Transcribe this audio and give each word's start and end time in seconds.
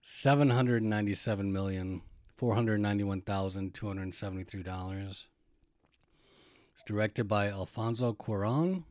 seven 0.00 0.50
hundred 0.50 0.84
ninety-seven 0.84 1.52
million 1.52 2.02
four 2.36 2.54
hundred 2.54 2.80
ninety-one 2.80 3.22
thousand 3.22 3.74
two 3.74 3.88
hundred 3.88 4.14
seventy-three 4.14 4.62
dollars. 4.62 5.26
It's 6.72 6.84
directed 6.84 7.26
by 7.26 7.48
Alfonso 7.48 8.12
Cuarón, 8.12 8.84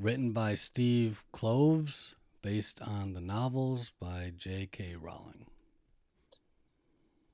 written 0.00 0.32
by 0.32 0.54
Steve 0.54 1.22
Kloves, 1.34 2.14
based 2.40 2.80
on 2.80 3.12
the 3.12 3.20
novels 3.20 3.92
by 4.00 4.32
J.K. 4.34 4.96
Rowling. 4.96 5.44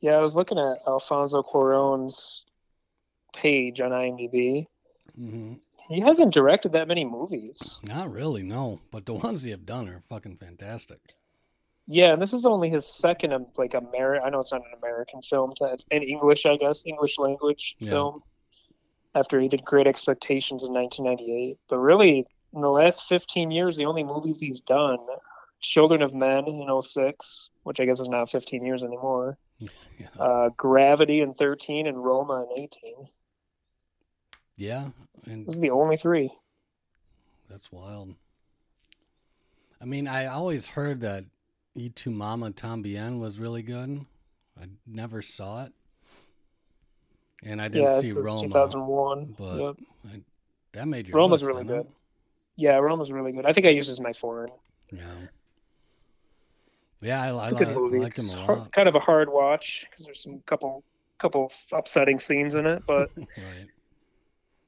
Yeah, 0.05 0.19
I 0.19 0.21
was 0.21 0.37
looking 0.37 0.59
at 0.59 0.81
Alfonso 0.87 1.43
Cuarón's 1.43 2.45
page 3.35 3.81
on 3.81 3.91
IMDb. 3.91 4.67
Mm-hmm. 5.19 5.55
He 5.89 6.01
hasn't 6.01 6.35
directed 6.35 6.73
that 6.73 6.89
many 6.89 7.07
movies. 7.07 7.81
Not 7.83 8.13
really, 8.13 8.43
no, 8.43 8.81
but 8.91 9.07
the 9.07 9.15
ones 9.15 9.45
he 9.45 9.51
have 9.51 9.65
done 9.65 9.89
are 9.89 10.03
fucking 10.11 10.37
fantastic. 10.37 10.99
Yeah, 11.87 12.13
and 12.13 12.21
this 12.21 12.35
is 12.35 12.45
only 12.45 12.69
his 12.69 12.85
second 12.87 13.33
um, 13.33 13.47
like 13.57 13.73
American. 13.73 14.27
I 14.27 14.29
know 14.29 14.41
it's 14.41 14.53
not 14.53 14.61
an 14.61 14.77
American 14.77 15.23
film, 15.23 15.55
it's 15.59 15.87
in 15.91 16.03
English, 16.03 16.45
I 16.45 16.59
guess, 16.59 16.85
English 16.85 17.17
language 17.19 17.75
Yeah. 17.79 17.89
film. 17.89 18.23
After 19.15 19.41
he 19.41 19.49
did 19.49 19.65
Great 19.65 19.87
Expectations 19.87 20.65
in 20.65 20.75
1998, 20.75 21.57
but 21.71 21.79
really 21.79 22.27
in 22.53 22.61
the 22.61 22.69
last 22.69 23.05
15 23.09 23.51
years, 23.51 23.79
the 23.79 23.87
only 23.87 24.05
movies 24.05 24.39
he's 24.39 24.61
done, 24.61 24.99
Children 25.61 26.03
of 26.03 26.13
Men 26.13 26.47
in 26.47 26.69
06, 26.83 27.49
which 27.63 27.81
I 27.81 27.87
guess 27.87 28.01
is 28.01 28.11
not 28.11 28.29
15 28.29 28.67
years 28.67 28.83
anymore. 28.83 29.39
Yeah, 29.59 29.69
Uh, 30.19 30.49
Gravity 30.57 31.21
in 31.21 31.35
13 31.35 31.87
and 31.87 32.03
Roma 32.05 32.47
in 32.51 32.63
18. 32.65 33.09
yeah 34.57 34.89
and 35.27 35.47
Those 35.47 35.57
are 35.57 35.61
the 35.61 35.71
only 35.71 35.97
three. 35.97 36.31
That's 37.49 37.71
wild. 37.71 38.15
I 39.81 39.85
mean, 39.85 40.09
I 40.09 40.27
always 40.27 40.67
heard 40.67 41.01
that 41.03 41.25
E 41.75 41.89
Tu 41.91 42.11
Mama 42.11 42.51
Tambien 42.51 43.21
was 43.21 43.39
really 43.39 43.63
good. 43.63 44.05
I 44.61 44.67
never 44.87 45.23
saw 45.23 45.65
it. 45.65 45.73
And 47.43 47.61
I 47.61 47.69
didn't 47.69 47.89
yeah, 47.89 48.01
see 48.01 48.13
Roma. 48.13 48.41
2001. 48.41 49.35
but- 49.39 49.59
Yep. 49.59 49.77
I, 50.13 50.21
that 50.73 50.89
made 50.89 51.07
your 51.09 51.17
Roma's 51.17 51.43
list, 51.43 51.53
really 51.55 51.65
didn't 51.65 51.89
Yeah, 52.57 52.77
Roma's 52.77 53.13
really 53.13 53.33
good. 53.33 53.47
I 53.47 53.53
think 53.53 53.67
I 53.67 53.71
used 53.71 53.89
it 53.89 53.93
as 53.93 54.01
my 54.01 54.13
foreign. 54.13 54.51
Yeah. 54.93 55.03
Yeah, 57.05 57.21
I, 57.23 57.29
I, 57.29 57.45
It's 57.45 57.53
a 57.53 57.57
good 57.57 57.69
li- 57.69 57.75
movie. 57.75 57.99
liked 57.99 58.19
him 58.19 58.25
It's 58.25 58.35
a 58.35 58.39
hard- 58.45 58.73
kind 58.73 58.89
of 58.89 58.95
a 58.95 59.01
hard 59.01 59.29
watch 59.31 59.87
because 59.91 60.07
there's 60.07 60.23
some 60.23 60.41
couple 60.47 60.83
couple 61.19 61.53
upsetting 61.73 62.19
scenes 62.19 62.55
in 62.55 62.67
it, 62.67 62.83
but 62.87 63.11
it 63.17 63.69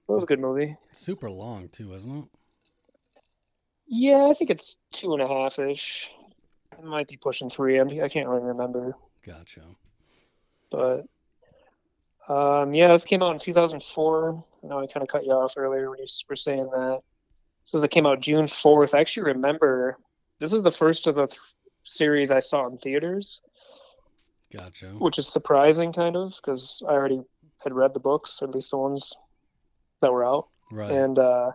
was 0.06 0.22
a 0.22 0.26
good 0.26 0.38
movie. 0.40 0.76
Super 0.92 1.30
long 1.30 1.68
too, 1.68 1.92
isn't 1.94 2.16
it? 2.18 2.24
Yeah, 3.88 4.26
I 4.30 4.34
think 4.34 4.50
it's 4.50 4.76
two 4.92 5.12
and 5.12 5.22
a 5.22 5.28
half 5.28 5.58
ish. 5.58 6.10
It 6.78 6.84
might 6.84 7.08
be 7.08 7.16
pushing 7.16 7.48
three. 7.50 7.78
I'm, 7.78 7.88
I 8.00 8.08
can't 8.08 8.26
really 8.28 8.42
remember, 8.42 8.96
Gotcha. 9.24 9.62
but 10.70 11.04
um, 12.28 12.74
yeah, 12.74 12.88
this 12.88 13.04
came 13.04 13.22
out 13.22 13.32
in 13.32 13.38
2004. 13.38 14.44
I 14.64 14.66
know 14.66 14.80
I 14.80 14.86
kind 14.86 15.02
of 15.02 15.08
cut 15.08 15.24
you 15.24 15.32
off 15.32 15.54
earlier 15.56 15.88
when 15.90 15.98
you 16.00 16.06
were 16.28 16.36
saying 16.36 16.68
that. 16.72 17.00
So 17.64 17.78
it 17.82 17.90
came 17.90 18.06
out 18.06 18.20
June 18.20 18.46
4th. 18.46 18.94
I 18.94 19.00
actually 19.00 19.32
remember 19.32 19.96
this 20.40 20.52
is 20.52 20.62
the 20.62 20.70
first 20.70 21.06
of 21.06 21.14
the 21.14 21.26
th- 21.28 21.38
series 21.86 22.30
I 22.30 22.40
saw 22.40 22.66
in 22.66 22.78
theaters. 22.78 23.40
Gotcha. 24.52 24.86
which 24.86 25.18
is 25.18 25.26
surprising 25.28 25.92
kind 25.92 26.16
of 26.16 26.34
because 26.36 26.82
I 26.88 26.92
already 26.92 27.20
had 27.62 27.74
read 27.74 27.94
the 27.94 28.00
books, 28.00 28.42
at 28.42 28.50
least 28.50 28.70
the 28.70 28.78
ones 28.78 29.12
that 30.00 30.12
were 30.12 30.24
out. 30.24 30.48
Right. 30.70 30.90
And 30.90 31.18
uh, 31.18 31.52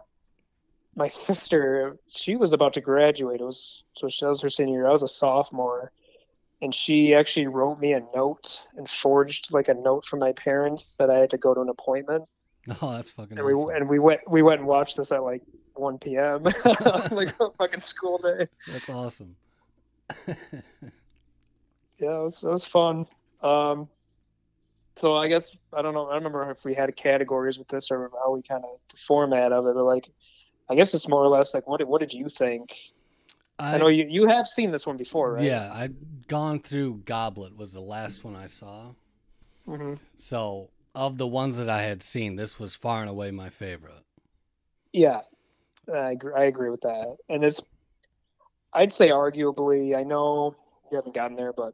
my 0.95 1.07
sister, 1.27 1.97
she 2.09 2.35
was 2.35 2.53
about 2.53 2.73
to 2.73 2.81
graduate. 2.81 3.41
It 3.41 3.45
was 3.45 3.83
so 3.93 4.09
she, 4.09 4.25
that 4.25 4.29
was 4.29 4.41
her 4.41 4.49
senior 4.49 4.79
year. 4.79 4.87
I 4.87 4.91
was 4.91 5.03
a 5.03 5.07
sophomore, 5.07 5.91
and 6.61 6.75
she 6.75 7.15
actually 7.15 7.47
wrote 7.47 7.79
me 7.79 7.93
a 7.93 8.03
note 8.13 8.61
and 8.75 8.89
forged 8.89 9.53
like 9.53 9.69
a 9.69 9.73
note 9.73 10.05
from 10.05 10.19
my 10.19 10.33
parents 10.33 10.97
that 10.97 11.09
I 11.09 11.17
had 11.17 11.29
to 11.31 11.37
go 11.37 11.53
to 11.53 11.61
an 11.61 11.69
appointment. 11.69 12.25
oh, 12.81 12.91
that's 12.91 13.11
fucking 13.11 13.37
And 13.37 13.47
we 13.47 13.53
and 13.73 13.89
we 13.89 13.99
went 13.99 14.21
we 14.29 14.41
went 14.41 14.59
and 14.59 14.67
watched 14.67 14.97
this 14.97 15.11
at 15.11 15.23
like 15.23 15.41
1 15.75 15.97
p.m. 15.99 16.43
like 17.11 17.33
a 17.39 17.49
fucking 17.57 17.79
school 17.79 18.17
day. 18.19 18.47
That's 18.67 18.89
awesome. 18.89 19.37
Yeah, 22.01 22.16
it 22.16 22.23
was, 22.23 22.44
it 22.44 22.50
was 22.50 22.66
fun. 22.66 23.06
Um, 23.44 23.88
so 24.97 25.16
I 25.16 25.28
guess 25.28 25.56
I 25.72 25.81
don't 25.81 25.94
know. 25.94 26.07
I 26.09 26.16
remember 26.16 26.50
if 26.50 26.66
we 26.66 26.73
had 26.73 26.95
categories 26.95 27.59
with 27.59 27.67
this 27.67 27.91
or 27.91 28.09
how 28.23 28.34
we 28.34 28.41
kind 28.41 28.63
of 28.63 28.72
the 28.91 28.97
format 28.97 29.51
of 29.51 29.67
it. 29.67 29.75
But 29.75 29.84
like, 29.84 30.09
I 30.69 30.75
guess 30.75 30.94
it's 30.94 31.07
more 31.07 31.23
or 31.23 31.28
less 31.28 31.53
like 31.53 31.67
what 31.67 31.78
did, 31.78 31.88
what 31.88 32.00
did 32.01 32.13
you 32.13 32.28
think? 32.28 32.75
I, 33.59 33.78
know 33.78 33.88
you 33.88 34.07
you 34.09 34.28
have 34.28 34.47
seen 34.47 34.72
this 34.72 34.88
one 34.88 34.97
before, 34.97 35.34
right? 35.34 35.44
Yeah, 35.44 35.72
I'd 35.72 36.28
gone 36.28 36.59
through 36.59 37.03
Goblet 37.06 37.56
was 37.56 37.73
the 37.73 37.81
last 37.81 38.23
one 38.23 38.35
I 38.35 38.47
saw. 38.47 38.94
hmm 39.66 39.94
So 40.16 40.69
of 40.95 41.17
the 41.17 41.28
ones 41.28 41.57
that 41.57 41.69
I 41.69 41.84
had 41.84 42.01
seen, 42.01 42.35
this 42.35 42.59
was 42.59 42.73
far 42.73 43.01
and 43.01 43.09
away 43.09 43.29
my 43.29 43.50
favorite. 43.50 44.03
Yeah, 44.91 45.22
I 45.94 46.11
agree, 46.11 46.34
I 46.35 46.44
agree 46.45 46.69
with 46.69 46.81
that. 46.81 47.16
And 47.29 47.45
it's, 47.45 47.61
I'd 48.73 48.93
say 48.93 49.09
arguably, 49.09 49.97
I 49.97 50.03
know 50.03 50.55
you 50.91 50.97
haven't 50.97 51.15
gotten 51.15 51.35
there, 51.35 51.53
but 51.53 51.73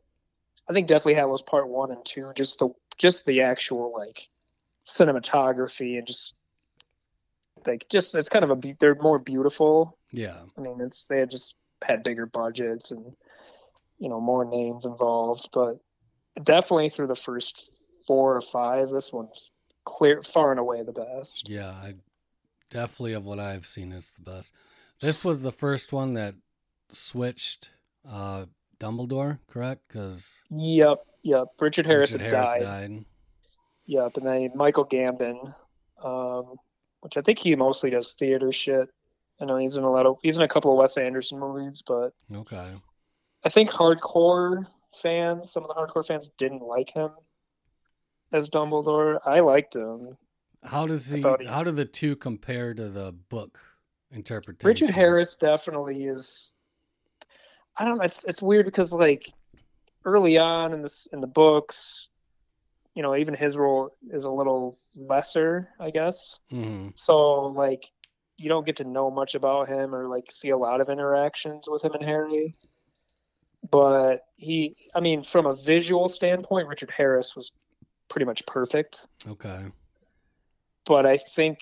I 0.70 0.74
think 0.74 0.88
Deathly 0.88 1.14
Hallows 1.14 1.44
Part 1.44 1.68
One 1.70 1.92
and 1.92 2.04
Two, 2.06 2.32
just 2.36 2.60
the 2.60 2.70
just 2.98 3.26
the 3.26 3.42
actual 3.42 3.94
like 3.96 4.28
cinematography 4.86 5.98
and 5.98 6.08
just 6.08 6.36
like 7.66 7.88
just 7.90 8.16
it's 8.16 8.30
kind 8.30 8.44
of 8.44 8.52
a 8.52 8.76
they're 8.80 8.96
more 8.96 9.20
beautiful. 9.20 9.98
Yeah. 10.12 10.40
I 10.58 10.62
mean, 10.62 10.80
it's 10.82 11.06
they 11.06 11.20
had 11.20 11.32
just 11.32 11.58
had 11.82 12.04
bigger 12.04 12.26
budgets 12.26 12.92
and 12.92 13.14
you 14.00 14.10
know 14.10 14.20
more 14.20 14.46
names 14.46 14.86
involved, 14.86 15.50
but 15.54 15.80
definitely 16.42 16.90
through 16.90 17.08
the 17.08 17.16
first 17.16 17.72
four 18.06 18.36
or 18.36 18.42
five, 18.42 18.90
this 18.90 19.12
one's 19.12 19.52
clear 19.86 20.22
far 20.22 20.52
and 20.52 20.60
away 20.60 20.84
the 20.84 20.92
best. 20.92 21.50
Yeah, 21.50 21.70
I 21.70 21.96
definitely 22.70 23.14
of 23.14 23.26
what 23.26 23.40
I've 23.40 23.66
seen 23.66 23.92
is 23.92 24.14
the 24.14 24.30
best. 24.30 24.54
This 25.02 25.24
was 25.24 25.44
the 25.44 25.52
first 25.52 25.94
one 25.94 26.14
that 26.14 26.36
switched 26.90 27.70
uh 28.10 28.46
Dumbledore, 28.80 29.40
correct? 29.48 29.82
Because 29.88 30.44
Yep, 30.52 31.00
yep. 31.24 31.48
Richard 31.60 31.86
Harris 31.88 32.12
had 32.14 32.30
died. 32.30 32.62
died. 32.62 33.06
Yep, 33.88 34.18
and 34.18 34.26
then 34.28 34.52
Michael 34.56 34.86
Gambon, 34.86 35.54
um, 36.04 36.56
which 37.02 37.18
I 37.18 37.22
think 37.22 37.40
he 37.40 37.56
mostly 37.56 37.90
does 37.90 38.14
theater 38.14 38.52
shit. 38.52 38.90
I 39.40 39.46
know 39.46 39.58
he's 39.58 39.76
in 39.78 39.84
a 39.84 39.92
lot 39.92 40.06
of 40.06 40.18
he's 40.22 40.36
in 40.38 40.44
a 40.44 40.48
couple 40.48 40.72
of 40.72 40.78
Wes 40.78 40.98
Anderson 40.98 41.40
movies, 41.40 41.84
but 41.86 42.14
Okay. 42.34 42.74
I 43.44 43.50
think 43.50 43.70
hardcore 43.70 44.66
fans, 45.02 45.52
some 45.52 45.64
of 45.64 45.70
the 45.70 45.76
hardcore 45.76 46.06
fans 46.06 46.30
didn't 46.38 46.62
like 46.62 46.90
him 46.92 47.12
as 48.32 48.50
Dumbledore. 48.50 49.20
I 49.26 49.40
liked 49.40 49.76
him. 49.76 50.18
How 50.64 50.86
does 50.88 51.10
he? 51.10 51.22
he- 51.40 51.46
How 51.46 51.64
do 51.64 51.72
the 51.72 51.86
two 51.86 52.16
compare 52.16 52.74
to 52.74 52.90
the 52.90 53.12
book 53.30 53.60
interpretation? 54.12 54.68
Richard 54.88 54.90
Harris 54.96 55.36
definitely 55.36 56.04
is. 56.06 56.52
I 57.78 57.86
don't 57.86 57.98
know. 57.98 58.04
It's 58.04 58.26
it's 58.26 58.42
weird 58.42 58.66
because 58.66 58.92
like 58.92 59.32
early 60.06 60.38
on 60.38 60.74
in 60.74 60.82
this 60.82 61.08
in 61.12 61.22
the 61.22 61.28
books, 61.28 62.10
you 62.96 63.04
know, 63.04 63.16
even 63.16 63.34
his 63.34 63.56
role 63.58 63.96
is 64.12 64.24
a 64.24 64.32
little 64.32 64.78
lesser, 64.96 65.70
I 65.80 65.92
guess. 65.92 66.40
hmm 66.50 66.90
So 66.96 67.46
like 67.46 67.92
you 68.38 68.50
don't 68.50 68.66
get 68.66 68.78
to 68.78 68.84
know 68.84 69.10
much 69.10 69.36
about 69.36 69.68
him 69.68 69.94
or 69.94 70.08
like 70.08 70.32
see 70.32 70.50
a 70.50 70.58
lot 70.58 70.82
of 70.82 70.90
interactions 70.90 71.68
with 71.70 71.84
him 71.84 71.94
and 71.94 72.04
Harry. 72.04 72.56
But 73.70 74.24
he 74.36 74.76
I 74.96 75.00
mean, 75.00 75.24
from 75.24 75.46
a 75.46 75.56
visual 75.56 76.10
standpoint, 76.10 76.68
Richard 76.68 76.92
Harris 76.92 77.36
was 77.36 77.52
pretty 78.10 78.26
much 78.26 78.46
perfect. 78.46 79.06
Okay. 79.28 79.66
But 80.86 81.06
I 81.06 81.18
think 81.18 81.60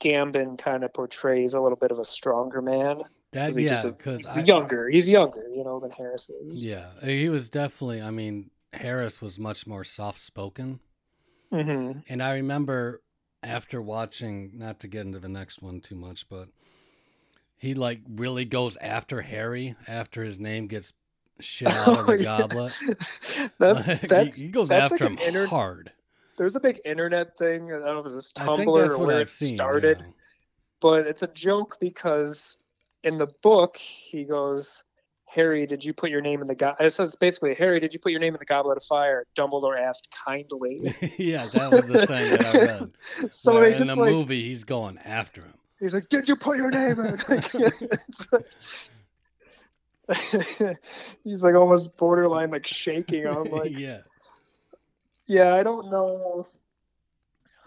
Gambon 0.00 0.58
kind 0.58 0.82
of 0.82 0.92
portrays 0.94 1.54
a 1.54 1.60
little 1.60 1.76
bit 1.76 1.90
of 1.90 1.98
a 1.98 2.04
stronger 2.04 2.62
man. 2.62 3.02
That 3.32 3.56
he 3.56 3.64
yeah, 3.64 3.82
because 3.82 4.34
he's 4.34 4.44
younger. 4.46 4.88
He's 4.88 5.08
younger, 5.08 5.48
you 5.48 5.64
know, 5.64 5.80
than 5.80 5.90
Harris 5.90 6.28
is. 6.30 6.64
yeah, 6.64 6.90
he 7.02 7.28
was 7.30 7.48
definitely. 7.48 8.02
I 8.02 8.10
mean, 8.10 8.50
Harris 8.72 9.22
was 9.22 9.38
much 9.38 9.66
more 9.66 9.84
soft 9.84 10.18
spoken, 10.18 10.80
hmm 11.50 11.92
and 12.08 12.22
I 12.22 12.34
remember 12.34 13.02
after 13.42 13.80
watching, 13.80 14.52
not 14.54 14.80
to 14.80 14.88
get 14.88 15.06
into 15.06 15.18
the 15.18 15.28
next 15.30 15.62
one 15.62 15.80
too 15.80 15.94
much, 15.96 16.28
but 16.28 16.48
he 17.56 17.74
like 17.74 18.00
really 18.08 18.44
goes 18.44 18.76
after 18.78 19.22
Harry 19.22 19.74
after 19.88 20.22
his 20.22 20.38
name 20.38 20.66
gets 20.66 20.92
shit 21.40 21.68
out 21.68 22.00
of 22.00 22.06
the 22.06 22.12
Oh, 22.12 22.16
yeah. 22.16 22.22
goblet. 22.24 22.78
That, 23.58 23.76
Like, 23.88 24.00
that's 24.02 24.36
he, 24.36 24.44
he 24.44 24.48
goes 24.50 24.70
after 24.70 25.04
like 25.04 25.18
him 25.18 25.18
inter- 25.26 25.46
hard. 25.46 25.90
there's 26.36 26.54
a 26.56 26.60
big 26.60 26.80
internet 26.84 27.36
thing. 27.38 27.72
I 27.72 27.78
don't 27.78 27.84
know 27.94 28.00
if 28.00 28.06
it 28.06 28.12
was 28.14 28.32
I 28.36 28.46
Tumblr 28.46 28.66
or 28.98 28.98
where 29.06 29.16
I've 29.16 29.22
it 29.22 29.30
seen. 29.30 29.56
started. 29.56 29.98
yeah. 30.00 30.06
but 30.80 31.06
it's 31.06 31.22
a 31.22 31.28
joke 31.28 31.78
because 31.80 32.58
in 33.04 33.18
the 33.18 33.26
book 33.42 33.76
he 33.76 34.24
goes 34.24 34.84
harry 35.26 35.66
did 35.66 35.84
you 35.84 35.92
put 35.94 36.10
your 36.10 36.20
name 36.20 36.40
in 36.42 36.46
the 36.46 36.54
go-? 36.54 36.74
it 36.78 36.92
says 36.92 37.16
basically 37.16 37.54
harry 37.54 37.80
did 37.80 37.94
you 37.94 38.00
put 38.00 38.12
your 38.12 38.20
name 38.20 38.34
in 38.34 38.38
the 38.38 38.44
goblet 38.44 38.76
of 38.76 38.84
fire 38.84 39.24
dumbledore 39.36 39.78
asked 39.80 40.08
kindly 40.26 40.94
yeah, 41.16 41.46
that 41.54 41.70
was 41.72 41.88
the 41.88 42.06
thing 42.06 42.30
that 42.30 42.44
I 42.46 42.58
read. 42.58 42.90
so 43.32 43.54
Where 43.54 43.62
they 43.64 43.72
in 43.72 43.78
just 43.78 43.94
the 43.94 44.00
like 44.00 44.10
movie, 44.12 44.42
he's 44.42 44.64
going 44.64 44.98
after 44.98 45.40
him. 45.42 45.54
he's 45.80 45.94
like 45.94 46.08
did 46.10 46.28
you 46.28 46.36
put 46.36 46.56
your 46.58 46.70
name 46.70 47.00
in 47.00 47.16
Like, 47.28 47.54
it's 47.54 48.32
like- 48.32 48.46
he's 51.24 51.42
like 51.42 51.54
almost 51.54 51.96
borderline 51.96 52.50
like 52.50 52.66
shaking 52.66 53.26
i'm 53.26 53.44
like 53.44 53.76
yeah, 53.78 54.00
yeah 55.26 55.54
i 55.54 55.62
don't 55.62 55.90
know 55.90 56.46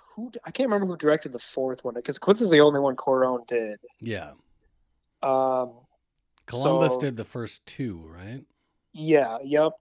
who 0.09 0.31
i 0.43 0.51
can't 0.51 0.69
remember 0.69 0.85
who 0.85 0.97
directed 0.97 1.31
the 1.31 1.39
fourth 1.39 1.83
one 1.83 1.93
because 1.95 2.19
quince 2.19 2.41
is 2.41 2.51
the 2.51 2.59
only 2.59 2.79
one 2.79 2.95
Cuarón 2.95 3.47
did 3.47 3.79
yeah. 4.01 4.31
Um 5.25 5.73
Columbus 6.45 6.93
So- 6.93 6.99
did 6.99 7.17
the 7.17 7.23
first 7.23 7.65
two, 7.65 8.05
right? 8.07 8.43
Yeah, 8.93 9.39
yep. 9.43 9.73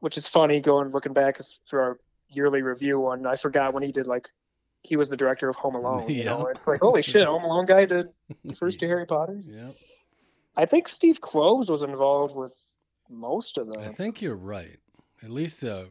Which 0.00 0.16
is 0.16 0.26
funny 0.26 0.60
going 0.60 0.90
looking 0.90 1.12
back 1.12 1.38
through 1.68 1.80
our 1.80 2.00
yearly 2.28 2.62
review 2.62 2.98
one. 3.00 3.26
I 3.26 3.36
forgot 3.36 3.74
when 3.74 3.82
he 3.82 3.92
did 3.92 4.06
like 4.06 4.28
he 4.82 4.96
was 4.96 5.08
the 5.08 5.16
director 5.16 5.48
of 5.48 5.56
Home 5.56 5.74
Alone. 5.74 6.08
You 6.08 6.24
know, 6.24 6.46
it's 6.54 6.66
like 6.66 6.80
holy 6.80 7.02
shit, 7.02 7.26
Home 7.26 7.44
Alone 7.44 7.66
guy 7.66 7.84
did 7.84 8.06
the 8.44 8.54
first 8.54 8.80
two 8.80 8.86
Harry 8.92 9.06
Potters. 9.06 9.52
Yep. 9.52 9.74
I 10.56 10.66
think 10.66 10.88
Steve 10.88 11.20
Kloves 11.20 11.70
was 11.70 11.82
involved 11.82 12.34
with 12.36 12.52
most 13.08 13.58
of 13.58 13.68
them. 13.68 13.80
I 13.80 13.92
think 13.92 14.20
you're 14.22 14.36
right. 14.36 14.78
At 15.22 15.30
least 15.30 15.60
the 15.60 15.88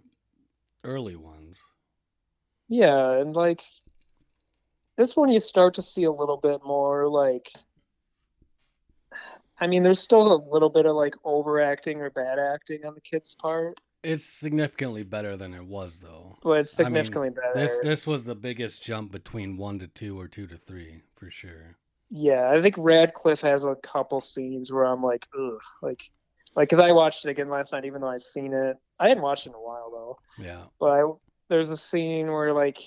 early 0.84 1.16
ones. 1.16 1.58
Yeah, 2.68 3.12
and 3.14 3.36
like 3.36 3.62
this 4.98 5.16
one 5.16 5.30
you 5.30 5.40
start 5.40 5.76
to 5.76 5.82
see 5.82 6.04
a 6.04 6.12
little 6.12 6.38
bit 6.38 6.62
more 6.66 7.08
like 7.10 7.50
I 9.62 9.68
mean, 9.68 9.84
there's 9.84 10.00
still 10.02 10.34
a 10.34 10.40
little 10.52 10.70
bit 10.70 10.86
of 10.86 10.96
like 10.96 11.16
overacting 11.24 12.02
or 12.02 12.10
bad 12.10 12.40
acting 12.40 12.86
on 12.86 12.96
the 12.96 13.02
kid's 13.02 13.36
part, 13.36 13.80
It's 14.04 14.26
significantly 14.26 15.04
better 15.04 15.38
than 15.38 15.54
it 15.54 15.64
was, 15.64 16.00
though. 16.00 16.38
but 16.42 16.60
it's 16.62 16.80
I 16.80 16.84
mean, 16.84 16.88
significantly 17.06 17.30
better. 17.30 17.52
This 17.54 17.80
this 17.84 18.08
was 18.08 18.26
the 18.26 18.36
biggest 18.36 18.84
jump 18.84 19.12
between 19.12 19.58
one 19.58 19.78
to 19.80 19.88
two 19.88 20.20
or 20.20 20.28
two 20.28 20.48
to 20.48 20.58
three 20.58 21.04
for 21.16 21.30
sure. 21.30 21.78
Yeah, 22.10 22.50
I 22.52 22.62
think 22.62 22.76
Radcliffe 22.78 23.42
has 23.42 23.64
a 23.64 23.76
couple 23.76 24.20
scenes 24.20 24.72
where 24.72 24.84
I'm 24.86 25.02
like, 25.02 25.28
ugh, 25.40 25.62
like, 25.82 26.12
like, 26.56 26.68
cause 26.70 26.80
I 26.80 26.92
watched 26.92 27.24
it 27.26 27.30
again 27.30 27.48
last 27.50 27.72
night, 27.72 27.86
even 27.86 28.02
though 28.02 28.10
I've 28.10 28.24
seen 28.24 28.54
it. 28.54 28.76
I 29.00 29.08
hadn't 29.08 29.24
watched 29.24 29.46
it 29.46 29.52
in 29.52 29.56
a 29.56 29.62
while 29.62 29.90
though, 29.92 30.44
Yeah. 30.44 30.64
but 30.80 30.88
I 30.88 31.10
there's 31.48 31.70
a 31.70 31.78
scene 31.78 32.28
where 32.32 32.52
like, 32.54 32.80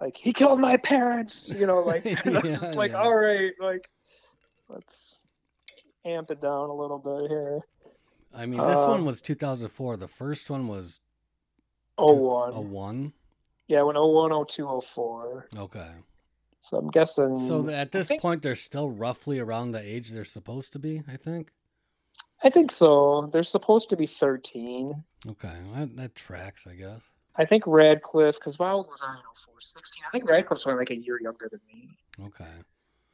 like 0.00 0.16
he 0.16 0.32
killed 0.32 0.60
my 0.60 0.76
parents, 0.76 1.52
you 1.54 1.66
know, 1.66 1.80
like, 1.80 2.04
Yeah, 2.24 2.40
just 2.42 2.76
like, 2.76 2.92
yeah. 2.92 2.98
all 3.02 3.14
right, 3.14 3.52
like, 3.60 3.90
let's 4.68 5.20
amp 6.06 6.30
it 6.30 6.40
down 6.40 6.70
a 6.70 6.74
little 6.74 6.98
bit 6.98 7.30
here. 7.30 7.60
I 8.34 8.46
mean, 8.46 8.60
this 8.66 8.78
Uh, 8.78 8.88
one 8.88 9.04
was 9.04 9.20
2004. 9.20 9.96
The 9.96 10.08
first 10.08 10.50
one 10.50 10.68
was 10.68 11.00
Oh 11.98 12.08
two- 12.14 12.22
one, 12.22 12.52
a 12.52 12.60
one. 12.60 13.12
yeah, 13.68 13.82
when 13.82 13.96
oh 13.96 14.06
one, 14.08 14.32
oh 14.32 14.44
two, 14.44 14.68
oh 14.68 14.80
four. 14.80 15.48
Okay. 15.56 15.90
So 16.60 16.76
I'm 16.78 16.88
guessing. 16.88 17.38
So 17.38 17.68
at 17.68 17.92
this 17.92 18.08
think- 18.08 18.20
point, 18.22 18.42
they're 18.42 18.56
still 18.56 18.90
roughly 18.90 19.38
around 19.38 19.70
the 19.72 19.80
age 19.82 20.10
they're 20.10 20.24
supposed 20.24 20.72
to 20.74 20.78
be. 20.78 21.02
I 21.08 21.16
think. 21.16 21.52
I 22.42 22.50
think 22.50 22.70
so. 22.70 23.30
They're 23.32 23.42
supposed 23.42 23.88
to 23.90 23.96
be 23.96 24.06
13. 24.06 25.04
Okay, 25.26 25.56
that, 25.74 25.96
that 25.96 26.14
tracks, 26.14 26.66
I 26.66 26.74
guess. 26.74 27.00
I 27.36 27.44
think 27.46 27.66
Radcliffe, 27.66 28.34
because 28.36 28.56
how 28.56 28.76
old 28.76 28.88
was 28.88 29.02
I 29.02 29.14
in 29.14 29.20
04? 29.34 29.54
16. 29.60 30.04
I 30.06 30.10
think 30.10 30.28
Radcliffe's 30.28 30.66
only 30.66 30.78
like 30.78 30.90
a 30.90 30.96
year 30.96 31.18
younger 31.20 31.48
than 31.50 31.60
me. 31.72 31.96
Okay. 32.26 32.44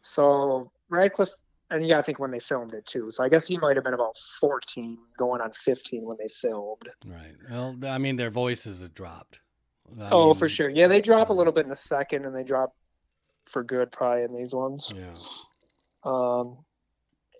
So 0.02 0.70
Radcliffe, 0.88 1.30
and 1.72 1.86
yeah, 1.86 1.98
I 1.98 2.02
think 2.02 2.18
when 2.18 2.30
they 2.30 2.40
filmed 2.40 2.74
it 2.74 2.86
too. 2.86 3.10
So 3.10 3.24
I 3.24 3.28
guess 3.28 3.46
he 3.46 3.58
might 3.58 3.76
have 3.76 3.84
been 3.84 3.94
about 3.94 4.16
14, 4.40 4.98
going 5.16 5.40
on 5.40 5.52
15 5.52 6.04
when 6.04 6.16
they 6.18 6.28
filmed. 6.28 6.88
Right. 7.04 7.34
Well, 7.50 7.76
I 7.84 7.98
mean, 7.98 8.16
their 8.16 8.30
voices 8.30 8.80
have 8.82 8.94
dropped. 8.94 9.40
I 10.00 10.08
oh, 10.10 10.26
mean, 10.26 10.34
for 10.34 10.48
sure. 10.48 10.68
Yeah, 10.68 10.88
they 10.88 11.00
drop 11.00 11.30
a 11.30 11.32
little 11.32 11.52
bit 11.52 11.64
in 11.64 11.68
the 11.68 11.76
second, 11.76 12.24
and 12.24 12.36
they 12.36 12.44
drop 12.44 12.74
for 13.46 13.62
good 13.62 13.90
probably 13.92 14.22
in 14.22 14.34
these 14.34 14.54
ones. 14.54 14.92
Yeah. 14.94 15.14
Um, 16.04 16.58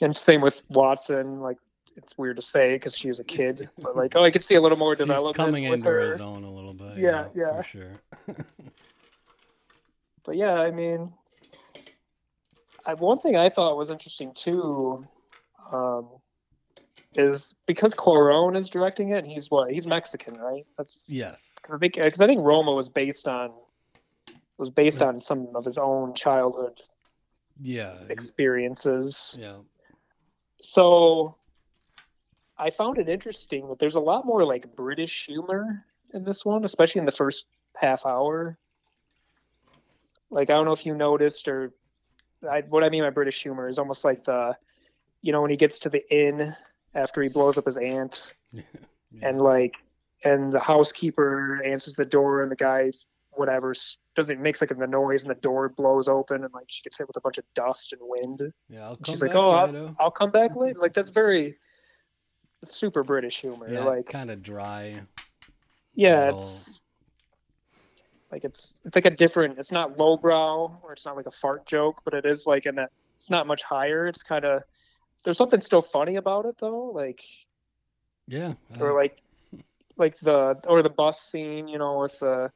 and 0.00 0.16
same 0.16 0.40
with 0.40 0.62
Watson. 0.68 1.40
Like 1.40 1.58
it's 1.96 2.16
weird 2.18 2.36
to 2.36 2.42
say 2.42 2.74
because 2.74 2.96
she 2.96 3.08
was 3.08 3.20
a 3.20 3.24
kid, 3.24 3.70
but 3.78 3.96
like 3.96 4.14
oh, 4.16 4.24
I 4.24 4.30
could 4.30 4.44
see 4.44 4.56
a 4.56 4.60
little 4.60 4.78
more 4.78 4.94
She's 4.96 5.06
development 5.06 5.36
coming 5.36 5.64
into 5.64 5.88
her. 5.88 6.10
her 6.10 6.16
zone 6.16 6.44
a 6.44 6.50
little 6.50 6.74
bit. 6.74 6.98
Yeah, 6.98 7.28
yeah. 7.34 7.62
For 7.62 7.62
sure. 7.62 8.00
But 10.24 10.36
yeah, 10.36 10.54
I 10.54 10.70
mean, 10.70 11.12
I, 12.84 12.94
one 12.94 13.18
thing 13.18 13.36
I 13.36 13.48
thought 13.48 13.76
was 13.76 13.90
interesting 13.90 14.32
too 14.34 15.06
um, 15.72 16.08
is 17.14 17.54
because 17.66 17.94
Cuarón 17.94 18.56
is 18.56 18.68
directing 18.70 19.10
it. 19.10 19.18
And 19.18 19.26
he's 19.26 19.50
what? 19.50 19.70
He's 19.70 19.86
Mexican, 19.86 20.34
right? 20.36 20.66
That's 20.76 21.08
yes. 21.10 21.48
Cause 21.62 21.74
I 21.74 21.78
think 21.78 21.94
because 21.94 22.20
I 22.20 22.26
think 22.26 22.40
Roma 22.42 22.72
was 22.72 22.88
based 22.88 23.28
on 23.28 23.52
was 24.58 24.70
based 24.70 25.00
Was- 25.00 25.08
on 25.08 25.20
some 25.20 25.48
of 25.54 25.64
his 25.64 25.78
own 25.78 26.14
childhood 26.14 26.80
Yeah. 27.60 27.94
experiences. 28.08 29.36
Yeah. 29.38 29.58
So 30.60 31.36
I 32.56 32.70
found 32.70 32.98
it 32.98 33.08
interesting 33.08 33.68
that 33.68 33.78
there's 33.78 33.96
a 33.96 34.00
lot 34.00 34.24
more 34.24 34.44
like 34.44 34.76
British 34.76 35.26
humor 35.26 35.84
in 36.14 36.24
this 36.24 36.44
one, 36.44 36.64
especially 36.64 37.00
in 37.00 37.06
the 37.06 37.12
first 37.12 37.46
half 37.76 38.06
hour. 38.06 38.58
Like 40.30 40.50
I 40.50 40.54
don't 40.54 40.64
know 40.64 40.72
if 40.72 40.86
you 40.86 40.94
noticed 40.94 41.48
or 41.48 41.72
I, 42.50 42.60
what 42.62 42.84
I 42.84 42.88
mean 42.88 43.02
by 43.02 43.10
British 43.10 43.42
humor 43.42 43.68
is 43.68 43.78
almost 43.78 44.04
like 44.04 44.24
the, 44.24 44.56
you 45.20 45.32
know, 45.32 45.40
when 45.42 45.50
he 45.50 45.56
gets 45.56 45.80
to 45.80 45.88
the 45.88 46.02
inn 46.14 46.54
after 46.94 47.22
he 47.22 47.28
blows 47.28 47.58
up 47.58 47.66
his 47.66 47.76
aunt 47.76 48.34
Yeah. 48.52 48.62
and 49.28 49.40
like, 49.40 49.74
and 50.24 50.52
the 50.52 50.60
housekeeper 50.60 51.62
answers 51.64 51.94
the 51.94 52.04
door 52.04 52.42
and 52.42 52.50
the 52.50 52.56
guy's 52.56 53.06
whatever 53.32 53.74
doesn't 54.14 54.40
makes 54.40 54.60
like 54.60 54.76
the 54.76 54.86
noise 54.86 55.22
and 55.22 55.30
the 55.30 55.34
door 55.40 55.68
blows 55.70 56.06
open 56.08 56.44
and 56.44 56.52
like 56.52 56.66
she 56.68 56.82
gets 56.82 56.98
hit 56.98 57.06
with 57.08 57.16
a 57.16 57.20
bunch 57.20 57.38
of 57.38 57.44
dust 57.54 57.92
and 57.92 58.00
wind. 58.04 58.52
Yeah. 58.68 58.84
I'll 58.84 58.96
come 58.96 59.04
She's 59.14 59.22
like, 59.22 59.34
"Oh, 59.34 59.64
later." 59.64 59.94
I'll 59.98 60.10
come 60.10 60.30
back 60.30 60.54
later. 60.54 60.78
Like 60.78 60.92
that's 60.94 61.08
very 61.08 61.56
super 62.64 63.02
British 63.02 63.40
humor. 63.40 63.68
yeah. 63.70 63.84
like 63.84 64.06
kind 64.06 64.30
of 64.30 64.42
dry. 64.42 65.00
yeah, 65.94 66.28
it's 66.28 66.80
like 68.32 68.44
it's 68.44 68.80
it's 68.84 68.96
like 68.96 69.04
a 69.04 69.10
different. 69.10 69.58
It's 69.58 69.70
not 69.70 69.98
lowbrow 69.98 70.80
or 70.82 70.92
it's 70.92 71.04
not 71.04 71.16
like 71.16 71.26
a 71.26 71.30
fart 71.30 71.66
joke, 71.66 72.00
but 72.04 72.14
it 72.14 72.24
is 72.24 72.46
like 72.46 72.66
in 72.66 72.76
that. 72.76 72.90
It's 73.16 73.30
not 73.30 73.46
much 73.46 73.62
higher. 73.62 74.06
It's 74.08 74.22
kind 74.22 74.44
of 74.44 74.62
there's 75.22 75.38
something 75.38 75.60
still 75.60 75.82
funny 75.82 76.16
about 76.16 76.46
it 76.46 76.56
though. 76.58 76.86
Like 76.86 77.22
Yeah. 78.26 78.54
or 78.80 78.90
uh, 78.92 78.94
like 78.94 79.22
like 79.96 80.18
the 80.20 80.58
or 80.66 80.82
the 80.82 80.90
bus 80.90 81.20
scene, 81.20 81.68
you 81.68 81.78
know, 81.78 82.00
with 82.00 82.18
the 82.18 82.50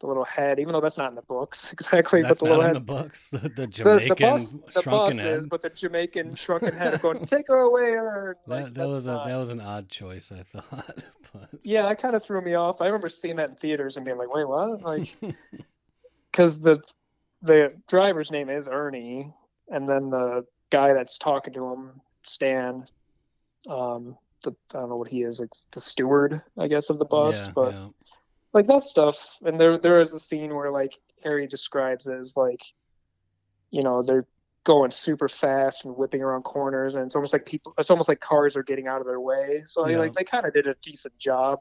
the 0.00 0.06
little 0.06 0.24
head. 0.24 0.58
Even 0.58 0.72
though 0.72 0.80
that's 0.80 0.98
not 0.98 1.10
in 1.10 1.14
the 1.14 1.22
books 1.22 1.72
exactly, 1.72 2.22
that's 2.22 2.40
but 2.40 2.46
the 2.46 2.50
not 2.50 2.58
little 2.58 2.62
in 2.62 2.74
head. 2.74 2.76
the 2.76 2.80
books. 2.80 3.30
The, 3.40 3.48
the 3.48 3.48
the, 3.48 3.66
Jamaican 3.66 4.16
the 4.16 4.62
the 4.74 4.82
shrunken 4.82 5.16
bus 5.16 5.24
head. 5.24 5.36
is, 5.38 5.46
but 5.46 5.62
the 5.62 5.70
Jamaican 5.70 6.34
shrunken 6.36 6.74
head 6.76 7.00
going, 7.00 7.24
take 7.24 7.48
her 7.48 7.60
away, 7.60 7.92
or 7.92 8.36
like, 8.46 8.66
that, 8.66 8.74
that 8.74 8.88
was 8.88 9.06
a 9.06 9.22
that 9.26 9.36
was 9.36 9.50
an 9.50 9.60
odd 9.60 9.88
choice, 9.88 10.32
I 10.32 10.42
thought. 10.42 11.04
but 11.32 11.48
yeah, 11.62 11.82
that 11.82 12.00
kind 12.00 12.16
of 12.16 12.22
threw 12.22 12.40
me 12.40 12.54
off. 12.54 12.80
I 12.80 12.86
remember 12.86 13.08
seeing 13.08 13.36
that 13.36 13.50
in 13.50 13.56
theaters 13.56 13.96
and 13.96 14.04
being 14.04 14.18
like, 14.18 14.32
wait, 14.34 14.48
what? 14.48 14.82
Like, 14.82 15.14
because 16.30 16.60
the 16.60 16.82
the 17.42 17.74
driver's 17.88 18.30
name 18.30 18.50
is 18.50 18.68
Ernie, 18.68 19.32
and 19.68 19.88
then 19.88 20.10
the 20.10 20.44
guy 20.70 20.92
that's 20.92 21.18
talking 21.18 21.52
to 21.54 21.72
him, 21.72 22.00
Stan, 22.22 22.84
um, 23.68 24.16
the 24.42 24.52
I 24.74 24.78
don't 24.80 24.88
know 24.88 24.96
what 24.96 25.08
he 25.08 25.22
is. 25.22 25.40
It's 25.40 25.66
the 25.72 25.80
steward, 25.80 26.42
I 26.58 26.68
guess, 26.68 26.90
of 26.90 26.98
the 26.98 27.04
bus. 27.04 27.46
yeah, 27.46 27.52
but 27.54 27.72
yeah. 27.72 27.86
Like 28.52 28.66
that 28.66 28.82
stuff. 28.82 29.38
And 29.44 29.60
there 29.60 29.78
there 29.78 30.00
is 30.00 30.12
a 30.14 30.20
scene 30.20 30.54
where 30.54 30.70
like 30.70 30.98
Harry 31.22 31.46
describes 31.46 32.06
it 32.06 32.18
as 32.20 32.36
like, 32.36 32.62
you 33.70 33.82
know, 33.82 34.02
they're 34.02 34.26
going 34.64 34.90
super 34.90 35.28
fast 35.28 35.84
and 35.84 35.96
whipping 35.96 36.22
around 36.22 36.42
corners, 36.42 36.94
and 36.94 37.04
it's 37.06 37.14
almost 37.16 37.32
like 37.32 37.46
people. 37.46 37.72
It's 37.78 37.90
almost 37.90 38.08
like 38.08 38.20
cars 38.20 38.56
are 38.56 38.62
getting 38.62 38.86
out 38.88 39.00
of 39.00 39.06
their 39.06 39.20
way. 39.20 39.62
So 39.66 39.86
Yeah. 39.88 39.98
like 39.98 40.12
they 40.14 40.24
kind 40.24 40.46
of 40.46 40.52
did 40.52 40.66
a 40.66 40.74
decent 40.82 41.16
job 41.18 41.60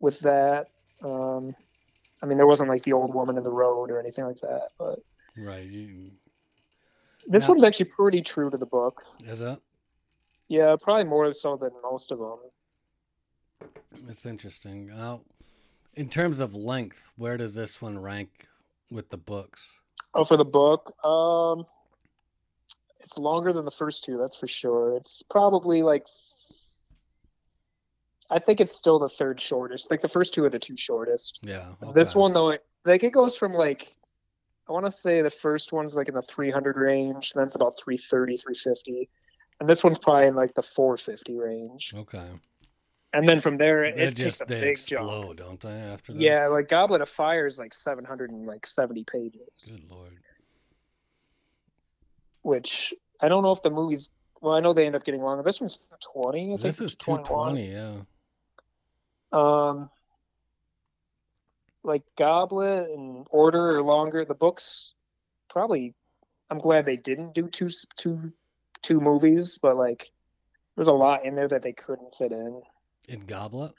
with 0.00 0.20
that. 0.20 0.68
Um, 1.02 1.54
I 2.22 2.26
mean, 2.26 2.38
there 2.38 2.46
wasn't 2.46 2.68
like 2.70 2.82
the 2.84 2.92
old 2.92 3.14
woman 3.14 3.36
in 3.36 3.42
the 3.44 3.50
road 3.52 3.90
or 3.90 3.98
anything 4.00 4.24
like 4.24 4.38
that, 4.40 4.70
but 4.78 5.00
Right. 5.36 5.66
You, 5.68 6.12
this 7.26 7.42
Now- 7.44 7.48
one's 7.54 7.64
actually 7.64 7.86
pretty 7.90 8.22
true 8.22 8.48
to 8.50 8.56
the 8.56 8.64
book. 8.66 9.04
is 9.24 9.40
it? 9.42 9.60
Yeah, 10.48 10.76
probably 10.80 11.04
more 11.04 11.30
so 11.32 11.56
than 11.56 11.72
most 11.82 12.12
of 12.12 12.18
them. 12.20 12.38
It's 14.08 14.24
interesting. 14.24 14.86
Now, 14.86 15.22
in 15.96 16.08
terms 16.08 16.40
of 16.40 16.54
length, 16.54 17.10
where 17.16 17.36
does 17.36 17.54
this 17.54 17.80
one 17.80 17.98
rank 17.98 18.46
with 18.90 19.10
the 19.10 19.16
books? 19.16 19.70
Oh, 20.14 20.24
for 20.24 20.36
the 20.36 20.44
book, 20.44 20.94
um, 21.04 21.66
it's 23.00 23.18
longer 23.18 23.52
than 23.52 23.64
the 23.64 23.70
first 23.70 24.04
two. 24.04 24.18
That's 24.18 24.36
for 24.36 24.46
sure. 24.46 24.96
It's 24.96 25.22
probably 25.22 25.82
like, 25.82 26.06
I 28.30 28.38
think 28.38 28.60
it's 28.60 28.72
still 28.74 28.98
the 28.98 29.08
third 29.08 29.40
shortest. 29.40 29.90
Like 29.90 30.00
the 30.00 30.08
first 30.08 30.34
two 30.34 30.44
are 30.44 30.50
the 30.50 30.58
two 30.58 30.76
shortest. 30.76 31.40
Yeah. 31.42 31.72
This 31.94 32.14
one 32.14 32.32
though, 32.32 32.50
it, 32.50 32.64
like 32.84 33.02
it 33.02 33.12
goes 33.12 33.36
from 33.36 33.52
like, 33.52 33.96
I 34.68 34.72
want 34.72 34.84
to 34.84 34.90
say 34.90 35.22
the 35.22 35.30
first 35.30 35.72
one's 35.72 35.94
like 35.94 36.08
in 36.08 36.14
the 36.14 36.22
300 36.22 36.76
range, 36.76 37.32
then 37.34 37.44
it's 37.44 37.54
about 37.54 37.78
330, 37.78 38.36
350, 38.36 39.08
and 39.60 39.68
this 39.68 39.84
one's 39.84 39.98
probably 39.98 40.26
in 40.26 40.34
like 40.34 40.54
the 40.54 40.62
450 40.62 41.38
range. 41.38 41.94
Okay. 41.96 42.28
And 43.12 43.26
then 43.26 43.40
from 43.40 43.56
there, 43.56 43.84
it, 43.84 43.98
it 43.98 44.14
just 44.14 44.40
takes 44.46 44.90
a 44.90 44.94
big 44.96 44.98
jump. 45.00 45.36
don't 45.36 45.60
they? 45.60 45.70
After 45.70 46.12
this. 46.12 46.20
Yeah, 46.20 46.48
like 46.48 46.68
Goblet 46.68 47.00
of 47.00 47.08
Fire 47.08 47.46
is 47.46 47.58
like 47.58 47.72
770 47.72 49.04
pages. 49.04 49.70
Good 49.70 49.90
lord. 49.90 50.18
which 52.42 52.92
I 53.20 53.28
don't 53.28 53.42
know 53.42 53.52
if 53.52 53.62
the 53.62 53.70
movies. 53.70 54.10
Well, 54.40 54.54
I 54.54 54.60
know 54.60 54.74
they 54.74 54.86
end 54.86 54.94
up 54.94 55.04
getting 55.04 55.22
longer. 55.22 55.42
This 55.42 55.60
one's 55.60 55.78
twenty. 56.12 56.48
I 56.48 56.56
think 56.56 56.60
This 56.60 56.80
is 56.80 56.94
two 56.94 57.18
twenty. 57.18 57.72
Yeah. 57.72 58.00
Um, 59.32 59.88
like 61.82 62.02
Goblet 62.16 62.90
and 62.90 63.26
Order 63.30 63.78
are 63.78 63.82
longer. 63.82 64.24
The 64.24 64.34
books 64.34 64.94
probably. 65.48 65.94
I'm 66.50 66.58
glad 66.58 66.84
they 66.84 66.96
didn't 66.96 67.34
do 67.34 67.48
two 67.48 67.70
two 67.96 68.32
two 68.82 69.00
movies, 69.00 69.58
but 69.60 69.76
like 69.76 70.10
there's 70.76 70.88
a 70.88 70.92
lot 70.92 71.24
in 71.24 71.34
there 71.34 71.48
that 71.48 71.62
they 71.62 71.72
couldn't 71.72 72.14
fit 72.14 72.30
in. 72.30 72.60
In 73.08 73.20
Goblet. 73.26 73.72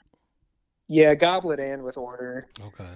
Yeah, 0.88 1.14
Goblet 1.14 1.60
and 1.60 1.82
with 1.82 1.98
Order, 1.98 2.48
Okay. 2.60 2.88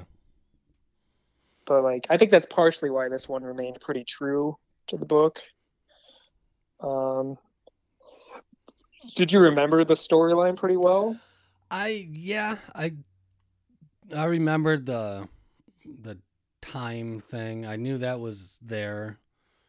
but 1.67 1.83
like 1.83 2.07
I 2.09 2.17
think 2.17 2.31
that's 2.31 2.47
partially 2.47 2.89
why 2.91 3.09
this 3.09 3.29
one 3.29 3.43
remained 3.43 3.81
pretty 3.81 4.05
true 4.05 4.57
to 4.87 4.97
the 4.97 5.05
book. 5.05 5.41
Um, 6.81 7.37
did 9.15 9.31
you 9.31 9.41
remember 9.41 9.85
the 9.85 9.95
storyline 9.95 10.57
pretty 10.57 10.77
well? 10.77 11.17
I 11.71 12.09
yeah 12.11 12.57
I 12.75 12.95
I 14.15 14.25
remembered 14.25 14.87
the 14.87 15.29
the 15.85 16.19
time 16.63 17.21
thing. 17.21 17.67
I 17.67 17.77
knew 17.77 17.99
that 17.99 18.21
was 18.21 18.59
there. 18.63 19.19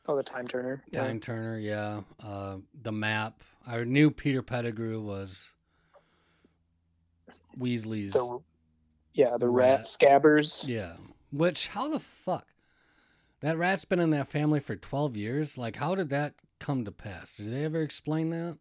Oh, 0.08 0.16
the 0.16 0.24
time 0.24 0.48
turner. 0.48 0.84
Yeah. 0.92 1.02
Time 1.02 1.20
Turner, 1.22 1.58
yeah. 1.58 2.02
Uh, 2.22 2.58
the 2.82 2.92
map. 2.92 3.42
I 3.66 3.84
knew 3.86 4.12
Peter 4.12 4.42
Pettigrew 4.42 5.00
was 5.02 5.54
Weasley's. 7.58 8.14
The, 8.14 8.40
yeah, 9.14 9.38
the 9.38 9.50
Rat. 9.50 9.80
rat, 9.80 9.86
scabbers. 9.86 10.68
yeah. 10.68 10.96
Which 11.32 11.68
how 11.68 11.88
the 11.90 12.00
fuck? 12.00 12.48
That 13.42 13.58
rat's 13.58 13.86
been 13.86 14.00
in 14.00 14.12
that 14.12 14.28
family 14.28 14.60
for 14.60 14.76
twelve 14.76 15.16
years. 15.18 15.58
Like, 15.58 15.76
how 15.76 15.96
did 15.96 16.10
that 16.10 16.34
come 16.60 16.86
to 16.86 16.92
pass? 16.92 17.36
Did 17.36 17.52
they 17.52 17.66
ever 17.66 17.82
explain 17.82 18.30
that? 18.30 18.58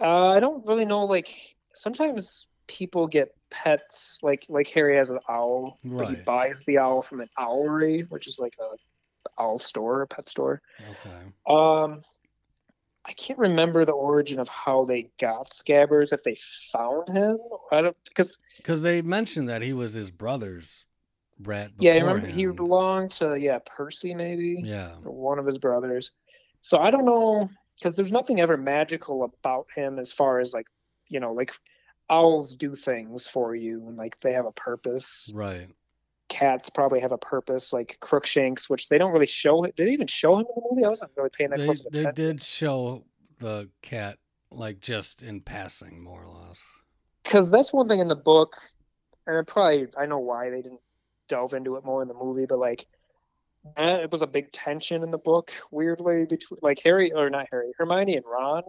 Uh, 0.00 0.28
I 0.28 0.40
don't 0.40 0.66
really 0.66 0.84
know. 0.86 1.04
Like 1.04 1.28
sometimes 1.74 2.48
people 2.66 3.06
get 3.06 3.34
pets. 3.50 4.18
Like 4.22 4.46
like 4.48 4.68
Harry 4.68 4.96
has 4.96 5.10
an 5.10 5.18
owl. 5.28 5.78
Like 5.84 6.08
he 6.16 6.22
buys 6.22 6.64
the 6.66 6.78
owl 6.78 7.02
from 7.02 7.20
an 7.20 7.28
owlery, 7.38 8.08
which 8.10 8.26
is 8.26 8.38
like 8.38 8.54
a 8.60 9.40
owl 9.40 9.58
store, 9.58 10.02
a 10.02 10.06
pet 10.06 10.28
store. 10.28 10.62
Okay. 10.80 11.20
Um, 11.46 12.02
I 13.06 13.12
can't 13.12 13.38
remember 13.38 13.84
the 13.84 13.92
origin 13.92 14.38
of 14.38 14.48
how 14.48 14.84
they 14.84 15.10
got 15.18 15.48
Scabbers. 15.48 16.12
If 16.12 16.22
they 16.22 16.36
found 16.72 17.08
him, 17.08 17.38
I 17.72 17.80
don't 17.82 17.96
because 18.04 18.38
Because 18.58 18.82
they 18.82 19.02
mentioned 19.02 19.48
that 19.48 19.62
he 19.62 19.72
was 19.72 19.94
his 19.94 20.10
brother's 20.10 20.84
rat. 21.42 21.70
yeah, 21.78 21.92
I 21.92 21.98
remember 21.98 22.26
he 22.26 22.46
belonged 22.46 23.12
to 23.12 23.38
yeah 23.40 23.58
Percy 23.64 24.14
maybe. 24.14 24.60
Yeah. 24.62 24.90
one 25.02 25.38
of 25.38 25.46
his 25.46 25.58
brothers. 25.58 26.12
So 26.62 26.78
I 26.78 26.90
don't 26.90 27.06
know 27.06 27.48
because 27.78 27.96
there's 27.96 28.12
nothing 28.12 28.40
ever 28.40 28.56
magical 28.58 29.24
about 29.24 29.66
him 29.74 29.98
as 29.98 30.12
far 30.12 30.38
as 30.40 30.52
like 30.52 30.66
you 31.08 31.20
know 31.20 31.32
like 31.32 31.52
owls 32.10 32.54
do 32.54 32.74
things 32.74 33.26
for 33.26 33.54
you 33.54 33.86
and 33.88 33.96
like 33.96 34.20
they 34.20 34.32
have 34.34 34.46
a 34.46 34.52
purpose. 34.52 35.30
Right. 35.32 35.68
Cats 36.30 36.70
probably 36.70 37.00
have 37.00 37.12
a 37.12 37.18
purpose 37.18 37.72
like 37.72 37.98
Crookshanks, 38.00 38.70
which 38.70 38.88
they 38.88 38.96
don't 38.96 39.12
really 39.12 39.26
show. 39.26 39.62
Did 39.62 39.74
they 39.76 39.90
even 39.90 40.06
show 40.06 40.36
him 40.38 40.46
in 40.46 40.54
the 40.56 40.62
movie? 40.70 40.84
I 40.86 40.88
wasn't 40.88 41.10
really 41.16 41.28
paying 41.28 41.50
that 41.50 41.58
They 41.58 41.64
close 41.66 41.84
of 41.84 41.92
they 41.92 42.10
did 42.12 42.40
show 42.42 43.04
the 43.38 43.68
cat 43.82 44.18
like 44.50 44.80
just 44.80 45.22
in 45.22 45.40
passing, 45.42 46.02
more 46.02 46.22
or 46.22 46.28
less. 46.28 46.62
because 47.24 47.50
that's 47.50 47.72
one 47.72 47.88
thing 47.88 48.00
in 48.00 48.08
the 48.08 48.16
book, 48.16 48.56
and 49.26 49.36
it 49.36 49.46
probably 49.46 49.88
I 49.98 50.06
know 50.06 50.18
why 50.18 50.50
they 50.50 50.62
didn't 50.62 50.80
delve 51.28 51.52
into 51.52 51.76
it 51.76 51.84
more 51.84 52.00
in 52.00 52.08
the 52.08 52.14
movie, 52.14 52.46
but 52.46 52.58
like 52.58 52.86
it 53.76 54.10
was 54.10 54.22
a 54.22 54.26
big 54.26 54.50
tension 54.52 55.02
in 55.02 55.10
the 55.10 55.18
book. 55.18 55.52
Weirdly, 55.70 56.26
between 56.26 56.60
like 56.62 56.80
Harry 56.84 57.12
or 57.12 57.28
not 57.28 57.48
Harry, 57.50 57.72
Hermione 57.76 58.16
and 58.16 58.24
Ron 58.24 58.62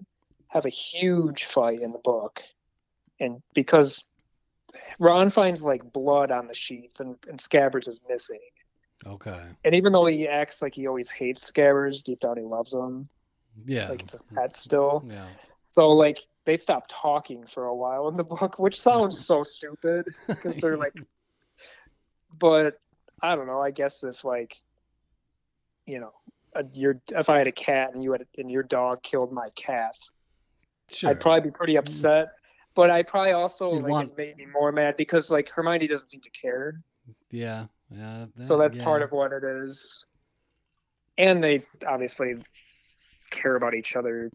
have 0.50 0.66
a 0.66 0.70
huge 0.70 1.46
fight 1.46 1.82
in 1.82 1.92
the 1.94 2.00
book, 2.00 2.42
and 3.20 3.42
because 3.54 4.04
Ron 5.00 5.30
finds 5.30 5.64
like 5.64 5.92
blood 5.94 6.32
on 6.32 6.48
the 6.48 6.54
sheets 6.54 7.00
and, 7.00 7.16
and 7.28 7.38
Scabbers 7.40 7.88
is 7.90 8.00
missing, 8.10 8.40
Okay. 9.06 9.42
and 9.64 9.76
even 9.76 9.92
though 9.94 10.06
he 10.06 10.28
acts 10.28 10.62
like 10.62 10.74
he 10.76 10.88
always 10.88 11.10
hates 11.10 11.50
Scabbers, 11.50 12.04
deep 12.04 12.20
down 12.20 12.38
he 12.38 12.44
loves 12.44 12.74
him, 12.74 13.10
Yeah. 13.66 13.90
like 13.90 14.04
it's 14.04 14.14
his 14.14 14.24
pet 14.24 14.56
still. 14.56 15.04
Yeah. 15.08 15.28
So 15.64 15.90
like 15.90 16.20
they 16.46 16.58
stop 16.58 16.86
talking 16.90 17.46
for 17.46 17.66
a 17.66 17.76
while 17.76 18.08
in 18.08 18.18
the 18.18 18.24
book, 18.24 18.58
which 18.60 18.80
sounds 18.82 19.20
so 19.24 19.44
stupid 19.56 20.08
because 20.28 20.58
they're 20.58 20.78
like, 20.78 20.94
but 22.38 22.80
I 23.22 23.36
don't 23.36 23.48
know. 23.48 23.62
I 23.62 23.72
guess 23.72 24.04
if 24.04 24.24
like, 24.26 24.56
you 25.86 26.00
know, 26.00 26.12
a, 26.56 26.64
your 26.74 27.00
if 27.10 27.30
I 27.30 27.38
had 27.38 27.48
a 27.48 27.52
cat 27.52 27.94
and 27.94 28.04
you 28.04 28.12
had 28.14 28.26
and 28.38 28.50
your 28.52 28.64
dog 28.64 29.04
killed 29.04 29.32
my 29.32 29.50
cat, 29.56 29.96
Sure. 30.90 31.10
I'd 31.12 31.20
probably 31.22 31.50
be 31.50 31.52
pretty 31.56 31.78
upset. 31.78 32.30
But 32.74 32.90
I 32.90 33.04
probably 33.04 33.34
also 33.34 33.74
You'd 33.74 33.84
like 33.84 33.92
want- 33.92 34.12
it 34.12 34.18
made 34.18 34.38
me 34.38 34.46
more 34.46 34.72
mad 34.72 34.96
because 34.98 35.30
like 35.30 35.50
Hermione 35.50 35.88
doesn't 35.88 36.10
seem 36.10 36.22
to 36.22 36.30
care. 36.30 36.82
Yeah. 37.30 37.66
Yeah. 37.90 38.28
So 38.42 38.58
that's 38.58 38.76
yeah. 38.76 38.84
part 38.84 39.02
of 39.02 39.12
what 39.12 39.34
it 39.34 39.44
is. 39.44 40.06
And 41.18 41.44
they 41.44 41.64
obviously 41.86 42.36
care 43.30 43.56
about 43.56 43.74
each 43.74 43.96
other 43.96 44.32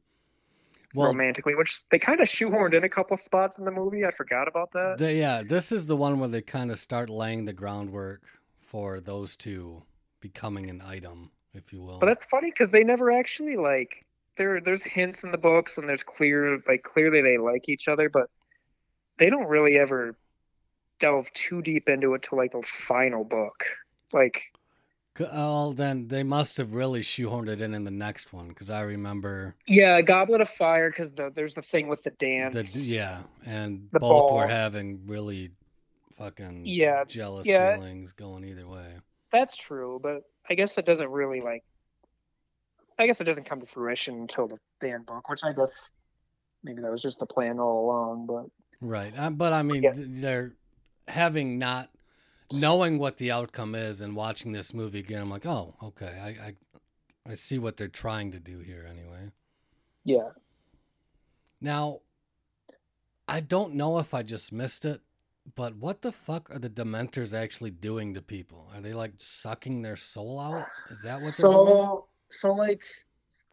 well. 0.95 1.09
romantically, 1.09 1.55
which 1.55 1.83
they 1.91 1.99
kind 1.99 2.21
of 2.21 2.29
shoehorned 2.29 2.75
in 2.75 2.85
a 2.85 2.89
couple 2.89 3.17
spots 3.17 3.59
in 3.59 3.65
the 3.65 3.71
movie. 3.71 4.05
I 4.05 4.11
forgot 4.11 4.49
about 4.49 4.73
that. 4.73 5.15
yeah. 5.15 5.43
This 5.43 5.73
is 5.73 5.87
the 5.87 5.97
one 5.97 6.21
where 6.21 6.29
they 6.29 6.43
kind 6.43 6.71
of 6.71 6.79
start 6.79 7.09
laying 7.09 7.45
the 7.45 7.53
groundwork 7.53 8.23
for 8.59 9.01
those 9.01 9.37
two 9.37 9.83
becoming 10.21 10.69
an 10.71 10.83
item, 10.85 11.31
if 11.55 11.73
you 11.73 11.83
will. 11.83 11.99
But 11.99 12.07
that's 12.07 12.25
funny 12.25 12.51
because 12.51 12.71
they 12.71 12.85
never 12.85 13.11
actually 13.11 13.57
like 13.57 14.06
there. 14.37 14.61
There's 14.61 14.83
hints 14.83 15.25
in 15.25 15.31
the 15.33 15.39
books, 15.39 15.79
and 15.79 15.89
there's 15.89 16.03
clear 16.03 16.59
like 16.69 16.83
clearly 16.83 17.23
they 17.23 17.39
like 17.39 17.69
each 17.69 17.89
other, 17.89 18.09
but 18.09 18.29
they 19.19 19.31
don't 19.31 19.47
really 19.49 19.79
ever 19.79 20.17
delve 21.01 21.33
too 21.33 21.63
deep 21.63 21.89
into 21.89 22.15
it 22.15 22.23
till 22.23 22.39
like 22.39 22.53
the 22.53 22.63
final 22.63 23.25
book. 23.25 23.65
Like 24.13 24.43
Well, 25.19 25.73
then 25.73 26.09
they 26.09 26.23
must 26.23 26.59
have 26.59 26.75
really 26.75 27.01
shoehorned 27.01 27.49
it 27.49 27.61
in 27.61 27.75
in 27.75 27.85
the 27.85 27.91
next 27.91 28.33
one 28.33 28.49
because 28.49 28.71
I 28.71 28.81
remember 28.83 29.57
yeah, 29.67 30.01
Goblet 30.03 30.41
of 30.43 30.51
Fire 30.51 30.91
because 30.91 31.15
the, 31.15 31.31
there's 31.35 31.55
the 31.55 31.63
thing 31.63 31.89
with 31.89 32.03
the 32.03 32.11
the 32.51 32.63
dance. 32.63 32.75
yeah, 32.75 33.23
and 33.45 33.89
The 33.93 34.01
both 34.01 34.31
were 34.31 34.47
ball. 34.47 34.49
having 34.49 35.07
really 35.07 35.53
fucking 36.17 36.67
Yeah, 36.67 37.05
jealous 37.05 37.47
yeah. 37.47 37.77
feelings 37.77 38.13
going 38.13 38.45
either 38.45 38.67
way. 38.69 39.01
That's 39.33 39.57
true, 39.57 40.01
but 40.03 40.23
I 40.49 40.55
guess 40.55 40.79
it 40.79 40.87
doesn't 40.87 41.11
really 41.11 41.41
like. 41.41 41.65
I 42.99 43.07
guess 43.07 43.21
it 43.21 43.25
doesn't 43.25 43.45
come 43.49 43.61
to 43.61 43.67
fruition 43.67 44.17
until 44.21 44.49
the, 44.49 44.59
the 44.81 44.91
end 44.91 45.07
book, 45.07 45.29
which 45.29 45.41
I 45.45 45.53
guess 45.53 45.91
maybe 46.65 46.83
that 46.83 46.91
was 46.91 47.03
just 47.03 47.19
the 47.19 47.27
plan 47.27 47.59
all 47.61 47.85
along. 47.87 48.27
But 48.27 48.47
Right, 48.81 49.13
uh, 49.17 49.31
but 49.31 49.53
I 49.53 49.63
mean, 49.63 49.83
Yeah. 49.83 49.93
they're 49.97 50.55
having 51.09 51.59
not 51.59 51.91
knowing 52.53 52.99
what 52.99 53.17
the 53.19 53.33
outcome 53.33 53.75
is 53.75 54.01
and 54.01 54.15
watching 54.17 54.53
this 54.53 54.73
movie 54.75 55.01
again. 55.01 55.23
I'm 55.23 55.31
like, 55.31 55.47
oh, 55.47 55.75
okay, 55.83 56.07
I 56.21 56.49
I, 56.49 56.57
I 57.33 57.35
see 57.35 57.59
what 57.59 57.77
they're 57.77 57.89
trying 57.89 58.33
to 58.33 58.39
do 58.41 58.61
here 58.61 58.87
anyway. 58.89 59.33
yeah, 60.05 60.31
Now, 61.61 62.01
I 63.29 63.41
don't 63.41 63.75
know 63.75 63.99
if 63.99 64.15
I 64.15 64.23
just 64.23 64.53
missed 64.53 64.85
it, 64.85 65.03
But 65.55 65.77
what 65.77 66.03
the 66.03 66.13
fuck 66.13 66.51
are 66.51 66.59
the 66.59 66.71
Dementors 66.71 67.33
actually 67.37 67.71
doing 67.71 68.15
to 68.15 68.23
people? 68.23 68.69
Are 68.75 68.81
they 68.81 68.93
like 68.93 69.15
sucking 69.19 69.83
their 69.83 69.97
soul 69.97 70.39
out? 70.41 70.67
Is 70.91 71.03
that 71.03 71.21
what 71.21 71.37
they're 71.37 71.47
doing? 71.51 72.01
So 72.37 72.53
like 72.53 72.83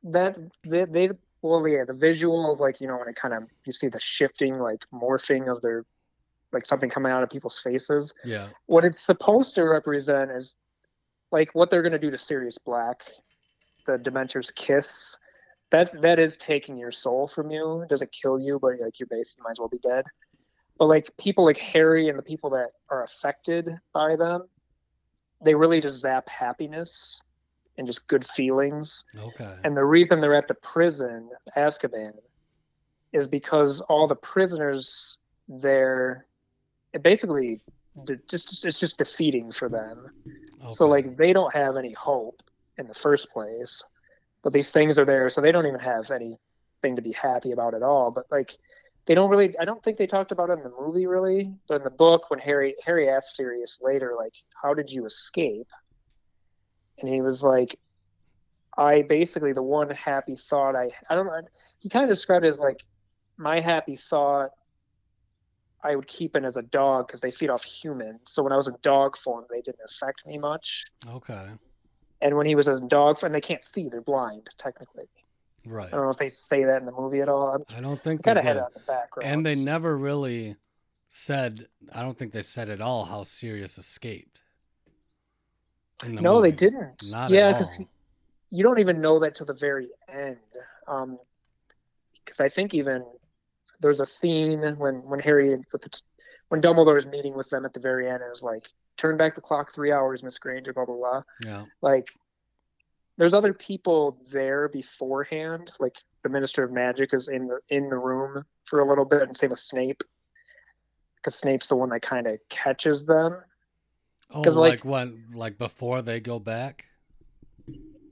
that 0.03 0.37
they, 0.65 0.85
they 0.85 1.09
well 1.41 1.67
yeah 1.67 1.83
the 1.85 1.93
visual 1.93 2.51
of 2.51 2.59
like 2.59 2.81
you 2.81 2.87
know 2.87 2.97
when 2.97 3.07
it 3.07 3.15
kind 3.15 3.33
of 3.33 3.43
you 3.65 3.73
see 3.73 3.87
the 3.87 3.99
shifting 3.99 4.59
like 4.59 4.83
morphing 4.93 5.51
of 5.51 5.61
their 5.61 5.85
like 6.51 6.65
something 6.65 6.89
coming 6.89 7.11
out 7.11 7.23
of 7.23 7.29
people's 7.29 7.59
faces 7.59 8.13
Yeah. 8.23 8.49
what 8.67 8.85
it's 8.85 8.99
supposed 8.99 9.55
to 9.55 9.63
represent 9.63 10.31
is 10.31 10.57
like 11.31 11.53
what 11.55 11.69
they're 11.69 11.81
going 11.81 11.93
to 11.93 11.99
do 11.99 12.11
to 12.11 12.17
Sirius 12.17 12.59
Black, 12.59 13.01
the 13.87 13.97
Dementor's 13.97 14.51
kiss. 14.51 15.17
That's 15.71 15.93
that 16.01 16.19
is 16.19 16.37
taking 16.37 16.77
your 16.77 16.91
soul 16.91 17.27
from 17.27 17.49
you. 17.49 17.81
It 17.81 17.89
doesn't 17.89 18.11
kill 18.11 18.39
you, 18.39 18.59
but 18.61 18.79
like 18.79 18.99
you 18.99 19.07
basically 19.09 19.41
might 19.43 19.51
as 19.53 19.59
well 19.59 19.67
be 19.67 19.79
dead. 19.79 20.05
But 20.77 20.85
like 20.85 21.09
people 21.17 21.43
like 21.43 21.57
Harry 21.57 22.07
and 22.07 22.19
the 22.19 22.23
people 22.23 22.51
that 22.51 22.69
are 22.91 23.03
affected 23.03 23.67
by 23.93 24.15
them, 24.15 24.47
they 25.43 25.55
really 25.55 25.81
just 25.81 25.99
zap 26.01 26.29
happiness 26.29 27.19
and 27.77 27.87
just 27.87 28.07
good 28.07 28.25
feelings. 28.25 29.05
Okay. 29.17 29.55
And 29.63 29.75
the 29.75 29.85
reason 29.85 30.21
they're 30.21 30.35
at 30.35 30.47
the 30.47 30.53
prison, 30.55 31.29
Azkaban, 31.57 32.13
is 33.11 33.27
because 33.27 33.81
all 33.81 34.07
the 34.07 34.15
prisoners 34.15 35.17
there, 35.47 36.25
it 36.93 37.03
basically 37.03 37.61
just 38.27 38.65
it's 38.65 38.79
just 38.79 38.97
defeating 38.97 39.51
for 39.51 39.69
them. 39.69 40.09
Okay. 40.63 40.73
So 40.73 40.87
like 40.87 41.17
they 41.17 41.33
don't 41.33 41.53
have 41.53 41.77
any 41.77 41.93
hope 41.93 42.41
in 42.77 42.87
the 42.87 42.93
first 42.93 43.31
place, 43.31 43.83
but 44.43 44.53
these 44.53 44.71
things 44.71 44.97
are 44.97 45.05
there, 45.05 45.29
so 45.29 45.41
they 45.41 45.51
don't 45.51 45.67
even 45.67 45.79
have 45.79 46.09
anything 46.11 46.95
to 46.95 47.01
be 47.01 47.11
happy 47.11 47.51
about 47.51 47.75
at 47.75 47.83
all. 47.83 48.11
But 48.11 48.25
like 48.31 48.57
they 49.05 49.13
don't 49.13 49.29
really, 49.29 49.57
I 49.59 49.65
don't 49.65 49.83
think 49.83 49.97
they 49.97 50.07
talked 50.07 50.31
about 50.31 50.49
it 50.49 50.53
in 50.53 50.63
the 50.63 50.73
movie 50.79 51.05
really, 51.05 51.53
but 51.67 51.75
in 51.75 51.83
the 51.83 51.91
book 51.91 52.29
when 52.29 52.39
Harry 52.39 52.75
Harry 52.83 53.09
asked 53.09 53.35
Sirius 53.35 53.79
later 53.81 54.15
like, 54.17 54.33
"How 54.61 54.73
did 54.73 54.91
you 54.91 55.05
escape?" 55.05 55.69
And 57.03 57.13
he 57.13 57.21
was 57.21 57.43
like, 57.43 57.77
"I 58.77 59.03
basically 59.03 59.51
the 59.53 59.61
one 59.61 59.89
happy 59.89 60.35
thought 60.35 60.75
I 60.75 60.89
I 61.09 61.15
don't 61.15 61.27
know." 61.27 61.41
He 61.79 61.89
kind 61.89 62.03
of 62.03 62.09
described 62.09 62.45
it 62.45 62.47
as 62.47 62.59
like 62.59 62.81
my 63.37 63.59
happy 63.59 63.97
thought 63.97 64.51
I 65.83 65.95
would 65.95 66.07
keep 66.07 66.35
in 66.35 66.45
as 66.45 66.55
a 66.55 66.61
dog 66.61 67.07
because 67.07 67.19
they 67.19 67.31
feed 67.31 67.49
off 67.49 67.63
humans. 67.63 68.21
So 68.23 68.41
when 68.41 68.53
I 68.53 68.55
was 68.55 68.67
in 68.67 68.75
dog 68.81 69.17
form, 69.17 69.45
they 69.49 69.61
didn't 69.61 69.81
affect 69.85 70.25
me 70.25 70.37
much. 70.37 70.85
Okay. 71.07 71.47
And 72.21 72.37
when 72.37 72.45
he 72.45 72.55
was 72.55 72.69
in 72.69 72.87
dog 72.87 73.17
form, 73.19 73.33
they 73.33 73.41
can't 73.41 73.63
see; 73.63 73.89
they're 73.89 74.01
blind 74.01 74.47
technically. 74.57 75.09
Right. 75.65 75.87
I 75.87 75.91
don't 75.91 76.05
know 76.05 76.09
if 76.09 76.17
they 76.17 76.29
say 76.29 76.63
that 76.63 76.79
in 76.79 76.85
the 76.85 76.93
movie 76.93 77.21
at 77.21 77.27
all. 77.27 77.53
I'm 77.53 77.77
I 77.77 77.81
don't 77.81 78.01
think 78.01 78.23
kind 78.23 78.37
they 78.37 78.41
did. 78.41 78.57
it 78.57 78.63
the 78.73 78.79
background. 78.81 79.29
And 79.29 79.45
they 79.45 79.55
never 79.55 79.97
really 79.97 80.55
said. 81.09 81.67
I 81.93 82.01
don't 82.01 82.17
think 82.17 82.31
they 82.31 82.43
said 82.43 82.69
at 82.69 82.79
all 82.79 83.05
how 83.05 83.23
Sirius 83.23 83.77
escaped. 83.77 84.42
The 85.99 86.09
no, 86.09 86.41
they 86.41 86.51
didn't. 86.51 87.03
Not 87.11 87.29
yeah, 87.29 87.51
because 87.51 87.79
you 88.51 88.63
don't 88.63 88.79
even 88.79 89.01
know 89.01 89.19
that 89.19 89.35
till 89.35 89.45
the 89.45 89.53
very 89.53 89.89
end. 90.07 90.37
Um, 90.87 91.17
because 92.23 92.39
I 92.39 92.49
think 92.49 92.73
even 92.73 93.05
there's 93.79 93.99
a 93.99 94.05
scene 94.05 94.61
when 94.77 94.95
when 95.03 95.19
Harry 95.19 95.57
with 95.71 95.81
the, 95.81 96.01
when 96.49 96.61
Dumbledore 96.61 96.97
is 96.97 97.05
meeting 97.05 97.35
with 97.35 97.49
them 97.49 97.65
at 97.65 97.73
the 97.73 97.79
very 97.79 98.07
end, 98.07 98.17
and 98.17 98.25
it 98.25 98.29
was 98.29 98.43
like, 98.43 98.69
"Turn 98.97 99.17
back 99.17 99.35
the 99.35 99.41
clock 99.41 99.73
three 99.73 99.91
hours, 99.91 100.23
Miss 100.23 100.37
Granger." 100.37 100.73
Blah 100.73 100.85
blah 100.85 100.95
blah. 100.95 101.23
Yeah. 101.41 101.65
Like, 101.81 102.07
there's 103.17 103.33
other 103.33 103.53
people 103.53 104.17
there 104.31 104.69
beforehand. 104.69 105.71
Like 105.79 105.97
the 106.23 106.29
Minister 106.29 106.63
of 106.63 106.71
Magic 106.71 107.13
is 107.13 107.27
in 107.27 107.47
the 107.47 107.59
in 107.69 107.89
the 107.89 107.97
room 107.97 108.45
for 108.65 108.79
a 108.79 108.87
little 108.87 109.05
bit, 109.05 109.23
and 109.23 109.35
same 109.35 109.49
with 109.49 109.59
Snape, 109.59 110.03
because 111.17 111.35
Snape's 111.35 111.67
the 111.67 111.75
one 111.75 111.89
that 111.89 112.01
kind 112.01 112.27
of 112.27 112.39
catches 112.49 113.05
them. 113.05 113.41
Oh, 114.33 114.41
'Cause, 114.41 114.55
like, 114.55 114.83
like- 114.83 114.85
when, 114.85 115.25
like 115.33 115.57
before 115.57 116.01
they 116.01 116.19
go 116.19 116.39
back. 116.39 116.85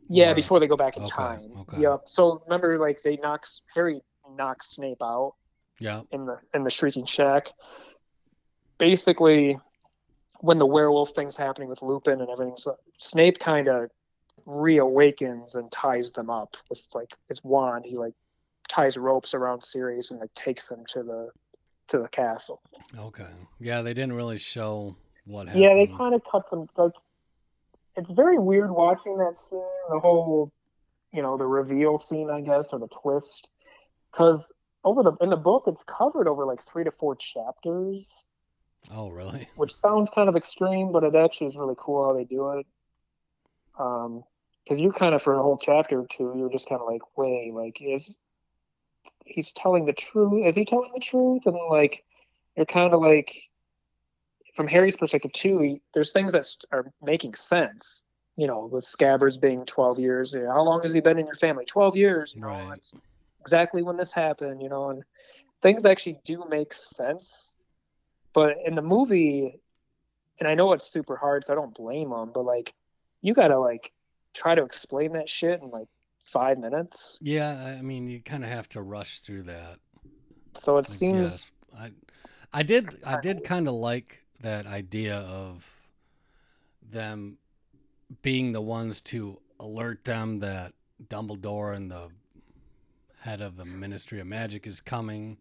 Yeah, 0.08 0.32
Or- 0.32 0.36
before 0.36 0.60
they 0.60 0.68
go 0.68 0.76
back 0.76 0.98
in 0.98 1.04
okay, 1.04 1.12
time. 1.12 1.52
okay. 1.62 1.80
Yep. 1.82 2.04
So 2.08 2.42
remember, 2.46 2.78
like 2.78 3.02
they 3.02 3.16
knocks 3.18 3.62
Harry 3.74 4.02
knocks 4.36 4.72
Snape 4.76 5.02
out 5.02 5.36
Yeah. 5.80 6.02
in 6.12 6.26
the 6.26 6.38
in 6.54 6.64
the 6.64 6.70
Shrieking 6.70 7.06
Shack. 7.06 7.52
Basically, 8.78 9.58
when 10.40 10.58
the 10.58 10.66
werewolf 10.66 11.12
thing's 11.12 11.38
happening 11.38 11.70
with 11.70 11.82
Lupin 11.82 12.20
and 12.20 12.30
everything, 12.30 12.58
so 12.58 12.78
Snape 12.98 13.40
kind 13.40 13.68
of 13.70 13.90
reawakens 14.46 15.56
and 15.56 15.72
ties 15.72 16.12
them 16.12 16.30
up 16.30 16.58
with 16.70 16.82
like 16.94 17.16
his 17.30 17.44
wand. 17.44 17.86
He 17.86 17.96
like 17.96 18.14
ties 18.68 18.98
ropes 18.98 19.34
around 19.34 19.64
Sirius 19.64 20.12
and 20.12 20.20
like 20.20 20.34
takes 20.34 20.68
them 20.68 20.84
to 20.90 21.04
the 21.04 21.30
to 21.88 22.00
the 22.00 22.08
castle. 22.10 22.62
Okay. 22.98 23.28
Yeah, 23.60 23.82
they 23.82 23.94
didn't 23.94 24.14
really 24.14 24.38
show 24.38 24.96
what 25.26 25.48
happened. 25.48 25.64
Yeah, 25.64 25.74
they 25.76 25.88
kind 25.88 26.16
of 26.16 26.24
cut 26.24 26.50
some 26.50 26.68
like. 26.78 26.94
It's 27.96 28.10
very 28.10 28.38
weird 28.40 28.72
watching 28.72 29.18
that 29.18 29.36
scene, 29.36 29.60
the 29.90 30.00
whole, 30.00 30.52
you 31.12 31.22
know, 31.22 31.38
the 31.38 31.46
reveal 31.46 31.98
scene, 31.98 32.30
I 32.30 32.40
guess, 32.40 32.72
or 32.72 32.80
the 32.80 32.88
twist, 32.88 33.50
because 34.12 34.54
over 34.84 35.04
the 35.04 35.14
in 35.22 35.30
the 35.30 35.38
book 35.38 35.66
it's 35.68 35.84
covered 35.84 36.28
over 36.28 36.46
like 36.46 36.62
three 36.62 36.86
to 36.86 36.92
four 36.92 37.16
chapters, 37.16 38.26
Oh, 38.90 39.10
really? 39.10 39.48
which 39.56 39.74
sounds 39.74 40.10
kind 40.10 40.30
of 40.30 40.36
extreme, 40.36 40.92
but 40.92 41.04
it 41.04 41.16
actually 41.16 41.48
is 41.48 41.58
really 41.58 41.76
cool 41.78 42.06
how 42.06 42.14
they 42.14 42.24
do 42.24 42.52
it. 42.52 42.66
Um, 43.78 44.24
because 44.64 44.80
you 44.80 44.92
kind 44.92 45.16
of 45.16 45.22
for 45.22 45.34
a 45.34 45.42
whole 45.42 45.58
chapter 45.58 46.00
or 46.00 46.08
two, 46.08 46.34
you're 46.38 46.52
just 46.52 46.70
kind 46.70 46.80
of 46.82 46.88
like, 46.88 47.02
wait, 47.18 47.52
like 47.54 47.82
is 47.82 48.18
he's 49.26 49.52
telling 49.52 49.86
the 49.86 49.94
truth? 49.94 50.46
Is 50.46 50.56
he 50.56 50.66
telling 50.66 50.92
the 50.94 51.00
truth? 51.00 51.46
And 51.46 51.58
like, 51.70 52.04
you're 52.56 52.66
kind 52.66 52.94
of 52.94 53.02
like, 53.02 53.34
from 54.54 54.68
Harry's 54.68 54.98
perspective 54.98 55.32
too, 55.34 55.60
he, 55.60 55.82
there's 55.94 56.12
things 56.12 56.34
that 56.34 56.46
are 56.72 56.92
making 57.02 57.36
sense. 57.36 58.04
You 58.38 58.48
know, 58.48 58.66
with 58.72 58.86
Scabbers 58.86 59.40
being 59.40 59.66
12 59.66 60.00
years. 60.00 60.34
You 60.34 60.44
know, 60.44 60.54
how 60.54 60.64
long 60.64 60.82
has 60.84 60.94
he 60.94 61.02
been 61.02 61.20
in 61.20 61.26
your 61.26 61.36
family? 61.36 61.66
12 61.66 61.98
years. 61.98 62.34
You 62.36 62.42
know, 62.42 62.48
Right. 62.48 62.70
that's 62.70 62.94
exactly 63.42 63.84
when 63.84 63.98
this 63.98 64.12
happened. 64.12 64.62
You 64.62 64.70
know, 64.70 64.90
and 64.90 65.04
things 65.62 65.86
actually 65.86 66.18
do 66.24 66.46
make 66.50 66.74
sense. 66.74 67.54
But 68.34 68.56
in 68.66 68.76
the 68.76 68.82
movie, 68.82 69.60
and 70.40 70.48
I 70.48 70.56
know 70.56 70.72
it's 70.74 70.90
super 70.90 71.18
hard, 71.18 71.46
so 71.46 71.54
I 71.54 71.56
don't 71.56 71.76
blame 71.76 72.10
them. 72.10 72.32
But 72.34 72.46
like, 72.46 72.74
you 73.22 73.34
gotta 73.34 73.60
like 73.60 73.92
try 74.34 74.56
to 74.56 74.64
explain 74.64 75.14
that 75.14 75.28
shit 75.28 75.62
in 75.62 75.70
like 75.70 75.88
five 76.24 76.58
minutes. 76.58 77.20
Yeah, 77.22 77.76
I 77.78 77.82
mean, 77.82 78.08
you 78.08 78.22
kind 78.22 78.44
of 78.46 78.50
have 78.50 78.70
to 78.70 78.82
rush 78.82 79.20
through 79.20 79.44
that. 79.44 79.80
So 80.56 80.78
it 80.78 80.88
I 80.88 80.92
seems 80.92 81.20
guess. 81.20 81.52
I, 81.78 81.92
I 82.54 82.64
did, 82.64 82.96
I 83.06 83.20
did 83.20 83.44
kind 83.44 83.68
of 83.68 83.74
like 83.74 84.21
that 84.42 84.66
idea 84.66 85.18
of 85.18 85.64
them 86.92 87.38
being 88.22 88.52
the 88.52 88.62
ones 88.62 89.00
to 89.02 89.40
alert 89.60 90.04
them 90.04 90.40
that 90.40 90.74
Dumbledore 91.08 91.76
and 91.76 91.90
the 91.92 92.10
head 93.20 93.42
of 93.42 93.56
the 93.56 93.66
Ministry 93.66 94.20
of 94.20 94.28
Magic 94.28 94.66
is 94.66 94.82
coming, 94.82 95.38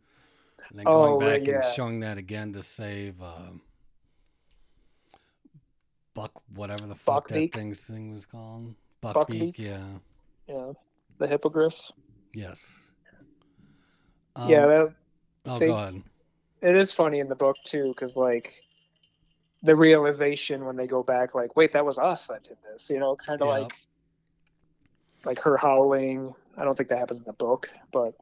and 0.69 0.79
then 0.79 0.85
going 0.85 1.15
Oh, 1.15 1.19
back 1.19 1.41
right, 1.41 1.49
and 1.49 1.65
showing 1.75 2.01
that 2.01 2.19
again 2.19 2.53
to 2.53 2.63
save 2.63 3.21
uh, 3.23 3.51
Buck, 6.15 6.33
whatever 6.55 6.87
the 6.87 6.95
fuck 6.95 7.29
Buckbeak? 7.29 7.53
that 7.53 7.59
thing's 7.59 7.87
thing 7.87 8.13
was 8.13 8.27
called. 8.27 8.75
Buckbeak? 9.03 9.55
Buckbeak, 9.55 9.59
yeah, 9.59 9.83
know 10.49 10.77
the 11.19 11.27
hippogriffs. 11.27 11.93
yes. 12.35 12.89
yeah, 14.47 14.65
Um, 14.65 14.69
that, 14.69 14.95
oh, 15.47 15.59
they- 15.59 16.03
it 16.69 16.77
is 16.77 16.93
funny 16.93 17.21
in 17.21 17.29
the 17.29 17.35
book 17.35 17.57
too, 17.65 17.89
because 17.95 18.17
like 18.17 18.53
the 19.63 19.77
realization 19.77 20.65
when 20.65 20.77
they 20.77 20.87
go 20.87 21.03
back, 21.03 21.35
like, 21.35 21.55
wait, 21.57 21.73
that 21.73 21.85
was 21.85 21.99
us 21.99 22.29
that 22.29 22.45
did 22.45 22.57
this. 22.71 22.89
You 22.91 22.99
know, 22.99 23.17
kind 23.17 23.41
of 23.43 23.49
Yeah. 23.49 23.55
like 23.59 23.73
like 25.25 25.39
her 25.41 25.57
howling. 25.57 26.35
I 26.57 26.65
don't 26.65 26.77
think 26.77 26.89
that 26.89 26.99
happens 26.99 27.21
in 27.21 27.27
the 27.27 27.33
book, 27.35 27.71
but 27.93 28.15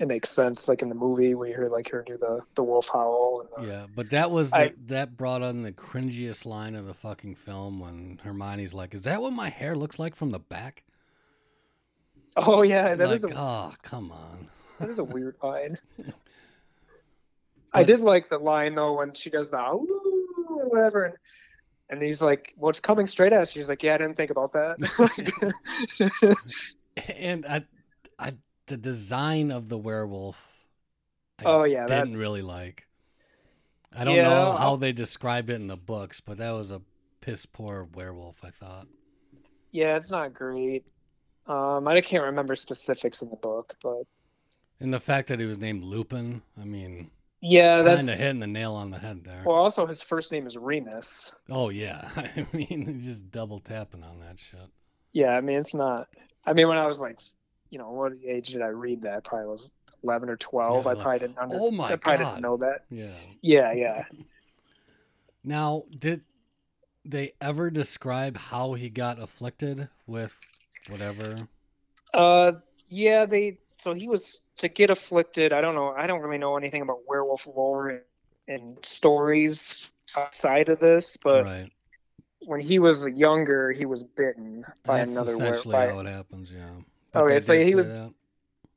it 0.00 0.08
makes 0.08 0.28
sense. 0.28 0.66
Like 0.66 0.82
in 0.82 0.88
the 0.88 0.94
movie, 0.96 1.34
we 1.36 1.48
hear 1.50 1.68
like 1.68 1.88
her 1.90 2.02
do 2.02 2.16
the 2.18 2.40
the 2.56 2.64
wolf 2.64 2.88
howl. 2.92 3.46
The, 3.58 3.66
Yeah, 3.66 3.86
but 3.94 4.10
that 4.10 4.30
was 4.32 4.52
I- 4.52 4.68
the, 4.68 4.74
that 4.86 5.16
brought 5.16 5.42
on 5.42 5.62
the 5.62 5.72
cringiest 5.72 6.44
line 6.46 6.74
of 6.74 6.84
the 6.86 6.94
fucking 6.94 7.36
film 7.36 7.78
when 7.78 8.20
Hermione's 8.24 8.74
like, 8.74 8.92
"Is 8.92 9.02
that 9.02 9.22
what 9.22 9.32
my 9.32 9.50
hair 9.50 9.76
looks 9.76 9.98
like 10.00 10.16
from 10.16 10.30
the 10.32 10.40
back?" 10.40 10.82
Oh 12.36 12.62
yeah, 12.62 12.96
that 12.96 13.06
like, 13.06 13.14
is 13.14 13.22
a 13.24 13.28
oh, 13.38 13.72
come 13.84 14.10
on. 14.10 14.48
that 14.80 14.90
is 14.90 14.98
a 14.98 15.04
weird 15.04 15.36
line. 15.44 15.78
I 17.72 17.84
did 17.84 18.00
like 18.00 18.28
the 18.28 18.38
line 18.38 18.74
though 18.74 18.94
when 18.98 19.14
she 19.14 19.30
does 19.30 19.50
the 19.52 19.58
whatever, 20.74 21.04
and, 21.06 21.16
and 21.90 22.02
he's 22.02 22.22
like, 22.22 22.54
"What's 22.56 22.80
coming 22.80 23.06
straight 23.08 23.32
at 23.32 23.42
us?" 23.42 23.52
She's 23.52 23.68
like, 23.70 23.82
"Yeah, 23.82 23.94
I 23.96 23.98
didn't 23.98 24.16
think 24.16 24.30
about 24.32 24.52
that." 24.54 24.78
And 27.08 27.44
I, 27.46 27.64
I, 28.18 28.34
the 28.66 28.76
design 28.76 29.50
of 29.50 29.68
the 29.68 29.78
werewolf, 29.78 30.38
I 31.38 31.46
oh 31.46 31.64
yeah, 31.64 31.86
didn't 31.86 32.16
really 32.16 32.42
like. 32.42 32.86
I 33.92 34.04
don't 34.04 34.20
Yeah, 34.20 34.22
know 34.22 34.52
how 34.52 34.76
they 34.76 34.92
describe 34.92 35.48
it 35.48 35.54
in 35.54 35.68
the 35.68 35.76
books, 35.76 36.20
but 36.20 36.36
that 36.38 36.50
was 36.50 36.70
a 36.70 36.82
piss 37.22 37.46
poor 37.46 37.84
werewolf. 37.84 38.44
I 38.44 38.50
thought. 38.50 38.88
yeah, 39.72 39.96
it's 39.96 40.10
not 40.10 40.34
great. 40.34 40.84
Um, 41.46 41.88
I 41.88 42.00
can't 42.02 42.24
remember 42.24 42.56
specifics 42.56 43.22
in 43.22 43.30
the 43.30 43.36
book, 43.36 43.76
but 43.82 44.04
And 44.78 44.94
the 44.94 45.00
fact 45.00 45.26
that 45.28 45.40
he 45.40 45.46
was 45.46 45.58
named 45.58 45.82
Lupin, 45.82 46.42
I 46.56 46.64
mean, 46.64 47.10
Yeah, 47.46 47.82
that's 47.82 47.96
Kind 47.98 48.08
that's 48.08 48.18
of 48.18 48.24
hitting 48.24 48.40
the 48.40 48.46
nail 48.46 48.72
on 48.74 48.90
the 48.90 48.98
head 48.98 49.22
there. 49.24 49.42
well. 49.44 49.56
Also, 49.56 49.86
his 49.86 50.00
first 50.02 50.32
name 50.32 50.46
is 50.46 50.56
Remus. 50.56 51.34
oh 51.50 51.68
yeah, 51.68 52.08
I 52.16 52.46
mean, 52.52 53.00
just 53.04 53.30
double 53.30 53.60
tapping 53.60 54.02
on 54.02 54.20
that 54.20 54.40
shit. 54.40 54.60
Yeah, 55.12 55.36
I 55.36 55.40
mean 55.42 55.58
it's 55.58 55.74
not. 55.74 56.08
I 56.46 56.54
mean 56.54 56.68
when 56.68 56.78
I 56.78 56.86
was 56.86 57.00
like, 57.00 57.18
you 57.70 57.78
know, 57.78 57.90
what 57.90 58.12
age 58.26 58.48
did 58.48 58.62
I 58.62 58.68
read 58.68 59.02
that? 59.02 59.24
Probably 59.24 59.46
was 59.46 59.70
eleven 60.02 60.30
or 60.30 60.36
twelve. 60.36 60.84
Yeah, 60.86 60.90
I 60.90 60.94
like, 60.94 61.02
probably 61.02 61.18
didn't 61.20 61.38
under, 61.38 61.56
"Oh 61.58 61.70
my 61.70 61.84
I 61.88 61.96
probably 61.96 62.24
God." 62.24 62.30
didn't 62.30 62.42
know 62.42 62.56
that. 62.58 62.80
Yeah. 62.90 63.12
Yeah, 63.42 63.72
yeah. 63.72 64.04
Now, 65.46 65.84
did 66.00 66.22
they 67.04 67.32
ever 67.40 67.70
describe 67.70 68.36
how 68.38 68.72
he 68.72 68.88
got 68.88 69.18
afflicted 69.20 69.88
with 70.06 70.34
whatever? 70.88 71.48
Uh, 72.14 72.52
yeah. 72.88 73.26
They 73.26 73.58
so 73.78 73.92
he 73.94 74.08
was 74.08 74.40
to 74.58 74.68
get 74.68 74.90
afflicted. 74.90 75.52
I 75.52 75.60
don't 75.60 75.74
know. 75.74 75.90
I 75.90 76.06
don't 76.06 76.20
really 76.20 76.38
know 76.38 76.56
anything 76.56 76.82
about 76.82 77.00
werewolf 77.08 77.46
lore 77.46 77.88
and, 77.88 78.00
and 78.48 78.84
stories 78.84 79.90
outside 80.16 80.68
of 80.68 80.78
this, 80.80 81.16
but 81.16 81.44
right. 81.44 81.70
when 82.46 82.60
he 82.60 82.78
was 82.78 83.08
younger, 83.08 83.72
he 83.72 83.86
was 83.86 84.02
bitten 84.02 84.64
by 84.84 84.98
That's 84.98 85.12
another 85.12 85.32
essentially 85.32 85.74
werewolf. 85.74 86.06
how 86.06 86.10
it 86.10 86.14
happens. 86.14 86.52
Yeah. 86.52 87.20
Okay, 87.20 87.40
so 87.40 87.58
he 87.58 87.74
was- 87.74 87.88
that. 87.88 88.12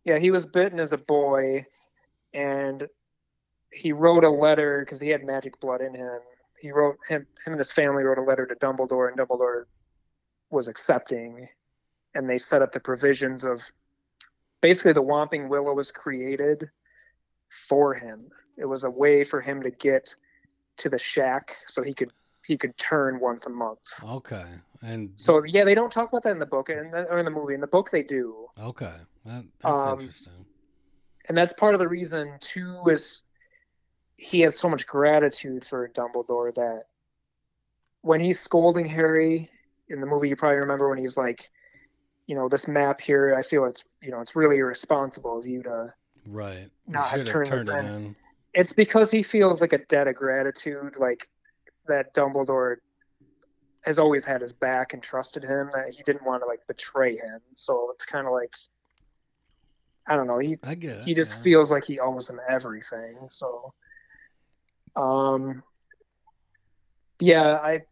Yeah, 0.04 0.20
he 0.20 0.32
was 0.32 0.46
bitten 0.46 0.80
as 0.80 0.94
a 0.94 0.98
boy, 0.98 1.66
and 2.34 2.88
he 3.74 3.92
wrote 3.92 4.24
a 4.24 4.30
letter 4.30 4.80
because 4.80 5.02
he 5.02 5.10
had 5.10 5.26
magic 5.26 5.60
blood 5.60 5.82
in 5.82 5.94
him. 5.94 6.20
He 6.58 6.72
wrote 6.72 6.96
him 7.10 7.28
him 7.46 7.54
and 7.54 7.58
his 7.58 7.74
family 7.74 8.04
wrote 8.04 8.18
a 8.18 8.22
letter 8.22 8.46
to 8.46 8.56
Dumbledore, 8.56 9.10
and 9.10 9.18
Dumbledore 9.18 9.66
was 10.50 10.70
accepting, 10.70 11.50
and 12.16 12.30
they 12.30 12.38
set 12.38 12.62
up 12.62 12.72
the 12.72 12.80
provisions 12.80 13.44
of 13.44 13.70
basically 14.62 14.94
the 14.94 15.04
Whomping 15.04 15.48
Willow 15.50 15.74
was 15.74 15.92
created 15.92 16.70
for 17.50 17.94
him. 17.94 18.30
It 18.58 18.66
was 18.66 18.84
a 18.84 18.90
way 18.90 19.24
for 19.24 19.42
him 19.42 19.62
to 19.64 19.70
get 19.70 20.14
to 20.78 20.90
the 20.90 20.98
shack 21.00 21.56
so 21.68 21.82
he 21.84 21.94
could 21.94 22.12
he 22.46 22.58
could 22.58 22.78
turn 22.78 23.20
once 23.20 23.46
a 23.46 23.50
month. 23.50 23.80
Okay. 24.04 24.46
And 24.82 25.12
So 25.18 25.44
yeah, 25.44 25.64
they 25.66 25.76
don't 25.76 25.92
talk 25.92 26.10
about 26.10 26.24
that 26.24 26.32
in 26.32 26.40
the 26.40 26.46
book 26.46 26.70
and 26.70 26.94
or 26.94 27.18
in 27.20 27.26
the 27.26 27.32
movie. 27.32 27.54
In 27.56 27.62
the 27.62 27.68
book, 27.68 27.90
they 27.92 28.04
do. 28.04 28.48
okay, 28.62 28.94
that, 29.26 29.44
that's 29.60 29.78
Um, 29.80 30.00
interesting. 30.00 30.46
and 31.28 31.38
that's 31.38 31.54
part 31.54 31.74
of 31.74 31.80
the 31.80 31.88
reason 31.90 32.34
too 32.40 32.82
is 32.90 33.24
he 34.16 34.42
has 34.42 34.58
so 34.58 34.70
much 34.70 34.88
gratitude 34.88 35.66
for 35.66 35.90
Dumbledore 35.90 36.54
that 36.56 36.84
when 38.02 38.20
he's 38.20 38.40
scolding 38.40 38.86
Harry 38.86 39.50
in 39.90 40.00
the 40.00 40.08
movie, 40.08 40.30
you 40.30 40.36
probably 40.36 40.58
remember 40.58 40.88
when 40.90 40.98
he's 40.98 41.18
like, 41.18 41.50
you 42.28 42.36
know, 42.36 42.50
this 42.50 42.68
map 42.68 43.02
here, 43.02 43.34
I 43.36 43.42
feel 43.42 43.66
it's 43.66 43.86
you 44.02 44.12
know 44.12 44.20
it's 44.20 44.36
really 44.36 44.58
irresponsible 44.58 45.40
of 45.40 45.48
you 45.48 45.64
to. 45.64 45.94
Right. 46.26 46.70
Not 46.86 47.08
have 47.08 47.20
should 47.20 47.28
have 47.28 47.34
turned 47.34 47.48
turned 47.48 47.62
this 47.62 47.70
it 47.70 47.78
in. 47.78 47.86
in. 47.86 48.16
It's 48.54 48.74
because 48.74 49.10
he 49.10 49.24
feels 49.24 49.62
like 49.62 49.74
a 49.74 49.78
debt 49.78 50.08
of 50.08 50.16
gratitude, 50.16 50.96
like 50.98 51.28
that 51.88 52.14
Dumbledore 52.14 52.78
has 53.82 53.98
always 53.98 54.26
had 54.26 54.42
his 54.42 54.52
back 54.52 54.94
and 54.94 55.02
trusted 55.02 55.44
him. 55.44 55.70
That 55.74 55.94
he 55.94 56.04
didn't 56.04 56.26
want 56.26 56.44
to 56.44 56.48
like 56.48 56.68
betray 56.68 57.16
him. 57.16 57.40
So 57.56 57.92
it's 57.94 58.06
kind 58.06 58.28
of 58.28 58.34
like, 58.34 58.54
I 60.06 60.18
don't 60.18 60.28
know. 60.28 60.40
He 60.40 60.58
I 60.64 60.76
get 60.76 60.98
it. 60.98 61.02
he 61.04 61.14
just 61.14 61.38
yeah. 61.38 61.44
feels 61.44 61.72
like 61.72 61.86
he 61.86 62.00
owes 62.02 62.30
him 62.30 62.42
everything. 62.50 63.16
So, 63.30 63.74
um, 64.98 65.64
yeah, 67.20 67.54
I 67.54 67.84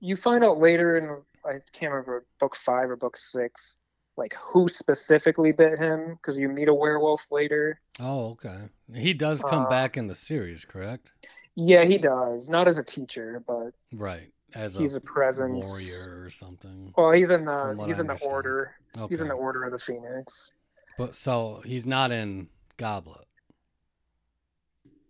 you 0.00 0.16
find 0.16 0.42
out 0.42 0.58
later 0.58 0.96
in 0.96 1.10
I 1.44 1.60
can't 1.72 1.92
remember 1.92 2.24
book 2.38 2.56
five 2.56 2.88
or 2.90 2.96
book 2.96 3.16
six, 3.16 3.78
like 4.16 4.34
who 4.34 4.68
specifically 4.68 5.52
bit 5.52 5.78
him 5.78 6.14
because 6.16 6.36
you 6.36 6.48
meet 6.48 6.68
a 6.68 6.74
werewolf 6.74 7.30
later. 7.30 7.80
Oh, 7.98 8.30
okay. 8.32 8.68
He 8.94 9.14
does 9.14 9.40
come 9.42 9.66
Uh, 9.66 9.68
back 9.70 9.96
in 9.96 10.06
the 10.06 10.14
series, 10.14 10.64
correct? 10.64 11.12
Yeah, 11.54 11.84
he 11.84 11.98
does. 11.98 12.48
Not 12.50 12.68
as 12.68 12.78
a 12.78 12.84
teacher, 12.84 13.42
but 13.46 13.72
Right. 13.92 14.30
As 14.54 14.76
he's 14.76 14.94
a, 14.94 14.98
a 14.98 15.00
presence. 15.00 15.66
warrior 15.66 16.24
or 16.24 16.28
something. 16.30 16.92
Well, 16.96 17.12
he's 17.12 17.30
in 17.30 17.46
the 17.46 17.84
he's 17.86 17.98
I 17.98 18.00
in 18.02 18.06
the 18.06 18.18
order. 18.22 18.74
Okay. 18.96 19.06
He's 19.14 19.20
in 19.22 19.28
the 19.28 19.34
order 19.34 19.64
of 19.64 19.72
the 19.72 19.78
Phoenix. 19.78 20.50
But 20.98 21.14
so 21.16 21.62
he's 21.64 21.86
not 21.86 22.10
in 22.10 22.48
Goblet. 22.76 23.24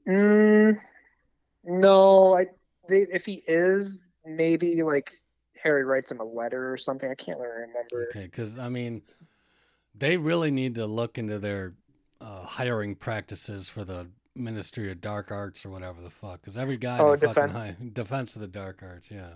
Mm, 0.08 0.78
no, 1.64 2.36
I 2.36 2.46
they, 2.88 3.02
if 3.12 3.24
he 3.24 3.42
is, 3.46 4.10
maybe 4.24 4.82
like 4.82 5.12
Harry 5.62 5.84
writes 5.84 6.10
him 6.10 6.20
a 6.20 6.24
letter 6.24 6.72
or 6.72 6.76
something. 6.76 7.10
I 7.10 7.14
can't 7.14 7.38
really 7.38 7.62
remember. 7.68 8.08
Okay, 8.10 8.24
because 8.24 8.58
I 8.58 8.68
mean, 8.68 9.02
they 9.94 10.16
really 10.16 10.50
need 10.50 10.74
to 10.76 10.86
look 10.86 11.18
into 11.18 11.38
their 11.38 11.74
uh, 12.20 12.42
hiring 12.44 12.94
practices 12.94 13.68
for 13.68 13.84
the 13.84 14.08
Ministry 14.34 14.90
of 14.90 15.00
Dark 15.00 15.30
Arts 15.30 15.64
or 15.66 15.70
whatever 15.70 16.00
the 16.02 16.10
fuck. 16.10 16.40
Because 16.40 16.56
every 16.56 16.76
guy, 16.78 16.98
Oh, 16.98 17.16
Defense. 17.16 17.56
hi- 17.78 17.88
Defense 17.92 18.34
of 18.34 18.42
the 18.42 18.48
Dark 18.48 18.82
Arts, 18.82 19.10
yeah. 19.10 19.34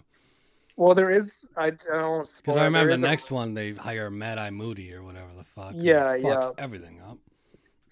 Well, 0.77 0.95
there 0.95 1.11
is. 1.11 1.47
I, 1.57 1.67
I 1.67 1.71
don't. 1.71 2.33
Because 2.37 2.57
I 2.57 2.65
remember 2.65 2.91
the 2.91 2.97
is 2.97 3.03
a- 3.03 3.07
next 3.07 3.31
one, 3.31 3.55
they 3.55 3.73
hire 3.73 4.11
Mad 4.11 4.39
Eye 4.39 4.51
Moody 4.51 4.93
or 4.95 5.03
whatever 5.03 5.29
the 5.37 5.45
fuck. 5.45 5.73
Yeah, 5.75 6.09
fucks 6.17 6.23
yeah. 6.23 6.49
everything 6.59 7.01
up. 7.09 7.19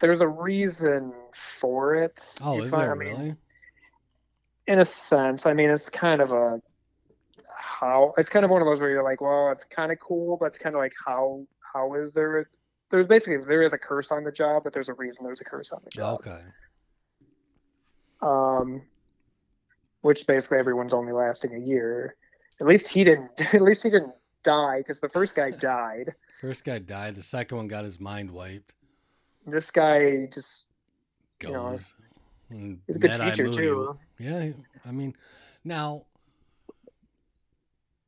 there's 0.01 0.21
a 0.21 0.29
reason 0.29 1.13
for 1.33 1.95
it. 1.95 2.37
Oh, 2.43 2.57
You 2.57 2.65
is 2.65 2.71
find- 2.71 2.83
there 2.83 2.93
I 2.93 2.95
mean, 2.95 3.09
really? 3.09 3.35
in 4.67 4.79
a 4.81 4.85
sense. 4.85 5.47
I 5.47 5.55
mean, 5.55 5.71
it's 5.71 5.89
kind 5.89 6.21
of 6.21 6.33
a 6.33 6.61
how. 7.57 8.15
It's 8.19 8.29
kind 8.29 8.45
of 8.45 8.51
one 8.51 8.63
of 8.63 8.67
those 8.67 8.81
where 8.81 8.91
you're 8.91 9.05
like, 9.05 9.21
well, 9.21 9.51
it's 9.51 9.65
kind 9.65 9.93
of 9.93 9.99
cool, 10.01 10.37
but 10.39 10.47
it's 10.47 10.59
kind 10.59 10.75
of 10.75 10.81
like 10.81 10.95
how 11.05 11.47
how 11.73 11.95
is 11.95 12.15
there? 12.15 12.41
A, 12.41 12.45
there's 12.91 13.07
basically 13.07 13.45
there 13.47 13.63
is 13.63 13.73
a 13.73 13.79
curse 13.79 14.13
on 14.13 14.25
the 14.25 14.33
job, 14.33 14.65
but 14.65 14.73
there's 14.73 14.89
a 14.89 14.95
reason 14.95 15.25
there's 15.25 15.41
a 15.41 15.45
curse 15.45 15.73
on 15.73 15.81
the 15.85 15.91
job. 15.91 16.21
Okay. 16.21 16.41
um, 18.23 18.83
which 20.03 20.27
basically 20.27 20.59
everyone's 20.59 20.95
only 20.95 21.13
lasting 21.13 21.55
a 21.55 21.59
year. 21.59 22.17
At 22.61 22.67
least 22.67 22.89
he 22.89 23.05
didn't. 23.05 23.31
At 23.55 23.63
least 23.63 23.83
he 23.83 23.91
didn't 23.91 24.15
die 24.43 24.79
because 24.79 25.01
the 25.01 25.09
first 25.09 25.35
guy 25.35 25.51
died. 25.51 26.15
First 26.41 26.65
guy 26.65 26.79
died. 26.79 27.17
The 27.17 27.23
second 27.23 27.57
one 27.57 27.69
got 27.69 27.85
his 27.85 28.01
mind 28.01 28.31
wiped. 28.31 28.75
This 29.47 29.71
guy 29.71 30.27
just 30.33 30.69
Goes. 31.39 31.95
You 32.51 32.59
know, 32.59 32.77
he's 32.87 32.97
a 32.97 32.99
good 32.99 33.13
teacher 33.13 33.51
too. 33.51 33.99
Yeah, 34.19 34.51
I 34.85 34.93
mean, 34.93 35.15
now 35.65 36.05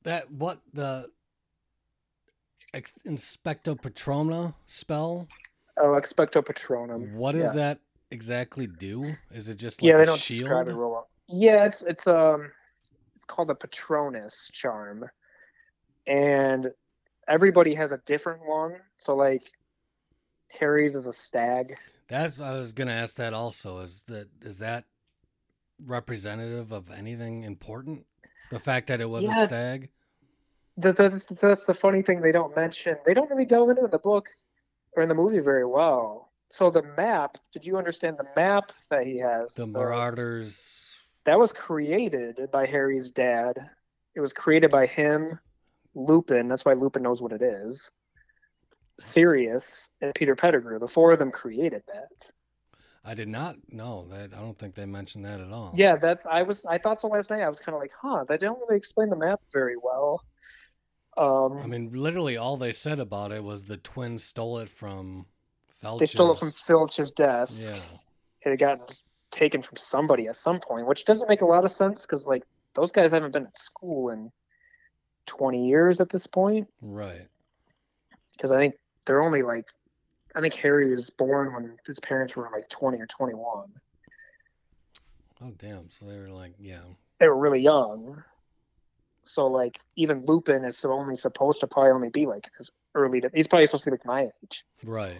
that 0.06 0.30
what 0.30 0.60
the 0.72 1.10
ex- 2.72 2.94
Inspecto 3.06 3.80
Patrona 3.80 4.54
spell? 4.66 5.28
Oh, 5.78 5.88
expecto 6.00 6.42
patronum. 6.42 7.12
What 7.12 7.32
does 7.32 7.54
yeah. 7.54 7.62
that 7.62 7.80
exactly 8.10 8.66
do? 8.66 9.02
Is 9.30 9.48
it 9.48 9.58
just 9.58 9.82
like 9.82 9.90
yeah, 9.90 9.96
they 9.98 10.04
a 10.04 10.06
don't 10.06 10.18
shield? 10.18 10.40
describe 10.40 10.68
it 10.68 10.74
real 10.74 10.90
well. 10.90 11.08
Yeah, 11.28 11.66
it's 11.66 11.82
it's 11.82 12.06
um 12.06 12.50
it's 13.14 13.24
called 13.26 13.50
a 13.50 13.54
Patronus 13.54 14.50
charm, 14.52 15.04
and 16.06 16.72
everybody 17.28 17.74
has 17.74 17.92
a 17.92 17.98
different 18.06 18.40
one. 18.46 18.76
So 18.98 19.14
like 19.14 19.42
Harry's 20.58 20.94
is 20.94 21.06
a 21.06 21.12
stag. 21.12 21.76
That's 22.08 22.40
I 22.40 22.56
was 22.56 22.72
gonna 22.72 22.92
ask 22.92 23.16
that 23.16 23.34
also. 23.34 23.80
Is 23.80 24.04
that 24.08 24.28
is 24.40 24.60
that 24.60 24.84
representative 25.84 26.72
of 26.72 26.90
anything 26.90 27.42
important? 27.42 28.06
The 28.50 28.60
fact 28.60 28.86
that 28.86 29.00
it 29.00 29.10
was 29.10 29.24
Yeah. 29.24 29.42
a 29.42 29.46
stag. 29.46 29.90
That, 30.78 30.96
that's 30.96 31.26
that's 31.26 31.64
the 31.64 31.74
funny 31.74 32.02
thing 32.02 32.20
they 32.20 32.32
don't 32.32 32.54
mention. 32.54 32.96
They 33.04 33.14
don't 33.14 33.30
really 33.30 33.46
delve 33.46 33.70
into 33.70 33.84
in 33.84 33.90
the 33.90 33.98
book 33.98 34.28
or 34.94 35.02
in 35.02 35.08
the 35.08 35.14
movie 35.14 35.38
very 35.40 35.64
well. 35.64 36.30
So 36.48 36.70
the 36.70 36.82
map, 36.96 37.38
did 37.52 37.66
you 37.66 37.76
understand 37.76 38.18
the 38.18 38.26
map 38.36 38.72
that 38.90 39.06
he 39.06 39.18
has? 39.18 39.54
The 39.54 39.66
Marauders. 39.66 40.84
that 41.24 41.38
was 41.38 41.52
created 41.52 42.48
by 42.52 42.66
Harry's 42.66 43.10
dad. 43.10 43.58
It 44.14 44.20
was 44.20 44.32
created 44.32 44.70
by 44.70 44.86
him, 44.86 45.38
Lupin. 45.94 46.48
That's 46.48 46.64
why 46.64 46.74
Lupin 46.74 47.02
knows 47.02 47.20
what 47.20 47.32
it 47.32 47.42
is. 47.42 47.90
Sirius 48.98 49.90
and 50.00 50.14
Peter 50.14 50.36
Pettigrew. 50.36 50.78
The 50.78 50.86
four 50.88 51.12
of 51.12 51.18
them 51.18 51.30
created 51.30 51.82
that. 51.88 52.30
I 53.04 53.14
did 53.14 53.28
not 53.28 53.56
know 53.68 54.06
that. 54.10 54.32
I 54.34 54.40
don't 54.40 54.58
think 54.58 54.74
they 54.74 54.86
mentioned 54.86 55.24
that 55.26 55.40
at 55.40 55.52
all. 55.52 55.72
Yeah, 55.76 55.96
that's. 55.96 56.26
I 56.26 56.42
was. 56.42 56.64
I 56.64 56.78
thought 56.78 57.00
so 57.00 57.08
last 57.08 57.30
night. 57.30 57.42
I 57.42 57.48
was 57.48 57.60
kind 57.60 57.74
of 57.74 57.80
like, 57.80 57.92
huh. 58.00 58.24
They 58.26 58.36
don't 58.36 58.58
really 58.60 58.76
explain 58.76 59.10
the 59.10 59.16
map 59.16 59.40
very 59.52 59.76
well. 59.80 60.24
Um, 61.16 61.58
I 61.62 61.66
mean, 61.66 61.90
literally 61.92 62.36
all 62.36 62.56
they 62.56 62.72
said 62.72 63.00
about 63.00 63.32
it 63.32 63.42
was 63.42 63.64
the 63.64 63.78
twins 63.78 64.22
stole 64.22 64.58
it 64.58 64.68
from 64.68 65.26
Felch's. 65.80 66.00
they 66.00 66.06
stole 66.06 66.32
it 66.32 66.38
from 66.38 66.52
Filch's 66.52 67.10
desk. 67.10 67.72
Yeah. 67.72 67.80
It 68.42 68.50
had 68.50 68.58
gotten 68.58 68.84
taken 69.30 69.62
from 69.62 69.76
somebody 69.76 70.28
at 70.28 70.36
some 70.36 70.60
point, 70.60 70.86
which 70.86 71.04
doesn't 71.04 71.28
make 71.28 71.40
a 71.40 71.46
lot 71.46 71.64
of 71.64 71.72
sense 71.72 72.02
because 72.06 72.26
like 72.26 72.42
those 72.74 72.92
guys 72.92 73.12
haven't 73.12 73.32
been 73.32 73.46
at 73.46 73.58
school 73.58 74.10
in 74.10 74.30
20 75.26 75.66
years 75.66 76.00
at 76.00 76.10
this 76.10 76.26
point. 76.26 76.68
Right. 76.82 77.26
because 78.32 78.50
I 78.50 78.58
think 78.58 78.74
they're 79.06 79.22
only 79.22 79.42
like, 79.42 79.66
I 80.34 80.40
think 80.40 80.54
Harry 80.54 80.90
was 80.90 81.08
born 81.10 81.54
when 81.54 81.78
his 81.86 81.98
parents 82.00 82.36
were 82.36 82.48
like 82.52 82.68
20 82.68 82.98
or 83.00 83.06
21. 83.06 83.68
Oh 85.42 85.52
damn. 85.58 85.90
So 85.90 86.06
they 86.06 86.18
were 86.18 86.28
like, 86.30 86.52
yeah. 86.58 86.80
They 87.18 87.28
were 87.28 87.36
really 87.36 87.60
young. 87.60 88.22
So 89.26 89.46
like 89.48 89.78
even 89.96 90.24
Lupin 90.24 90.64
is 90.64 90.78
so 90.78 90.92
only 90.92 91.16
supposed 91.16 91.60
to 91.60 91.66
probably 91.66 91.90
only 91.92 92.08
be 92.10 92.26
like 92.26 92.48
his 92.58 92.70
early. 92.94 93.20
To, 93.20 93.30
he's 93.34 93.48
probably 93.48 93.66
supposed 93.66 93.84
to 93.84 93.90
be 93.90 93.94
like 93.96 94.06
my 94.06 94.22
age. 94.42 94.64
Right. 94.84 95.18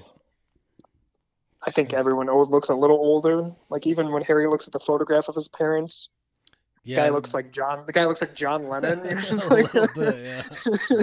I 1.62 1.70
think 1.72 1.92
everyone 1.92 2.28
old 2.28 2.50
looks 2.50 2.68
a 2.68 2.74
little 2.74 2.96
older. 2.96 3.50
Like 3.68 3.86
even 3.86 4.12
when 4.12 4.22
Harry 4.22 4.46
looks 4.48 4.66
at 4.68 4.72
the 4.72 4.78
photograph 4.78 5.28
of 5.28 5.34
his 5.34 5.48
parents, 5.48 6.08
Yeah, 6.84 6.96
guy 6.96 7.08
looks 7.08 7.34
like 7.34 7.50
John. 7.52 7.84
The 7.86 7.92
guy 7.92 8.04
looks 8.04 8.20
like 8.20 8.34
John 8.34 8.68
Lennon. 8.68 9.04
You're 9.04 9.20
just 9.20 9.50
like, 9.50 9.72
bit, 9.72 10.24
yeah. 10.24 11.02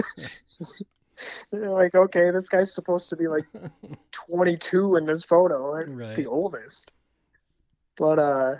you're 1.52 1.70
like, 1.70 1.94
okay, 1.94 2.30
this 2.30 2.48
guy's 2.48 2.72
supposed 2.72 3.10
to 3.10 3.16
be 3.16 3.28
like 3.28 3.44
22 4.12 4.96
in 4.96 5.04
this 5.04 5.24
photo, 5.24 5.72
like 5.72 5.86
Right. 5.88 6.16
the 6.16 6.26
oldest. 6.26 6.92
But 7.96 8.18
uh, 8.18 8.54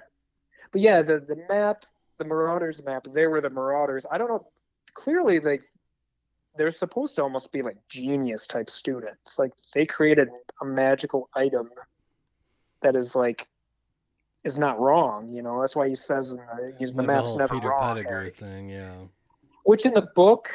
but 0.70 0.80
yeah, 0.80 1.02
the 1.02 1.18
the 1.20 1.36
map, 1.48 1.84
the 2.18 2.24
Marauders 2.24 2.82
map, 2.84 3.06
they 3.12 3.26
were 3.26 3.40
the 3.40 3.50
Marauders. 3.50 4.06
I 4.10 4.18
don't 4.18 4.28
know. 4.28 4.46
Clearly, 4.94 5.38
they 5.38 5.58
they're 6.56 6.70
supposed 6.70 7.16
to 7.16 7.22
almost 7.22 7.52
be 7.52 7.62
like 7.62 7.76
genius 7.88 8.46
type 8.46 8.70
students. 8.70 9.38
Like 9.38 9.52
they 9.74 9.86
created 9.86 10.28
a 10.60 10.64
magical 10.64 11.28
item 11.34 11.70
that 12.82 12.94
is 12.94 13.16
like 13.16 13.48
is 14.44 14.58
not 14.58 14.78
wrong. 14.78 15.28
You 15.28 15.42
know, 15.42 15.60
that's 15.60 15.74
why 15.74 15.88
he 15.88 15.96
says 15.96 16.30
in 16.30 16.36
the, 16.36 16.74
he's, 16.78 16.92
the 16.92 16.98
With 16.98 17.06
map's 17.06 17.34
never 17.34 17.54
Peter 17.54 17.70
wrong. 17.70 17.94
Pettigrew 17.94 18.10
Harry. 18.12 18.30
thing, 18.30 18.68
yeah. 18.68 18.94
Which 19.64 19.86
in 19.86 19.94
the 19.94 20.06
book, 20.14 20.50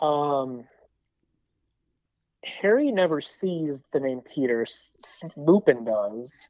um, 0.00 0.64
Harry 2.42 2.90
never 2.90 3.20
sees 3.20 3.84
the 3.92 4.00
name 4.00 4.22
Peter. 4.22 4.66
Lupin 5.36 5.84
does, 5.84 6.48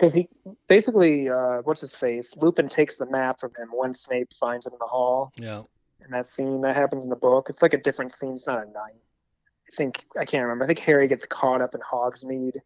because 0.00 0.14
he 0.14 0.28
basically, 0.66 1.28
uh, 1.28 1.58
what's 1.64 1.82
his 1.82 1.94
face? 1.94 2.34
Lupin 2.38 2.68
takes 2.68 2.96
the 2.96 3.04
map 3.04 3.38
from 3.38 3.50
him 3.58 3.68
when 3.70 3.92
Snape 3.92 4.32
finds 4.32 4.66
it 4.66 4.72
in 4.72 4.78
the 4.80 4.86
hall. 4.86 5.30
Yeah. 5.36 5.62
And 6.00 6.14
that 6.14 6.24
scene 6.24 6.62
that 6.62 6.74
happens 6.74 7.04
in 7.04 7.10
the 7.10 7.16
book, 7.16 7.50
it's 7.50 7.60
like 7.60 7.74
a 7.74 7.78
different 7.78 8.12
scene. 8.12 8.32
It's 8.32 8.46
not 8.46 8.66
a 8.66 8.70
night. 8.70 9.02
I 9.68 9.76
think 9.76 10.06
I 10.18 10.24
can't 10.24 10.42
remember. 10.42 10.64
I 10.64 10.68
think 10.68 10.78
Harry 10.78 11.06
gets 11.06 11.26
caught 11.26 11.60
up 11.60 11.74
in 11.74 11.82
Hogsmeade, 11.82 12.56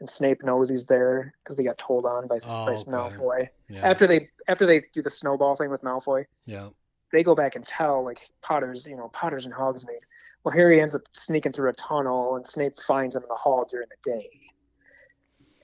and 0.00 0.10
Snape 0.10 0.44
knows 0.44 0.68
he's 0.68 0.86
there 0.86 1.32
because 1.42 1.56
he 1.56 1.64
got 1.64 1.78
told 1.78 2.04
on 2.04 2.28
by, 2.28 2.38
Oh, 2.46 2.66
by 2.66 2.72
okay. 2.72 2.90
Malfoy. 2.90 3.48
Yeah. 3.70 3.88
After 3.88 4.06
they 4.06 4.28
after 4.46 4.66
they 4.66 4.82
do 4.92 5.00
the 5.00 5.10
snowball 5.10 5.56
thing 5.56 5.70
with 5.70 5.82
Malfoy, 5.82 6.26
yeah. 6.44 6.68
they 7.10 7.22
go 7.22 7.34
back 7.34 7.56
and 7.56 7.64
tell 7.64 8.04
like 8.04 8.20
Potter's, 8.42 8.86
you 8.86 8.96
know, 8.96 9.08
Potter's 9.08 9.46
in 9.46 9.52
Hogsmeade. 9.52 10.04
Well, 10.44 10.54
Harry 10.54 10.80
ends 10.82 10.94
up 10.94 11.02
sneaking 11.12 11.52
through 11.52 11.70
a 11.70 11.72
tunnel, 11.72 12.36
and 12.36 12.46
Snape 12.46 12.76
finds 12.76 13.16
him 13.16 13.22
in 13.22 13.28
the 13.28 13.34
hall 13.34 13.66
during 13.68 13.88
the 13.88 14.10
day. 14.10 14.28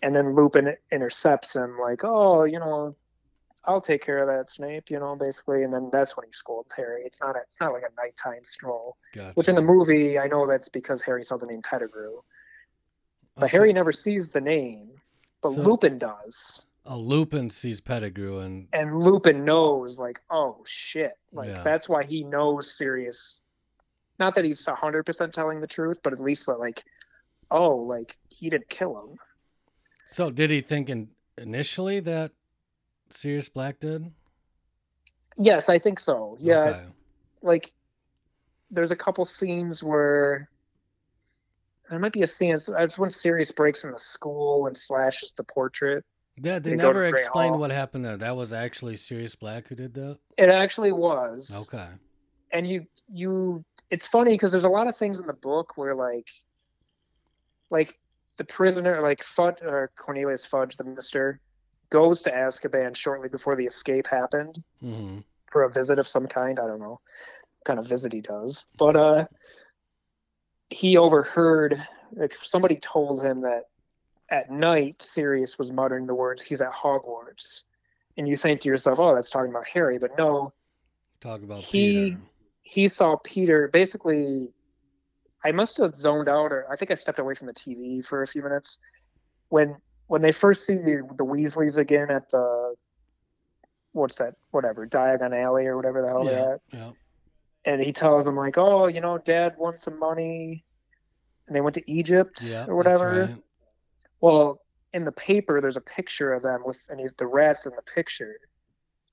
And 0.03 0.15
then 0.15 0.35
Lupin 0.35 0.77
intercepts 0.93 1.55
him, 1.57 1.79
like, 1.79 2.01
"Oh, 2.05 2.45
you 2.45 2.59
know, 2.59 2.95
I'll 3.65 3.81
take 3.81 4.03
care 4.03 4.19
of 4.19 4.29
that, 4.29 4.51
Snape," 4.51 4.91
you 4.91 4.99
know, 4.99 5.17
basically. 5.17 5.63
And 5.65 5.73
then 5.75 5.91
that's 5.93 6.17
when 6.17 6.27
he 6.27 6.33
scolds 6.33 6.73
Harry. 6.75 7.03
It's 7.05 7.21
not 7.21 7.37
a, 7.37 7.41
it's 7.41 7.61
not 7.61 7.73
like 7.73 7.83
a 7.83 7.95
nighttime 8.01 8.45
stroll. 8.45 8.97
Gotcha. 9.13 9.33
Which 9.35 9.49
in 9.49 9.55
the 9.55 9.63
movie, 9.63 10.19
I 10.19 10.27
know 10.29 10.47
that's 10.47 10.69
because 10.69 11.03
Harry 11.03 11.25
saw 11.25 11.37
the 11.37 11.47
name 11.47 11.63
Pettigrew, 11.63 12.21
but 13.35 13.45
Okay. 13.45 13.51
Harry 13.57 13.73
never 13.73 13.93
sees 13.93 14.31
the 14.31 14.41
name, 14.41 14.91
but 15.41 15.53
So- 15.53 15.63
Lupin 15.63 15.99
does. 15.99 16.67
Oh, 16.91 16.99
Lupin 16.99 17.51
sees 17.51 17.83
Pettigrew 17.83 18.39
and 18.39 18.67
and 18.73 18.97
Lupin 18.99 19.45
knows, 19.45 19.99
like, 19.99 20.21
oh 20.31 20.63
shit, 20.65 21.13
like 21.33 21.49
Yeah. 21.49 21.63
that's 21.63 21.87
why 21.89 22.05
he 22.05 22.25
knows 22.25 22.73
Sirius. 22.73 23.43
Not 24.19 24.35
that 24.37 24.45
he's 24.47 24.65
hundred 24.65 25.05
percent 25.05 25.35
telling 25.35 25.61
the 25.61 25.67
truth, 25.67 26.01
but 26.03 26.15
at 26.15 26.19
least 26.19 26.47
that, 26.47 26.59
like, 26.59 26.83
oh, 27.51 27.77
like 27.77 28.17
he 28.31 28.49
didn't 28.49 28.71
kill 28.71 28.99
him. 29.03 29.19
So 30.09 30.31
did 30.31 30.51
he 30.51 30.63
think 30.63 30.89
in, 30.89 31.09
initially 31.37 32.01
that 32.01 32.33
Sirius 33.11 33.49
Black 33.49 33.79
did? 33.79 34.11
Yes, 35.37 35.69
I 35.69 35.79
think 35.79 36.01
so. 36.01 36.37
Yeah, 36.41 36.61
Okay. 36.65 36.85
like 37.43 37.73
there's 38.71 38.91
a 38.91 38.97
couple 38.97 39.25
scenes 39.25 39.85
where 39.85 40.51
there 41.91 41.99
might 41.99 42.13
be 42.13 42.23
a 42.23 42.27
scene. 42.27 42.55
It's, 42.55 42.99
when 42.99 43.11
Sirius 43.11 43.53
breaks 43.53 43.85
in 43.85 43.93
the 43.93 43.99
school 43.99 44.67
and 44.67 44.77
slashes 44.77 45.33
the 45.33 45.45
portrait. 45.45 46.05
Yeah, 46.41 46.59
they 46.59 46.71
They 46.71 46.77
never 46.77 47.07
explained 47.07 47.59
what 47.59 47.71
happened 47.71 48.05
there. 48.05 48.17
That 48.17 48.37
was 48.37 48.53
actually 48.53 48.97
Sirius 48.97 49.35
Black 49.37 49.69
who 49.69 49.75
did 49.75 49.95
that? 49.95 50.19
It 50.37 50.49
actually 50.49 50.93
was. 50.93 51.67
Okay. 51.69 51.89
and 52.53 52.67
you 52.67 52.87
you 53.09 53.65
it's 53.91 54.07
funny 54.07 54.33
because 54.33 54.51
there's 54.53 54.65
a 54.65 54.69
lot 54.69 54.87
of 54.89 54.97
things 54.97 55.19
in 55.21 55.27
the 55.27 55.33
book 55.33 55.77
where 55.77 55.95
like 55.95 56.27
like 57.71 57.99
the 58.39 58.45
prisoner 58.45 59.01
like 59.01 59.23
Fudge 59.23 59.59
or 59.63 59.91
Cornelius 59.97 60.47
Fudge 60.47 60.77
the 60.77 60.85
minister 60.85 61.41
goes 61.91 62.23
to 62.23 62.31
Azkaban 62.31 62.97
shortly 62.97 63.29
before 63.29 63.57
the 63.57 63.67
escape 63.67 64.07
happened 64.07 64.63
hmm 64.81 65.19
for 65.51 65.63
a 65.63 65.71
visit 65.71 65.99
of 65.99 66.07
some 66.07 66.27
kind. 66.27 66.59
I 66.61 66.67
don't 66.67 66.81
know. 66.81 67.01
What 67.01 67.65
kind 67.65 67.79
of 67.79 67.89
visit 67.89 68.13
he 68.13 68.21
does. 68.21 68.67
But 68.79 68.97
uh 68.97 69.27
he 70.71 70.97
overheard 70.99 71.83
like 72.13 72.35
somebody 72.43 72.77
told 72.77 73.23
him 73.25 73.41
that 73.43 73.65
at 74.31 74.51
night 74.51 75.03
Sirius 75.03 75.59
was 75.59 75.73
muttering 75.73 76.07
the 76.07 76.15
words 76.15 76.43
he's 76.43 76.61
at 76.61 76.73
Hogwarts. 76.73 77.65
And 78.19 78.29
you 78.29 78.37
think 78.37 78.61
to 78.61 78.69
yourself 78.69 78.99
oh 79.01 79.15
that's 79.15 79.31
talking 79.31 79.51
about 79.51 79.67
Harry. 79.73 79.99
But 79.99 80.19
no. 80.19 80.53
Talk 81.21 81.43
about 81.43 81.61
He- 81.63 82.11
Peter. 82.11 82.21
he 82.63 82.89
saw 82.89 83.17
Peter 83.17 83.69
basically 83.69 84.49
I 85.45 85.53
must 85.53 85.79
have 85.79 85.95
zoned 85.95 86.29
out 86.29 86.53
or 86.53 86.67
I 86.71 86.77
think 86.77 86.91
I 86.91 86.95
stepped 86.95 87.19
away 87.19 87.35
from 87.35 87.47
the 87.47 87.55
TV 87.55 88.05
for 88.05 88.23
a 88.23 88.27
few 88.27 88.43
minutes 88.43 88.79
when 89.49 89.77
when 90.09 90.23
they 90.23 90.33
first 90.33 90.67
see 90.67 90.75
the, 90.75 91.07
the 91.17 91.25
Weasleys 91.25 91.79
again 91.79 92.11
at 92.11 92.29
the 92.31 92.75
what's 93.93 94.17
that 94.19 94.35
whatever 94.51 94.87
Diagon 94.87 95.35
Alley 95.35 95.67
or 95.67 95.77
whatever 95.77 96.03
the 96.03 96.09
hell 96.09 96.25
Yeah. 96.25 96.31
they're 96.31 96.55
at 96.55 96.61
Yeah. 96.73 96.91
and 97.65 97.81
he 97.81 97.93
tells 97.93 98.25
them 98.25 98.37
like 98.37 98.59
oh 98.59 98.87
you 98.87 99.01
know 99.01 99.19
dad 99.19 99.55
wants 99.59 99.85
some 99.85 99.99
money 99.99 100.65
and 101.47 101.55
they 101.57 101.61
went 101.61 101.75
to 101.75 101.91
Egypt 101.91 102.43
Yeah. 102.43 102.67
or 102.67 102.77
whatever 102.77 103.27
right. 103.27 103.37
well 104.21 104.61
in 104.93 105.05
the 105.05 105.13
paper 105.13 105.61
there's 105.61 105.77
a 105.77 105.81
picture 105.83 106.33
of 106.33 106.43
them 106.43 106.63
with 106.65 106.79
and 106.89 106.99
he's, 107.01 107.13
the 107.15 107.27
rats 107.27 107.67
in 107.67 107.73
the 107.77 107.83
picture 107.83 108.37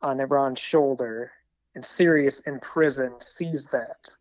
on 0.01 0.17
Ron's 0.17 0.59
shoulder 0.59 1.31
and 1.75 1.85
Sirius 1.85 2.39
in 2.41 2.59
prison 2.59 3.13
sees 3.19 3.67
that 3.67 4.15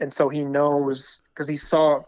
and 0.00 0.12
so 0.12 0.28
he 0.28 0.42
knows 0.44 1.22
because 1.32 1.48
he 1.48 1.56
saw 1.56 2.00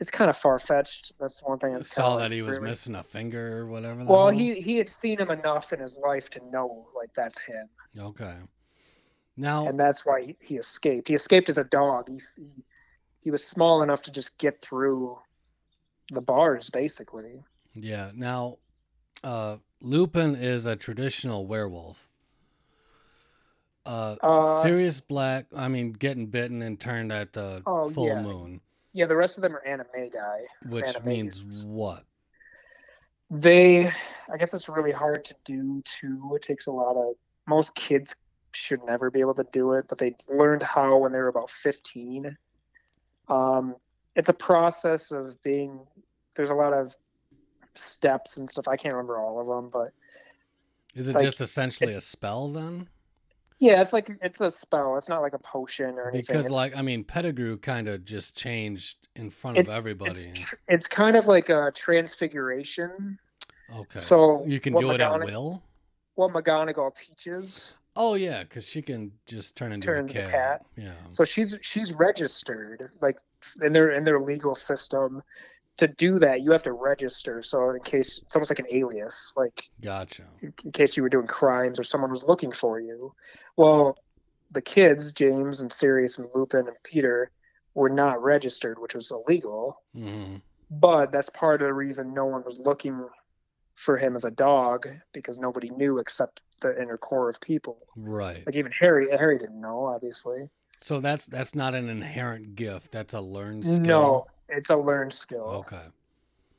it's 0.00 0.10
kind 0.10 0.28
of 0.28 0.36
far-fetched 0.36 1.12
that's 1.20 1.42
one 1.44 1.58
thing 1.58 1.72
that's 1.72 1.88
Saw 1.92 2.16
that 2.18 2.30
he 2.30 2.42
was 2.42 2.56
really- 2.58 2.70
missing 2.70 2.94
a 2.96 3.02
finger 3.02 3.58
or 3.58 3.66
whatever. 3.66 4.04
well 4.04 4.28
he 4.30 4.60
he 4.60 4.76
had 4.76 4.88
seen 4.90 5.18
him 5.18 5.30
enough 5.30 5.72
in 5.72 5.80
his 5.80 5.96
life 5.98 6.28
to 6.30 6.40
know 6.50 6.88
like 6.96 7.10
that's 7.14 7.40
him 7.40 7.68
Okay. 7.98 8.34
Now, 9.36 9.66
and 9.66 9.78
that's 9.78 10.06
why 10.06 10.22
he, 10.22 10.36
he 10.40 10.56
escaped 10.56 11.08
he 11.08 11.14
escaped 11.14 11.48
as 11.48 11.58
a 11.58 11.64
dog 11.64 12.08
he, 12.08 12.20
he 12.36 12.64
he 13.20 13.30
was 13.30 13.44
small 13.44 13.82
enough 13.82 14.02
to 14.02 14.12
just 14.12 14.36
get 14.38 14.60
through 14.60 15.18
the 16.12 16.20
bars 16.20 16.70
basically 16.70 17.42
yeah. 17.76 18.12
Now, 18.14 18.58
uh, 19.24 19.56
Lupin 19.80 20.36
is 20.36 20.64
a 20.64 20.76
traditional 20.76 21.44
werewolf. 21.48 22.03
Uh, 23.86 24.16
Uh, 24.22 24.62
Sirius 24.62 25.00
Black. 25.00 25.46
I 25.54 25.68
mean, 25.68 25.92
getting 25.92 26.26
bitten 26.26 26.62
and 26.62 26.78
turned 26.80 27.12
at 27.12 27.32
the 27.32 27.62
Oh, 27.66 27.88
full 27.90 28.06
yeah. 28.06 28.22
moon, 28.22 28.60
yeah 28.92 29.06
the 29.06 29.16
rest 29.16 29.36
of 29.38 29.42
them 29.42 29.54
are 29.56 29.62
Animagi 29.66 30.10
which 30.68 30.86
Animated. 30.86 31.04
means 31.04 31.66
what? 31.66 32.04
they 33.30 33.86
i 34.32 34.36
guess 34.38 34.52
it's 34.54 34.68
really 34.68 34.92
hard 34.92 35.24
to 35.24 35.34
do 35.44 35.82
too 35.84 36.32
it 36.36 36.42
takes 36.42 36.66
a 36.66 36.70
lot 36.70 36.94
of 36.94 37.14
most 37.48 37.74
kids 37.74 38.14
should 38.52 38.84
never 38.84 39.10
be 39.10 39.18
able 39.20 39.34
to 39.34 39.46
do 39.50 39.72
it 39.72 39.86
but 39.88 39.98
they 39.98 40.14
learned 40.28 40.62
how 40.62 40.98
when 40.98 41.10
they 41.10 41.18
were 41.18 41.28
about 41.28 41.50
15 41.50 42.36
um, 43.28 43.74
it's 44.14 44.28
a 44.28 44.32
process 44.34 45.10
of 45.10 45.42
being 45.42 45.80
there's 46.36 46.50
a 46.50 46.54
lot 46.54 46.72
of 46.74 46.94
steps 47.74 48.36
and 48.36 48.48
stuff 48.48 48.68
i 48.68 48.76
can't 48.76 48.92
remember 48.94 49.18
all 49.18 49.40
of 49.40 49.46
them 49.46 49.70
but 49.72 49.92
Is 50.94 51.08
it 51.08 51.14
Like, 51.14 51.24
just 51.24 51.40
essentially 51.40 51.94
a 51.94 52.00
spell 52.02 52.52
then? 52.52 52.88
Yeah 53.58 53.80
it's 53.80 53.92
like 53.92 54.10
it's 54.22 54.40
a 54.40 54.50
spell 54.50 54.96
it's 54.96 55.08
not 55.08 55.22
like 55.22 55.32
a 55.34 55.38
potion 55.38 55.94
or 55.98 56.08
anything 56.08 56.22
Because, 56.26 56.46
It's- 56.46 56.50
like, 56.50 56.76
I 56.76 56.82
mean, 56.82 57.04
Pettigrew 57.04 57.56
kind 57.58 57.88
of 57.88 58.04
just 58.04 58.36
changed 58.36 58.96
in 59.16 59.30
front 59.30 59.58
of 59.58 59.68
everybody. 59.68 60.10
it's, 60.10 60.48
tr- 60.48 60.54
it's 60.68 60.86
kind 60.88 61.16
of 61.16 61.26
like 61.26 61.48
a 61.48 61.70
transfiguration 61.74 63.18
okay. 63.76 64.00
so 64.00 64.44
you 64.46 64.60
can 64.60 64.74
do 64.76 64.90
it 64.90 65.00
at 65.00 65.20
will. 65.20 65.62
what 66.14 66.32
McGonagall 66.32 66.94
teaches 66.96 67.74
Oh 67.96 68.14
yeah, 68.14 68.42
because 68.42 68.66
she 68.66 68.82
can 68.82 69.12
just 69.24 69.54
turn 69.54 69.70
into 69.70 69.86
Turn 69.86 70.08
a 70.08 70.10
a 70.10 70.12
cat. 70.14 70.28
cat. 70.28 70.66
Yeah. 70.76 70.90
So 71.10 71.22
she's 71.22 71.56
she's 71.62 71.92
registered 71.92 72.90
like 73.00 73.18
in 73.62 73.72
their 73.72 73.92
in 73.92 74.02
their 74.04 74.18
legal 74.18 74.56
system. 74.56 75.22
To 75.78 75.88
do 75.88 76.18
that, 76.20 76.42
you 76.42 76.52
have 76.52 76.62
to 76.64 76.72
register. 76.72 77.42
So 77.42 77.70
in 77.70 77.80
case 77.80 78.22
it's 78.22 78.36
almost 78.36 78.50
like 78.50 78.60
an 78.60 78.66
alias, 78.70 79.32
like 79.36 79.64
Gotcha. 79.82 80.22
in 80.40 80.72
case 80.72 80.96
you 80.96 81.02
were 81.02 81.08
doing 81.08 81.26
crimes 81.26 81.80
or 81.80 81.82
someone 81.82 82.10
was 82.10 82.22
looking 82.22 82.52
for 82.52 82.78
you. 82.78 83.12
Well, 83.56 83.96
the 84.52 84.62
kids, 84.62 85.12
James 85.12 85.60
and 85.60 85.72
Sirius 85.72 86.18
and 86.18 86.28
Lupin 86.34 86.68
and 86.68 86.76
Peter, 86.84 87.30
were 87.74 87.90
not 87.90 88.22
registered, 88.22 88.78
which 88.78 88.94
was 88.94 89.10
illegal. 89.10 89.82
hmm 89.94 90.36
But 90.70 91.10
that's 91.10 91.28
part 91.30 91.60
of 91.60 91.66
the 91.66 91.74
reason 91.74 92.14
no 92.14 92.24
one 92.26 92.44
was 92.44 92.60
looking 92.60 93.08
for 93.74 93.98
him 93.98 94.14
as 94.14 94.24
a 94.24 94.30
dog 94.30 94.86
because 95.12 95.38
nobody 95.38 95.70
knew 95.70 95.98
except 95.98 96.40
the 96.60 96.80
inner 96.80 96.96
core 96.96 97.28
of 97.28 97.40
people. 97.40 97.78
Right. 97.96 98.46
Like 98.46 98.54
even 98.54 98.70
Harry, 98.78 99.08
Harry 99.10 99.38
didn't 99.38 99.60
know, 99.60 99.86
obviously. 99.86 100.48
So 100.80 101.00
that's 101.00 101.26
that's 101.26 101.54
not 101.54 101.74
an 101.74 101.88
inherent 101.88 102.54
gift. 102.54 102.92
That's 102.92 103.14
a 103.14 103.20
learned 103.20 103.66
skill. 103.66 103.80
No, 103.80 104.26
it's 104.48 104.70
a 104.70 104.76
learned 104.76 105.12
skill. 105.12 105.64
Okay. 105.66 105.82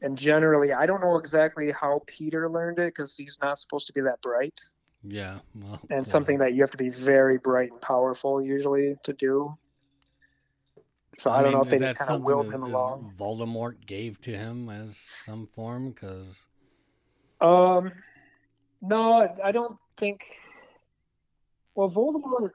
And 0.01 0.17
generally, 0.17 0.73
I 0.73 0.85
don't 0.85 1.01
know 1.01 1.17
exactly 1.17 1.71
how 1.71 2.01
Peter 2.05 2.49
learned 2.49 2.79
it 2.79 2.93
because 2.93 3.15
he's 3.15 3.37
not 3.41 3.57
supposed 3.59 3.87
to 3.87 3.93
be 3.93 4.01
that 4.01 4.21
bright. 4.21 4.59
Yeah. 5.03 5.39
Well, 5.55 5.79
and 5.89 5.99
yeah. 5.99 6.03
something 6.03 6.39
that 6.39 6.53
you 6.53 6.61
have 6.61 6.71
to 6.71 6.77
be 6.77 6.89
very 6.89 7.37
bright 7.37 7.71
and 7.71 7.81
powerful 7.81 8.41
usually 8.41 8.95
to 9.03 9.13
do. 9.13 9.57
So 11.17 11.31
I, 11.31 11.37
don't 11.37 11.45
mean, 11.45 11.53
know 11.53 11.61
if 11.61 11.69
they 11.69 11.79
just 11.79 11.97
kind 11.97 12.11
of 12.11 12.23
willed 12.23 12.53
him 12.53 12.63
along. 12.63 13.13
Voldemort 13.17 13.85
gave 13.85 14.19
to 14.21 14.31
him 14.31 14.69
as 14.69 14.97
some 14.97 15.47
form, 15.47 15.91
because 15.91 16.45
Um, 17.39 17.91
no, 18.81 19.35
I 19.43 19.51
don't 19.51 19.77
think. 19.97 20.25
Well, 21.73 21.89
Voldemort, 21.89 22.51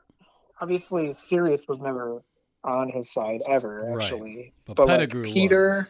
obviously, 0.61 1.13
Sirius 1.13 1.67
was 1.69 1.81
never 1.81 2.23
on 2.65 2.89
his 2.91 3.11
side 3.13 3.41
ever, 3.49 3.85
Right. 3.87 4.03
actually. 4.05 4.53
but, 4.67 4.77
But, 4.77 4.89
like, 4.89 5.23
Peter- 5.23 5.77
was. 5.79 5.87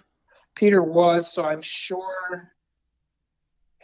Peter 0.54 0.82
was, 0.82 1.32
so 1.32 1.44
I'm 1.44 1.62
sure 1.62 2.52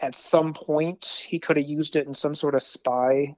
at 0.01 0.15
some 0.15 0.53
point 0.53 1.05
he 1.27 1.39
could 1.39 1.57
have 1.57 1.67
used 1.67 1.97
it 1.97 2.07
in 2.07 2.13
some 2.15 2.35
sort 2.35 2.55
of 2.55 2.63
spy, 2.63 3.37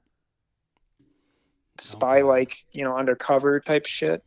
spy 1.81 2.17
Okay. 2.19 2.23
like 2.25 2.65
you 2.73 2.83
know 2.85 2.97
undercover 2.97 3.61
type 3.61 3.87
shit. 3.87 4.25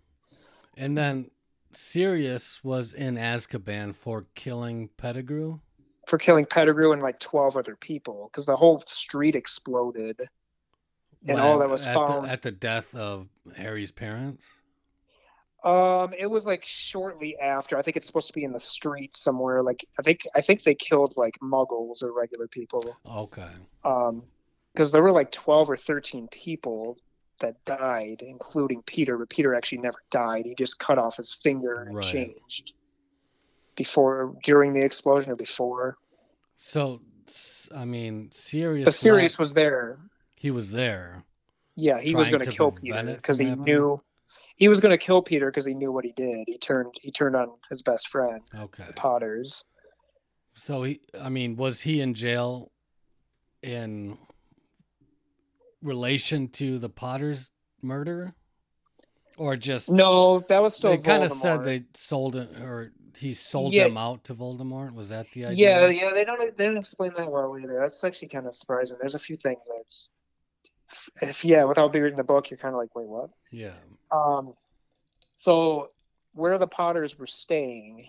And 0.77 0.97
then 0.97 1.29
Sirius 1.73 2.63
was 2.63 2.93
in 2.93 3.15
Azkaban 3.15 3.93
for 3.95 4.27
killing 4.35 4.89
Pettigrew. 4.97 5.59
for 6.07 6.17
killing 6.17 6.45
Pettigrew 6.45 6.91
and 6.91 7.01
like 7.01 7.19
12 7.19 7.55
other 7.55 7.75
people 7.75 8.29
because 8.31 8.45
the 8.45 8.55
whole 8.55 8.81
street 8.87 9.35
exploded. 9.35 10.27
And 11.27 11.39
all 11.39 11.59
that 11.59 11.69
was 11.69 11.85
at 11.85 11.93
found- 11.93 12.25
the, 12.25 12.29
at 12.29 12.41
the 12.41 12.51
death 12.51 12.93
of 12.95 13.27
Harry's 13.55 13.91
parents. 13.91 14.49
Um, 15.63 16.13
it 16.17 16.25
was 16.25 16.45
like 16.47 16.65
shortly 16.65 17.37
after. 17.37 17.77
I 17.77 17.81
think 17.83 17.97
it's 17.97 18.07
supposed 18.07 18.27
to 18.27 18.33
be 18.33 18.43
in 18.43 18.51
the 18.51 18.59
street 18.59 19.15
somewhere. 19.15 19.61
Like 19.61 19.85
I 19.99 20.01
think 20.01 20.21
I 20.35 20.41
think 20.41 20.63
they 20.63 20.73
killed 20.75 21.13
like 21.17 21.37
muggles 21.41 22.01
or 22.03 22.11
regular 22.13 22.47
people. 22.47 22.97
Okay. 23.07 23.47
Um, 23.83 24.23
because 24.73 24.91
there 24.91 25.03
were 25.03 25.11
like 25.11 25.31
12 25.31 25.69
or 25.69 25.77
13 25.77 26.29
people 26.29 26.97
that 27.41 27.63
died, 27.65 28.23
including 28.25 28.81
Peter. 28.83 29.17
But 29.17 29.29
Peter 29.29 29.53
actually 29.53 29.79
never 29.79 29.97
died. 30.09 30.45
He 30.45 30.55
just 30.55 30.79
cut 30.79 30.97
off 30.97 31.17
his 31.17 31.33
finger 31.33 31.83
and 31.83 31.95
Right. 31.95 32.05
changed 32.05 32.73
before 33.75 34.35
during 34.43 34.73
the 34.73 34.81
explosion 34.81 35.31
or 35.31 35.35
before. 35.35 35.97
So, 36.55 37.01
I 37.75 37.85
mean, 37.85 38.29
Sirius. 38.31 38.85
But 38.85 38.93
Sirius 38.93 39.37
was 39.39 39.53
there. 39.53 39.99
he 40.35 40.51
was 40.51 40.71
there. 40.71 41.23
Yeah, 41.75 41.99
he 41.99 42.15
was 42.15 42.29
going 42.29 42.41
to 42.43 42.51
kill 42.51 42.71
Peter 42.71 43.03
because 43.15 43.37
he 43.39 43.53
knew 43.55 44.01
he 44.61 44.67
was 44.67 44.79
going 44.79 44.91
to 44.91 44.97
kill 45.03 45.23
Peter 45.23 45.47
because 45.47 45.65
he 45.65 45.73
knew 45.73 45.91
what 45.91 46.05
he 46.05 46.11
did. 46.11 46.43
He 46.45 46.55
turned 46.59 46.93
he 47.01 47.09
turned 47.09 47.35
on 47.35 47.47
his 47.71 47.81
best 47.81 48.09
friend, 48.09 48.41
Okay. 48.55 48.83
the 48.85 48.93
Potters. 48.93 49.65
So 50.53 50.83
he, 50.83 51.01
I 51.19 51.29
mean, 51.29 51.55
was 51.55 51.81
he 51.81 51.99
in 51.99 52.13
jail 52.13 52.71
in 53.63 54.19
relation 55.81 56.47
to 56.49 56.77
the 56.77 56.89
Potter's 56.89 57.49
murder, 57.81 58.35
or 59.35 59.55
just 59.57 59.89
No, 59.89 60.41
that 60.41 60.61
was 60.61 60.75
still 60.75 60.95
they 60.95 61.01
kind 61.01 61.23
of 61.23 61.31
said 61.31 61.63
they 61.63 61.85
sold 61.95 62.35
it, 62.35 62.55
or 62.61 62.91
he 63.17 63.33
sold 63.33 63.73
Yeah. 63.73 63.85
them 63.85 63.97
out 63.97 64.23
to 64.25 64.35
Voldemort? 64.35 64.93
Was 64.93 65.09
that 65.09 65.31
the 65.31 65.45
idea? 65.45 65.81
Yeah, 65.81 65.87
yeah, 65.87 66.13
they 66.13 66.23
don't 66.23 66.37
they 66.39 66.65
didn't 66.65 66.77
explain 66.77 67.13
that 67.17 67.31
well 67.31 67.57
either. 67.57 67.79
That's 67.81 68.03
actually 68.03 68.27
kind 68.27 68.45
of 68.45 68.53
surprising. 68.53 68.97
There's 68.99 69.15
a 69.15 69.19
few 69.19 69.37
things 69.37 69.61
that's 69.75 70.11
if 71.21 71.45
yeah, 71.45 71.63
without 71.65 71.91
being 71.91 72.03
reading 72.03 72.17
the 72.17 72.23
book, 72.23 72.49
you're 72.49 72.57
kind 72.57 72.73
of 72.73 72.79
like, 72.79 72.95
wait, 72.95 73.07
what? 73.07 73.29
Yeah. 73.51 73.73
Um, 74.11 74.53
so 75.33 75.89
where 76.33 76.57
the 76.57 76.67
Potters 76.67 77.17
were 77.17 77.27
staying, 77.27 78.07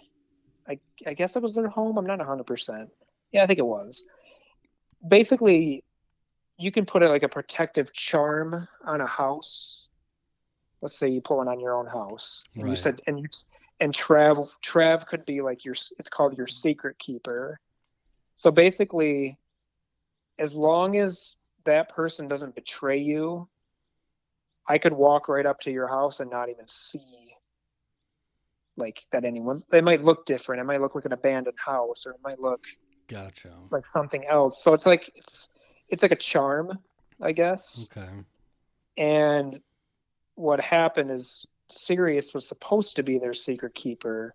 I 0.69 0.79
I 1.07 1.15
guess 1.15 1.37
it 1.37 1.43
was 1.43 1.55
their 1.55 1.69
home. 1.69 1.99
I'm 1.99 2.07
not 2.07 2.19
100. 2.19 2.45
percent 2.45 2.91
Yeah, 3.33 3.43
I 3.43 3.47
think 3.47 3.59
it 3.59 3.67
was. 3.67 4.05
Basically, 5.07 5.85
you 6.59 6.71
can 6.71 6.87
put 6.87 7.03
it 7.03 7.09
like 7.09 7.23
a 7.23 7.29
protective 7.29 7.93
charm 7.93 8.69
on 8.85 9.01
a 9.01 9.07
house. 9.07 9.87
Let's 10.81 10.97
say 10.99 11.09
you 11.09 11.21
put 11.21 11.37
one 11.37 11.49
on 11.49 11.61
your 11.61 11.75
own 11.77 11.87
house, 11.87 12.45
and 12.57 12.69
you 12.69 12.77
said, 12.77 13.01
and 13.07 13.19
you 13.21 13.27
and 13.81 13.93
Trav 13.93 14.49
Trav 14.65 15.07
could 15.07 15.25
be 15.25 15.41
like 15.41 15.65
your. 15.65 15.75
It's 15.99 16.09
called 16.09 16.37
your 16.37 16.47
secret 16.47 16.99
keeper. 16.99 17.61
So 18.37 18.51
basically, 18.51 19.39
as 20.39 20.55
long 20.55 20.97
as 20.97 21.37
that 21.65 21.89
person 21.91 22.29
doesn't 22.29 22.55
betray 22.55 22.99
you, 22.99 23.49
I 24.67 24.79
could 24.79 24.93
walk 24.93 25.29
right 25.29 25.47
up 25.47 25.61
to 25.61 25.71
your 25.71 25.89
house 25.89 26.21
and 26.21 26.31
not 26.31 26.49
even 26.49 26.67
see 26.69 27.35
like 28.77 29.05
that 29.13 29.25
anyone 29.25 29.63
they 29.71 29.81
might 29.81 30.03
look 30.03 30.25
different. 30.25 30.61
It 30.61 30.65
might 30.65 30.81
look 30.81 30.95
like 30.95 31.05
an 31.05 31.13
abandoned 31.13 31.59
house 31.59 32.07
or 32.07 32.13
it 32.13 32.21
might 32.23 32.41
look 32.41 32.65
Gotcha. 33.09 33.53
like 33.71 33.87
something 33.87 34.25
else. 34.25 34.63
So 34.63 34.75
it's 34.75 34.87
like 34.87 35.11
it's 35.15 35.49
it's 35.89 36.03
like 36.03 36.13
a 36.13 36.17
charm, 36.17 36.79
I 37.21 37.33
guess. 37.33 37.89
Okay. 37.91 38.09
And 38.97 39.61
what 40.35 40.61
happened 40.61 41.11
is 41.11 41.47
Sirius 41.69 42.33
was 42.35 42.47
supposed 42.49 42.97
to 42.97 43.03
be 43.03 43.19
their 43.19 43.35
secret 43.35 43.75
keeper, 43.75 44.35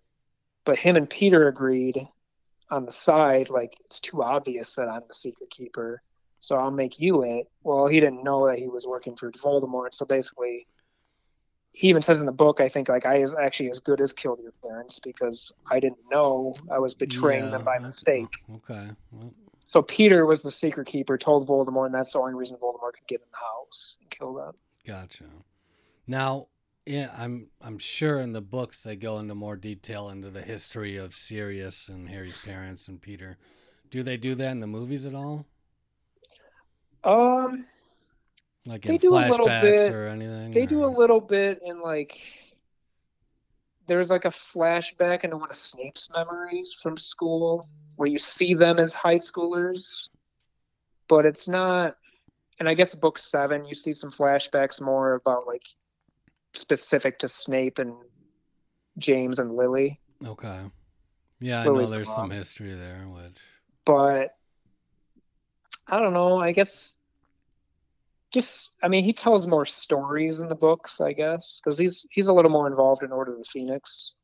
but 0.64 0.78
him 0.78 0.96
and 0.96 1.08
Peter 1.08 1.48
agreed 1.48 2.06
on 2.70 2.84
the 2.84 2.92
side, 2.92 3.50
like 3.50 3.76
it's 3.84 4.00
too 4.00 4.22
obvious 4.22 4.74
that 4.74 4.88
I'm 4.88 5.02
the 5.08 5.14
secret 5.14 5.50
keeper, 5.50 6.02
so 6.40 6.56
I'll 6.56 6.70
make 6.70 7.00
you 7.00 7.22
it. 7.22 7.46
Well, 7.62 7.86
he 7.86 8.00
didn't 8.00 8.24
know 8.24 8.46
that 8.48 8.58
he 8.58 8.68
was 8.68 8.86
working 8.86 9.16
for 9.16 9.30
Voldemort, 9.32 9.94
so 9.94 10.06
basically, 10.06 10.66
he 11.72 11.88
even 11.88 12.02
says 12.02 12.20
in 12.20 12.26
the 12.26 12.32
book, 12.32 12.60
I 12.60 12.68
think 12.68 12.88
like 12.88 13.06
I 13.06 13.18
is 13.18 13.34
actually 13.34 13.70
as 13.70 13.80
good 13.80 14.00
as 14.00 14.12
killed 14.12 14.40
your 14.42 14.52
parents 14.62 14.98
because 14.98 15.52
I 15.70 15.80
didn't 15.80 15.98
know 16.10 16.54
I 16.72 16.78
was 16.78 16.94
betraying 16.94 17.44
Yeah, 17.44 17.50
them 17.50 17.64
by 17.64 17.78
mistake. 17.78 18.28
Okay. 18.56 18.90
Well, 19.12 19.32
So 19.66 19.82
Peter 19.82 20.26
was 20.26 20.42
the 20.42 20.50
secret 20.50 20.86
keeper, 20.86 21.18
told 21.18 21.46
Voldemort, 21.46 21.86
and 21.86 21.94
that's 21.94 22.12
the 22.12 22.20
only 22.20 22.34
reason 22.34 22.56
Voldemort 22.56 22.94
could 22.94 23.06
get 23.06 23.20
in 23.20 23.26
the 23.30 23.36
house 23.36 23.98
and 24.00 24.10
kill 24.10 24.34
them. 24.34 24.54
Gotcha. 24.84 25.24
Now, 26.06 26.48
yeah, 26.86 27.12
I'm 27.16 27.48
I'm 27.60 27.78
sure 27.78 28.18
in 28.18 28.32
the 28.32 28.40
books 28.40 28.82
they 28.82 28.96
go 28.96 29.18
into 29.18 29.34
more 29.34 29.56
detail 29.56 30.08
into 30.08 30.30
the 30.30 30.40
history 30.40 30.96
of 30.96 31.14
Sirius 31.14 31.88
and 31.88 32.08
Harry's 32.08 32.38
parents 32.38 32.88
and 32.88 33.00
Peter. 33.00 33.36
Do 33.90 34.02
they 34.02 34.16
do 34.16 34.34
that 34.36 34.50
in 34.52 34.60
the 34.60 34.66
movies 34.66 35.04
at 35.04 35.14
all? 35.14 35.46
Um, 37.04 37.64
Like 38.66 38.82
They 38.82 38.98
do 38.98 39.14
a 39.14 39.28
little 39.30 39.46
bit. 39.46 39.90
or 39.90 40.06
anything? 40.08 40.50
they 40.52 40.66
do 40.66 40.84
a 40.84 40.86
little 40.86 41.20
bit 41.20 41.60
in 41.64 41.80
like 41.80 42.20
there's 43.86 44.10
like 44.10 44.26
a 44.26 44.30
flashback 44.30 45.24
into 45.24 45.36
one 45.38 45.50
of 45.50 45.56
Snape's 45.56 46.08
memories 46.14 46.74
from 46.74 46.98
school 46.98 47.66
where 47.96 48.08
you 48.08 48.18
see 48.18 48.52
them 48.54 48.78
as 48.78 48.92
high 48.92 49.16
schoolers, 49.16 50.10
but 51.08 51.24
it's 51.24 51.48
not. 51.48 51.96
And 52.60 52.68
I 52.68 52.74
guess 52.74 52.94
book 52.94 53.18
seven, 53.18 53.64
you 53.64 53.74
see 53.74 53.92
some 53.94 54.10
flashbacks 54.10 54.80
more 54.80 55.14
about 55.14 55.46
like 55.46 55.62
specific 56.54 57.20
to 57.20 57.28
Snape 57.28 57.78
and 57.78 57.94
James 58.98 59.38
and 59.38 59.54
Lily. 59.54 60.00
Okay. 60.24 60.60
Yeah, 61.40 61.62
I 61.62 61.64
Lily's 61.64 61.90
know 61.92 61.98
the 62.00 62.04
there's 62.04 62.14
some 62.14 62.30
history 62.30 62.74
there, 62.74 63.06
which 63.08 63.38
but 63.86 64.36
I 65.88 65.98
don't 66.00 66.12
know. 66.12 66.38
I 66.38 66.52
guess 66.52 66.96
just 68.30 68.74
I 68.82 68.88
mean 68.88 69.04
he 69.04 69.12
tells 69.12 69.46
more 69.46 69.64
stories 69.66 70.38
in 70.40 70.48
the 70.48 70.54
books, 70.54 71.00
I 71.00 71.12
guess, 71.12 71.60
because 71.62 71.78
he's 71.78 72.06
he's 72.10 72.26
a 72.26 72.32
little 72.32 72.50
more 72.50 72.66
involved 72.66 73.02
in 73.02 73.12
Order 73.12 73.32
of 73.32 73.38
the 73.38 73.44
Phoenix. 73.44 74.14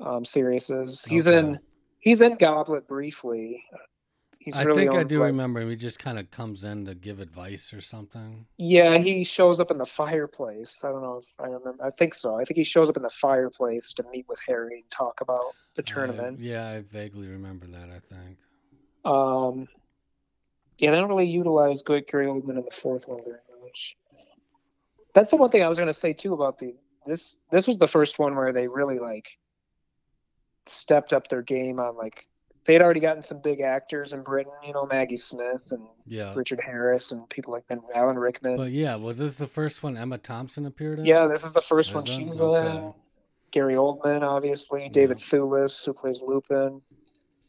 Um, 0.00 0.24
Sirius 0.24 0.70
is. 0.70 1.04
He's 1.04 1.28
Okay. 1.28 1.38
in 1.38 1.58
he's 2.00 2.20
in 2.22 2.36
Goblet 2.36 2.86
briefly. 2.88 3.62
He's 4.38 4.56
I 4.56 4.62
really 4.62 4.86
think 4.86 4.94
I 4.94 5.02
do 5.02 5.18
like- 5.18 5.26
remember 5.26 5.68
he 5.68 5.74
just 5.74 5.98
kind 5.98 6.18
of 6.20 6.30
comes 6.30 6.62
in 6.64 6.84
to 6.86 6.94
give 6.94 7.18
advice 7.18 7.74
or 7.74 7.80
something. 7.80 8.46
Yeah, 8.58 8.96
he 8.96 9.24
shows 9.24 9.58
up 9.58 9.70
in 9.72 9.78
the 9.78 9.86
fireplace. 9.86 10.84
I 10.84 10.90
don't 10.92 11.02
know 11.02 11.16
if 11.24 11.34
I 11.40 11.46
remember. 11.48 11.84
I 11.84 11.90
think 11.90 12.14
so. 12.14 12.36
I 12.36 12.44
think 12.44 12.56
he 12.56 12.62
shows 12.64 12.88
up 12.88 12.96
in 12.96 13.02
the 13.02 13.10
fireplace 13.10 13.92
to 13.94 14.04
meet 14.12 14.26
with 14.28 14.38
Harry 14.46 14.80
and 14.82 14.90
talk 14.90 15.20
about 15.20 15.52
the 15.74 15.82
I- 15.82 15.90
tournament. 15.90 16.38
yeah, 16.38 16.68
I 16.68 16.82
vaguely 16.82 17.26
remember 17.26 17.66
that. 17.66 17.90
I 17.90 17.98
think. 17.98 18.38
Um, 19.04 19.66
yeah, 20.78 20.90
they 20.90 20.96
don't 20.98 21.08
really 21.08 21.26
utilize 21.26 21.82
good 21.82 22.06
Gary 22.06 22.26
Oldman 22.26 22.58
in 22.58 22.64
the 22.64 22.70
fourth 22.70 23.08
one 23.08 23.20
very 23.24 23.38
much. 23.62 23.96
That's 25.14 25.30
the 25.30 25.36
one 25.36 25.50
thing 25.50 25.62
I 25.62 25.68
was 25.68 25.78
going 25.78 25.88
to 25.88 25.92
say 25.92 26.12
too 26.12 26.34
about 26.34 26.58
the 26.58 26.74
this. 27.06 27.40
This 27.50 27.66
was 27.68 27.78
the 27.78 27.86
first 27.86 28.18
one 28.18 28.34
where 28.36 28.52
they 28.52 28.68
really 28.68 28.98
like 28.98 29.38
stepped 30.66 31.12
up 31.12 31.28
their 31.28 31.42
game 31.42 31.78
on 31.80 31.96
like 31.96 32.26
they'd 32.66 32.82
already 32.82 33.00
gotten 33.00 33.22
some 33.22 33.40
big 33.40 33.60
actors 33.60 34.12
in 34.12 34.22
Britain, 34.22 34.52
you 34.66 34.72
know, 34.72 34.84
Maggie 34.86 35.16
Smith 35.16 35.70
and 35.70 35.86
Yeah. 36.04 36.34
Richard 36.34 36.60
Harris 36.60 37.12
and 37.12 37.28
people 37.30 37.52
like 37.52 37.64
and 37.70 37.80
Alan 37.94 38.18
Rickman. 38.18 38.56
But 38.56 38.72
yeah, 38.72 38.96
was 38.96 39.18
this 39.18 39.38
the 39.38 39.46
first 39.46 39.82
one 39.82 39.96
Emma 39.96 40.18
Thompson 40.18 40.66
appeared 40.66 40.98
in? 40.98 41.06
yeah, 41.06 41.28
this 41.28 41.44
is 41.44 41.52
the 41.52 41.60
first 41.62 41.90
Is 41.90 41.94
one 41.94 42.04
it? 42.04 42.08
she's 42.08 42.40
Okay. 42.40 42.76
in. 42.78 42.94
Gary 43.52 43.74
Oldman, 43.74 44.22
obviously, 44.22 44.88
David 44.90 45.18
Thewlis, 45.18 45.86
who 45.86 45.94
plays 45.94 46.20
Lupin, 46.20 46.82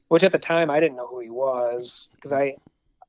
which 0.09 0.23
at 0.23 0.32
the 0.32 0.38
time 0.39 0.69
I 0.69 0.80
didn't 0.80 0.95
know 0.95 1.07
who 1.09 1.19
he 1.19 1.30
was 1.32 2.11
because 2.15 2.32
I, 2.32 2.55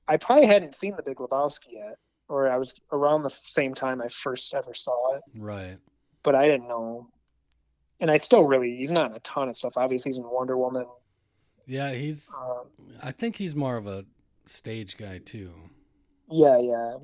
I 0.08 0.16
probably 0.16 0.46
hadn't 0.46 0.74
seen 0.74 0.94
The 0.96 1.02
Big 1.02 1.16
Lebowski 1.18 1.72
yet, 1.72 1.96
or 2.28 2.48
I 2.50 2.56
was 2.56 2.74
around 2.92 3.22
the 3.22 3.30
same 3.30 3.74
time 3.74 4.00
I 4.00 4.08
first 4.08 4.52
ever 4.54 4.74
saw 4.74 5.14
it, 5.16 5.22
Right. 5.36 5.76
but 6.22 6.34
I 6.34 6.46
didn't 6.46 6.68
know. 6.68 7.08
And 8.00 8.10
I 8.10 8.16
still 8.16 8.44
really, 8.44 8.76
he's 8.76 8.90
not 8.90 9.10
in 9.10 9.16
a 9.16 9.20
ton 9.20 9.48
of 9.48 9.56
stuff. 9.56 9.72
Obviously, 9.76 10.10
he's 10.10 10.18
in 10.18 10.24
Wonder 10.30 10.56
Woman. 10.56 10.86
Yeah, 11.66 11.92
he's. 11.92 12.32
Um, 12.34 12.66
I 13.02 13.12
think 13.12 13.36
he's 13.36 13.54
more 13.54 13.76
of 13.76 13.86
a 13.86 14.04
stage 14.46 14.96
guy 14.96 15.18
too. 15.18 15.52
yeah, 16.30 16.58
yeah. 16.58 16.96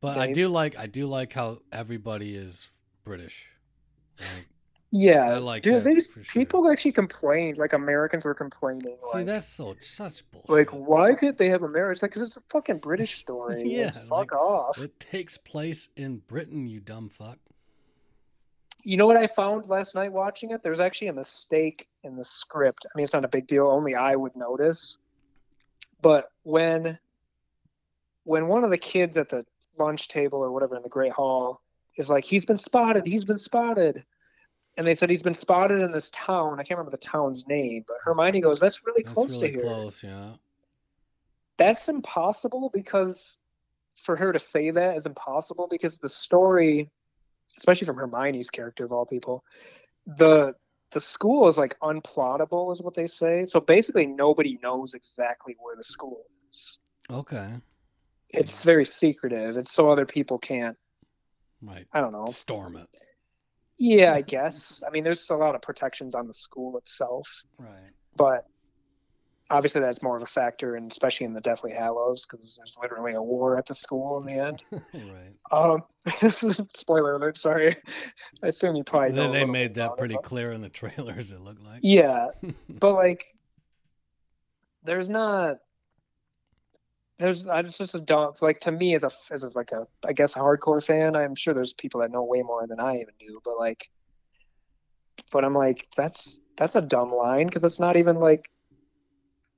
But 0.00 0.18
I 0.18 0.32
do 0.32 0.48
like 0.48 0.78
I 0.78 0.86
do 0.86 1.06
like 1.06 1.32
how 1.32 1.60
everybody 1.72 2.34
is 2.36 2.68
British. 3.04 3.46
Like, 4.20 4.46
Yeah, 4.92 5.34
I 5.34 5.38
like 5.38 5.62
dude. 5.62 5.82
just 5.84 6.12
sure. 6.14 6.22
people 6.32 6.70
actually 6.70 6.92
complained, 6.92 7.58
like 7.58 7.72
Americans 7.72 8.24
were 8.24 8.34
complaining, 8.34 8.96
see, 9.02 9.18
like, 9.18 9.26
that's 9.26 9.46
so 9.48 9.74
such 9.80 10.22
bullshit. 10.30 10.48
like 10.48 10.70
why 10.70 11.14
could 11.14 11.36
they 11.36 11.48
have 11.48 11.62
a 11.62 11.66
Americans? 11.66 12.02
Like, 12.02 12.12
'cause 12.12 12.22
it's 12.22 12.36
a 12.36 12.42
fucking 12.48 12.78
British 12.78 13.18
story. 13.18 13.62
Yeah, 13.66 13.90
fuck 13.90 14.10
like- 14.10 14.32
off. 14.32 14.78
it 14.80 14.98
takes 15.00 15.36
place 15.38 15.90
in 15.96 16.18
Britain, 16.18 16.66
you 16.66 16.80
dumb 16.80 17.08
fuck. 17.08 17.38
You 18.84 18.96
know 18.96 19.06
what 19.08 19.16
I 19.16 19.26
found 19.26 19.68
last 19.68 19.96
night 19.96 20.12
watching 20.12 20.52
it? 20.52 20.62
There's 20.62 20.78
actually 20.78 21.08
a 21.08 21.12
mistake 21.12 21.88
in 22.04 22.14
the 22.16 22.24
script. 22.24 22.86
I 22.86 22.96
mean, 22.96 23.02
it's 23.02 23.12
not 23.12 23.24
a 23.24 23.28
big 23.28 23.48
deal. 23.48 23.66
Only 23.66 23.96
I 23.96 24.14
would 24.14 24.36
notice. 24.36 24.98
But 26.00 26.30
when 26.44 26.96
when 28.22 28.46
one 28.46 28.62
of 28.62 28.70
the 28.70 28.78
kids 28.78 29.16
at 29.16 29.28
the 29.28 29.44
lunch 29.78 30.06
table 30.08 30.38
or 30.38 30.52
whatever 30.52 30.76
in 30.76 30.82
the 30.82 30.88
Great 30.88 31.12
Hall 31.12 31.60
is 31.96 32.08
like, 32.08 32.24
he's 32.24 32.44
been 32.46 32.58
spotted, 32.58 33.04
he's 33.06 33.24
been 33.24 33.38
spotted. 33.38 34.04
And 34.76 34.86
they 34.86 34.94
said 34.94 35.08
he's 35.08 35.22
been 35.22 35.34
spotted 35.34 35.80
in 35.80 35.90
this 35.90 36.10
town. 36.10 36.54
I 36.54 36.62
can't 36.62 36.78
remember 36.78 36.90
the 36.90 36.98
town's 36.98 37.46
name, 37.46 37.84
but 37.86 37.96
Hermione 38.02 38.40
goes, 38.42 38.60
That's 38.60 38.84
really 38.84 39.02
That's 39.02 39.14
close 39.14 39.36
really 39.36 39.52
to 39.52 39.58
here. 39.58 39.62
close, 39.62 40.02
yeah. 40.02 40.32
That's 41.56 41.88
impossible 41.88 42.70
because 42.72 43.38
for 44.02 44.16
her 44.16 44.32
to 44.32 44.38
say 44.38 44.70
that 44.70 44.96
is 44.96 45.06
impossible 45.06 45.68
because 45.70 45.96
the 45.96 46.08
story, 46.08 46.90
especially 47.56 47.86
from 47.86 47.96
Hermione's 47.96 48.50
character 48.50 48.84
of 48.84 48.92
all 48.92 49.06
people, 49.06 49.42
the 50.06 50.54
the 50.92 51.00
school 51.00 51.48
is 51.48 51.58
like 51.58 51.78
unplottable, 51.80 52.72
is 52.72 52.80
what 52.82 52.94
they 52.94 53.06
say. 53.06 53.44
So 53.46 53.60
basically, 53.60 54.06
nobody 54.06 54.58
knows 54.62 54.94
exactly 54.94 55.56
where 55.58 55.76
the 55.76 55.84
school 55.84 56.24
is. 56.50 56.78
Okay. 57.10 57.54
It's 58.30 58.62
very 58.62 58.84
secretive. 58.84 59.56
It's 59.56 59.72
so 59.72 59.90
other 59.90 60.06
people 60.06 60.38
can't. 60.38 60.76
Right. 61.62 61.86
I 61.92 62.00
don't 62.00 62.12
know. 62.12 62.26
Storm 62.26 62.76
it. 62.76 62.88
Yeah, 63.78 64.14
I 64.14 64.22
guess. 64.22 64.82
I 64.86 64.90
mean, 64.90 65.04
there's 65.04 65.28
a 65.30 65.36
lot 65.36 65.54
of 65.54 65.62
protections 65.62 66.14
on 66.14 66.26
the 66.26 66.34
school 66.34 66.78
itself, 66.78 67.28
Right. 67.58 67.90
but 68.16 68.46
obviously 69.50 69.80
that's 69.80 70.02
more 70.02 70.16
of 70.16 70.22
a 70.22 70.26
factor, 70.26 70.76
and 70.76 70.90
especially 70.90 71.26
in 71.26 71.32
the 71.32 71.40
Deathly 71.40 71.72
Hallows, 71.72 72.26
because 72.26 72.56
there's 72.56 72.76
literally 72.80 73.12
a 73.12 73.22
war 73.22 73.56
at 73.58 73.66
the 73.66 73.74
school 73.74 74.18
in 74.20 74.26
the 74.26 74.42
end. 74.42 74.62
right. 74.94 75.34
Um, 75.52 75.84
spoiler 76.74 77.16
alert. 77.16 77.38
Sorry. 77.38 77.76
I 78.42 78.48
assume 78.48 78.76
you 78.76 78.84
probably 78.84 79.14
know. 79.14 79.30
They, 79.30 79.40
they 79.40 79.44
made 79.44 79.74
that 79.74 79.92
it, 79.92 79.98
pretty 79.98 80.16
clear 80.22 80.52
in 80.52 80.62
the 80.62 80.68
trailers, 80.70 81.30
it 81.32 81.40
looked 81.40 81.62
like. 81.62 81.80
Yeah, 81.82 82.28
but 82.68 82.94
like, 82.94 83.24
there's 84.84 85.08
not. 85.08 85.58
There's 87.18 87.46
I 87.46 87.60
it's 87.60 87.78
just 87.78 87.94
a 87.94 88.00
dumb 88.00 88.34
like 88.40 88.60
to 88.60 88.72
me 88.72 88.94
as 88.94 89.02
a 89.02 89.10
as 89.30 89.42
a, 89.42 89.50
like 89.54 89.72
a 89.72 89.86
I 90.06 90.12
guess 90.12 90.36
a 90.36 90.40
hardcore 90.40 90.84
fan. 90.84 91.16
I'm 91.16 91.34
sure 91.34 91.54
there's 91.54 91.72
people 91.72 92.00
that 92.00 92.10
know 92.10 92.22
way 92.22 92.42
more 92.42 92.66
than 92.66 92.78
I 92.78 92.96
even 92.96 93.14
do, 93.18 93.40
but 93.44 93.58
like, 93.58 93.88
but 95.32 95.44
I'm 95.44 95.54
like 95.54 95.88
that's 95.96 96.40
that's 96.58 96.76
a 96.76 96.82
dumb 96.82 97.12
line 97.14 97.46
because 97.46 97.64
it's 97.64 97.80
not 97.80 97.96
even 97.96 98.16
like 98.16 98.50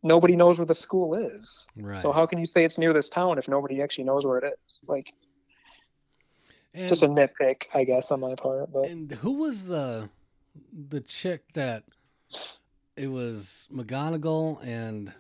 nobody 0.03 0.37
knows 0.37 0.59
where 0.59 0.67
the 0.67 0.75
school 0.75 1.15
is. 1.15 1.67
Right. 1.77 2.01
So 2.01 2.13
how 2.13 2.27
can 2.27 2.39
you 2.39 2.47
say 2.47 2.65
it's 2.65 2.79
near 2.79 2.93
this 2.93 3.09
town 3.09 3.39
if 3.39 3.49
nobody 3.49 3.83
actually 3.83 4.05
knows 4.05 4.25
where 4.25 4.39
it 4.39 4.55
is? 4.65 4.81
Like 4.87 5.13
and, 6.75 6.89
just 6.89 7.03
a 7.03 7.09
nitpick, 7.09 7.65
I 7.75 7.85
guess, 7.85 8.11
on 8.11 8.21
my 8.21 8.35
part. 8.35 8.73
But 8.73 8.87
and 8.87 9.11
who 9.11 9.33
was 9.33 9.67
the 9.67 10.11
the 10.73 11.01
chick 11.01 11.53
that 11.55 11.85
it 12.97 13.09
was 13.09 13.69
McGonagall 13.73 14.65
and 14.65 15.13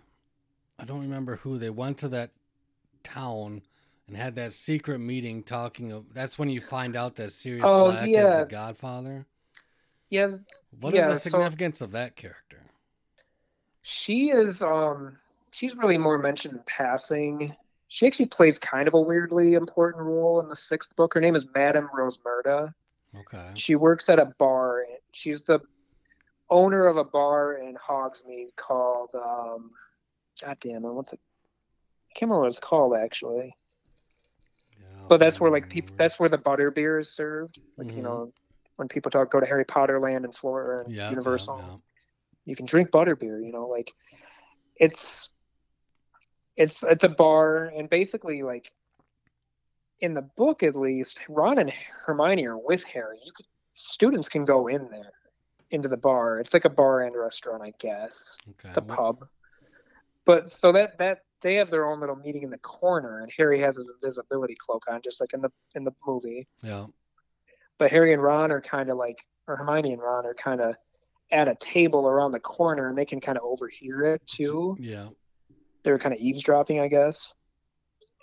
I 0.79 0.85
don't 0.85 1.01
remember 1.01 1.37
who 1.37 1.59
they 1.59 1.71
went 1.71 1.99
to 1.99 2.09
that 2.11 2.31
town 3.03 3.63
and 4.07 4.17
had 4.17 4.37
that 4.37 4.53
secret 4.53 4.99
meeting 4.99 5.43
talking 5.43 5.93
of 5.93 6.13
that's 6.15 6.39
when 6.39 6.49
you 6.49 6.61
find 6.61 6.97
out 6.97 7.17
that 7.17 7.33
Sirius 7.33 7.65
Oh, 7.69 7.91
Black 7.91 8.09
is 8.09 8.37
the 8.39 8.47
godfather. 8.49 9.27
yeah, 10.11 10.37
What 10.81 10.95
is 10.95 10.99
Yeah, 11.01 11.09
the 11.09 11.19
so- 11.19 11.31
significance 11.31 11.81
of 11.81 11.93
that 11.93 12.17
character? 12.17 12.63
She 13.83 14.31
is 14.31 14.63
um 14.63 15.17
she's 15.51 15.75
really 15.75 15.99
more 15.99 16.19
mentioned 16.19 16.55
in 16.55 16.63
passing. 16.67 17.57
She 17.89 18.07
actually 18.07 18.27
plays 18.27 18.59
kind 18.59 18.87
of 18.87 18.93
a 18.95 19.01
weirdly 19.01 19.55
important 19.55 20.05
role 20.05 20.41
in 20.41 20.49
the 20.49 20.57
sixth 20.57 20.95
book. 20.95 21.15
Her 21.15 21.21
name 21.23 21.35
is 21.35 21.49
Madame 21.55 21.89
Rosmerta. 21.89 22.75
Okay. 23.17 23.51
She 23.55 23.75
works 23.77 24.11
at 24.11 24.19
a 24.19 24.27
bar. 24.39 24.85
She's 25.13 25.43
the 25.43 25.61
owner 26.51 26.87
of 26.87 26.99
a 26.99 27.05
bar 27.05 27.55
in 27.55 27.77
Hogsmeade 27.77 28.55
called 28.57 29.15
um 29.15 29.71
God 30.43 30.57
damn 30.61 30.85
it, 30.85 30.93
what's 30.93 31.13
it 31.13 31.21
I 32.11 32.19
can't 32.19 32.29
remember 32.31 32.43
what 32.43 32.49
it's 32.49 32.61
called 32.61 32.97
actually. 32.97 33.55
Yeah, 34.81 34.87
But 35.09 35.19
that's 35.19 35.41
where 35.41 35.51
like 35.51 35.69
people, 35.69 35.95
that's 35.99 36.19
where 36.19 36.29
the 36.29 36.39
butter 36.39 36.71
beer 36.71 36.99
is 36.99 37.11
served. 37.11 37.61
Like, 37.77 37.93
you 37.93 37.99
Mhm. 37.99 38.05
know, 38.05 38.33
when 38.77 38.89
people 38.89 39.11
talk 39.11 39.31
go 39.31 39.41
to 39.41 39.47
Harry 39.47 39.65
Potter 39.65 39.99
Land 40.01 40.25
in 40.25 40.33
Florida 40.33 40.85
and 40.85 40.93
yeah, 40.95 41.11
Universal. 41.11 41.59
yeah. 41.59 41.77
you 42.45 42.57
can 42.57 42.65
drink 42.65 42.91
butterbeer 42.91 43.45
you 43.45 43.53
know 43.53 43.67
like 43.67 43.93
it's 44.77 45.35
it's 46.57 46.83
it's 46.83 47.05
a 47.05 47.09
bar 47.09 47.67
and 47.67 47.91
basically 47.91 48.43
like 48.43 48.73
in 50.01 50.15
the 50.15 50.23
book 50.23 50.63
at 50.63 50.75
least 50.77 51.21
ron 51.29 51.59
and 51.59 51.71
hermione 51.71 52.47
are 52.47 52.57
with 52.57 52.85
harry 52.85 53.19
you 53.25 53.33
could 53.33 53.47
students 53.75 54.29
can 54.31 54.45
go 54.47 54.67
in 54.69 54.89
there 54.91 55.13
into 55.71 55.89
the 55.89 55.97
bar 55.97 56.39
it's 56.41 56.55
like 56.55 56.65
a 56.65 56.71
bar 56.71 57.03
and 57.03 57.15
restaurant 57.17 57.63
i 57.63 57.73
guess 57.79 58.39
Okay. 58.51 58.73
the 58.73 58.81
What- 58.81 58.97
pub 58.97 59.29
but 60.29 60.51
so 60.51 60.71
that 60.73 60.97
that 60.99 61.19
they 61.41 61.55
have 61.55 61.71
their 61.71 61.87
own 61.91 61.99
little 62.01 62.17
meeting 62.17 62.43
in 62.43 62.51
the 62.51 62.59
corner 62.59 63.21
and 63.23 63.31
harry 63.37 63.59
has 63.61 63.77
his 63.77 63.91
invisibility 63.97 64.57
cloak 64.65 64.85
on 64.89 65.01
just 65.03 65.21
like 65.21 65.33
in 65.33 65.41
the 65.41 65.51
in 65.75 65.83
the 65.85 65.93
movie 66.07 66.47
Yeah. 66.63 66.87
but 67.79 67.91
Harry 67.91 68.13
and 68.13 68.23
Ron 68.23 68.51
are 68.53 68.61
kind 68.61 68.91
of 68.91 68.97
like, 68.97 69.19
or 69.47 69.57
Hermione 69.57 69.93
and 69.95 70.03
Ron 70.03 70.27
are 70.27 70.35
kind 70.35 70.61
of 70.61 70.75
at 71.31 71.47
a 71.49 71.55
table 71.61 72.09
around 72.09 72.33
the 72.33 72.41
corner, 72.41 72.89
and 72.89 72.97
they 72.99 73.05
can 73.05 73.21
kind 73.21 73.39
of 73.39 73.45
overhear 73.45 74.03
it 74.15 74.27
too. 74.27 74.77
Yeah. 74.81 75.09
They're 75.85 75.99
kind 75.99 76.15
of 76.15 76.21
eavesdropping, 76.21 76.81
I 76.81 76.89
guess. 76.89 77.35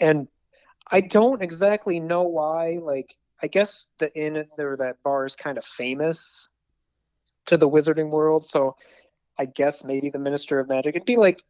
And 0.02 0.28
I 0.92 1.02
don't 1.02 1.42
exactly 1.42 2.00
know 2.00 2.24
why. 2.24 2.80
Like, 2.82 3.16
I 3.42 3.48
guess 3.48 3.88
the 4.00 4.10
inn 4.16 4.46
or 4.58 4.76
that 4.78 5.02
bar 5.04 5.26
is 5.26 5.36
kind 5.36 5.58
of 5.58 5.66
famous 5.66 6.50
to 7.46 7.58
the 7.58 7.70
wizarding 7.70 8.10
world, 8.10 8.44
so 8.44 8.76
I 9.38 9.46
guess 9.46 9.84
maybe 9.84 10.10
the 10.10 10.20
Minister 10.20 10.60
of 10.60 10.68
Magic. 10.68 10.96
It'd 10.96 11.06
be 11.06 11.16
like, 11.18 11.44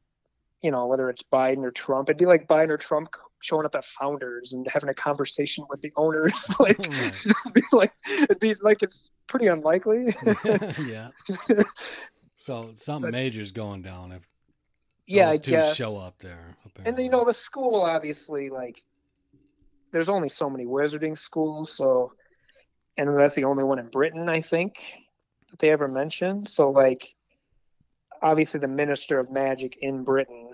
you 0.66 0.72
know, 0.72 0.88
whether 0.88 1.10
it's 1.12 1.24
Biden 1.32 1.64
or 1.64 1.70
Trump, 1.72 2.10
it'd 2.10 2.18
be 2.18 2.26
like 2.26 2.48
Biden 2.48 2.70
or 2.70 2.78
Trump 2.78 3.10
showing 3.40 3.66
up 3.68 3.76
at 3.76 3.86
Founders 3.86 4.54
and 4.54 4.68
having 4.68 4.90
a 4.90 4.94
conversation 4.94 5.64
with 5.70 5.80
the 5.82 5.92
owners, 5.96 6.54
like 6.60 6.80
it'd 6.80 7.54
be 7.54 7.62
like 7.72 7.92
it'd 8.24 8.40
be 8.40 8.56
like 8.62 8.82
it's 8.84 9.12
pretty 9.28 9.48
unlikely. 9.48 10.16
yeah. 10.88 11.10
So 12.38 12.72
something 12.76 13.12
But- 13.12 13.18
major's 13.18 13.52
going 13.52 13.84
down 13.84 14.12
if 14.12 14.28
yeah, 15.08 15.30
I 15.30 15.38
guess. 15.38 15.76
show 15.76 15.98
up 15.98 16.18
there. 16.20 16.58
And 16.84 16.98
you 16.98 17.10
know, 17.10 17.24
the 17.26 17.34
school 17.34 17.82
obviously 17.82 18.50
like 18.50 18.84
there's 19.92 20.10
only 20.10 20.30
so 20.30 20.50
many 20.50 20.66
wizarding 20.66 21.16
schools, 21.16 21.72
so 21.78 22.14
and 22.98 23.16
that's 23.18 23.36
the 23.36 23.44
only 23.44 23.64
one 23.64 23.78
in 23.78 23.88
Britain, 23.90 24.28
I 24.30 24.42
think, 24.42 24.74
that 25.52 25.60
they 25.60 25.70
ever 25.70 25.88
mentioned. 25.88 26.50
So 26.50 26.72
like 26.72 27.15
obviously 28.22 28.60
the 28.60 28.68
Minister 28.68 29.20
of 29.20 29.32
Magic 29.32 29.78
in 29.82 30.04
Britain 30.04 30.50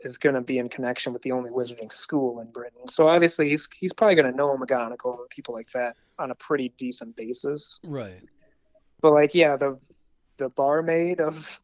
is 0.00 0.18
going 0.18 0.34
to 0.34 0.40
be 0.40 0.58
in 0.58 0.68
connection 0.68 1.12
with 1.12 1.22
the 1.22 1.32
only 1.32 1.50
wizarding 1.50 1.92
school 1.92 2.40
in 2.40 2.50
Britain. 2.50 2.88
So 2.88 3.08
obviously 3.08 3.50
he's 3.50 3.68
he's 3.78 3.92
probably 3.92 4.16
going 4.16 4.30
to 4.30 4.36
know 4.36 4.56
McGonagall 4.56 5.20
and 5.20 5.30
people 5.30 5.54
like 5.54 5.70
that 5.72 5.96
on 6.18 6.30
a 6.30 6.34
pretty 6.34 6.72
decent 6.76 7.16
basis. 7.16 7.78
Right. 7.84 8.22
But 9.00 9.12
like, 9.12 9.34
yeah, 9.34 9.56
the 9.56 9.78
the 10.38 10.48
barmaid 10.48 11.20
of, 11.20 11.60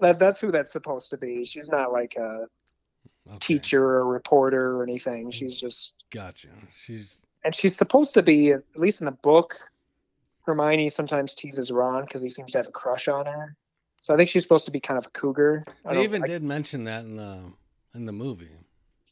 that 0.00 0.18
that's 0.18 0.40
who 0.40 0.50
that's 0.50 0.72
supposed 0.72 1.10
to 1.10 1.16
be. 1.16 1.44
She's 1.44 1.70
not 1.70 1.92
like 1.92 2.16
a 2.16 2.46
Okay. 3.26 3.38
teacher 3.40 3.82
or 3.82 4.00
a 4.00 4.04
reporter 4.04 4.76
or 4.76 4.82
anything. 4.82 5.30
She's 5.30 5.58
just 5.58 5.94
Gotcha. 6.10 6.48
She's 6.74 7.24
and 7.42 7.54
she's 7.54 7.74
supposed 7.74 8.14
to 8.14 8.22
be 8.22 8.52
at 8.52 8.62
least 8.76 9.00
in 9.00 9.06
the 9.06 9.12
book. 9.12 9.56
Hermione 10.42 10.90
sometimes 10.90 11.34
teases 11.34 11.72
Ron 11.72 12.04
because 12.04 12.20
he 12.20 12.28
seems 12.28 12.52
to 12.52 12.58
have 12.58 12.68
a 12.68 12.72
crush 12.72 13.08
on 13.08 13.24
her. 13.24 13.56
So 14.04 14.12
I 14.12 14.18
think 14.18 14.28
she's 14.28 14.42
supposed 14.42 14.66
to 14.66 14.70
be 14.70 14.80
kind 14.80 14.98
of 14.98 15.06
a 15.06 15.10
cougar. 15.10 15.64
I 15.82 15.94
they 15.94 16.04
even 16.04 16.22
I- 16.24 16.26
did 16.26 16.42
mention 16.42 16.84
that 16.84 17.06
in 17.06 17.16
the 17.16 17.42
in 17.94 18.04
the 18.04 18.12
movie. 18.12 18.50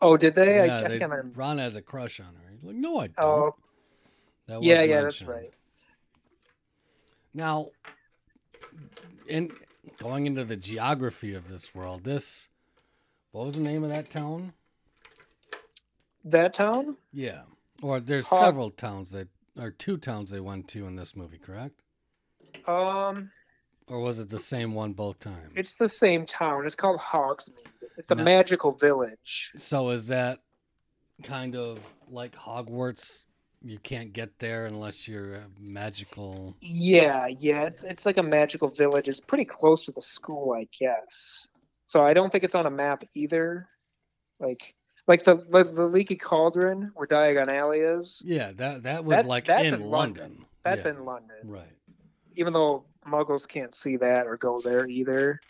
Oh, 0.03 0.19
did 0.19 0.35
they? 0.35 0.61
I, 0.61 0.65
yeah, 0.67 0.77
I 0.77 0.83
they, 0.83 0.89
think 0.91 1.03
I 1.03 1.07
remember. 1.07 1.39
Ron 1.41 1.57
has 1.57 1.77
a 1.77 1.81
crush 1.81 2.21
on 2.21 2.27
her. 2.27 2.51
He's 2.53 2.63
like, 2.63 2.77
no, 2.77 2.99
I 2.99 3.07
don't. 3.07 3.17
Oh, 3.25 3.55
that 4.49 4.59
was 4.59 4.67
yeah, 4.67 4.83
yeah, 4.83 5.01
that's 5.01 5.23
right. 5.23 5.51
Now, 7.33 7.71
in 9.27 9.53
going 9.99 10.27
into 10.27 10.45
the 10.45 10.59
geography 10.59 11.33
of 11.33 11.49
this 11.49 11.75
world, 11.75 12.05
this 12.05 12.51
what 13.31 13.47
was 13.47 13.55
the 13.55 13.63
name 13.63 13.85
of 13.85 13.89
that 13.89 14.11
town? 14.11 14.53
That 16.23 16.53
town? 16.53 16.99
Yeah, 17.15 17.45
or 17.81 17.99
there's 17.99 18.29
Hog- 18.29 18.41
several 18.41 18.71
towns 18.71 19.13
that 19.13 19.29
or 19.59 19.71
two 19.71 19.97
towns 19.97 20.31
they 20.31 20.41
went 20.41 20.69
to 20.69 20.87
in 20.87 20.97
this 20.97 21.17
movie, 21.17 21.39
correct? 21.39 21.81
Um, 22.67 23.31
Or 23.89 24.01
was 24.01 24.19
it 24.19 24.29
the 24.31 24.39
same 24.39 24.75
one 24.75 24.93
both 24.93 25.19
times? 25.19 25.53
It's 25.57 25.77
the 25.77 25.89
same 25.89 26.25
town. 26.25 26.65
It's 26.67 26.77
called 26.77 27.01
Hogsmeade. 27.01 27.51
It's 27.99 28.11
a 28.11 28.15
No. 28.15 28.25
magical 28.25 28.73
village. 28.73 29.53
So 29.57 29.91
is 29.91 30.09
that 30.09 30.39
kind 31.23 31.57
of 31.57 31.79
like 32.09 32.35
Hogwarts? 32.35 33.25
You 33.65 33.79
can't 33.79 34.13
get 34.13 34.39
there 34.41 34.67
unless 34.67 35.07
you're 35.07 35.37
uh, 35.37 35.41
magical. 35.61 36.57
Yeah, 36.61 37.27
yeah. 37.29 37.65
It's 37.67 37.85
it's 37.85 38.07
like 38.07 38.17
a 38.17 38.23
magical 38.23 38.69
village. 38.69 39.09
It's 39.09 39.21
pretty 39.21 39.45
close 39.45 39.85
to 39.85 39.93
the 39.93 40.01
school, 40.01 40.53
I 40.53 40.67
guess. 40.77 41.47
So 41.87 42.03
I 42.03 42.13
don't 42.15 42.31
think 42.33 42.43
it's 42.45 42.55
on 42.57 42.67
a 42.67 42.71
map 42.71 43.05
either. 43.15 43.69
Like 44.41 44.75
like 45.07 45.23
the 45.23 45.37
the, 45.51 45.63
the 45.65 45.85
leaky 45.87 46.17
cauldron 46.17 46.91
where 46.95 47.07
Diagon 47.07 47.53
Alley 47.53 47.81
is. 47.81 48.21
Yeah, 48.25 48.53
that 48.57 48.83
that 48.85 49.05
was 49.05 49.19
That- 49.19 49.27
like 49.27 49.45
that's 49.45 49.69
in, 49.69 49.75
in 49.75 49.81
London. 49.83 50.23
London. 50.25 50.47
That's 50.65 50.85
Yeah, 50.87 50.93
in 50.93 51.05
London. 51.05 51.37
right, 51.45 51.73
Even 52.37 52.53
though 52.53 52.85
Muggles 53.07 53.47
can't 53.49 53.75
see 53.75 53.97
that 53.97 54.27
or 54.27 54.37
go 54.37 54.61
there 54.61 54.87
either. 54.87 55.41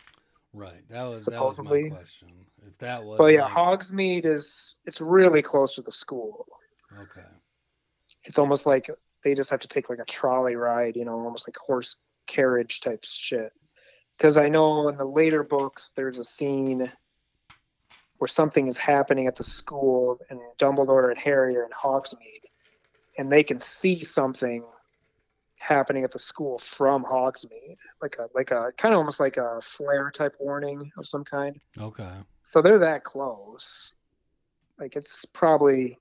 right. 0.53 0.83
That 0.91 1.05
was 1.05 1.24
Supposedly. 1.24 1.85
that 1.85 1.91
was 1.91 1.91
my 1.93 1.97
question. 1.99 2.28
If 2.66 2.78
that 2.78 3.05
was, 3.05 3.18
But 3.18 3.26
yeah, 3.35 3.43
like- 3.45 3.53
Hogsmeade 3.53 4.24
is 4.24 4.78
it's 4.85 5.01
really 5.01 5.43
close 5.43 5.74
to 5.76 5.83
the 5.83 5.91
school. 5.93 6.47
okay, 6.99 7.26
It's 8.24 8.39
almost 8.39 8.66
like 8.66 8.89
they 9.24 9.35
just 9.35 9.51
have 9.51 9.61
to 9.61 9.68
take 9.68 9.89
like 9.91 9.99
a 9.99 10.05
trolley 10.05 10.57
ride, 10.57 10.97
you 10.97 11.05
know, 11.05 11.12
almost 11.14 11.49
like 11.49 11.57
horse 11.57 11.99
carriage 12.26 12.80
type 12.80 13.05
shit. 13.05 13.53
Because 14.16 14.37
I 14.37 14.49
know 14.49 14.89
in 14.89 14.97
the 14.97 15.05
later 15.05 15.43
books 15.43 15.91
there's 15.97 16.18
a 16.18 16.24
scene 16.24 16.91
where 18.18 18.28
something 18.28 18.68
is 18.68 18.78
happening 18.78 19.26
at 19.26 19.35
the 19.37 19.43
school, 19.45 20.20
and 20.30 20.39
Dumbledore 20.59 21.11
and 21.11 21.18
Harry 21.18 21.57
are 21.57 21.64
in 21.64 21.70
Hogsmeade, 21.70 22.45
and 23.18 23.30
they 23.33 23.43
can 23.43 23.59
see 23.59 24.05
something 24.05 24.64
happening 25.63 26.03
at 26.03 26.11
the 26.11 26.19
school 26.19 26.59
from 26.59 27.05
Hogsmeade, 27.05 27.77
like 28.03 28.17
a 28.19 28.29
like 28.35 28.51
a 28.51 28.73
kind 28.77 28.93
of 28.93 28.99
almost 28.99 29.21
like 29.21 29.37
a 29.37 29.61
flare 29.61 30.11
type 30.11 30.35
warning 30.41 30.91
of 30.99 31.07
some 31.07 31.25
kind. 31.25 31.59
okay, 31.79 32.11
So 32.43 32.61
they're 32.61 32.81
that 32.81 33.05
close. 33.05 33.93
Like 34.79 34.97
it's 34.97 35.25
probably 35.25 35.99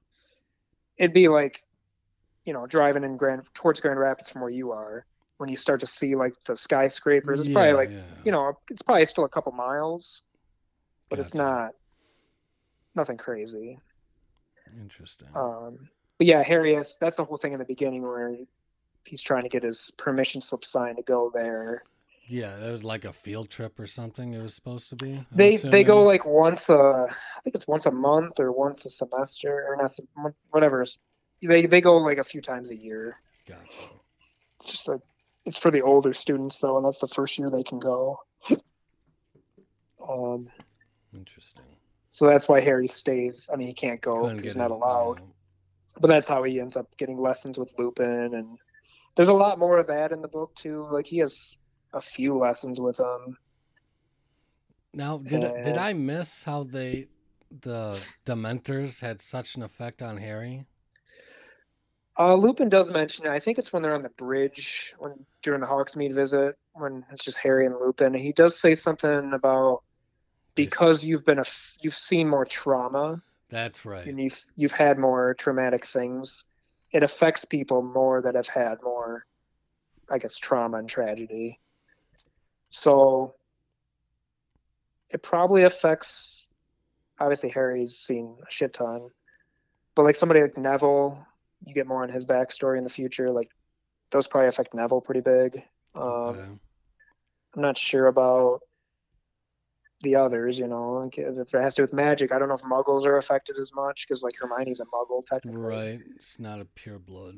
it'd 0.97 1.13
be 1.13 1.27
like, 1.27 1.63
you 2.43 2.53
know, 2.53 2.65
driving 2.65 3.03
in 3.03 3.17
Grand 3.17 3.43
towards 3.53 3.79
Grand 3.79 3.99
Rapids 3.99 4.31
from 4.31 4.41
where 4.41 4.49
you 4.49 4.71
are 4.71 5.05
when 5.37 5.49
you 5.49 5.55
start 5.55 5.79
to 5.81 5.87
see 5.87 6.15
like 6.15 6.33
the 6.45 6.55
skyscrapers. 6.55 7.39
It's 7.39 7.49
probably 7.49 7.73
like 7.73 7.91
yeah. 7.91 8.01
you 8.25 8.31
know, 8.31 8.57
it's 8.69 8.81
probably 8.81 9.05
still 9.05 9.25
a 9.25 9.29
couple 9.29 9.51
miles, 9.51 10.23
but 11.09 11.19
it's 11.19 11.35
not 11.35 11.73
nothing 12.95 13.17
crazy. 13.17 13.79
interesting. 14.81 15.27
Um, 15.35 15.89
but 16.17 16.25
yeah, 16.25 16.41
Harry 16.41 16.73
has 16.73 16.97
that's 16.99 17.17
the 17.17 17.25
whole 17.25 17.37
thing 17.37 17.53
in 17.53 17.59
the 17.59 17.65
beginning 17.65 18.01
where 18.01 18.35
he's 19.03 19.21
trying 19.21 19.43
to 19.43 19.49
get 19.49 19.63
his 19.63 19.91
permission 19.97 20.41
slip 20.41 20.63
signed 20.63 20.97
to 20.97 21.03
go 21.03 21.31
there. 21.33 21.83
yeah, 22.27 22.55
that 22.57 22.71
was 22.71 22.83
like 22.83 23.05
a 23.05 23.11
field 23.11 23.49
trip 23.49 23.79
or 23.79 23.87
something. 23.87 24.33
It 24.33 24.41
was 24.41 24.53
supposed 24.53 24.89
to 24.89 24.95
be. 24.95 25.13
I'm 25.13 25.25
They 25.31 25.57
they 25.57 25.83
go 25.83 26.03
like 26.03 26.25
once 26.25 26.69
a 26.69 27.07
I 27.09 27.41
think 27.43 27.55
it's 27.55 27.67
once 27.67 27.85
a 27.85 27.91
month 27.91 28.39
or 28.39 28.51
once 28.51 28.85
a 28.85 28.89
semester 28.89 29.65
or 29.67 29.75
not 29.77 29.91
whatever. 30.51 30.85
They 31.41 31.65
they 31.65 31.81
go 31.81 31.97
like 31.97 32.19
a 32.19 32.23
few 32.23 32.41
times 32.41 32.69
a 32.71 32.75
year. 32.75 33.17
Gotcha. 33.47 33.63
It's 34.55 34.69
just 34.71 34.87
like 34.87 35.01
it's 35.45 35.57
for 35.57 35.71
the 35.71 35.81
older 35.81 36.13
students 36.13 36.59
though, 36.59 36.77
and 36.77 36.85
that's 36.85 36.99
the 36.99 37.07
first 37.07 37.37
year 37.37 37.49
they 37.49 37.63
can 37.63 37.79
go. 37.79 38.19
Um, 40.09 40.49
Interesting. 41.13 41.61
so 42.09 42.27
that's 42.27 42.49
why 42.49 42.59
Harry 42.59 42.87
stays. 42.87 43.49
I 43.53 43.55
mean, 43.55 43.67
he 43.67 43.73
can't 43.73 44.01
go 44.01 44.27
because 44.29 44.43
he's 44.43 44.55
not 44.55 44.71
allowed. 44.71 45.21
But 45.99 46.07
that's 46.07 46.27
how 46.27 46.41
he 46.43 46.59
ends 46.59 46.75
up 46.75 46.97
getting 46.97 47.19
lessons 47.19 47.59
with 47.59 47.73
Lupin, 47.77 48.33
and 48.33 48.57
there's 49.15 49.29
a 49.29 49.33
lot 49.33 49.59
more 49.59 49.77
of 49.77 49.87
that 49.87 50.11
in 50.11 50.21
the 50.21 50.27
book 50.27 50.53
too. 50.55 50.87
Like 50.91 51.05
he 51.05 51.17
has 51.19 51.57
a 51.93 52.01
few 52.01 52.35
lessons 52.37 52.79
with 52.79 52.99
him. 52.99 53.37
Now, 54.93 55.17
did 55.19 55.41
did 55.63 55.77
Uh, 55.77 55.81
I 55.81 55.93
miss 55.93 56.43
how 56.43 56.63
they 56.63 57.07
the 57.61 57.91
Dementors 58.25 59.01
had 59.01 59.21
such 59.21 59.55
an 59.55 59.63
effect 59.63 60.01
on 60.01 60.17
Harry? 60.17 60.65
Uh, 62.19 62.35
Lupin 62.35 62.69
does 62.69 62.91
mention 62.91 63.25
it. 63.25 63.29
I 63.29 63.39
think 63.39 63.57
it's 63.57 63.71
when 63.73 63.81
they're 63.81 63.95
on 63.95 64.03
the 64.03 64.09
bridge 64.09 64.93
when 64.99 65.25
during 65.41 65.61
the 65.61 65.67
Hogsmeade 65.67 66.13
visit 66.13 66.57
when 66.73 67.05
it's 67.11 67.23
just 67.23 67.37
Harry 67.39 67.65
and 67.65 67.75
Lupin. 67.75 68.13
He 68.13 68.31
does 68.31 68.59
say 68.59 68.75
something 68.75 69.31
about 69.33 69.83
because 70.55 71.03
you've 71.05 71.25
been 71.25 71.39
a 71.39 71.45
you've 71.81 71.95
seen 71.95 72.27
more 72.29 72.45
trauma 72.45 73.21
That's 73.49 73.85
right. 73.85 74.05
and 74.05 74.19
you've 74.19 74.43
you've 74.55 74.73
had 74.73 74.99
more 74.99 75.33
traumatic 75.35 75.85
things. 75.85 76.45
It 76.91 77.03
affects 77.03 77.45
people 77.45 77.81
more 77.81 78.21
that 78.21 78.35
have 78.35 78.47
had 78.47 78.81
more, 78.83 79.25
I 80.09 80.17
guess, 80.17 80.37
trauma 80.37 80.77
and 80.77 80.89
tragedy. 80.89 81.59
So 82.69 83.35
it 85.09 85.23
probably 85.23 85.63
affects. 85.63 86.47
Obviously, 87.19 87.49
Harry's 87.49 87.97
seen 87.97 88.35
a 88.47 88.51
shit 88.51 88.73
ton, 88.73 89.09
but 89.95 90.03
like 90.03 90.15
somebody 90.15 90.41
like 90.41 90.57
Neville, 90.57 91.25
you 91.63 91.73
get 91.73 91.87
more 91.87 92.01
on 92.01 92.09
his 92.09 92.25
backstory 92.25 92.77
in 92.77 92.83
the 92.83 92.89
future. 92.89 93.29
Like 93.29 93.51
those 94.09 94.27
probably 94.27 94.47
affect 94.47 94.73
Neville 94.73 95.01
pretty 95.01 95.21
big. 95.21 95.63
Um. 95.95 96.59
I'm 97.55 97.61
not 97.61 97.77
sure 97.77 98.07
about 98.07 98.61
the 100.01 100.15
others. 100.15 100.59
You 100.59 100.67
know, 100.67 101.09
if 101.11 101.53
it 101.53 101.61
has 101.61 101.75
to 101.75 101.81
do 101.81 101.83
with 101.83 101.93
magic, 101.93 102.31
I 102.31 102.39
don't 102.39 102.49
know 102.49 102.55
if 102.55 102.61
Muggles 102.61 103.05
are 103.05 103.17
affected 103.17 103.57
as 103.57 103.73
much 103.73 104.07
because 104.07 104.23
like 104.23 104.35
Hermione's 104.39 104.79
a 104.79 104.85
Muggle 104.85 105.25
technically. 105.25 105.61
Right. 105.61 105.99
It's 106.15 106.39
not 106.39 106.59
a 106.59 106.65
pure 106.65 106.99
blood. 106.99 107.35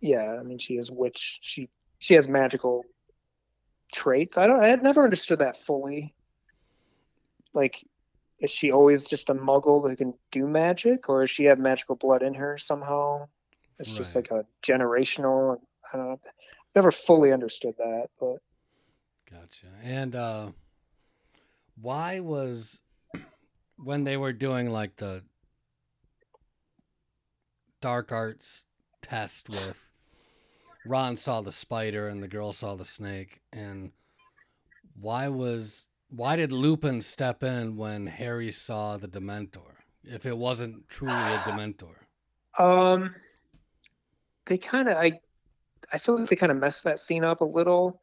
Yeah, 0.00 0.36
I 0.38 0.42
mean 0.42 0.58
she 0.58 0.74
is 0.74 0.90
witch. 0.90 1.38
She 1.42 1.68
she 1.98 2.14
has 2.14 2.28
magical 2.28 2.84
traits. 3.92 4.36
I 4.38 4.46
don't. 4.46 4.62
I 4.62 4.68
had 4.68 4.82
never 4.82 5.04
understood 5.04 5.38
that 5.40 5.56
fully. 5.56 6.14
Like, 7.54 7.84
is 8.40 8.50
she 8.50 8.72
always 8.72 9.06
just 9.06 9.30
a 9.30 9.34
Muggle 9.34 9.88
who 9.88 9.94
can 9.94 10.14
do 10.30 10.46
magic, 10.46 11.08
or 11.08 11.20
does 11.20 11.30
she 11.30 11.44
have 11.44 11.58
magical 11.58 11.96
blood 11.96 12.22
in 12.22 12.34
her 12.34 12.58
somehow? 12.58 13.28
It's 13.78 13.92
just 13.92 14.14
like 14.16 14.30
a 14.30 14.46
generational. 14.62 15.58
I 15.92 15.96
don't 15.96 16.06
know. 16.06 16.12
I've 16.24 16.74
never 16.74 16.90
fully 16.90 17.32
understood 17.32 17.74
that, 17.78 18.08
but 18.18 18.38
Gotcha. 19.30 19.66
And 19.82 20.14
uh 20.14 20.50
why 21.82 22.20
was 22.20 22.80
when 23.76 24.04
they 24.04 24.16
were 24.16 24.32
doing 24.32 24.70
like 24.70 24.96
the 24.96 25.22
dark 27.80 28.12
arts 28.12 28.64
test 29.02 29.48
with 29.48 29.92
Ron 30.86 31.16
saw 31.16 31.40
the 31.40 31.52
spider 31.52 32.08
and 32.08 32.22
the 32.22 32.28
girl 32.28 32.52
saw 32.52 32.76
the 32.76 32.84
snake 32.84 33.40
and 33.52 33.90
why 34.94 35.28
was 35.28 35.88
why 36.08 36.36
did 36.36 36.52
Lupin 36.52 37.00
step 37.00 37.42
in 37.42 37.76
when 37.76 38.06
Harry 38.06 38.50
saw 38.50 38.96
the 38.96 39.08
Dementor 39.08 39.76
if 40.04 40.26
it 40.26 40.36
wasn't 40.36 40.88
truly 40.88 41.14
a 41.14 41.38
Dementor? 41.38 41.94
Um, 42.58 43.14
they 44.46 44.58
kind 44.58 44.88
of 44.88 44.96
I, 44.98 45.20
I 45.92 45.98
feel 45.98 46.18
like 46.18 46.28
they 46.28 46.36
kind 46.36 46.52
of 46.52 46.58
messed 46.58 46.84
that 46.84 47.00
scene 47.00 47.24
up 47.24 47.40
a 47.40 47.46
little, 47.46 48.02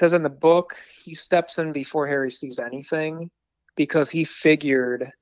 because 0.00 0.14
in 0.14 0.22
the 0.22 0.30
book 0.30 0.76
he 1.04 1.14
steps 1.14 1.58
in 1.58 1.72
before 1.72 2.06
Harry 2.06 2.30
sees 2.30 2.58
anything, 2.58 3.30
because 3.76 4.08
he 4.08 4.24
figured 4.24 5.12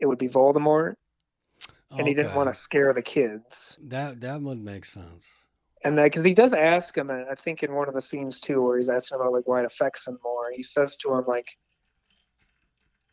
it 0.00 0.06
would 0.06 0.18
be 0.18 0.26
Voldemort, 0.26 0.96
and 1.92 2.08
he 2.08 2.14
didn't 2.14 2.34
want 2.34 2.52
to 2.52 2.54
scare 2.54 2.92
the 2.92 3.00
kids. 3.00 3.78
That 3.84 4.20
that 4.22 4.42
would 4.42 4.58
make 4.58 4.86
sense. 4.86 5.28
And 5.84 5.96
that 5.98 6.04
because 6.04 6.24
he 6.24 6.34
does 6.34 6.52
ask 6.52 6.98
him, 6.98 7.12
I 7.12 7.36
think 7.36 7.62
in 7.62 7.74
one 7.74 7.86
of 7.86 7.94
the 7.94 8.00
scenes 8.00 8.40
too, 8.40 8.60
where 8.60 8.76
he's 8.76 8.88
asking 8.88 9.20
about 9.20 9.32
like 9.32 9.46
why 9.46 9.60
it 9.60 9.66
affects 9.66 10.08
him 10.08 10.18
more, 10.24 10.50
he 10.52 10.64
says 10.64 10.96
to 10.96 11.14
him 11.14 11.24
like, 11.28 11.56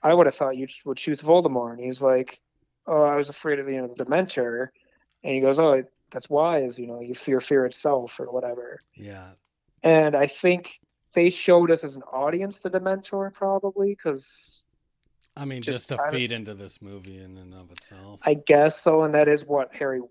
"I 0.01 0.15
would 0.15 0.25
have 0.25 0.33
thought 0.33 0.57
you 0.57 0.65
would 0.85 0.97
choose 0.97 1.21
Voldemort," 1.21 1.73
and 1.73 1.83
he's 1.83 2.01
like, 2.01 2.41
"Oh, 2.87 3.03
I 3.03 3.15
was 3.15 3.29
afraid 3.29 3.59
of 3.59 3.69
you 3.69 3.79
know 3.79 3.93
the 3.93 4.05
Dementor," 4.05 4.69
and 5.23 5.35
he 5.35 5.39
goes, 5.39 5.59
"Oh, 5.59 5.83
that's 6.09 6.31
wise, 6.31 6.79
you 6.79 6.87
know, 6.87 6.99
you 6.99 7.13
fear 7.13 7.39
fear 7.39 7.67
itself 7.67 8.19
or 8.19 8.31
whatever." 8.31 8.81
Yeah. 8.95 9.33
And 9.83 10.15
I 10.15 10.25
think 10.25 10.79
they 11.13 11.29
showed 11.29 11.71
us 11.71 11.83
as 11.83 11.95
an 11.95 12.03
audience 12.03 12.59
the 12.59 12.69
Dementor 12.69 13.33
probably 13.33 13.89
because 13.89 14.65
I 15.35 15.45
mean 15.45 15.61
Just 15.61 15.75
just, 15.79 15.89
to 15.89 15.97
kind 15.97 16.07
of- 16.09 16.13
feed 16.13 16.31
into 16.31 16.53
this 16.53 16.81
movie 16.81 17.17
in 17.21 17.37
and 17.37 17.53
of 17.53 17.71
itself. 17.71 18.19
I 18.23 18.33
guess 18.35 18.79
so, 18.79 19.03
and 19.03 19.13
that 19.15 19.27
is 19.27 19.45
what 19.45 19.73
Harry 19.73 20.01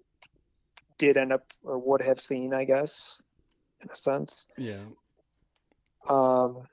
did 0.99 1.17
end 1.17 1.33
up 1.33 1.45
or 1.63 1.79
would 1.79 2.03
have 2.03 2.21
seen, 2.21 2.53
I 2.53 2.65
guess, 2.65 3.23
in 3.83 3.91
a 3.91 3.97
sense. 3.97 4.47
yeah. 4.57 4.81
Um, 6.09 6.67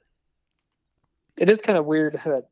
it 1.38 1.50
is 1.50 1.62
kind 1.62 1.78
of 1.78 1.86
weird 1.86 2.20
that, 2.26 2.48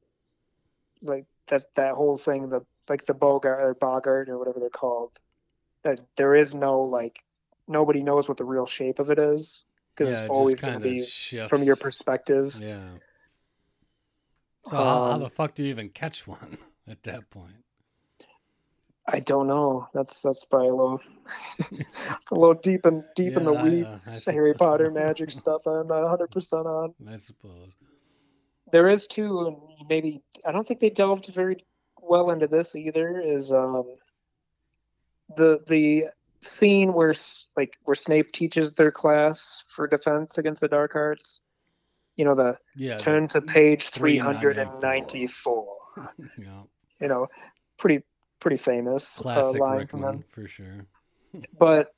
like 1.01 1.25
that 1.47 1.65
that 1.75 1.95
whole 1.95 2.17
thing, 2.17 2.49
the 2.49 2.65
like 2.89 3.05
the 3.05 3.13
boggart 3.13 3.63
or 3.63 3.73
boggart 3.73 4.29
or 4.29 4.37
whatever 4.37 4.59
they're 4.59 4.69
called, 4.69 5.13
that 5.83 5.99
there 6.17 6.35
is 6.35 6.53
no 6.53 6.81
like 6.81 7.23
nobody 7.67 8.03
knows 8.03 8.27
what 8.27 8.37
the 8.37 8.43
real 8.45 8.65
shape 8.65 8.99
of 8.99 9.09
it 9.09 9.17
is 9.17 9.65
because 9.95 10.17
yeah, 10.17 10.23
it's 10.25 10.29
always 10.29 10.55
going 10.55 10.73
to 10.75 10.79
be 10.79 11.03
shifts 11.03 11.49
from 11.49 11.63
your 11.63 11.75
perspective. 11.75 12.57
Yeah. 12.59 12.79
So 14.67 14.77
how, 14.77 14.83
how 14.83 15.11
Um, 15.13 15.21
the 15.21 15.29
fuck 15.29 15.53
do 15.55 15.63
you 15.63 15.69
even 15.69 15.89
catch 15.89 16.25
one 16.27 16.57
at 16.87 17.03
that 17.03 17.29
point? 17.29 17.53
I 19.07 19.19
don't 19.19 19.45
know. 19.45 19.87
That's 19.93 20.23
that's 20.23 20.43
probably 20.45 20.69
a 20.69 20.73
little 20.73 21.01
it's 21.71 22.31
a 22.31 22.35
little 22.35 22.55
deep 22.55 22.87
in 22.87 23.03
deep 23.15 23.37
in 23.37 23.43
the 23.45 23.53
Yeah, 23.53 23.59
I- 23.61 23.63
weeds. 23.63 24.27
I 24.27 24.31
Harry. 24.33 24.53
Potter 24.55 24.89
magic 24.89 25.29
stuff. 25.29 25.67
I'm 25.67 25.87
not 25.87 26.01
100 26.01 26.31
percent 26.31 26.65
on. 26.65 26.95
I 27.07 27.17
suppose. 27.17 27.69
There 28.71 28.89
is 28.89 29.05
too, 29.05 29.45
and 29.45 29.57
maybe 29.87 30.23
I 30.43 30.51
don't 30.51 30.67
think 30.67 30.79
they 30.79 30.89
delved 30.89 31.27
very 31.27 31.57
well 32.01 32.31
into 32.31 32.47
this 32.47 32.75
either. 32.75 33.19
Is 33.21 33.51
um 33.51 33.83
the 35.37 35.59
the 35.67 36.05
scene 36.45 36.93
where 36.93 37.13
like 37.57 37.75
where 37.83 37.95
Snape 37.95 38.31
teaches 38.31 38.73
their 38.73 38.91
class 38.91 39.63
for 39.69 39.87
defense 39.87 40.37
against 40.37 40.61
the 40.61 40.67
dark 40.67 40.95
arts. 40.95 41.41
You 42.15 42.25
know 42.25 42.35
the 42.35 42.57
Yeah. 42.75 42.97
turn 42.97 43.27
to 43.29 43.41
page 43.41 43.89
394. 43.89 44.51
394. 44.51 45.77
Yeah. 46.37 46.63
You 47.01 47.07
know, 47.07 47.27
pretty 47.77 48.03
pretty 48.39 48.57
famous 48.57 49.19
uh, 49.19 49.23
Classic 49.23 49.61
line 49.61 49.87
from 49.87 50.01
them. 50.01 50.09
Rickman 50.17 50.25
for 50.31 50.47
sure. 50.47 50.85
But 51.57 51.93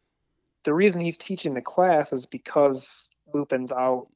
the 0.64 0.74
reason 0.74 1.02
he's 1.02 1.18
teaching 1.18 1.54
the 1.54 1.62
class 1.62 2.14
is 2.14 2.26
because 2.26 3.10
Lupin's 3.34 3.72
out 3.72 4.08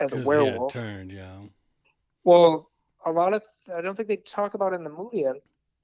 as 0.00 0.12
a 0.12 0.16
'Cause 0.16 0.24
he 0.24 0.30
had 0.30 0.48
werewolf. 0.48 0.72
turned, 0.72 1.10
yeah. 1.12 1.40
Well, 2.24 2.70
a 3.04 3.10
lot 3.12 3.34
of 3.34 3.42
I 3.74 3.80
don't 3.80 3.94
think 3.96 4.08
they 4.08 4.16
talk 4.16 4.54
about 4.54 4.72
it 4.72 4.76
in 4.76 4.84
the 4.84 4.90
movie. 4.90 5.24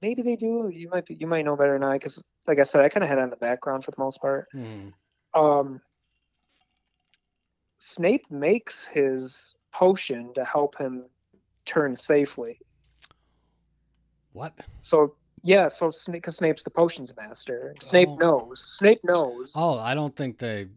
Maybe 0.03 0.21
they 0.21 0.35
do. 0.35 0.69
You 0.71 0.89
might 0.89 1.05
be, 1.05 1.15
you 1.15 1.27
might 1.27 1.45
know 1.45 1.55
better 1.55 1.79
than 1.79 1.83
I, 1.87 1.93
because 1.93 2.21
like 2.45 2.59
I 2.59 2.63
said, 2.63 2.83
I 2.83 2.89
kind 2.89 3.05
of 3.05 3.09
had 3.09 3.19
it 3.19 3.21
in 3.21 3.29
the 3.29 3.37
background 3.37 3.85
for 3.85 3.91
the 3.91 3.99
most 3.99 4.19
part. 4.19 4.49
Mhm. 4.53 4.91
Um, 5.33 5.81
Snape 7.77 8.29
makes 8.29 8.85
his 8.85 9.55
potion 9.71 10.33
to 10.33 10.43
help 10.43 10.77
him 10.77 11.05
turn 11.65 11.95
safely. 11.95 12.59
What? 14.33 14.53
So 14.81 15.15
yeah, 15.41 15.69
so 15.69 15.89
Snape, 15.89 16.17
because 16.23 16.35
Snape's 16.37 16.63
the 16.63 16.69
potions 16.69 17.15
master. 17.15 17.73
Snape 17.79 18.09
Oh. 18.09 18.15
knows. 18.17 18.61
Snape 18.61 19.05
knows. 19.05 19.53
Oh, 19.55 19.77
I 19.79 19.93
don't 19.93 20.15
think 20.15 20.37
they 20.37 20.67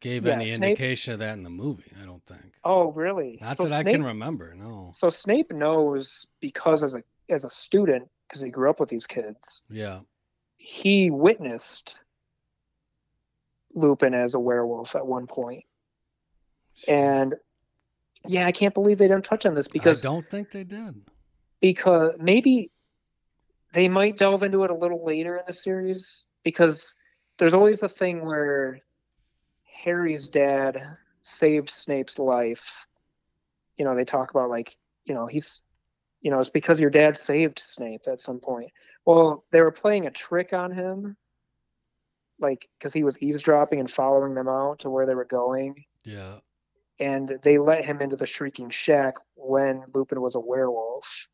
gave 0.00 0.26
Yeah, 0.26 0.34
any 0.34 0.50
Snape- 0.52 0.72
indication 0.72 1.14
of 1.14 1.20
that 1.20 1.32
in 1.32 1.44
the 1.44 1.50
movie. 1.50 1.92
I 2.02 2.04
don't 2.04 2.24
think. 2.26 2.58
Oh, 2.62 2.92
really? 2.92 3.38
Not 3.40 3.56
so 3.56 3.64
that 3.64 3.86
I 3.86 3.90
can 3.90 4.04
remember. 4.04 4.54
No. 4.54 4.92
So 4.94 5.08
Snape 5.08 5.50
knows 5.50 6.26
because 6.40 6.82
as 6.82 6.94
a 6.94 7.02
as 7.28 7.44
a 7.44 7.50
student, 7.50 8.08
because 8.28 8.40
he 8.40 8.50
grew 8.50 8.70
up 8.70 8.80
with 8.80 8.88
these 8.88 9.06
kids, 9.06 9.62
Yeah. 9.68 10.00
he 10.56 11.10
witnessed 11.10 12.00
Lupin 13.74 14.14
as 14.14 14.34
a 14.34 14.40
werewolf 14.40 14.96
at 14.96 15.06
one 15.06 15.26
point. 15.26 15.64
And 16.88 17.34
yeah, 18.26 18.46
I 18.46 18.52
can't 18.52 18.74
believe 18.74 18.98
they 18.98 19.08
didn't 19.08 19.24
touch 19.24 19.46
on 19.46 19.54
this 19.54 19.68
because 19.68 20.04
I 20.04 20.08
don't 20.08 20.28
think 20.30 20.50
they 20.50 20.64
did. 20.64 21.02
because 21.60 22.12
maybe 22.18 22.70
they 23.72 23.88
might 23.88 24.16
delve 24.16 24.42
into 24.42 24.64
it 24.64 24.70
a 24.70 24.74
little 24.74 25.04
later 25.04 25.36
in 25.36 25.42
the 25.46 25.52
series 25.52 26.24
because 26.42 26.98
there's 27.38 27.54
always 27.54 27.80
the 27.80 27.88
thing 27.88 28.24
where 28.24 28.80
Harry's 29.84 30.26
dad 30.28 30.82
saved 31.22 31.70
Snape's 31.70 32.18
life. 32.18 32.86
You 33.76 33.84
know, 33.84 33.94
they 33.94 34.04
talk 34.04 34.30
about 34.30 34.48
like, 34.50 34.76
you 35.04 35.14
know, 35.14 35.26
he's 35.26 35.60
you 36.26 36.32
know, 36.32 36.40
it's 36.40 36.50
because 36.50 36.80
your 36.80 36.90
dad 36.90 37.16
saved 37.16 37.60
Snape 37.60 38.08
at 38.08 38.18
some 38.18 38.40
point. 38.40 38.72
Well, 39.04 39.44
they 39.52 39.60
were 39.60 39.70
playing 39.70 40.06
a 40.06 40.10
trick 40.10 40.52
on 40.52 40.72
him 40.72 41.16
like 42.40 42.68
cuz 42.80 42.92
he 42.92 43.04
was 43.04 43.22
eavesdropping 43.22 43.78
and 43.78 43.88
following 43.88 44.34
them 44.34 44.48
out 44.48 44.80
to 44.80 44.90
where 44.90 45.06
they 45.06 45.14
were 45.14 45.24
going 45.24 45.84
Yeah. 46.02 46.40
and 46.98 47.28
they 47.44 47.58
let 47.58 47.84
him 47.84 48.02
into 48.02 48.16
the 48.16 48.26
Shrieking 48.26 48.70
Shack 48.70 49.14
when 49.36 49.84
Lupin 49.94 50.20
was 50.20 50.34
a 50.34 50.40
werewolf, 50.40 51.28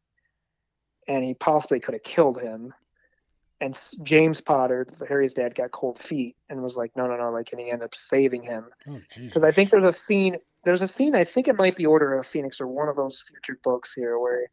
and 1.09 1.24
he 1.24 1.32
possibly 1.32 1.80
could 1.80 1.95
have 1.95 2.03
killed 2.03 2.38
him. 2.38 2.74
And 3.62 3.72
James 4.03 4.43
Potter, 4.43 4.86
Harry's 5.09 5.32
dad, 5.32 5.55
got 5.55 5.70
cold 5.70 5.99
feet 5.99 6.36
and 6.51 6.62
was 6.62 6.76
like, 6.76 6.95
"No, 6.97 7.07
no, 7.07 7.16
no!" 7.16 7.30
Like, 7.30 7.51
and 7.53 7.61
he 7.62 7.70
ended 7.70 7.86
up 7.86 7.95
saving 7.95 8.43
him 8.43 8.68
Oh, 8.86 9.01
because 9.16 9.43
I 9.43 9.53
think 9.53 9.70
there's 9.70 9.84
a 9.95 9.99
scene. 10.07 10.36
There's 10.64 10.82
a 10.82 10.88
scene. 10.88 11.14
I 11.14 11.24
think 11.24 11.49
it 11.49 11.57
might 11.57 11.76
be 11.76 11.86
Order 11.86 12.12
of 12.12 12.26
Phoenix 12.26 12.61
or 12.61 12.66
one 12.66 12.90
of 12.90 12.97
those 12.97 13.22
future 13.22 13.59
books 13.62 13.95
here 13.95 14.18
where 14.18 14.51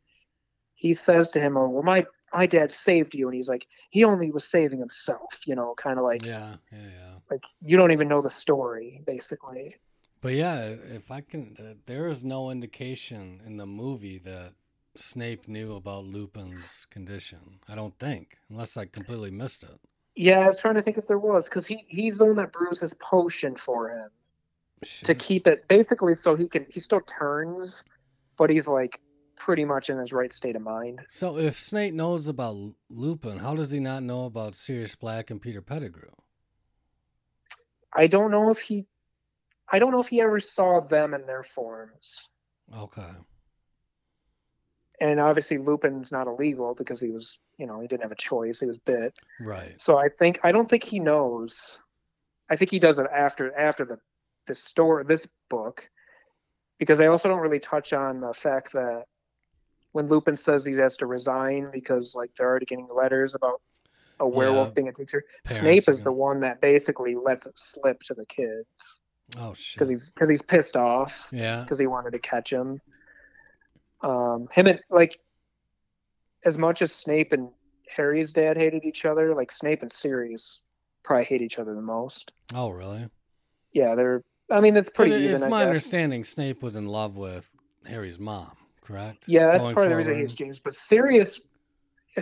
he 0.80 0.94
says 0.94 1.30
to 1.32 1.42
him, 1.42 1.58
"Oh, 1.58 1.68
well, 1.68 1.84
my 1.84 2.06
my 2.34 2.46
dad 2.46 2.72
saved 2.72 3.14
you," 3.14 3.28
and 3.28 3.36
he's 3.36 3.50
like, 3.50 3.68
"He 3.90 4.06
only 4.06 4.32
was 4.32 4.50
saving 4.50 4.80
himself," 4.80 5.42
you 5.46 5.56
know, 5.56 5.76
kind 5.76 6.00
of 6.00 6.06
like 6.06 6.26
Yeah. 6.26 6.56
Yeah. 6.72 6.78
Yeah. 6.80 7.14
like 7.30 7.44
you 7.62 7.76
don't 7.76 7.92
even 7.92 8.08
know 8.08 8.22
the 8.22 8.30
story, 8.30 9.04
basically. 9.06 9.76
But 10.22 10.34
yeah, 10.34 10.76
if 10.96 11.12
I 11.12 11.22
can, 11.22 11.56
uh, 11.60 11.74
there 11.86 12.08
is 12.08 12.24
no 12.24 12.50
indication 12.50 13.42
in 13.46 13.58
the 13.58 13.66
movie 13.66 14.18
that 14.20 14.54
Snape 14.96 15.48
knew 15.48 15.76
about 15.76 16.06
Lupin's 16.06 16.88
condition. 16.90 17.60
I 17.68 17.76
don't 17.76 17.98
think, 18.00 18.38
unless 18.50 18.78
I 18.78 18.86
completely 18.86 19.32
missed 19.32 19.64
it. 19.64 19.80
Yeah, 20.16 20.40
I 20.40 20.48
was 20.48 20.62
trying 20.62 20.76
to 20.76 20.82
think 20.82 20.98
if 20.98 21.08
there 21.08 21.20
was 21.20 21.50
because 21.50 21.68
he 21.68 21.84
he's 21.88 22.20
the 22.20 22.26
one 22.26 22.38
that 22.38 22.54
brews 22.54 22.80
his 22.80 22.94
potion 22.94 23.56
for 23.56 23.90
him 23.90 24.10
to 25.04 25.14
keep 25.14 25.46
it 25.46 25.68
basically 25.68 26.16
so 26.16 26.36
he 26.36 26.48
can 26.48 26.66
he 26.70 26.80
still 26.80 27.02
turns, 27.02 27.84
but 28.38 28.50
he's 28.50 28.68
like 28.68 29.02
pretty 29.40 29.66
much 29.66 29.90
in 29.90 29.98
his 29.98 30.14
right 30.14 30.32
state 30.32 30.56
of 30.56 30.62
mind. 30.62 31.02
So 31.10 31.38
if 31.40 31.58
Snape 31.58 31.94
knows 31.96 32.28
about 32.28 32.56
Lupin, 32.90 33.40
how 33.40 33.56
does 33.56 33.72
he 33.72 33.80
not 33.80 34.04
know 34.04 34.26
about 34.26 34.54
Sirius 34.56 34.96
Black 34.96 35.32
and 35.32 35.42
Peter 35.42 35.62
Pettigrew? 35.64 36.12
I 37.92 38.06
don't 38.08 38.30
know 38.30 38.52
if 38.52 38.60
he, 38.60 38.86
I 39.72 39.80
don't 39.80 39.92
know 39.92 40.00
if 40.00 40.08
he 40.08 40.22
ever 40.22 40.40
saw 40.40 40.80
them 40.82 41.14
in 41.16 41.26
their 41.26 41.42
forms, 41.42 42.28
Okay. 42.78 43.02
and 45.02 45.20
obviously 45.20 45.58
Lupin's 45.58 46.12
not 46.12 46.28
illegal 46.28 46.76
because 46.76 47.02
he 47.02 47.10
was 47.10 47.40
you 47.58 47.66
know 47.66 47.80
he 47.80 47.88
didn't 47.88 48.04
have 48.04 48.12
a 48.12 48.16
choice 48.16 48.60
he 48.60 48.68
was 48.68 48.78
bit. 48.78 49.14
Right. 49.40 49.74
So 49.82 49.98
I 49.98 50.10
think 50.10 50.40
I 50.44 50.52
don't 50.52 50.70
think 50.70 50.84
he 50.84 51.00
knows. 51.00 51.80
I 52.50 52.56
think 52.58 52.70
he 52.72 52.80
does 52.80 53.00
it 53.00 53.08
after 53.12 53.56
after 53.58 53.86
the 53.86 53.98
the 54.48 54.54
story 54.56 55.04
this 55.08 55.28
book, 55.50 55.90
because 56.78 56.98
they 57.00 57.08
also 57.08 57.30
don't 57.30 57.40
really 57.40 57.60
touch 57.60 57.92
on 57.94 58.20
the 58.22 58.34
fact 58.34 58.74
that 58.74 59.06
when 59.92 60.08
Lupin 60.08 60.36
says 60.36 60.64
he 60.66 60.74
has 60.76 60.98
to 60.98 61.06
resign 61.08 61.70
because 61.72 62.16
like 62.16 62.34
they're 62.36 62.48
already 62.48 62.66
getting 62.66 62.88
letters 62.94 63.36
about 63.36 63.62
a 64.20 64.28
werewolf 64.28 64.68
Yeah. 64.70 64.74
being 64.74 64.88
a 64.90 64.94
teacher. 64.94 65.24
Snape 65.46 65.88
is 65.90 66.04
the 66.04 66.12
one 66.12 66.42
that 66.42 66.62
basically 66.62 67.16
lets 67.16 67.46
it 67.48 67.58
slip 67.58 68.02
to 68.04 68.14
the 68.14 68.26
kids 68.26 69.00
Oh 69.38 69.54
shit. 69.54 69.76
because 69.76 69.90
he's 69.90 70.12
because 70.12 70.30
he's 70.30 70.42
pissed 70.42 70.76
off 70.76 71.30
yeah. 71.32 71.62
because 71.64 71.80
he 71.80 71.88
wanted 71.88 72.12
to 72.12 72.20
catch 72.20 72.52
him. 72.52 72.82
Um, 74.02 74.48
him 74.52 74.68
and 74.68 74.80
like 74.90 75.18
as 76.46 76.58
much 76.58 76.82
as 76.82 76.92
Snape 76.92 77.34
and 77.34 77.50
Harry's 77.94 78.32
dad 78.34 78.56
hated 78.58 78.86
each 78.86 79.06
other, 79.06 79.34
like 79.36 79.52
Snape 79.52 79.82
and 79.82 79.92
Sirius 79.92 80.64
probably 81.04 81.26
hate 81.26 81.42
each 81.42 81.60
other 81.60 81.74
the 81.74 81.82
most. 81.82 82.34
Oh 82.54 82.70
really? 82.70 83.10
Yeah, 83.74 83.96
they're. 83.96 84.24
I 84.52 84.62
mean, 84.62 84.76
it's 84.78 84.90
pretty 84.90 85.14
even. 85.16 85.32
it's 85.36 85.44
I 85.44 85.50
my 85.50 85.60
guess. 85.62 85.68
understanding 85.68 86.24
Snape 86.24 86.64
was 86.64 86.76
in 86.76 86.88
love 86.88 87.16
with 87.18 87.50
Harry's 87.86 88.20
mom, 88.20 88.56
correct? 88.90 89.26
Yeah, 89.28 89.48
that's 89.48 89.64
Going 89.64 89.76
part 89.76 89.86
of 89.88 89.92
the 89.92 89.98
reason 89.98 90.16
he 90.16 90.20
hates 90.22 90.34
James. 90.34 90.60
But 90.60 90.74
Sirius, 90.74 91.42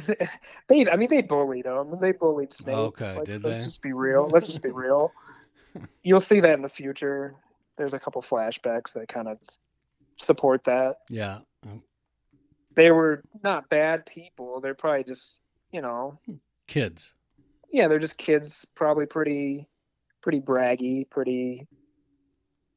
they. 0.68 0.88
I 0.88 0.96
mean, 0.98 1.10
they 1.10 1.22
bullied 1.22 1.66
him. 1.66 1.96
They 2.02 2.12
bullied 2.12 2.54
Snape. 2.54 2.76
Okay, 2.76 3.16
Like, 3.18 3.26
did 3.26 3.44
let's 3.44 3.60
they? 3.60 3.66
just 3.66 3.82
be 3.82 3.94
real. 3.94 4.28
Let's 4.28 4.48
just 4.48 4.62
be 4.62 4.72
real. 4.72 5.12
You'll 6.04 6.20
see 6.20 6.40
that 6.42 6.54
in 6.54 6.62
the 6.62 6.70
future. 6.70 7.36
There's 7.78 7.94
a 7.94 8.00
couple 8.00 8.22
flashbacks 8.22 8.94
that 8.94 9.08
kind 9.08 9.28
of 9.28 9.38
support 10.16 10.64
that. 10.66 10.98
Yeah. 11.10 11.40
They 12.76 12.92
were 12.92 13.24
not 13.44 13.70
bad 13.70 14.06
people. 14.06 14.62
They're 14.62 14.76
probably 14.76 15.04
just, 15.04 15.40
you 15.72 15.82
know, 15.82 16.20
Kids. 16.68 17.14
yeah, 17.72 17.88
they're 17.88 17.98
just 18.00 18.18
kids, 18.18 18.66
probably 18.76 19.06
pretty, 19.08 19.68
pretty 20.22 20.40
braggy, 20.42 21.10
pretty, 21.10 21.68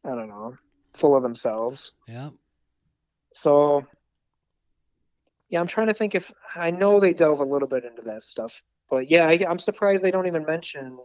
I 0.04 0.10
don't 0.10 0.28
know, 0.28 0.56
full 0.94 1.14
of 1.16 1.22
themselves. 1.22 1.92
Yeah. 2.08 2.30
So, 3.32 3.86
yeah, 5.48 5.60
I'm 5.60 5.66
trying 5.66 5.88
to 5.88 5.94
think 5.94 6.14
if 6.14 6.32
I 6.54 6.70
know 6.70 7.00
they 7.00 7.12
delve 7.12 7.40
a 7.40 7.44
little 7.44 7.68
bit 7.68 7.84
into 7.84 8.02
that 8.02 8.22
stuff, 8.22 8.62
but 8.88 9.10
yeah, 9.10 9.26
I, 9.26 9.38
I'm 9.48 9.58
surprised 9.58 10.02
they 10.02 10.10
don't 10.10 10.26
even 10.26 10.44
mention. 10.44 10.98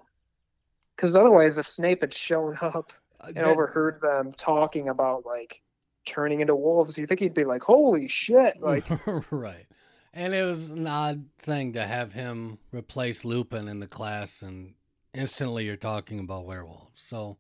Because 0.96 1.16
otherwise, 1.16 1.58
if 1.58 1.68
Snape 1.68 2.02
had 2.02 2.14
shown 2.14 2.58
up 2.62 2.94
Uh, 3.22 3.28
and 3.28 3.36
that- 3.38 3.46
overheard 3.46 4.00
them 4.02 4.32
talking 4.34 4.90
about 4.90 5.26
like 5.26 5.62
turning 6.06 6.42
into 6.42 6.56
wolves, 6.56 6.98
you 6.98 7.08
think 7.08 7.20
he'd 7.20 7.34
be 7.34 7.46
like, 7.46 7.64
"Holy 7.64 8.08
shit!" 8.08 8.56
Like, 8.62 8.86
right. 9.32 9.66
And 10.14 10.34
it 10.34 10.44
was 10.46 10.70
an 10.70 10.88
odd 10.88 11.26
thing 11.40 11.74
to 11.74 11.86
have 11.86 12.14
him 12.14 12.58
replace 12.72 13.26
Lupin 13.26 13.68
in 13.68 13.80
the 13.82 13.88
class, 13.88 14.42
and 14.42 14.74
instantly 15.14 15.66
you're 15.66 15.76
talking 15.76 16.20
about 16.20 16.46
werewolves. 16.46 17.02
So 17.04 17.38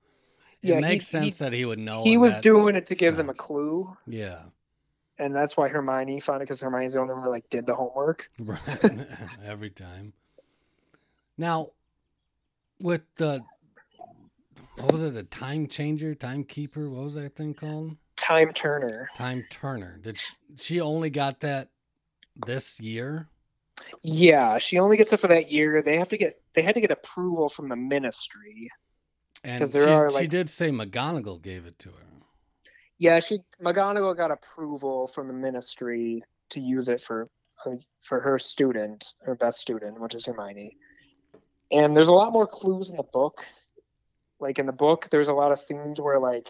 it 0.61 0.69
Yeah, 0.69 0.79
makes 0.81 1.05
he- 1.09 1.17
sense 1.19 1.37
that 1.37 1.53
he 1.53 1.63
would 1.63 1.79
know. 1.79 2.03
he 2.03 2.17
was 2.17 2.35
doing 2.37 2.75
it 2.75 2.87
to 2.87 2.95
give 2.95 3.15
them 3.15 3.29
a 3.29 3.33
clue, 3.33 3.95
Yeah. 4.07 4.43
And 5.17 5.35
that's 5.35 5.55
why 5.57 5.67
Hermione 5.67 6.19
found 6.19 6.41
it 6.41 6.45
because 6.45 6.61
Hermione's 6.61 6.93
the 6.93 6.99
only 6.99 7.13
one 7.13 7.23
that 7.23 7.29
like 7.29 7.49
did 7.49 7.65
the 7.65 7.75
homework. 7.75 8.29
Right. 8.39 8.59
Every 9.45 9.69
time. 9.69 10.13
Now, 11.37 11.71
with 12.79 13.01
the 13.15 13.43
what 14.77 14.91
was 14.91 15.03
it? 15.03 15.15
A 15.15 15.23
time 15.23 15.67
changer, 15.67 16.13
timekeeper? 16.15 16.89
What 16.89 17.03
was 17.03 17.15
that 17.15 17.35
thing 17.35 17.53
called? 17.53 17.95
Time 18.17 18.51
Turner. 18.53 19.09
Time 19.15 19.45
Turner. 19.49 19.99
Did 20.01 20.17
she, 20.17 20.33
she 20.57 20.81
only 20.81 21.09
got 21.09 21.41
that 21.41 21.69
this 22.45 22.79
year? 22.79 23.27
Yeah, 24.03 24.57
she 24.57 24.79
only 24.79 24.97
gets 24.97 25.13
it 25.13 25.17
for 25.17 25.27
that 25.27 25.51
year. 25.51 25.81
They 25.81 25.97
have 25.97 26.09
to 26.09 26.17
get 26.17 26.41
they 26.53 26.61
had 26.61 26.75
to 26.75 26.81
get 26.81 26.91
approval 26.91 27.49
from 27.49 27.69
the 27.69 27.75
ministry. 27.75 28.69
And 29.43 29.69
she's- 29.69 29.75
are, 29.87 30.09
she 30.09 30.27
did 30.27 30.49
say 30.49 30.71
McGonagall 30.71 31.41
gave 31.41 31.65
it 31.65 31.77
to 31.79 31.89
her. 31.89 32.05
Yeah, 32.97 33.19
she 33.19 33.39
McGonagall 33.61 34.15
got 34.15 34.31
approval 34.31 35.07
from 35.07 35.27
the 35.27 35.33
ministry 35.33 36.23
to 36.49 36.59
use 36.59 36.89
it 36.89 37.01
for 37.01 37.29
uh, 37.65 37.75
for 38.01 38.19
her 38.21 38.39
student, 38.39 39.05
her 39.23 39.35
best 39.35 39.59
student, 39.59 39.99
which 39.99 40.15
is 40.15 40.25
Hermione. 40.25 40.77
And 41.71 41.95
there's 41.95 42.07
a 42.07 42.13
lot 42.13 42.31
more 42.31 42.47
clues 42.47 42.89
in 42.89 42.97
the 42.97 43.03
book. 43.03 43.43
Like 44.39 44.59
in 44.59 44.65
the 44.65 44.71
book, 44.71 45.07
there's 45.11 45.27
a 45.27 45.33
lot 45.33 45.51
of 45.51 45.59
scenes 45.59 45.99
where 45.99 46.19
like 46.19 46.49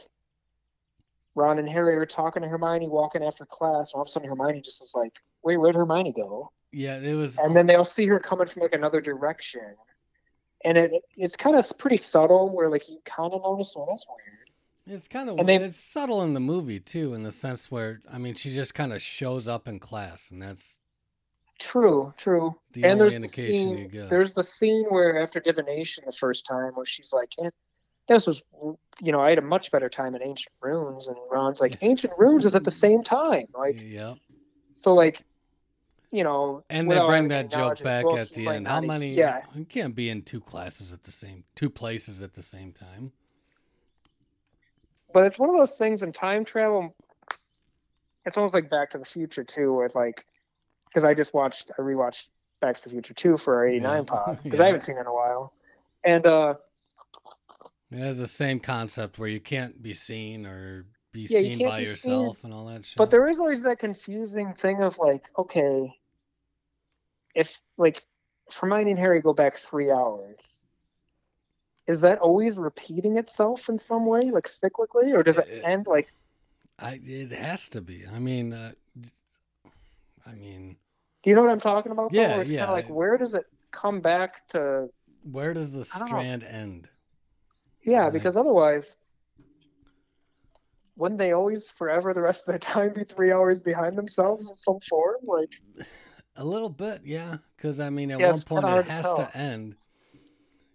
Ron 1.33 1.59
and 1.59 1.69
Harry 1.69 1.95
are 1.95 2.05
talking 2.05 2.43
to 2.43 2.47
Hermione, 2.47 2.87
walking 2.87 3.23
after 3.23 3.45
class, 3.45 3.93
and 3.93 3.97
all 3.97 4.01
of 4.01 4.07
a 4.07 4.11
sudden 4.11 4.29
Hermione 4.29 4.61
just 4.61 4.81
is 4.81 4.93
like, 4.95 5.13
"Wait, 5.43 5.57
where'd 5.57 5.75
Hermione 5.75 6.13
go?" 6.13 6.51
Yeah, 6.71 6.97
it 6.97 7.13
was. 7.13 7.39
and 7.39 7.55
then 7.55 7.67
they'll 7.67 7.85
see 7.85 8.05
her 8.07 8.19
coming 8.19 8.47
from 8.47 8.63
like 8.63 8.73
another 8.73 9.01
direction 9.01 9.75
and 10.65 10.77
it 10.77 10.91
it's 11.15 11.37
kind 11.37 11.55
of 11.55 11.65
pretty 11.77 11.95
subtle 11.95 12.53
where 12.53 12.69
like 12.69 12.89
you 12.89 12.99
kind 13.05 13.33
of 13.33 13.41
notice 13.41 13.73
well 13.77 13.87
that's 13.89 14.05
weird 14.09 14.34
It's 14.87 15.07
kind 15.07 15.29
of 15.29 15.45
they- 15.45 15.55
it's 15.55 15.79
subtle 15.79 16.21
in 16.21 16.33
the 16.33 16.39
movie 16.39 16.79
too, 16.79 17.13
in 17.13 17.23
the 17.23 17.31
sense 17.31 17.71
where 17.71 18.01
I 18.11 18.17
mean, 18.17 18.35
she 18.35 18.53
just 18.53 18.73
kind 18.75 18.93
of 18.93 19.01
shows 19.01 19.47
up 19.47 19.67
in 19.67 19.79
class, 19.79 20.31
and 20.31 20.41
that's 20.41 20.79
true 21.57 22.13
true 22.17 22.53
the 22.73 22.83
and 22.83 22.93
only 22.93 22.99
there's 22.99 23.11
the 23.13 23.15
indication 23.15 23.53
scene 23.53 23.77
you 23.77 23.87
get. 23.87 24.09
there's 24.09 24.33
the 24.33 24.43
scene 24.43 24.85
where 24.89 25.21
after 25.23 25.39
divination 25.39 26.03
the 26.05 26.11
first 26.11 26.45
time 26.45 26.73
where 26.73 26.85
she's 26.85 27.13
like 27.13 27.31
eh, 27.41 27.49
this 28.09 28.27
was 28.27 28.43
you 29.01 29.13
know 29.13 29.21
i 29.21 29.29
had 29.29 29.37
a 29.37 29.41
much 29.41 29.71
better 29.71 29.87
time 29.87 30.15
in 30.15 30.21
ancient 30.21 30.53
runes 30.61 31.07
and 31.07 31.15
ron's 31.31 31.61
like 31.61 31.77
ancient 31.81 32.11
runes 32.17 32.45
is 32.45 32.55
at 32.55 32.65
the 32.65 32.71
same 32.71 33.01
time 33.03 33.45
like 33.57 33.81
yeah, 33.81 34.15
so 34.73 34.93
like 34.93 35.23
you 36.11 36.25
know 36.25 36.63
and 36.69 36.91
they 36.91 36.99
bring 36.99 37.29
that 37.29 37.49
joke 37.49 37.81
back 37.81 38.05
at 38.05 38.33
the 38.33 38.47
end. 38.47 38.67
How 38.67 38.81
many? 38.81 39.13
yeah 39.13 39.41
you 39.53 39.65
can't 39.65 39.95
be 39.95 40.09
in 40.09 40.23
two 40.23 40.41
classes 40.41 40.91
at 40.91 41.03
the 41.03 41.11
same, 41.11 41.43
two 41.55 41.69
places 41.69 42.21
at 42.21 42.33
the 42.33 42.41
same 42.41 42.71
time. 42.73 43.11
But 45.15 45.25
it's 45.25 45.39
one 45.39 45.49
of 45.49 45.55
those 45.55 45.77
things 45.77 46.03
in 46.03 46.11
time 46.11 46.43
travel 46.43 46.93
it's 48.25 48.37
almost 48.37 48.53
like 48.53 48.69
back 48.69 48.89
to 48.89 48.97
the 48.97 49.05
future 49.05 49.45
too 49.45 49.73
with 49.73 49.95
like 49.95 50.25
because 50.89 51.05
i 51.05 51.13
just 51.13 51.33
watched 51.33 51.71
i 51.79 51.81
rewatched 51.81 52.27
back 52.59 52.75
to 52.75 52.83
the 52.83 52.89
future 52.89 53.13
2 53.13 53.37
for 53.37 53.55
our 53.55 53.65
89 53.67 53.95
Yeah. 53.97 54.03
pod 54.03 54.39
because 54.43 54.59
Yeah. 54.59 54.63
i 54.63 54.65
haven't 54.67 54.81
seen 54.81 54.97
it 54.97 55.01
in 55.01 55.07
a 55.07 55.13
while 55.13 55.53
and 56.03 56.27
uh 56.27 56.53
It 57.91 57.99
has 57.99 58.19
the 58.19 58.27
same 58.27 58.59
concept 58.59 59.17
where 59.17 59.29
you 59.29 59.39
can't 59.39 59.81
be 59.81 59.93
seen 59.93 60.45
or 60.45 60.85
be 61.13 61.21
Yeah, 61.21 61.39
seen 61.39 61.59
by 61.65 61.79
be 61.79 61.85
seen, 61.85 62.11
yourself 62.11 62.43
and 62.43 62.53
all 62.53 62.65
that 62.67 62.83
shit. 62.83 62.97
but 62.97 63.09
there 63.09 63.29
is 63.29 63.39
always 63.39 63.63
that 63.63 63.79
confusing 63.79 64.53
thing 64.53 64.81
of 64.83 64.97
like 64.99 65.29
okay 65.37 65.95
if 67.33 67.61
like 67.77 68.03
hermione 68.53 68.91
and 68.91 68.99
harry 68.99 69.21
go 69.21 69.33
back 69.33 69.55
three 69.55 69.89
hours 69.91 70.59
is 71.87 72.01
that 72.01 72.19
always 72.19 72.57
repeating 72.57 73.17
itself 73.17 73.69
in 73.69 73.77
some 73.77 74.05
way 74.05 74.21
like 74.31 74.47
cyclically 74.47 75.13
or 75.13 75.23
does 75.23 75.37
it 75.37 75.47
It- 75.47 75.63
end 75.63 75.87
like 75.87 76.11
I, 76.77 76.99
it 77.05 77.31
has 77.31 77.69
to 77.69 77.79
be. 77.81 78.03
I 78.05 78.19
mean, 78.19 78.51
uh, 78.51 78.73
I 80.27 80.33
mean, 80.33 80.75
do 81.23 81.29
you 81.29 81.35
know 81.35 81.41
what 81.43 81.51
i'm 81.51 81.59
talking 81.61 81.91
about 81.93 82.11
though? 82.11 82.19
Yeah, 82.21 82.33
Where 82.33 82.41
it's 82.41 82.51
yeah, 82.51 82.65
kind 82.65 82.69
of 82.71 82.75
like 82.75 82.89
where 82.89 83.17
does 83.17 83.33
it 83.33 83.45
come 83.71 84.01
back 84.01 84.45
to 84.49 84.89
where 85.23 85.53
does 85.53 85.71
the 85.71 85.79
know. 85.79 85.83
strand 85.83 86.43
end? 86.43 86.89
Yeah, 87.83 88.03
Right. 88.03 88.13
because 88.13 88.35
otherwise, 88.35 88.97
wouldn't 90.97 91.17
they 91.17 91.31
always 91.31 91.69
forever 91.69 92.13
the 92.13 92.21
rest 92.21 92.47
of 92.47 92.51
their 92.51 92.59
time 92.73 92.93
be 92.93 93.03
three 93.03 93.31
hours 93.31 93.61
behind 93.61 93.95
themselves 93.97 94.49
in 94.49 94.55
some 94.55 94.79
form? 94.89 95.17
Like, 95.23 95.53
A 96.35 96.43
little 96.43 96.69
bit, 96.69 97.01
yeah. 97.05 97.37
Because 97.55 97.79
I 97.79 97.89
mean, 97.89 98.11
at 98.11 98.19
Yeah, 98.19 98.31
one 98.31 98.41
point 98.41 98.65
it 98.67 98.85
has 98.87 99.05
tell. 99.05 99.17
to 99.17 99.37
end. 99.37 99.75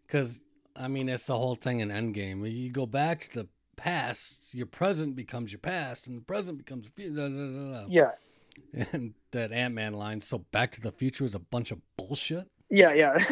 Because 0.06 0.40
I 0.80 0.88
mean, 0.88 1.08
it's 1.08 1.26
the 1.26 1.36
whole 1.36 1.54
thing 1.54 1.80
in 1.80 1.90
Endgame. 1.90 2.50
You 2.50 2.70
go 2.70 2.86
back 2.86 3.20
to 3.20 3.42
the 3.42 3.48
past, 3.76 4.54
your 4.54 4.66
present 4.66 5.14
becomes 5.14 5.52
your 5.52 5.58
past, 5.58 6.06
and 6.06 6.16
the 6.16 6.22
present 6.22 6.58
becomes 6.58 6.84
your 6.84 6.92
future. 6.92 7.14
da, 7.14 7.28
da, 7.28 7.46
da, 7.46 7.82
da. 7.82 7.86
yeah, 7.88 8.84
And 8.92 9.14
that 9.32 9.52
Ant 9.52 9.74
Man 9.74 9.92
line. 9.92 10.20
So 10.20 10.38
Back 10.38 10.72
to 10.72 10.80
the 10.80 10.92
Future 10.92 11.24
is 11.24 11.34
a 11.34 11.38
bunch 11.38 11.70
of 11.70 11.78
bullshit. 11.96 12.48
yeah, 12.70 12.92
yeah. 12.94 13.16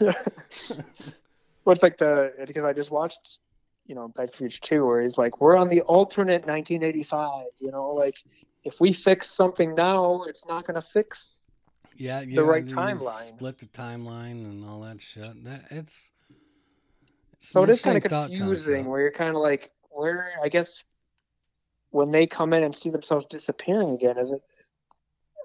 well, 0.00 1.72
it's 1.72 1.82
like 1.82 1.96
the 1.96 2.32
because 2.46 2.64
I 2.64 2.72
just 2.72 2.90
watched, 2.90 3.38
you 3.86 3.94
know, 3.94 4.08
Back 4.08 4.26
to 4.26 4.32
the 4.32 4.36
Future 4.36 4.60
Two, 4.60 4.86
where 4.86 5.00
he's 5.02 5.16
like, 5.16 5.40
"We're 5.40 5.56
on 5.56 5.68
the 5.68 5.80
alternate 5.82 6.46
1985." 6.46 7.44
You 7.60 7.70
know, 7.70 7.92
like 7.92 8.16
if 8.64 8.80
we 8.80 8.92
fix 8.92 9.30
something 9.30 9.74
now, 9.74 10.24
it's 10.24 10.46
not 10.46 10.66
going 10.66 10.74
to 10.74 10.86
fix. 10.86 11.39
Yeah, 11.96 12.20
you 12.20 12.42
right 12.44 12.66
timeline. 12.66 13.26
Split 13.26 13.58
the 13.58 13.66
timeline 13.66 14.44
and 14.44 14.64
all 14.64 14.80
that 14.82 15.00
shit. 15.00 15.44
That 15.44 15.64
it's. 15.70 16.10
it's 17.32 17.48
So 17.50 17.62
it 17.62 17.70
is 17.70 17.82
kind 17.82 17.96
of 17.96 18.02
confusing, 18.02 18.86
where 18.86 19.00
you're 19.00 19.12
kind 19.12 19.30
of 19.30 19.42
like, 19.42 19.70
where 19.90 20.32
I 20.42 20.48
guess 20.48 20.84
when 21.90 22.10
they 22.10 22.26
come 22.26 22.52
in 22.52 22.62
and 22.62 22.74
see 22.74 22.90
themselves 22.90 23.26
disappearing 23.26 23.90
again, 23.90 24.18
is 24.18 24.32
it 24.32 24.40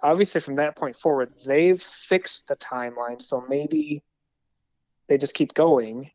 obviously 0.04 0.41
from 0.41 0.56
that 0.56 0.76
point 0.78 0.96
forward 0.96 1.34
they've 1.46 1.82
fixed 1.82 2.48
the 2.48 2.56
timeline, 2.56 3.22
so 3.22 3.43
maybe 3.50 4.04
they 5.08 5.18
just 5.18 5.34
keep 5.34 5.54
going. 5.54 6.12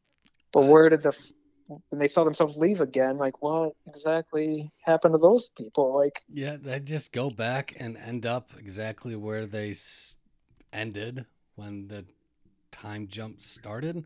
But 0.53 0.67
where 0.67 0.89
did 0.89 1.03
the 1.03 1.17
when 1.89 2.01
they 2.01 2.09
saw 2.09 2.25
themselves 2.25 2.57
leave 2.57 2.81
again? 2.81 3.17
Like, 3.19 3.41
what 3.43 3.73
exactly 3.87 4.73
happened 4.85 5.15
to 5.15 5.19
those 5.19 5.51
people? 5.51 5.95
Like, 5.95 6.21
Yeah, 6.29 6.57
they 6.57 6.81
just 6.81 7.13
go 7.13 7.31
back 7.31 7.75
and 7.79 7.97
end 7.97 8.27
up 8.27 8.51
exactly 8.59 9.15
where 9.15 9.47
they 9.47 9.71
s- 9.71 10.17
ended 10.73 11.27
when 11.57 11.89
the 11.89 12.05
time 12.73 13.09
jump 13.09 13.43
started. 13.43 14.05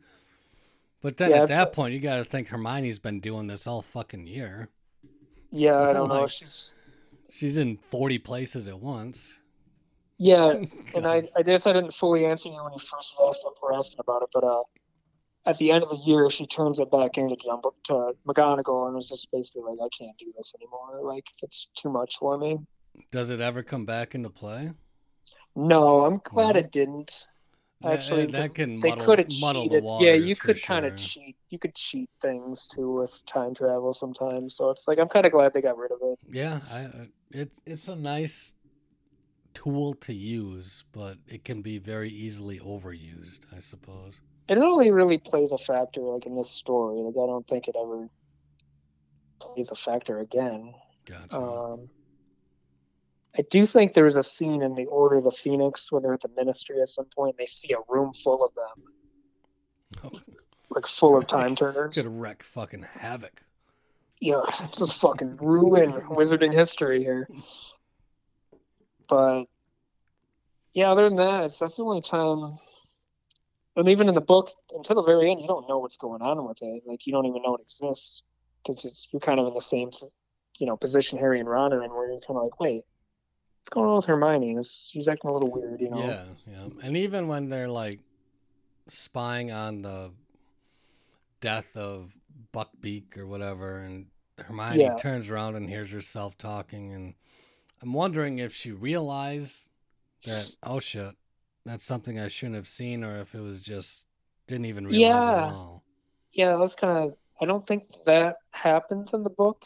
But 1.00 1.18
then 1.18 1.30
Yeah, 1.30 1.42
at 1.42 1.48
that 1.48 1.72
point, 1.72 1.94
you 1.94 2.00
got 2.00 2.16
to 2.16 2.24
think 2.24 2.48
Hermione's 2.48 2.98
been 2.98 3.20
doing 3.20 3.46
this 3.46 3.66
all 3.66 3.82
fucking 3.82 4.26
year. 4.26 4.68
yeah, 5.50 5.80
I 5.80 5.92
don't 5.92 6.08
know. 6.08 6.26
She's 6.26 6.74
She's 7.30 7.58
in 7.58 7.76
40 7.90 8.18
places 8.18 8.68
at 8.68 8.78
once. 8.80 9.38
yeah, 10.18 10.52
and 10.94 11.06
I, 11.06 11.24
I 11.36 11.42
guess 11.42 11.66
I 11.66 11.72
didn't 11.72 11.94
fully 11.94 12.24
answer 12.26 12.48
you 12.48 12.62
when 12.62 12.72
you 12.72 12.78
first 12.78 13.14
asked 13.20 13.40
what 13.42 13.54
we're 13.62 13.74
asking 13.74 13.98
about 14.00 14.22
it, 14.22 14.28
but 14.32 14.44
uh, 14.44 14.62
at 15.46 15.58
the 15.58 15.72
end 15.72 15.82
of 15.84 15.90
the 15.90 15.96
year, 15.96 16.30
she 16.30 16.46
turns 16.46 16.78
it 16.80 16.90
back 16.90 17.18
into 17.18 17.36
Jumbo 17.36 17.74
to 17.84 18.12
McGonagall 18.26 18.88
and 18.88 18.98
is 18.98 19.08
just 19.08 19.30
basically 19.32 19.62
like, 19.62 19.78
I 19.82 19.88
can't 19.96 20.16
do 20.18 20.32
this 20.36 20.54
anymore. 20.58 21.00
Like, 21.02 21.26
it's 21.42 21.70
too 21.76 21.90
much 21.90 22.16
for 22.18 22.38
me. 22.38 22.58
Does 23.10 23.30
it 23.30 23.40
ever 23.40 23.62
come 23.62 23.84
back 23.84 24.14
into 24.14 24.30
play? 24.30 24.72
No, 25.57 26.05
I'm 26.05 26.20
glad 26.24 26.57
No? 26.57 26.61
it 26.61 26.70
didn't. 26.72 27.26
Yeah, 27.80 27.92
Actually, 27.92 28.26
that 28.26 28.55
can 28.55 28.80
they 28.80 28.92
could 28.92 29.18
have 29.18 29.28
muddle 29.40 29.68
the 29.68 29.80
cheated. 29.80 29.84
yeah, 30.00 30.14
you 30.14 30.36
could 30.36 30.62
kind 30.62 30.84
sure. 30.84 30.94
of 30.94 30.96
cheat. 30.96 31.36
You 31.50 31.59
could 31.59 31.74
cheat 31.74 32.09
things 32.22 32.66
too 32.66 32.90
with 32.92 33.12
time 33.26 33.55
travel 33.55 33.92
sometimes. 33.92 34.57
So 34.57 34.70
it's 34.70 34.88
like 34.88 34.98
I'm 34.98 35.09
kind 35.09 35.26
of 35.26 35.32
glad 35.32 35.52
they 35.52 35.61
got 35.61 35.76
rid 35.76 35.92
of 35.92 35.98
it. 36.02 36.18
Yeah, 36.30 36.61
I, 36.70 36.78
I- 36.80 37.09
it 37.30 37.50
it's 37.66 37.88
a 37.88 37.96
nice 37.96 38.55
tool 39.55 39.94
to 39.94 40.12
use, 40.12 40.84
but 40.92 41.18
it 41.28 41.44
can 41.44 41.62
be 41.62 41.78
very 41.78 42.11
easily 42.11 42.59
overused, 42.61 43.40
I 43.55 43.61
suppose. 43.61 44.20
It 44.48 44.59
only 44.59 44.90
really 44.90 45.18
plays 45.18 45.52
a 45.52 45.59
factor 45.59 46.00
like 46.00 46.26
in 46.26 46.36
this 46.36 46.50
story. 46.50 47.00
Like 47.02 47.14
I 47.14 47.26
don't 47.26 47.46
think 47.46 47.68
it 47.68 47.76
ever 47.78 48.09
plays 49.40 49.70
a 49.70 49.74
factor 49.74 50.18
again. 50.18 50.74
Gotcha. 51.07 51.36
Um, 51.36 51.88
I 53.37 53.43
do 53.43 53.66
think 53.66 53.95
there 53.95 54.05
was 54.05 54.16
a 54.16 54.22
scene 54.22 54.62
in 54.62 54.74
the 54.74 54.87
Order 54.87 55.16
of 55.16 55.24
the 55.24 55.32
Phoenix 55.32 55.91
when 55.91 56.03
they're 56.03 56.14
at 56.14 56.20
the 56.20 56.30
Ministry 56.37 56.80
at 56.80 56.89
some 56.89 57.07
point. 57.07 57.35
And 57.37 57.39
they 57.39 57.47
see 57.47 57.72
a 57.72 57.78
room 57.89 58.12
full 58.12 58.45
of 58.45 58.53
them, 58.55 60.12
like 60.70 60.87
full 60.87 61.16
of 61.16 61.26
time 61.26 61.57
turners. 61.57 61.95
Could 61.95 62.07
wreck 62.07 62.43
fucking 62.45 62.87
havoc. 62.99 63.43
Yeah, 64.20 64.43
it's 64.61 64.78
just 64.78 64.95
fucking 65.01 65.37
ruin 65.39 65.93
wizarding 65.93 66.53
history 66.53 67.03
here. 67.03 67.28
But 69.09 69.45
yeah, 70.72 70.93
other 70.93 71.09
than 71.09 71.16
that, 71.16 71.45
it's, 71.45 71.59
that's 71.59 71.76
the 71.76 71.85
only 71.85 72.03
time. 72.03 72.59
And 73.76 73.89
even 73.89 74.09
in 74.09 74.14
the 74.14 74.20
book, 74.20 74.53
until 74.72 74.97
the 74.97 75.03
very 75.03 75.30
end, 75.30 75.41
you 75.41 75.49
don't 75.49 75.68
know 75.68 75.78
what's 75.78 75.97
going 75.97 76.22
on 76.22 76.47
with 76.47 76.62
it. 76.62 76.85
Like 76.87 77.07
you 77.07 77.12
don't 77.12 77.26
even 77.26 77.43
know 77.43 77.57
it 77.57 77.62
exists 77.62 78.22
because 78.64 79.09
you're 79.11 79.20
kind 79.20 79.41
of 79.41 79.49
in 79.49 79.55
the 79.55 79.61
same, 79.61 79.91
you 80.59 80.66
know, 80.66 80.76
position 80.76 81.18
Harry 81.18 81.41
and 81.41 81.49
Ron 81.49 81.72
are 81.72 81.82
in, 81.82 81.91
where 81.91 82.09
you're 82.11 82.20
kind 82.20 82.39
of 82.39 82.45
like, 82.45 82.61
wait, 82.61 82.85
what's 83.64 83.72
going 83.72 83.88
on 83.88 83.96
with 83.96 84.04
Hermione? 84.04 84.56
This, 84.56 84.88
she's 84.90 85.08
acting 85.08 85.30
a 85.30 85.32
little 85.32 85.50
weird, 85.50 85.80
you 85.80 85.88
know? 85.88 86.06
Yeah, 86.06 86.24
yeah. 86.46 86.68
And 86.82 86.96
even 86.98 87.28
when 87.28 87.48
they're 87.48 87.68
like 87.68 88.00
spying 88.88 89.52
on 89.52 89.80
the 89.80 90.10
death 91.40 91.74
of 91.74 92.14
Buckbeak 92.52 93.16
or 93.16 93.26
whatever, 93.26 93.78
and 93.78 94.06
Hermione 94.38 94.82
Yeah. 94.82 94.94
turns 94.96 95.30
around 95.30 95.54
and 95.56 95.68
hears 95.70 95.90
herself 95.90 96.36
talking, 96.36 96.92
and 96.92 97.14
I'm 97.80 97.94
wondering 97.94 98.38
if 98.38 98.54
she 98.54 98.70
realized 98.70 99.68
that 100.26 100.50
oh 100.62 100.78
shit, 100.80 101.14
that's 101.64 101.86
something 101.86 102.18
I 102.18 102.28
shouldn't 102.28 102.56
have 102.56 102.68
seen, 102.68 103.02
or 103.02 103.18
if 103.20 103.34
it 103.34 103.40
was 103.40 103.60
just 103.60 104.04
didn't 104.46 104.66
even 104.66 104.86
realize 104.86 105.26
it 105.26 105.30
Yeah. 105.30 105.46
at 105.46 105.52
all. 105.52 105.82
Yeah, 106.32 106.56
that's 106.58 106.74
kind 106.74 106.98
of. 106.98 107.16
I 107.40 107.46
don't 107.46 107.66
think 107.66 107.84
that 108.04 108.36
happens 108.50 109.14
in 109.14 109.22
the 109.22 109.30
book 109.30 109.64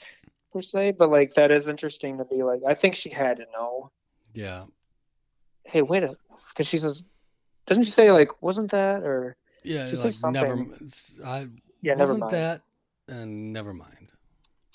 per 0.59 0.63
se, 0.63 0.93
but 0.99 1.11
like 1.11 1.35
that 1.35 1.51
is 1.51 1.69
interesting 1.69 2.19
to 2.19 2.25
be 2.25 2.43
like. 2.43 2.61
I 2.67 2.75
think 2.75 2.97
she 2.97 3.11
had 3.11 3.37
to 3.37 3.45
know. 3.53 3.91
Yeah, 4.35 4.65
Hey, 5.65 5.83
wait 5.83 6.03
a 6.03 6.17
because 6.51 6.67
she 6.67 6.79
says, 6.79 7.03
doesn't 7.67 7.85
she 7.85 7.91
say 7.91 8.11
like, 8.11 8.43
wasn't 8.43 8.71
that 8.73 9.03
or 9.03 9.37
Yeah, 9.63 9.87
She 9.87 9.97
like 9.97 10.03
says 10.03 10.17
something. 10.21 10.43
never. 10.43 11.25
I 11.25 11.49
yeah, 11.83 11.95
never 11.95 12.01
wasn't 12.01 12.21
mind. 12.21 12.33
that, 12.33 12.63
and 13.09 13.53
never 13.53 13.73
mind. 13.73 14.13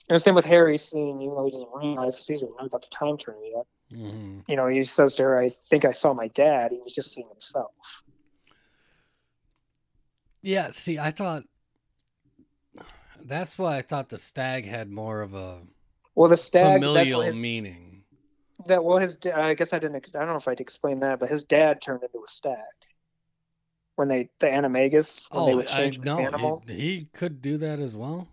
And 0.10 0.16
the 0.16 0.20
same 0.20 0.36
with 0.36 0.46
Harry 0.46 0.78
seeing, 0.78 1.20
you 1.22 1.30
know, 1.30 1.46
he 1.46 1.52
doesn't 1.52 1.70
realize 1.74 2.16
because 2.16 2.28
he's 2.28 2.42
not 2.44 2.66
about 2.68 2.82
the 2.82 2.90
time 2.90 3.18
turn 3.18 3.36
yet. 3.44 3.66
hmm 3.92 4.40
You 4.48 4.56
know, 4.56 4.68
he 4.68 4.84
says 4.84 5.16
to 5.16 5.24
her, 5.24 5.40
"I 5.40 5.50
think 5.50 5.86
I 5.86 5.92
saw 5.92 6.14
my 6.14 6.28
dad." 6.30 6.72
He 6.72 6.80
was 6.80 6.94
just 6.94 7.14
seeing 7.14 7.28
himself. 7.30 7.72
Yeah. 10.42 10.72
See, 10.72 11.00
I 11.00 11.12
thought 11.12 11.44
that's 13.24 13.58
why 13.58 13.78
I 13.78 13.82
thought 13.82 14.10
the 14.10 14.18
stag 14.18 14.66
had 14.66 14.90
more 14.92 15.22
of 15.22 15.34
a 15.34 15.62
Well, 16.16 16.30
the 16.30 16.38
stag. 16.38 16.82
Familial 16.82 17.22
his, 17.22 17.40
meaning. 17.40 18.04
that 18.68 18.84
well, 18.84 18.98
his. 19.00 19.18
I 19.34 19.54
guess 19.56 19.74
I 19.74 19.80
didn't. 19.80 20.10
I 20.16 20.20
don't 20.20 20.28
know 20.30 20.36
if 20.36 20.48
I'd 20.48 20.62
explain 20.62 21.00
that, 21.00 21.20
but 21.20 21.30
his 21.30 21.44
dad 21.44 21.82
turned 21.82 22.04
into 22.04 22.20
a 22.20 22.30
stag 22.30 22.58
when 23.96 24.08
they 24.08 24.30
the 24.40 24.48
animagus 24.48 25.26
when 25.32 25.46
they 25.46 25.54
Oh, 25.54 25.58
would 25.58 25.68
I 25.70 25.90
change 25.90 26.08
animals. 26.08 26.68
he, 26.68 26.76
he 26.78 27.08
could 27.14 27.42
do 27.42 27.58
that 27.58 27.80
as 27.80 27.96
well. 27.98 28.28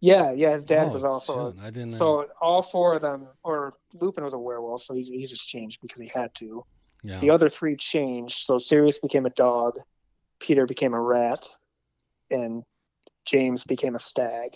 Yeah, 0.00 0.32
yeah. 0.32 0.52
His 0.52 0.64
dad 0.64 0.88
Oh, 0.88 0.92
was 0.92 1.04
also. 1.04 1.54
I 1.60 1.70
didn't. 1.70 1.92
know. 1.92 1.96
So 1.96 2.26
all 2.40 2.62
four 2.62 2.94
of 2.94 3.02
them, 3.02 3.28
or 3.42 3.74
Lupin 3.94 4.24
was 4.24 4.34
a 4.34 4.38
werewolf, 4.38 4.82
so 4.82 4.94
he, 4.94 5.02
he 5.02 5.24
just 5.24 5.48
changed 5.48 5.80
because 5.80 6.00
he 6.00 6.10
had 6.14 6.34
to. 6.36 6.64
yeah. 7.02 7.18
The 7.20 7.30
other 7.30 7.48
three 7.48 7.76
changed. 7.76 8.44
So 8.46 8.58
Sirius 8.58 8.98
became 8.98 9.24
a 9.24 9.30
dog, 9.30 9.78
Peter 10.38 10.66
became 10.66 10.92
a 10.92 11.00
rat, 11.00 11.48
and 12.30 12.62
James 13.24 13.64
became 13.64 13.94
a 13.94 13.98
stag. 13.98 14.50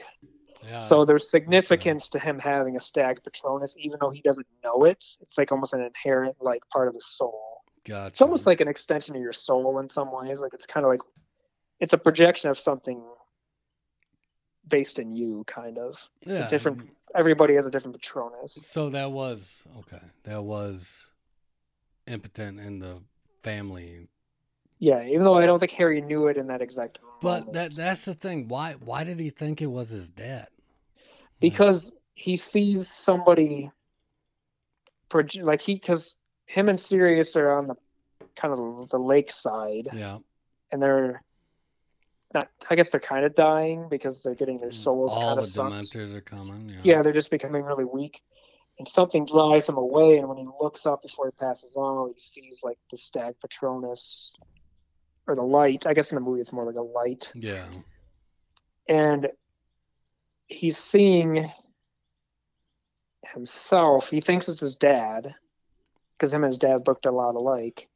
Yeah. 0.64 0.78
so 0.78 1.04
there's 1.04 1.30
significance 1.30 2.11
to 2.11 2.18
him 2.18 2.38
having 2.38 2.76
a 2.76 2.80
stag 2.80 3.22
Patronus, 3.22 3.76
even 3.78 3.98
though 4.00 4.11
he 4.11 4.20
doesn't 4.20 4.46
know 4.64 4.84
it. 4.84 5.04
It's 5.20 5.38
like 5.38 5.52
almost 5.52 5.72
an 5.72 5.80
inherent 5.82 6.36
like 6.40 6.62
part 6.68 6.88
of 6.88 6.94
his 6.94 7.06
soul. 7.06 7.62
gotcha. 7.84 8.08
It's 8.08 8.22
almost 8.22 8.46
like 8.46 8.61
an 8.61 8.68
extension 8.68 9.16
of 9.16 9.22
your 9.22 9.32
soul 9.32 9.78
in 9.78 9.88
some 9.88 10.11
ways. 10.12 10.40
Like 10.40 10.54
it's 10.54 10.66
kind 10.66 10.84
of 10.84 10.90
like 10.90 11.00
it's 11.78 11.92
a 11.92 11.98
projection 11.98 12.50
of 12.50 12.58
something 12.58 13.02
based 14.68 14.98
in 14.98 15.14
you, 15.14 15.44
kind 15.46 15.78
of. 15.78 16.08
It's 16.22 16.32
yeah. 16.32 16.46
a 16.46 16.50
different. 16.50 16.88
Everybody 17.14 17.54
has 17.54 17.66
a 17.66 17.70
different 17.70 17.96
Patronus. 17.96 18.54
So 18.62 18.90
that 18.90 19.11
was 19.11 19.66
okay. 19.80 20.04
That 20.24 20.44
was 20.44 21.11
impotent 22.06 22.61
in 22.61 22.78
the 22.78 22.98
family, 23.42 24.08
Yeah, 24.81 25.05
even 25.05 25.24
though 25.24 25.35
I 25.35 25.45
don't 25.47 25.61
think 25.61 25.72
Harry 25.72 26.01
knew 26.01 26.26
it 26.28 26.37
in 26.39 26.47
that 26.49 26.62
exact 26.62 26.99
moment. 27.22 27.47
but 27.47 27.53
that 27.53 27.76
that's 27.76 28.07
the 28.07 28.14
thing. 28.14 28.49
Why 28.49 28.72
why 28.81 29.05
did 29.05 29.20
he 29.20 29.31
think 29.31 29.61
it 29.62 29.66
was 29.66 29.91
his 29.91 30.09
dad? 30.09 30.49
because 31.39 31.91
he 32.14 32.37
sees 32.37 32.89
somebody 32.89 33.70
like 35.41 35.61
he 35.62 35.74
because 35.74 36.18
him 36.47 36.68
and 36.68 36.78
Sirius 36.78 37.37
are 37.37 37.53
on 37.53 37.66
the 37.68 37.74
kind 38.37 38.53
of 38.53 38.91
the 38.91 38.99
lake 38.99 39.33
side 39.33 39.89
yeah, 39.95 40.18
and 40.70 40.83
they're 40.83 41.22
not 42.35 42.49
I 42.68 42.74
guess 42.74 42.91
they're 42.91 43.01
kind 43.01 43.24
of 43.24 43.35
dying 43.35 43.89
because 43.89 44.22
they're 44.22 44.35
getting 44.35 44.61
their 44.61 44.70
souls 44.70 45.16
Mm, 45.16 45.20
all 45.20 45.28
kind 45.28 45.39
the 45.39 45.43
of 45.43 45.49
sucked. 45.49 45.93
dementors 45.93 46.14
are 46.14 46.20
coming. 46.20 46.68
Yeah, 46.68 46.81
Yeah, 46.85 47.03
they're 47.03 47.12
just 47.12 47.31
becoming 47.31 47.64
really 47.64 47.85
weak. 47.87 48.20
And 48.78 48.87
something 48.89 49.26
drives 49.26 49.68
him 49.68 49.76
away, 49.76 50.16
and 50.18 50.28
when 50.28 50.39
he 50.39 50.47
looks 50.61 50.87
up 50.87 51.03
before 51.03 51.26
he 51.26 51.33
passes 51.33 51.76
on, 51.76 52.12
he 52.14 52.20
sees 52.20 52.61
like 52.62 52.78
the 52.91 52.97
stag 52.97 53.35
Patronus 53.41 54.37
or 55.26 55.34
the 55.34 55.42
light. 55.42 55.86
I 55.86 55.94
guess 55.94 56.10
in 56.10 56.16
the 56.16 56.20
movie 56.20 56.40
it's 56.40 56.52
more 56.52 56.64
like 56.64 56.76
a 56.76 56.82
light. 56.82 57.32
yeah, 57.34 57.64
and 58.88 59.28
he's 60.48 60.78
seeing 60.78 61.50
himself. 63.34 64.10
He 64.10 64.20
thinks 64.20 64.48
it's 64.48 64.60
his 64.60 64.76
dad 64.76 65.34
because 66.16 66.32
him 66.32 66.44
and 66.44 66.50
his 66.50 66.58
dad 66.58 66.86
looked 66.86 67.06
a 67.06 67.10
lot 67.10 67.34
alike. 67.34 67.88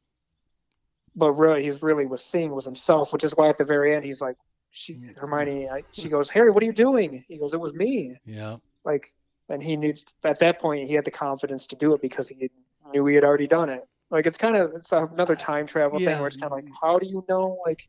But 1.16 1.32
really, 1.32 1.62
he 1.64 1.70
really 1.82 2.06
was 2.06 2.24
seeing 2.24 2.52
was 2.52 2.64
himself, 2.64 3.12
which 3.12 3.24
is 3.24 3.36
why 3.36 3.48
at 3.48 3.58
the 3.58 3.64
very 3.64 3.94
end 3.94 4.04
he's 4.04 4.20
like, 4.20 4.36
she, 4.70 4.98
Hermione, 5.16 5.68
I, 5.68 5.82
she 5.92 6.08
goes, 6.08 6.28
Harry, 6.30 6.50
what 6.50 6.62
are 6.62 6.66
you 6.66 6.72
doing? 6.72 7.24
He 7.28 7.38
goes, 7.38 7.54
it 7.54 7.60
was 7.60 7.72
me. 7.74 8.16
yeah. 8.26 8.56
Like, 8.84 9.14
and 9.48 9.62
he 9.62 9.76
knew 9.76 9.94
at 10.24 10.40
that 10.40 10.58
point 10.58 10.88
he 10.88 10.94
had 10.94 11.04
the 11.04 11.10
confidence 11.12 11.68
to 11.68 11.76
do 11.76 11.94
it 11.94 12.02
because 12.02 12.28
he 12.28 12.50
knew 12.92 13.06
he 13.06 13.14
had 13.14 13.24
already 13.24 13.46
done 13.46 13.68
it. 13.68 13.86
Like, 14.14 14.26
it's 14.26 14.36
kind 14.36 14.56
of 14.56 14.72
it's 14.74 14.92
another 14.92 15.34
time 15.34 15.66
travel 15.66 15.98
Yeah. 15.98 16.10
thing 16.10 16.18
where 16.18 16.28
it's 16.28 16.36
kind 16.36 16.52
of 16.52 16.56
like, 16.56 16.68
how 16.80 17.00
do 17.00 17.06
you 17.06 17.24
know? 17.28 17.58
Like, 17.66 17.88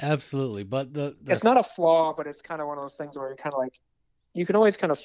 Absolutely, 0.00 0.64
but 0.64 0.92
the, 0.92 1.16
the 1.22 1.30
it's 1.32 1.44
not 1.44 1.56
a 1.56 1.62
flaw, 1.62 2.12
but 2.12 2.26
it's 2.26 2.42
kind 2.42 2.60
of 2.60 2.66
one 2.66 2.76
of 2.76 2.82
those 2.82 2.96
things 2.96 3.16
where 3.16 3.28
you're 3.28 3.36
kind 3.36 3.54
of 3.54 3.60
like, 3.60 3.78
you 4.34 4.44
can 4.44 4.56
always 4.56 4.76
kind 4.76 4.90
of 4.90 5.00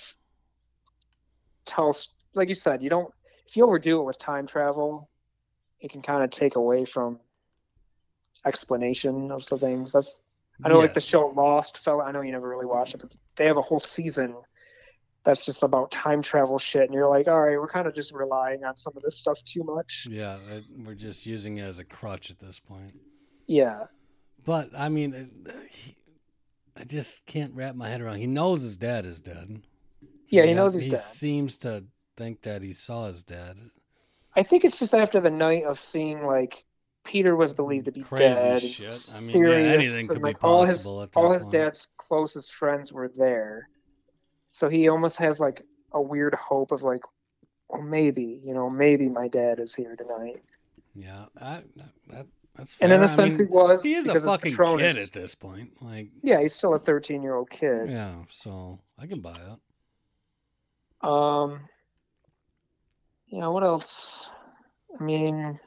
tell, 1.66 1.96
like 2.34 2.50
you 2.50 2.56
said, 2.56 2.82
you 2.82 2.90
don't, 2.90 3.14
if 3.48 3.56
you 3.56 3.64
overdo 3.64 4.02
it 4.02 4.06
with 4.06 4.18
time 4.18 4.48
travel, 4.48 5.08
it 5.80 5.92
can 5.92 6.02
kind 6.02 6.24
of 6.24 6.32
take 6.32 6.56
away 6.56 6.84
from 6.86 7.20
explanation 8.44 9.32
of 9.32 9.44
some 9.44 9.60
things. 9.60 9.92
That's, 9.92 10.20
I 10.64 10.70
know 10.70 10.76
yeah, 10.76 10.82
like 10.82 10.96
the 10.96 11.02
show 11.02 11.28
Lost 11.28 11.78
fell, 11.78 12.02
I 12.02 12.12
know 12.12 12.22
you 12.22 12.32
never 12.32 12.50
really 12.50 12.66
watched 12.66 12.96
it, 12.96 13.02
but 13.02 13.16
they 13.36 13.46
have 13.46 13.58
a 13.58 13.62
whole 13.62 13.80
season 13.80 14.36
that's 15.24 15.46
just 15.46 15.64
about 15.64 15.92
time 15.92 16.22
travel 16.22 16.60
shit. 16.60 16.84
And 16.84 16.94
you're 16.94 17.10
like, 17.10 17.28
all 17.28 17.42
right, 17.42 17.58
we're 17.58 17.68
kind 17.68 17.88
of 17.88 17.96
just 17.96 18.14
relying 18.14 18.64
on 18.64 18.76
some 18.78 18.94
of 18.96 19.04
this 19.04 19.18
stuff 19.18 19.42
too 19.46 19.64
much. 19.64 20.08
yeah. 20.10 20.38
we're 20.86 20.96
just 20.96 21.26
using 21.26 21.58
it 21.58 21.64
as 21.64 21.80
a 21.80 21.86
crutch 21.86 22.30
at 22.30 22.40
this 22.40 22.60
point. 22.60 22.94
Yeah. 23.48 23.86
But 24.46 24.70
I 24.78 24.90
mean, 24.90 25.14
uh, 25.48 25.52
he, 25.70 25.96
I 26.76 26.84
just 26.84 27.26
can't 27.26 27.54
wrap 27.54 27.76
my 27.76 27.88
head 27.90 28.02
around. 28.02 28.18
He 28.18 28.28
knows 28.28 28.62
his 28.62 28.78
dad 28.78 29.06
is 29.06 29.20
dead. 29.22 29.62
Yeah, 30.28 30.44
he 30.44 30.50
Yeah, 30.50 30.56
knows 30.56 30.74
he's 30.74 30.84
he 30.84 30.90
dead. 30.92 31.00
seems 31.00 31.58
to 31.60 31.86
think 32.18 32.42
that 32.42 32.62
he 32.62 32.74
saw 32.74 33.08
his 33.08 33.24
dad. 33.24 33.58
I 34.36 34.44
think 34.44 34.66
it's 34.66 34.80
just 34.80 34.94
after 34.96 35.22
the 35.22 35.30
night 35.30 35.64
of 35.64 35.80
seeing 35.80 36.26
like 36.26 36.66
Peter 37.06 37.36
was 37.36 37.54
believed 37.54 37.86
to 37.86 37.92
be 37.92 38.02
Crazy 38.02 38.24
dead. 38.34 38.62
shit. 38.62 38.86
I 38.86 39.20
mean, 39.20 39.28
yeah, 39.28 39.32
Sirius 39.32 39.74
anything 39.74 40.08
could 40.08 40.16
and, 40.18 40.24
be 40.24 40.30
like, 40.30 40.44
all 40.44 40.66
his 40.66 40.78
possible 40.78 41.08
all 41.16 41.32
his 41.32 41.46
dad's 41.46 41.88
closest 41.98 42.54
friends 42.54 42.92
were 42.92 43.10
there, 43.14 43.70
so 44.54 44.70
he 44.70 44.88
almost 44.88 45.18
has 45.18 45.42
like 45.42 45.62
a 45.92 46.02
weird 46.02 46.34
hope 46.36 46.72
of 46.72 46.82
like, 46.84 47.02
well, 47.68 47.82
maybe 47.82 48.40
you 48.46 48.54
know, 48.54 48.70
maybe 48.70 49.10
my 49.10 49.28
dad 49.28 49.60
is 49.60 49.76
here 49.76 49.96
tonight. 49.98 50.42
Yeah, 50.96 51.26
I, 51.42 51.64
that 52.08 52.28
that's 52.56 52.78
And 52.80 52.94
in 52.94 53.02
a 53.04 53.08
sense, 53.08 53.40
mean, 53.40 53.48
he 53.48 53.52
was. 53.54 53.84
he 53.84 53.94
is 53.96 54.08
a 54.08 54.20
fucking 54.20 54.52
Patronus. 54.52 54.96
kid 54.96 55.04
at 55.04 55.12
this 55.12 55.34
point. 55.36 55.72
Like, 55.82 56.10
Yeah, 56.22 56.40
he's 56.40 56.54
still 56.54 56.76
a 56.76 56.80
13 56.80 57.22
year 57.24 57.36
old 57.36 57.50
kid. 57.50 57.90
yeah, 57.90 58.16
so 58.30 58.80
I 58.98 59.08
can 59.08 59.20
buy 59.22 59.34
it. 59.34 61.08
Um, 61.10 61.62
you 63.28 63.40
know 63.40 63.52
what 63.52 63.64
else? 63.64 64.30
I 65.00 65.04
mean, 65.04 65.60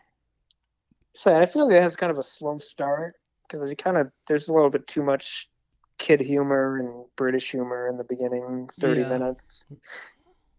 so 1.12 1.34
I 1.36 1.44
feel 1.46 1.66
like 1.66 1.76
it 1.76 1.82
has 1.82 1.96
kind 1.96 2.12
of 2.12 2.18
a 2.18 2.22
slow 2.22 2.58
start 2.58 3.14
because 3.48 3.68
it 3.70 3.76
kind 3.78 3.96
of 3.96 4.10
there's 4.28 4.48
a 4.48 4.52
little 4.54 4.70
bit 4.70 4.86
too 4.86 5.02
much 5.02 5.50
kid 5.98 6.20
humor 6.20 6.78
and 6.78 7.06
British 7.16 7.50
humor 7.50 7.88
in 7.88 7.96
the 7.96 8.04
beginning 8.04 8.68
30 8.80 9.02
Yeah. 9.02 9.08
minutes. 9.08 9.64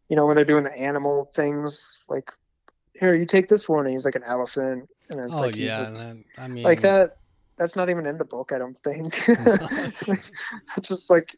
You 0.09 0.15
know 0.15 0.25
when 0.25 0.35
they're 0.35 0.45
doing 0.45 0.63
the 0.63 0.77
animal 0.77 1.29
things, 1.35 2.03
like 2.07 2.31
here 2.93 3.13
you 3.13 3.25
take 3.25 3.47
this 3.47 3.67
one, 3.67 3.85
and 3.85 3.93
he's 3.93 4.05
like 4.05 4.15
an 4.15 4.23
elephant, 4.23 4.89
and 5.09 5.19
it's 5.19 5.35
oh 5.35 5.41
like 5.45 5.55
yeah, 5.55 5.87
and 5.87 5.95
then, 5.95 6.25
I 6.37 6.47
mean, 6.47 6.63
like 6.63 6.81
that. 6.81 7.17
That's 7.57 7.75
not 7.75 7.89
even 7.89 8.05
in 8.05 8.19
the 8.19 8.25
book, 8.25 8.51
I 8.53 8.59
don't 8.59 8.77
think. 8.77 9.15
it's 9.27 10.05
just 10.81 11.09
like 11.09 11.35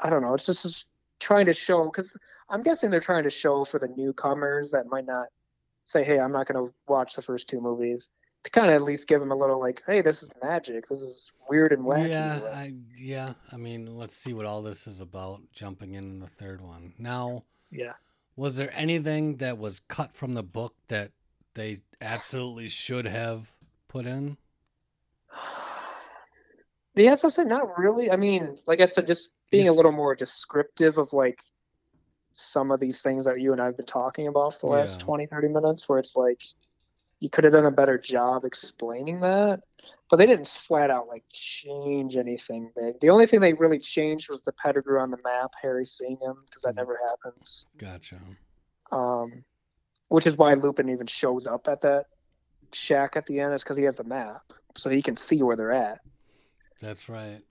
I 0.00 0.10
don't 0.10 0.22
know. 0.22 0.34
It's 0.34 0.46
just, 0.46 0.62
just 0.62 0.90
trying 1.20 1.46
to 1.46 1.52
show 1.52 1.84
because 1.84 2.14
I'm 2.48 2.62
guessing 2.62 2.90
they're 2.90 3.00
trying 3.00 3.24
to 3.24 3.30
show 3.30 3.64
for 3.64 3.78
the 3.78 3.88
newcomers 3.96 4.70
that 4.72 4.86
might 4.86 5.06
not 5.06 5.26
say, 5.84 6.02
"Hey, 6.02 6.18
I'm 6.18 6.32
not 6.32 6.46
going 6.46 6.66
to 6.66 6.74
watch 6.88 7.14
the 7.14 7.22
first 7.22 7.48
two 7.48 7.60
movies." 7.60 8.08
To 8.44 8.50
kind 8.50 8.68
of 8.70 8.74
at 8.74 8.82
least 8.82 9.06
give 9.06 9.20
them 9.20 9.30
a 9.30 9.36
little 9.36 9.60
like, 9.60 9.82
"Hey, 9.86 10.00
this 10.00 10.22
is 10.22 10.30
magic. 10.42 10.88
This 10.88 11.02
is 11.02 11.32
weird 11.48 11.72
and 11.72 11.82
wacky." 11.84 12.08
Yeah, 12.10 12.40
Like, 12.42 12.52
I 12.52 12.74
yeah. 12.96 13.34
I 13.52 13.56
mean, 13.56 13.96
let's 13.96 14.16
see 14.16 14.32
what 14.34 14.46
all 14.46 14.62
this 14.62 14.86
is 14.88 15.00
about. 15.00 15.42
Jumping 15.52 15.94
in 15.94 16.18
the 16.18 16.26
third 16.26 16.60
one 16.60 16.94
now. 16.98 17.44
yeah. 17.70 17.92
Was 18.34 18.56
there 18.56 18.72
anything 18.74 19.36
that 19.36 19.58
was 19.58 19.78
cut 19.80 20.14
from 20.14 20.32
the 20.34 20.42
book 20.42 20.74
that 20.88 21.12
they 21.54 21.80
absolutely 22.00 22.68
should 22.70 23.06
have 23.06 23.52
put 23.88 24.06
in? 24.06 24.38
Yeah, 26.94 27.14
so 27.14 27.28
I 27.28 27.30
said 27.30 27.46
not 27.46 27.78
really. 27.78 28.10
I 28.10 28.16
mean, 28.16 28.56
like 28.66 28.80
I 28.80 28.84
said, 28.84 29.06
just 29.06 29.30
being 29.50 29.68
a 29.68 29.72
little 29.72 29.92
more 29.92 30.14
descriptive 30.14 30.98
of 30.98 31.12
like 31.14 31.40
some 32.34 32.70
of 32.70 32.80
these 32.80 33.00
things 33.00 33.24
that 33.24 33.40
you 33.40 33.52
and 33.52 33.60
I've 33.62 33.76
been 33.78 33.86
talking 33.86 34.26
about 34.28 34.54
for 34.54 34.60
the 34.60 34.66
last 34.78 35.00
Yeah. 35.00 35.04
twenty, 35.06 35.24
thirty 35.26 35.48
20, 35.48 35.54
30 35.54 35.66
minutes, 35.66 35.88
where 35.88 35.98
it's 35.98 36.16
like 36.16 36.42
you 37.22 37.30
could 37.30 37.44
have 37.44 37.52
done 37.52 37.66
a 37.66 37.70
better 37.70 37.96
job 37.96 38.44
explaining 38.44 39.20
that. 39.20 39.60
But 40.10 40.16
they 40.16 40.26
didn't 40.26 40.48
flat 40.48 40.90
out 40.90 41.06
like 41.06 41.22
change 41.30 42.16
anything 42.16 42.72
big. 42.76 42.98
The 43.00 43.10
only 43.10 43.26
thing 43.26 43.40
they 43.40 43.52
really 43.52 43.78
changed 43.78 44.28
was 44.28 44.42
the 44.42 44.50
Pettigrew 44.52 44.98
on 45.00 45.12
the 45.12 45.18
map, 45.22 45.52
Harry 45.62 45.86
seeing 45.86 46.18
him, 46.20 46.42
because 46.44 46.62
that 46.62 46.72
Mhm. 46.74 46.78
never 46.78 46.98
happens. 47.08 47.66
Gotcha. 47.76 48.18
Um, 48.90 49.44
which 50.08 50.26
is 50.26 50.36
why 50.36 50.54
Lupin 50.54 50.88
even 50.88 51.06
shows 51.06 51.46
up 51.46 51.68
at 51.68 51.82
that 51.82 52.06
shack 52.72 53.16
at 53.16 53.26
the 53.26 53.38
end, 53.38 53.54
is 53.54 53.62
because 53.62 53.76
he 53.76 53.84
has 53.84 53.98
the 53.98 54.04
map, 54.04 54.42
so 54.76 54.90
he 54.90 55.00
can 55.00 55.14
see 55.14 55.44
where 55.44 55.54
they're 55.54 55.70
at. 55.72 56.00
That's 56.80 57.08
right. 57.08 57.42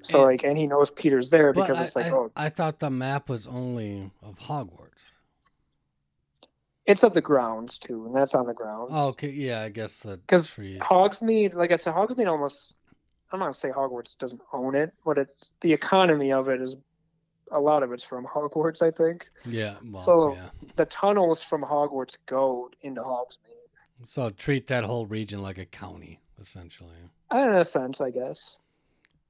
So 0.00 0.20
And- 0.20 0.26
like, 0.28 0.44
and 0.44 0.56
he 0.56 0.66
knows 0.66 0.90
Peter's 0.90 1.28
there 1.28 1.52
because 1.52 1.76
But 1.76 1.86
it's 1.86 1.96
like, 1.96 2.06
I, 2.06 2.10
oh, 2.10 2.32
I 2.36 2.48
thought 2.48 2.78
the 2.78 2.90
map 2.90 3.28
was 3.28 3.46
only 3.46 4.10
of 4.22 4.38
Hogwarts. 4.38 5.02
It's 6.86 7.02
of 7.02 7.14
the 7.14 7.20
grounds 7.22 7.78
too, 7.78 8.04
and 8.06 8.14
that's 8.14 8.34
on 8.34 8.46
the 8.46 8.52
grounds. 8.54 8.90
Oh, 8.94 9.08
okay, 9.08 9.30
yeah, 9.30 9.62
I 9.62 9.70
guess 9.70 10.00
the 10.00 10.20
'Cause 10.26 10.50
tree. 10.50 10.78
Hogsmeade, 10.80 11.54
like 11.54 11.72
I 11.72 11.76
said, 11.76 11.94
Hogsmeade 11.94 12.28
almost. 12.30 12.80
I'm 13.32 13.38
not 13.40 13.46
gonna 13.46 13.54
say 13.54 13.70
Hogwarts 13.70 14.16
doesn't 14.18 14.42
own 14.52 14.74
it, 14.74 14.92
but 15.04 15.18
it's 15.18 15.52
the 15.60 15.72
economy 15.72 16.32
of 16.32 16.48
it 16.48 16.60
is 16.60 16.76
a 17.50 17.58
lot 17.58 17.82
of 17.82 17.92
it's 17.92 18.04
from 18.04 18.24
Hogwarts. 18.26 18.80
I 18.82 18.90
think 18.90 19.28
Yeah, 19.44 19.76
well, 19.84 20.02
So- 20.02 20.34
yeah. 20.34 20.50
the 20.76 20.84
tunnels 20.86 21.42
from 21.42 21.62
Hogwarts 21.62 22.18
go 22.26 22.70
into 22.82 23.02
Hogsmeade. 23.02 23.50
So 24.04 24.30
treat 24.30 24.66
that 24.68 24.84
whole 24.84 25.06
region 25.06 25.40
like 25.42 25.58
a 25.58 25.66
county, 25.66 26.20
essentially. 26.38 27.10
In 27.32 27.54
a 27.54 27.64
sense, 27.64 28.00
I 28.00 28.10
guess. 28.10 28.58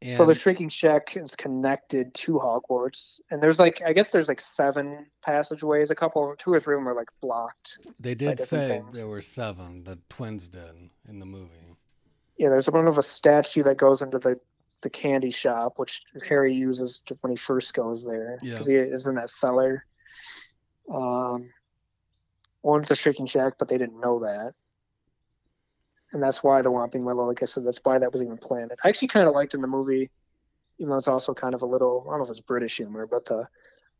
And 0.02 0.12
so 0.12 0.26
the 0.26 0.34
Shrieking 0.34 0.68
Shack 0.68 1.16
is 1.16 1.34
connected 1.34 2.12
to 2.14 2.32
Hogwarts, 2.34 3.20
and 3.30 3.42
there's 3.42 3.58
like 3.58 3.80
I 3.84 3.92
guess 3.94 4.10
there's 4.10 4.28
like 4.28 4.40
seven 4.40 5.06
passageways. 5.22 5.90
A 5.90 5.94
couple, 5.94 6.34
two 6.36 6.52
or 6.52 6.60
three 6.60 6.74
of 6.74 6.80
them 6.80 6.88
are 6.88 6.94
like 6.94 7.08
blocked. 7.20 7.78
they 7.98 8.14
did 8.14 8.38
say 8.40 8.68
things. 8.68 8.94
there 8.94 9.06
were 9.08 9.22
seven. 9.22 9.84
The 9.84 9.98
twins 10.10 10.48
did 10.48 10.90
in 11.08 11.20
the 11.20 11.26
movie. 11.26 11.76
Yeah, 12.36 12.50
there's 12.50 12.68
one 12.68 12.86
of 12.86 12.98
a 12.98 13.02
statue 13.02 13.62
that 13.62 13.76
goes 13.78 14.02
into 14.02 14.18
the 14.18 14.38
the 14.82 14.90
candy 14.90 15.30
shop, 15.30 15.78
which 15.78 16.02
Harry 16.28 16.54
uses 16.54 17.00
to, 17.06 17.16
when 17.22 17.30
he 17.30 17.36
first 17.36 17.72
goes 17.72 18.04
there 18.04 18.38
Yeah. 18.42 18.54
because 18.54 18.66
he 18.66 18.74
is 18.74 19.06
in 19.06 19.14
that 19.14 19.30
cellar. 19.30 19.86
Um, 20.92 21.50
one's 22.62 22.88
the 22.88 22.94
Shrieking 22.94 23.26
Shack, 23.26 23.54
but 23.58 23.68
they 23.68 23.78
didn't 23.78 23.98
know 24.00 24.18
that, 24.20 24.52
and 26.14 26.22
that's 26.22 26.42
why 26.42 26.62
the 26.62 26.70
Whomping 26.70 27.02
Willow. 27.02 27.26
Like 27.26 27.42
I 27.42 27.46
said, 27.46 27.66
that's 27.66 27.80
why 27.82 27.98
that 27.98 28.12
was 28.12 28.22
even 28.22 28.38
planted. 28.38 28.78
I 28.82 28.88
actually 28.88 29.08
kind 29.08 29.28
of 29.28 29.34
liked 29.34 29.52
in 29.52 29.60
the 29.60 29.66
movie, 29.66 30.10
even 30.78 30.90
though 30.90 30.96
it's 30.96 31.08
also 31.08 31.34
kind 31.34 31.54
of 31.54 31.62
a 31.62 31.66
little 31.66 32.06
I 32.06 32.12
don't 32.12 32.20
know 32.20 32.24
if 32.24 32.30
it's 32.30 32.40
British 32.40 32.76
humor, 32.76 33.06
but 33.06 33.26
the 33.26 33.48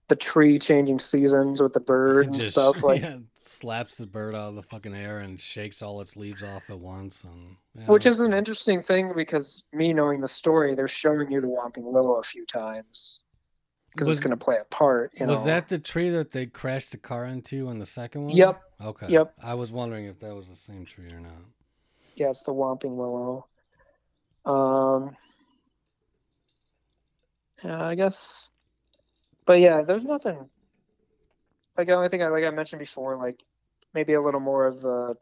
the 0.09 0.17
tree 0.17 0.59
changing 0.59 0.99
seasons 0.99 1.61
with 1.63 1.73
the 1.73 1.81
bird 1.81 2.27
and 2.27 2.35
just 2.35 2.53
stuff 2.53 2.83
like 2.83 3.03
yeah, 3.03 3.19
slaps 3.41 3.97
the 3.97 4.07
bird 4.07 4.35
out 4.35 4.51
of 4.51 4.55
the 4.55 4.63
fucking 4.63 4.95
air 4.95 5.19
and 5.19 5.41
shakes 5.41 5.83
all 5.83 6.01
its 6.01 6.17
leaves 6.17 6.43
off 6.43 6.63
at 6.69 6.79
once. 6.79 7.25
And 7.25 7.57
yeah, 7.75 7.87
Which 7.87 8.07
is 8.07 8.21
an 8.21 8.33
interesting 8.33 8.83
thing 8.83 9.13
because 9.17 9.67
me 9.73 9.93
knowing 9.93 10.21
the 10.21 10.29
story, 10.29 10.75
they're 10.75 10.89
showing 10.89 11.33
you 11.33 11.41
the 11.41 11.49
Whomping 11.49 11.83
Willow 11.85 12.15
a 12.15 12.23
few 12.23 12.47
times 12.47 13.25
because 13.93 14.09
it's 14.09 14.21
going 14.21 14.31
to 14.31 14.37
play 14.37 14.57
a 14.61 14.65
part. 14.65 15.13
You 15.19 15.27
was 15.27 15.47
know? 15.47 15.53
that 15.53 15.69
the 15.69 15.79
tree 15.79 16.11
that 16.11 16.33
they 16.33 16.47
crashed 16.47 16.93
the 16.93 16.99
car 16.99 17.25
into 17.25 17.71
in 17.71 17.79
the 17.79 17.87
second 17.87 18.27
one? 18.27 18.37
Yep. 18.37 18.63
Okay. 18.83 19.07
Yep. 19.09 19.35
I 19.43 19.55
was 19.55 19.73
wondering 19.73 20.05
if 20.05 20.21
that 20.21 20.35
was 20.35 20.49
the 20.49 20.57
same 20.57 20.85
tree 20.85 21.11
or 21.11 21.21
not. 21.21 21.33
Yeah, 22.15 22.31
it's 22.31 22.43
the 22.43 22.53
Whomping 22.53 22.97
Willow. 22.97 23.47
Um, 24.45 25.17
yeah, 27.63 27.85
I 27.85 27.95
guess. 27.95 28.51
But 29.47 29.61
yeah, 29.61 29.83
there's 29.83 30.05
nothing. 30.05 30.49
Like 31.77 31.89
the 31.89 31.95
only 31.95 32.09
thing 32.09 32.23
I 32.23 32.29
like 32.29 32.45
I 32.45 32.51
mentioned 32.51 32.81
before, 32.81 33.17
like 33.17 33.41
maybe 33.95 34.13
a 34.13 34.23
little 34.23 34.41
more 34.41 34.67
of 34.67 34.81
the 34.81 35.17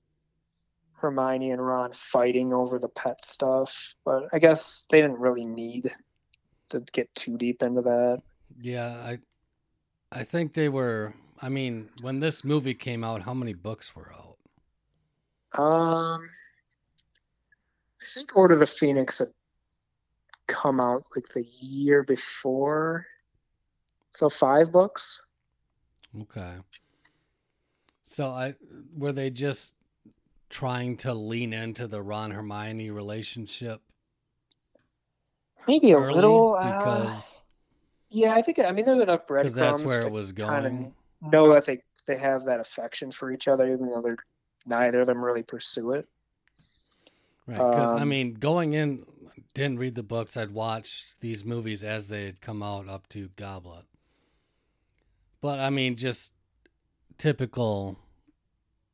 Hermione 0.94 1.50
and 1.50 1.64
Ron 1.64 1.92
fighting 1.92 2.52
over 2.52 2.78
the 2.78 2.88
pet 2.88 3.24
stuff, 3.24 3.94
but 4.04 4.24
I 4.32 4.38
guess 4.38 4.84
they 4.90 5.00
didn't 5.00 5.18
really 5.18 5.44
need 5.44 5.90
to 6.70 6.80
get 6.92 7.14
too 7.14 7.36
deep 7.36 7.62
into 7.62 7.82
that. 7.82 8.22
Yeah, 8.60 8.88
I 8.88 9.18
I 10.10 10.24
think 10.24 10.52
they 10.52 10.68
were 10.68 11.14
I 11.42 11.48
mean, 11.48 11.88
when 12.00 12.20
this 12.20 12.44
movie 12.44 12.74
came 12.74 13.02
out, 13.02 13.22
how 13.22 13.34
many 13.34 13.52
books 13.52 13.96
were 13.96 14.12
out? 14.12 14.38
Um, 15.60 16.30
I 18.02 18.06
think 18.06 18.36
Order 18.36 18.54
of 18.54 18.60
the 18.60 18.66
Phoenix 18.66 19.18
had 19.20 19.28
come 20.48 20.80
out 20.80 21.04
like 21.14 21.28
the 21.28 21.44
year 21.60 22.02
before, 22.02 23.06
so 24.10 24.28
five 24.28 24.72
books. 24.72 25.22
Okay. 26.22 26.54
So 28.02 28.26
I 28.26 28.54
were 28.96 29.12
they 29.12 29.30
just 29.30 29.74
trying 30.50 30.96
to 30.98 31.14
lean 31.14 31.52
into 31.52 31.86
the 31.86 32.02
Ron 32.02 32.30
Hermione 32.30 32.90
relationship 32.90 33.80
Maybe 35.66 35.92
a 35.92 35.98
little. 35.98 36.56
uh, 36.58 36.78
because 36.78 37.40
yeah, 38.10 38.34
I 38.34 38.42
think. 38.42 38.58
I 38.58 38.70
mean, 38.72 38.84
there's 38.84 38.98
enough 38.98 39.26
because 39.26 39.54
breadcrumbs 39.54 39.54
that's 39.54 39.84
where 39.84 40.02
it 40.02 40.12
was 40.12 40.32
going. 40.32 40.92
know 41.22 41.52
that 41.52 41.66
they 41.66 41.80
they 42.06 42.18
have 42.18 42.44
that 42.44 42.60
affection 42.60 43.10
for 43.10 43.30
each 43.30 43.48
other, 43.48 43.72
even 43.72 43.88
though 43.88 44.02
they're 44.02 44.16
neither 44.66 45.00
of 45.00 45.06
them 45.06 45.24
really 45.24 45.42
pursue 45.42 45.92
it. 45.92 46.06
Right. 47.52 47.70
Because 47.70 47.90
I 47.92 48.02
um, 48.02 48.08
mean, 48.08 48.34
going 48.34 48.72
in, 48.72 49.04
didn't 49.54 49.78
read 49.78 49.94
the 49.94 50.02
books. 50.02 50.36
I'd 50.36 50.52
watched 50.52 51.20
these 51.20 51.44
movies 51.44 51.84
as 51.84 52.08
they 52.08 52.24
had 52.24 52.40
come 52.40 52.62
out 52.62 52.88
up 52.88 53.08
to 53.10 53.28
Goblet. 53.36 53.84
But 55.40 55.58
I 55.58 55.70
mean, 55.70 55.96
just 55.96 56.32
typical 57.18 57.98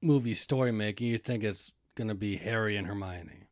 movie 0.03 0.35
story 0.35 0.73
making. 0.73 1.07
You 1.07 1.19
think 1.19 1.45
it's 1.45 1.73
gonna 1.95 2.15
be 2.15 2.37
Harry 2.37 2.77
and 2.77 2.87
Hermione. 2.87 3.45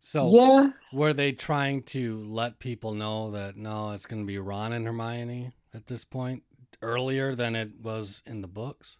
So 0.00 0.30
yeah, 0.30 0.70
were 0.92 1.12
they 1.12 1.32
trying 1.32 1.82
to 1.84 2.24
let 2.24 2.58
people 2.58 2.94
know 2.94 3.30
that 3.30 3.56
no, 3.56 3.92
it's 3.92 4.06
gonna 4.06 4.24
be 4.24 4.38
Ron 4.38 4.72
and 4.72 4.86
Hermione 4.86 5.52
at 5.72 5.86
this 5.86 6.04
point 6.04 6.42
earlier 6.82 7.34
than 7.34 7.54
it 7.54 7.80
was 7.80 8.22
in 8.26 8.40
the 8.40 8.48
books? 8.48 8.96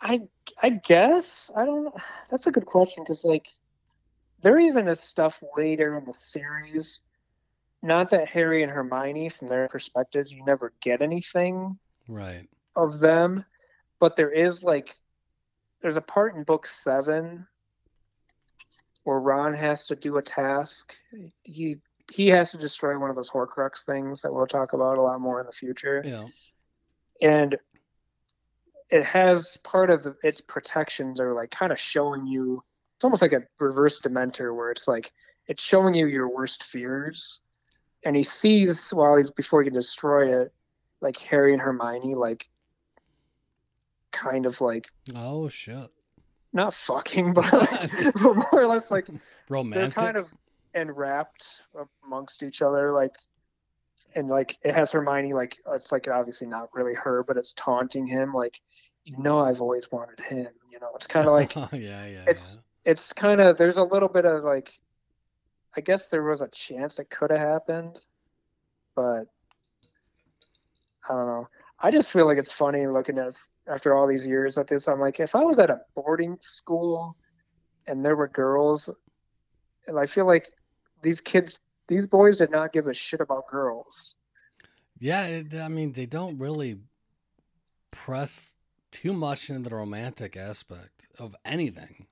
I 0.00 0.20
I 0.62 0.70
guess 0.70 1.50
I 1.56 1.64
don't. 1.64 1.94
That's 2.30 2.46
a 2.46 2.52
good 2.52 2.66
question 2.66 3.04
because 3.04 3.24
like 3.24 3.46
there 4.42 4.58
even 4.58 4.88
is 4.88 5.00
stuff 5.00 5.42
later 5.56 5.96
in 5.98 6.04
the 6.04 6.12
series. 6.12 7.02
Not 7.82 8.10
that 8.10 8.28
Harry 8.28 8.62
and 8.62 8.72
Hermione, 8.72 9.28
from 9.28 9.46
their 9.48 9.68
perspectives, 9.68 10.32
you 10.32 10.44
never 10.44 10.72
get 10.80 11.00
anything 11.00 11.78
Right. 12.08 12.48
of 12.74 12.98
them, 12.98 13.44
but 14.00 14.16
there 14.16 14.30
is 14.32 14.64
like 14.64 14.94
there's 15.80 15.96
a 15.96 16.00
part 16.00 16.34
in 16.34 16.42
book 16.42 16.66
seven 16.66 17.46
where 19.04 19.20
Ron 19.20 19.54
has 19.54 19.86
to 19.86 19.96
do 19.96 20.16
a 20.16 20.22
task. 20.22 20.94
He 21.42 21.78
he 22.10 22.28
has 22.28 22.50
to 22.52 22.58
destroy 22.58 22.98
one 22.98 23.10
of 23.10 23.16
those 23.16 23.30
Horcrux 23.30 23.84
things 23.84 24.22
that 24.22 24.32
we'll 24.32 24.46
talk 24.46 24.72
about 24.72 24.98
a 24.98 25.02
lot 25.02 25.20
more 25.20 25.40
in 25.40 25.46
the 25.46 25.52
future 25.52 26.02
Yeah. 26.04 26.26
and 27.20 27.58
it 28.90 29.04
has 29.04 29.58
part 29.58 29.90
of 29.90 30.06
its 30.22 30.40
protections 30.40 31.20
are 31.20 31.34
like 31.34 31.50
kind 31.50 31.72
of 31.72 31.78
showing 31.78 32.26
you 32.26 32.62
it's 32.96 33.04
almost 33.04 33.22
like 33.22 33.32
a 33.32 33.42
reverse 33.60 34.00
dementor 34.00 34.54
where 34.54 34.70
it's 34.70 34.88
like 34.88 35.12
it's 35.46 35.62
showing 35.62 35.94
you 35.94 36.06
your 36.06 36.28
worst 36.28 36.64
fears 36.64 37.40
and 38.04 38.16
he 38.16 38.22
sees 38.22 38.90
while 38.90 39.16
he's 39.16 39.30
before 39.30 39.62
he 39.62 39.66
can 39.66 39.74
destroy 39.74 40.40
it 40.42 40.52
like 41.00 41.16
harry 41.16 41.52
and 41.52 41.62
hermione 41.62 42.14
like 42.14 42.48
kind 44.10 44.46
of 44.46 44.60
like 44.60 44.88
Oh 45.14 45.48
shit. 45.48 45.90
not 46.52 46.74
fucking 46.74 47.34
but 47.34 47.52
like, 47.52 48.16
more 48.20 48.48
or 48.52 48.66
less 48.66 48.90
like 48.90 49.06
romantic 49.48 49.94
they're 49.94 50.04
kind 50.06 50.16
of 50.16 50.32
enwrapped 50.74 51.62
amongst 52.04 52.42
each 52.42 52.62
other 52.62 52.92
like 52.92 53.14
and 54.14 54.28
like 54.28 54.58
it 54.62 54.74
has 54.74 54.92
hermione 54.92 55.32
like 55.32 55.56
it's 55.72 55.92
like 55.92 56.08
obviously 56.08 56.46
not 56.46 56.68
really 56.74 56.94
her 56.94 57.22
but 57.22 57.36
it's 57.36 57.52
taunting 57.54 58.06
him 58.06 58.32
like 58.32 58.60
you 59.04 59.16
know 59.18 59.40
i've 59.40 59.60
always 59.60 59.90
wanted 59.90 60.20
him 60.20 60.48
you 60.70 60.78
know 60.80 60.90
it's 60.94 61.06
kind 61.06 61.26
of 61.26 61.32
like 61.32 61.54
yeah, 61.72 62.06
yeah. 62.06 62.24
it's 62.26 62.58
it's 62.84 63.12
kind 63.12 63.40
of 63.40 63.56
there's 63.58 63.76
a 63.76 63.82
little 63.82 64.08
bit 64.08 64.24
of 64.24 64.44
like 64.44 64.72
i 65.76 65.80
guess 65.80 66.08
there 66.08 66.22
was 66.22 66.40
a 66.40 66.48
chance 66.48 66.98
it 66.98 67.10
could 67.10 67.30
have 67.30 67.40
happened 67.40 67.98
but 68.94 69.24
i 71.08 71.14
don't 71.14 71.26
know 71.26 71.48
i 71.80 71.90
just 71.90 72.10
feel 72.12 72.26
like 72.26 72.38
it's 72.38 72.52
funny 72.52 72.86
looking 72.86 73.18
at 73.18 73.34
after 73.66 73.94
all 73.94 74.06
these 74.06 74.26
years 74.26 74.56
at 74.58 74.66
this 74.66 74.88
i'm 74.88 75.00
like 75.00 75.20
if 75.20 75.34
i 75.34 75.42
was 75.42 75.58
at 75.58 75.70
a 75.70 75.80
boarding 75.94 76.36
school 76.40 77.16
and 77.86 78.04
there 78.04 78.16
were 78.16 78.28
girls 78.28 78.90
and 79.86 79.98
i 79.98 80.06
feel 80.06 80.26
like 80.26 80.46
these 81.02 81.20
kids 81.20 81.60
these 81.88 82.06
boys 82.06 82.36
did 82.38 82.50
not 82.50 82.72
give 82.72 82.86
a 82.86 82.94
shit 82.94 83.20
about 83.20 83.48
girls. 83.48 84.16
Yeah, 85.00 85.26
it, 85.26 85.54
I 85.54 85.68
mean, 85.68 85.92
they 85.92 86.06
don't 86.06 86.38
really 86.38 86.78
press 87.90 88.54
too 88.90 89.12
much 89.12 89.50
into 89.50 89.68
the 89.68 89.74
romantic 89.76 90.36
aspect 90.36 91.08
of 91.18 91.34
anything. 91.44 92.06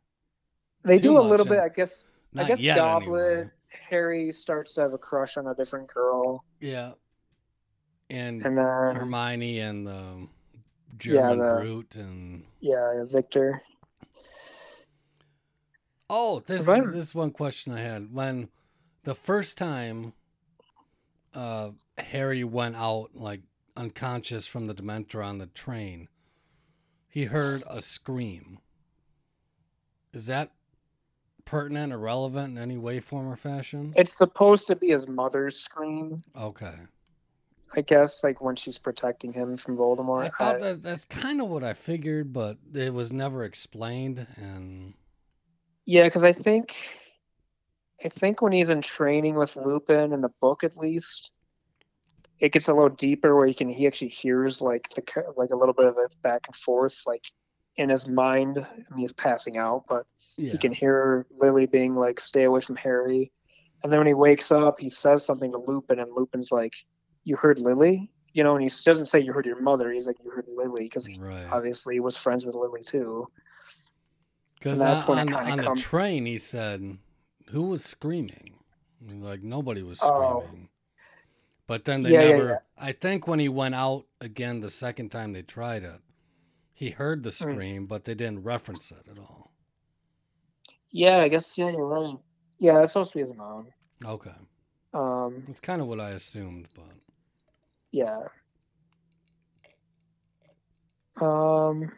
they 0.85 0.97
Too 0.97 1.03
do 1.05 1.19
a 1.19 1.21
little 1.21 1.47
bit 1.47 1.59
i 1.59 1.69
guess 1.69 2.07
i 2.37 2.45
guess 2.45 2.63
goblet 2.63 3.33
anyway. 3.33 3.51
harry 3.91 4.33
starts 4.33 4.75
to 4.75 4.83
have 4.83 4.93
a 4.93 4.99
crush 4.99 5.37
on 5.37 5.47
a 5.47 5.55
different 5.55 5.89
girl. 5.89 6.45
Yeah, 6.61 6.93
and, 8.11 8.45
and 8.45 8.57
then 8.59 8.97
Hermione 8.97 9.61
and 9.61 9.87
the 9.87 10.29
Yeah, 11.05 11.33
German 11.33 11.39
the- 11.41 11.61
brute 11.61 11.97
and 11.97 12.45
yeah 12.61 13.05
victor. 13.11 13.61
Oh, 16.09 16.41
this 16.41 16.67
this 16.67 16.95
is 16.95 17.15
one 17.15 17.31
question 17.33 17.73
I 17.73 17.81
had. 17.81 18.13
When 18.15 18.49
the 19.07 19.15
first 19.15 19.57
time 19.57 20.13
uh 21.33 21.71
Harry 21.97 22.43
went 22.43 22.75
out 22.75 23.11
like 23.15 23.41
unconscious 23.77 24.47
from 24.47 24.67
the 24.67 24.75
Dementor 24.75 25.25
on 25.25 25.39
the 25.39 25.47
train, 25.47 26.09
he 27.09 27.25
heard 27.25 27.63
a 27.69 27.81
scream. 27.81 28.59
Is 30.13 30.27
that 30.27 30.51
pertinent 31.45 31.93
or 31.93 31.99
relevant 31.99 32.57
in 32.57 32.63
any 32.63 32.79
way, 32.79 32.99
form, 33.01 33.29
or 33.29 33.37
fashion? 33.37 33.93
It's 33.97 34.13
supposed 34.13 34.67
to 34.67 34.77
be 34.77 34.89
his 34.89 35.07
mother's 35.07 35.57
scream. 35.57 36.23
Okay. 36.37 36.75
I 37.77 37.83
guess, 37.83 38.25
like 38.25 38.41
when 38.41 38.57
she's 38.57 38.79
protecting 38.79 39.33
him 39.33 39.57
from 39.57 39.77
Voldemort. 39.77 40.25
I 40.25 40.29
thought 40.31 40.61
that 40.61 40.83
that's 40.83 41.05
kind 41.05 41.41
of 41.41 41.49
what 41.49 41.63
I 41.63 41.75
figured, 41.75 42.33
but 42.33 42.57
it 42.75 42.93
was 42.93 43.13
never 43.13 43.45
explained. 43.45 44.27
And 44.37 44.95
yeah, 45.85 46.05
because 46.05 46.25
I 46.25 46.33
think, 46.33 46.75
I 48.07 48.09
think 48.09 48.41
when 48.41 48.53
he's 48.53 48.69
in 48.69 48.83
training 48.83 49.35
with 49.35 49.57
Lupin 49.57 50.13
in 50.13 50.21
the 50.21 50.31
book, 50.41 50.63
at 50.63 50.77
least, 50.77 51.33
it 52.39 52.53
gets 52.53 52.69
a 52.69 52.73
little 52.73 52.89
deeper 52.89 53.35
where 53.35 53.49
he 53.49 53.55
can 53.55 53.69
he 53.69 53.85
actually 53.89 54.11
hears 54.11 54.63
like 54.63 54.89
the 54.91 55.03
like 55.37 55.51
a 55.51 55.57
little 55.57 55.75
bit 55.75 55.87
of 55.87 55.97
it 55.99 56.15
back 56.23 56.47
and 56.47 56.55
forth, 56.55 57.03
like 57.05 57.25
in 57.77 57.89
his 57.89 58.07
mind. 58.07 58.59
I 58.59 58.95
mean, 58.95 59.01
he's 59.01 59.13
passing 59.13 59.59
out, 59.59 59.87
but 59.89 60.07
yeah, 60.37 60.53
he 60.53 60.59
can 60.59 60.73
hear 60.73 61.27
Lily 61.37 61.67
being 61.67 61.97
like, 61.97 62.21
"Stay 62.21 62.45
away 62.45 62.61
from 62.61 62.77
Harry." 62.77 63.33
And 63.83 63.93
then 63.93 63.99
when 63.99 64.07
he 64.07 64.15
wakes 64.15 64.53
up, 64.53 64.79
he 64.79 64.89
says 64.89 65.27
something 65.27 65.51
to 65.51 65.59
Lupin, 65.59 65.99
and 65.99 66.13
Lupin's 66.13 66.53
like, 66.53 66.75
"You 67.25 67.35
heard 67.35 67.59
Lily?" 67.59 68.13
You 68.33 68.45
know, 68.45 68.55
and 68.55 68.63
he 68.63 68.71
doesn't 68.85 69.07
say 69.07 69.19
you 69.19 69.33
heard 69.33 69.47
your 69.47 69.61
mother. 69.61 69.91
He's 69.91 70.07
like, 70.07 70.19
"You 70.23 70.31
heard 70.31 70.47
Lily," 70.47 70.85
because 70.85 71.09
right. 71.19 71.49
obviously 71.51 71.95
he 71.95 72.01
was 72.01 72.17
friends 72.17 72.47
with 72.47 72.55
Lily 72.55 72.85
too. 72.85 73.27
Because 74.55 74.79
that's 74.79 75.03
on, 75.09 75.35
on, 75.35 75.61
on 75.61 75.75
the 75.75 75.81
train, 75.81 76.25
he 76.25 76.39
said, 76.39 76.99
"Who 77.51 77.65
was 77.69 77.85
screaming?" 77.85 78.59
Like 79.01 79.43
nobody 79.43 79.83
was 79.83 80.01
Oh. 80.03 80.41
screaming. 80.41 80.69
But 81.67 81.85
then 81.85 82.03
they 82.03 82.13
Yeah, 82.13 82.23
yeah, 82.23 82.31
never. 82.31 82.49
yeah. 82.49 82.59
I 82.79 82.93
think 82.93 83.27
when 83.27 83.39
he 83.39 83.49
went 83.49 83.75
out 83.75 84.07
again 84.21 84.61
the 84.61 84.71
second 84.71 85.11
time 85.11 85.33
they 85.33 85.43
tried 85.43 85.83
it, 85.83 86.01
he 86.73 86.91
heard 86.91 87.23
the 87.23 87.33
Hmm. 87.33 87.53
scream, 87.53 87.87
but 87.87 88.05
they 88.05 88.15
didn't 88.15 88.43
reference 88.45 88.91
it 88.91 89.07
at 89.11 89.19
all. 89.19 89.53
Yeah, 90.91 91.19
I 91.19 91.29
guess 91.29 91.57
yeah, 91.59 91.71
you're 91.71 91.87
right. 91.87 92.19
Yeah, 92.59 92.83
it's 92.83 92.93
supposed 92.93 93.13
to 93.13 93.19
be 93.19 93.25
his 93.25 93.35
mom. 93.37 93.69
Okay, 94.05 94.35
Um, 94.95 95.45
that's 95.47 95.61
kind 95.61 95.81
of 95.83 95.89
what 95.89 96.01
I 96.01 96.11
assumed, 96.11 96.69
but 96.75 96.85
yeah. 97.93 98.21
Um, 101.21 101.91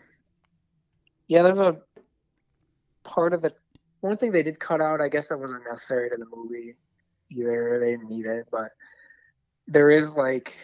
yeah, 1.26 1.42
there's 1.42 1.60
a 1.60 1.80
part 3.04 3.34
of 3.34 3.42
the 3.42 3.52
one 4.00 4.16
thing 4.16 4.32
they 4.32 4.42
did 4.42 4.60
cut 4.60 4.80
out. 4.80 5.00
I 5.00 5.08
guess 5.08 5.28
that 5.28 5.38
wasn't 5.38 5.64
necessary 5.68 6.10
to 6.10 6.16
the 6.16 6.26
movie 6.34 6.76
either. 7.30 7.78
They 7.80 7.92
didn't 7.92 8.10
need 8.10 8.26
it, 8.26 8.46
but 8.50 8.70
there 9.66 9.90
is 9.90 10.16
like 10.16 10.54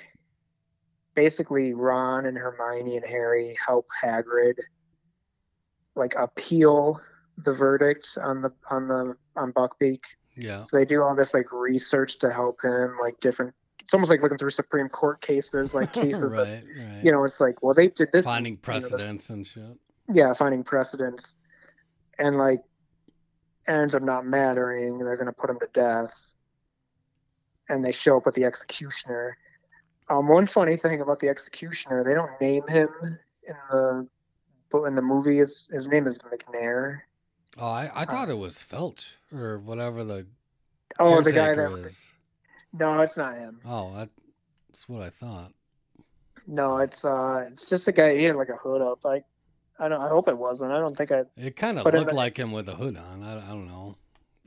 basically 1.14 1.74
Ron 1.74 2.26
and 2.26 2.37
Hermione 2.37 2.97
and 2.97 3.07
Harry 3.07 3.57
help 3.64 3.87
Hagrid 4.03 4.59
like 5.95 6.14
appeal 6.16 7.01
the 7.39 7.53
verdict 7.53 8.16
on 8.22 8.43
the 8.43 8.53
on 8.70 8.89
the 8.89 9.16
on 9.37 9.53
Buckbeak. 9.53 10.01
yeah, 10.37 10.64
So 10.64 10.76
they 10.76 10.85
do 10.85 11.03
all 11.03 11.14
this 11.14 11.35
like 11.35 11.53
research 11.53 12.18
to 12.20 12.32
help 12.32 12.62
him, 12.62 12.97
like 13.03 13.18
different. 13.20 13.55
It's 13.80 13.93
almost 13.93 14.11
like 14.11 14.22
looking 14.22 14.39
through 14.39 14.51
Supreme 14.51 14.89
Court 14.89 15.20
cases, 15.20 15.74
like 15.74 15.93
cases 15.93 16.35
that 16.35 16.39
right, 16.39 16.64
right. 16.78 17.05
you 17.05 17.12
know. 17.12 17.24
It's 17.24 17.41
like, 17.41 17.62
well, 17.62 17.74
they 17.74 17.89
did 17.89 18.09
this. 18.12 18.24
finding 18.24 18.55
you 18.55 18.57
know, 18.57 18.62
precedents 18.62 19.30
and 19.30 19.47
shit. 19.47 19.76
yeah, 20.12 20.32
finding 20.32 20.64
precedents, 20.64 21.37
and 22.18 22.37
like 22.37 22.61
ends 23.67 23.95
up 23.95 24.03
not 24.03 24.27
mattering. 24.27 24.99
They're 24.99 25.17
going 25.17 25.27
to 25.27 25.33
put 25.33 25.51
him 25.51 25.59
to 25.61 25.69
death, 25.73 26.33
and 27.69 27.85
they 27.85 27.93
show 27.93 28.17
up 28.17 28.27
with 28.27 28.35
the 28.35 28.45
executioner. 28.45 29.37
Um, 30.09 30.29
one 30.29 30.47
funny 30.47 30.77
thing 30.77 31.01
about 31.01 31.21
the 31.21 31.29
executioner, 31.29 32.05
they 32.05 32.15
don't 32.15 32.39
name 32.41 32.67
him 32.69 32.89
in 33.47 33.55
the 33.71 34.09
in 34.85 34.95
the 34.95 35.03
movie. 35.03 35.39
His 35.39 35.67
his 35.73 35.89
name 35.89 36.07
is 36.07 36.19
McNair. 36.19 37.01
Oh, 37.57 37.67
I, 37.67 37.91
I 37.95 38.05
thought 38.05 38.29
it 38.29 38.37
was 38.39 38.61
Felt 38.61 39.07
or 39.33 39.59
whatever 39.59 40.03
the 40.05 40.27
Oh, 40.99 41.21
the 41.23 41.33
guy 41.33 41.55
that. 41.55 41.73
is. 41.73 42.12
No, 42.73 43.01
it's 43.01 43.17
not 43.17 43.37
him. 43.37 43.61
Oh, 43.65 43.95
that's 43.97 44.89
what 44.89 45.03
I 45.03 45.11
thought. 45.11 45.53
No, 46.47 46.79
it's 46.79 47.05
uh, 47.05 47.47
it's 47.51 47.69
just 47.69 47.89
a 47.89 47.93
guy. 47.93 48.17
He 48.17 48.25
had 48.25 48.37
like 48.37 48.49
a 48.49 48.57
hood 48.57 48.83
up. 48.83 49.05
I, 49.07 49.23
I 49.79 49.89
don't. 49.89 50.01
I 50.01 50.09
hope 50.09 50.29
it 50.29 50.39
wasn't. 50.39 50.72
I 50.72 50.79
don't 50.79 50.97
think 50.97 51.11
I. 51.12 51.25
It 51.37 51.57
kind 51.57 51.79
of 51.79 51.85
looked 51.85 52.11
the- 52.11 52.14
like 52.14 52.37
him 52.37 52.53
with 52.53 52.68
a 52.68 52.75
hood 52.75 52.97
on. 52.97 53.22
I, 53.22 53.39
I 53.39 53.49
don't 53.49 53.66
know. 53.68 53.97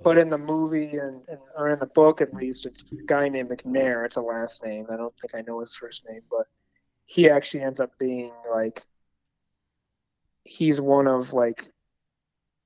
But 0.03 0.19
in 0.19 0.29
the 0.29 0.37
movie 0.37 0.95
and, 0.97 1.21
and 1.27 1.39
or 1.57 1.69
in 1.69 1.79
the 1.79 1.87
book 1.87 2.21
at 2.21 2.31
least, 2.33 2.67
it's 2.67 2.83
a 2.91 2.95
guy 3.07 3.29
named 3.29 3.49
McNair. 3.49 4.05
It's 4.05 4.15
a 4.15 4.21
last 4.21 4.63
name. 4.63 4.85
I 4.91 4.95
don't 4.95 5.13
think 5.19 5.33
I 5.35 5.41
know 5.41 5.59
his 5.59 5.75
first 5.75 6.07
name, 6.07 6.21
but 6.29 6.45
he 7.05 7.29
actually 7.29 7.63
ends 7.63 7.79
up 7.79 7.91
being 7.97 8.31
like. 8.51 8.85
He's 10.43 10.79
one 10.79 11.07
of 11.07 11.33
like. 11.33 11.71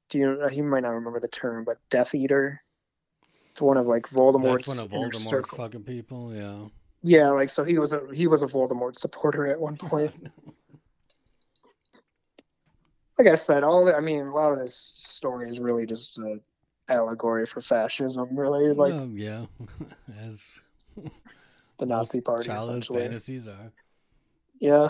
Do 0.09 0.19
you? 0.19 0.41
Uh, 0.43 0.49
he 0.49 0.61
might 0.61 0.81
not 0.81 0.89
remember 0.89 1.19
the 1.19 1.27
term, 1.27 1.63
but 1.63 1.77
Death 1.89 2.13
Eater. 2.13 2.61
It's 3.51 3.61
one 3.61 3.77
of 3.77 3.87
like 3.87 4.07
Voldemort's 4.09 4.65
That's 4.65 4.67
one 4.67 4.79
of 4.79 4.91
Voldemort's 4.91 5.49
fucking 5.51 5.83
people. 5.83 6.33
Yeah. 6.33 6.67
Yeah, 7.03 7.29
like 7.31 7.49
so 7.49 7.63
he 7.63 7.79
was 7.79 7.93
a 7.93 8.01
he 8.13 8.27
was 8.27 8.43
a 8.43 8.47
Voldemort 8.47 8.97
supporter 8.97 9.47
at 9.47 9.59
one 9.59 9.77
point. 9.77 10.13
Like 13.17 13.27
I 13.27 13.35
said, 13.35 13.63
all 13.63 13.85
the, 13.85 13.93
I 13.95 13.99
mean, 13.99 14.21
a 14.21 14.33
lot 14.33 14.51
of 14.51 14.59
this 14.59 14.93
story 14.95 15.49
is 15.49 15.59
really 15.59 15.85
just 15.85 16.17
an 16.17 16.41
allegory 16.89 17.45
for 17.45 17.61
fascism, 17.61 18.35
really, 18.37 18.73
like 18.73 18.93
Well, 18.93 19.09
yeah, 19.13 19.45
as 20.21 20.61
the 21.77 21.85
Nazi 21.85 22.21
party, 22.21 22.47
childhood 22.47 22.79
essentially. 22.79 23.01
fantasies 23.03 23.47
are. 23.47 23.71
Yeah. 24.59 24.89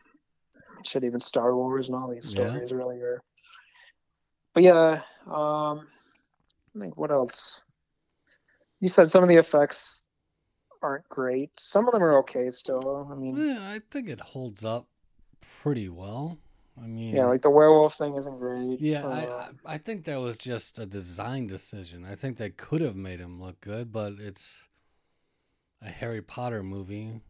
Shit, 0.84 1.04
even 1.04 1.20
Star 1.20 1.54
Wars 1.54 1.88
and 1.88 1.96
all 1.96 2.08
these 2.08 2.32
Yeah. 2.34 2.50
stories 2.50 2.72
really 2.72 3.00
are. 3.00 3.20
But 4.54 4.62
yeah, 4.62 5.02
um, 5.26 5.86
I 6.76 6.80
think 6.80 6.96
what 6.96 7.10
else? 7.10 7.64
You 8.80 8.88
said 8.88 9.10
some 9.10 9.22
of 9.22 9.28
the 9.28 9.36
effects 9.36 10.04
aren't 10.82 11.08
great. 11.08 11.50
Some 11.58 11.86
of 11.88 11.92
them 11.92 12.02
are 12.02 12.18
okay 12.20 12.50
still. 12.50 13.08
I 13.10 13.14
mean, 13.16 13.36
Yeah, 13.36 13.58
I 13.60 13.80
think 13.90 14.08
it 14.08 14.20
holds 14.20 14.64
up 14.64 14.86
pretty 15.62 15.88
well. 15.88 16.38
I 16.82 16.86
mean, 16.86 17.14
yeah, 17.14 17.26
like 17.26 17.42
the 17.42 17.50
werewolf 17.50 17.94
thing 17.96 18.16
isn't 18.16 18.38
great. 18.38 18.80
yeah, 18.80 19.04
Uh, 19.04 19.10
I, 19.66 19.70
I 19.70 19.74
I 19.74 19.78
think 19.78 20.04
that 20.04 20.20
was 20.20 20.36
just 20.36 20.78
a 20.78 20.86
design 20.86 21.46
decision. 21.46 22.04
I 22.04 22.14
think 22.14 22.36
they 22.36 22.50
could 22.50 22.80
have 22.80 22.96
made 22.96 23.20
him 23.20 23.40
look 23.40 23.60
good, 23.60 23.92
but 23.92 24.14
it's 24.18 24.68
a 25.82 25.90
Harry 25.90 26.22
Potter 26.22 26.62
movie, 26.62 27.20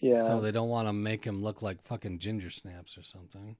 yeah. 0.00 0.26
so 0.26 0.40
they 0.40 0.52
don't 0.52 0.68
want 0.68 0.88
to 0.88 0.92
make 0.92 1.24
him 1.24 1.42
look 1.42 1.62
like 1.62 1.82
fucking 1.82 2.18
ginger 2.18 2.50
snaps 2.50 2.96
or 2.96 3.02
something. 3.02 3.56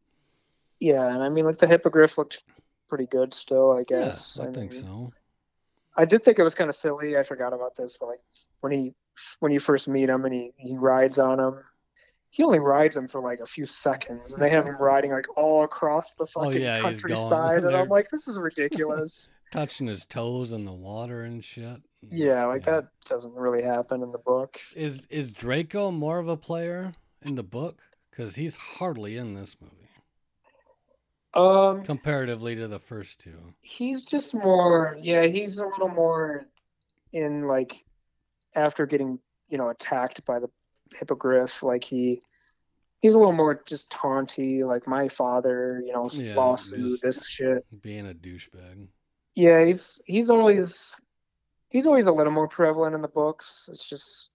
Yeah, 0.81 1.13
and 1.13 1.23
I 1.23 1.29
mean, 1.29 1.45
like 1.45 1.59
the 1.59 1.67
hippogriff 1.67 2.19
looked 2.19 2.43
pretty 2.89 3.07
good 3.07 3.35
still, 3.35 3.73
I 3.73 3.83
guess. 3.83 4.39
yeah, 4.41 4.49
I, 4.49 4.53
think 4.53 4.73
mean, 4.73 4.83
so. 4.83 5.13
I 5.97 6.05
did 6.05 6.23
think 6.23 6.39
it 6.39 6.45
was 6.45 6.55
kind 6.55 6.71
of 6.71 6.77
silly. 6.77 7.17
I 7.17 7.23
forgot 7.23 7.53
about 7.53 7.77
this, 7.77 7.97
but 7.99 8.07
like 8.07 8.21
when 8.61 8.73
he 8.73 8.95
when 9.41 9.53
you 9.53 9.59
first 9.59 9.89
meet 9.89 10.09
him 10.09 10.25
and 10.25 10.35
he 10.35 10.53
he 10.57 10.77
rides 10.77 11.19
on 11.19 11.41
him, 11.41 11.61
he 12.31 12.43
only 12.43 12.59
rides 12.59 12.97
him 12.97 13.09
for 13.09 13.21
like 13.21 13.41
a 13.41 13.47
few 13.47 13.65
seconds, 13.67 14.33
and 14.35 14.43
they 14.43 14.51
have 14.51 14.67
him 14.67 14.77
riding 14.79 15.11
like 15.13 15.27
all 15.37 15.65
across 15.65 16.15
the 16.15 16.27
fucking 16.27 16.51
Oh, 16.51 16.53
yeah, 16.53 16.81
countryside, 16.81 17.65
and 17.65 17.75
I'm 17.77 17.89
like, 17.89 18.11
this 18.11 18.29
is 18.29 18.39
ridiculous. 18.39 19.31
Touching 19.51 19.87
his 19.87 20.05
toes 20.05 20.53
in 20.53 20.65
the 20.67 20.75
water 20.75 21.23
and 21.23 21.43
shit. 21.43 21.81
yeah, 22.11 22.45
like 22.45 22.65
that 22.67 22.89
doesn't 23.07 23.35
really 23.35 23.63
happen 23.63 24.03
in 24.03 24.13
the 24.13 24.19
book. 24.19 24.59
Is 24.77 25.07
is 25.11 25.33
Draco 25.33 25.91
more 25.91 26.19
of 26.19 26.29
a 26.29 26.37
player 26.37 26.93
in 27.23 27.35
the 27.35 27.43
book? 27.43 27.81
Because 28.11 28.37
he's 28.37 28.57
hardly 28.57 29.17
in 29.17 29.33
this 29.35 29.57
movie 29.61 29.89
Um, 31.35 31.83
comparatively 31.85 32.57
to 32.57 32.67
the 32.69 32.79
first 32.81 33.21
two. 33.21 33.55
he's 33.63 34.03
just 34.03 34.35
more 34.35 34.99
yeah 35.01 35.25
he's 35.27 35.59
a 35.59 35.67
little 35.67 35.89
more 35.89 36.47
in 37.13 37.43
like 37.47 37.85
after 38.55 38.87
getting 38.87 39.19
you 39.49 39.57
know 39.57 39.69
attacked 39.71 40.25
by 40.25 40.39
the 40.41 40.49
hippogriff 40.97 41.63
like 41.63 41.85
he 41.85 42.21
he's 43.01 43.15
a 43.15 43.19
little 43.19 43.33
more 43.33 43.63
just 43.67 43.91
taunty 43.91 44.65
like 44.65 44.87
my 44.87 45.09
father 45.09 45.83
you 45.85 45.93
know 45.93 46.09
Yeah, 46.13 46.35
lawsuit 46.35 47.01
this 47.03 47.27
shit 47.29 47.65
Being 47.83 48.09
a 48.09 48.15
douchebag. 48.15 48.89
yeah 49.35 49.65
he's 49.65 50.01
he's 50.07 50.31
always 50.31 50.95
he's 51.69 51.87
always 51.87 52.07
a 52.07 52.13
little 52.13 52.33
more 52.33 52.49
prevalent 52.49 52.95
in 52.95 53.03
the 53.03 53.09
books 53.09 53.69
it's 53.73 53.89
just 53.89 54.31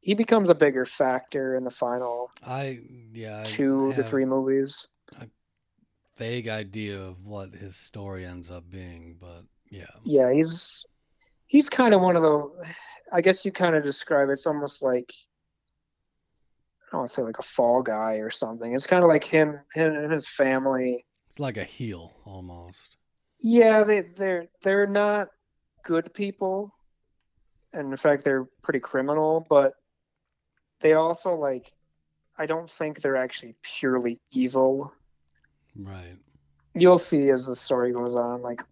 he 0.00 0.14
becomes 0.14 0.50
a 0.50 0.54
bigger 0.54 0.84
factor 0.84 1.56
in 1.56 1.64
the 1.64 1.70
final 1.70 2.30
I 2.44 2.80
yeah. 3.12 3.40
I 3.40 3.44
two 3.44 3.92
to 3.94 4.02
three 4.04 4.24
movies 4.24 4.88
Vague 6.16 6.46
idea 6.46 7.00
of 7.00 7.24
what 7.24 7.50
his 7.50 7.74
story 7.74 8.24
ends 8.24 8.48
up 8.48 8.70
being, 8.70 9.16
but 9.20 9.42
yeah. 9.68 9.86
yeah 10.04 10.32
he's 10.32 10.86
he's 11.48 11.68
kind 11.68 11.92
of 11.92 12.00
one 12.00 12.14
of 12.14 12.22
the 12.22 12.64
i 13.12 13.20
guess 13.20 13.44
you 13.44 13.50
kind 13.50 13.74
of 13.74 13.82
describe 13.82 14.28
it's 14.28 14.46
almost 14.46 14.80
like 14.82 15.12
i 16.94 16.96
don't 16.96 17.00
want 17.00 17.10
to 17.10 17.14
say 17.16 17.22
like 17.22 17.38
a 17.40 17.42
fall 17.42 17.82
guy 17.82 18.14
or 18.18 18.30
something 18.30 18.72
it's 18.72 18.86
kind 18.86 19.02
of 19.02 19.08
like 19.08 19.24
him 19.24 19.58
him 19.74 19.92
and 19.96 20.12
his 20.12 20.28
family 20.28 21.04
It's 21.28 21.40
like 21.40 21.56
a 21.56 21.64
heel 21.64 22.12
almost. 22.24 22.96
yeah 23.40 23.82
they 23.82 24.02
they're 24.16 24.46
they're 24.62 24.86
not 24.86 25.26
good 25.84 26.14
people 26.14 26.72
and 27.72 27.90
in 27.90 27.96
fact 27.96 28.22
they're 28.22 28.46
pretty 28.62 28.78
criminal 28.78 29.44
but 29.50 29.72
they 30.82 30.92
also 30.92 31.34
like 31.34 31.72
i 32.38 32.46
don't 32.46 32.70
think 32.70 33.00
they're 33.00 33.16
actually 33.16 33.56
purely 33.62 34.20
evil 34.30 34.92
Right. 35.76 36.16
you'll 36.76 36.98
see 36.98 37.28
as 37.30 37.44
the 37.46 37.56
story 37.56 37.92
goes 37.92 38.14
on 38.14 38.40
like 38.40 38.62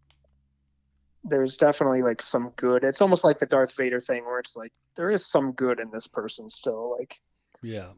there's 1.25 1.57
definitely 1.57 2.03
like 2.03 2.21
some 2.21 2.51
good. 2.57 2.83
It's 2.83 3.01
almost 3.01 3.23
like 3.23 3.39
the 3.39 3.47
Darth 3.47 3.77
Vader 3.77 4.01
thing 4.01 4.25
where 4.25 4.41
it's 4.41 4.57
like 4.57 4.73
there 4.97 5.09
is 5.09 5.25
some 5.25 5.53
good 5.53 5.79
in 5.79 5.89
this 5.93 6.09
person 6.09 6.51
still. 6.51 6.97
Like 6.99 7.15
Yeah. 7.63 7.91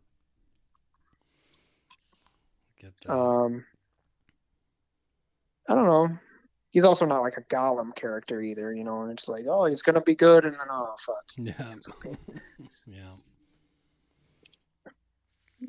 Get 2.85 2.93
that. 3.07 3.13
um 3.15 3.65
I 5.69 5.75
don't 5.75 5.87
know. 5.87 6.09
He's 6.73 6.85
also 6.85 7.07
not 7.07 7.23
like 7.23 7.39
a 7.39 7.55
Gollum 7.55 7.95
character 7.95 8.43
either, 8.43 8.75
you 8.75 8.85
know, 8.85 9.03
and 9.03 9.13
it's 9.13 9.29
like, 9.29 9.45
oh, 9.49 9.65
he's 9.65 9.81
gonna 9.81 10.03
be 10.03 10.15
good 10.15 10.45
and 10.45 10.55
then 10.55 10.67
oh 10.71 10.95
fuck. 10.99 11.25
yeah. 11.39 11.75
okay. 11.89 12.17
yeah. 12.87 13.15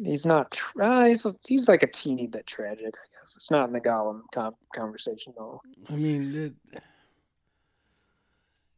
He's 0.03 0.25
not 0.25 0.59
uh, 0.81 1.05
he's 1.05 1.25
he's 1.47 1.69
like 1.69 1.83
a 1.83 1.87
teeny 1.87 2.27
bit 2.27 2.45
tragic, 2.45 2.85
I 2.87 3.07
guess. 3.13 3.35
It's 3.37 3.49
not 3.49 3.67
in 3.67 3.73
the 3.73 3.79
Gollum 3.79 4.23
com- 4.33 4.55
conversation 4.75 5.33
though. 5.37 5.61
I 5.89 5.95
mean, 5.95 6.35
it. 6.35 6.81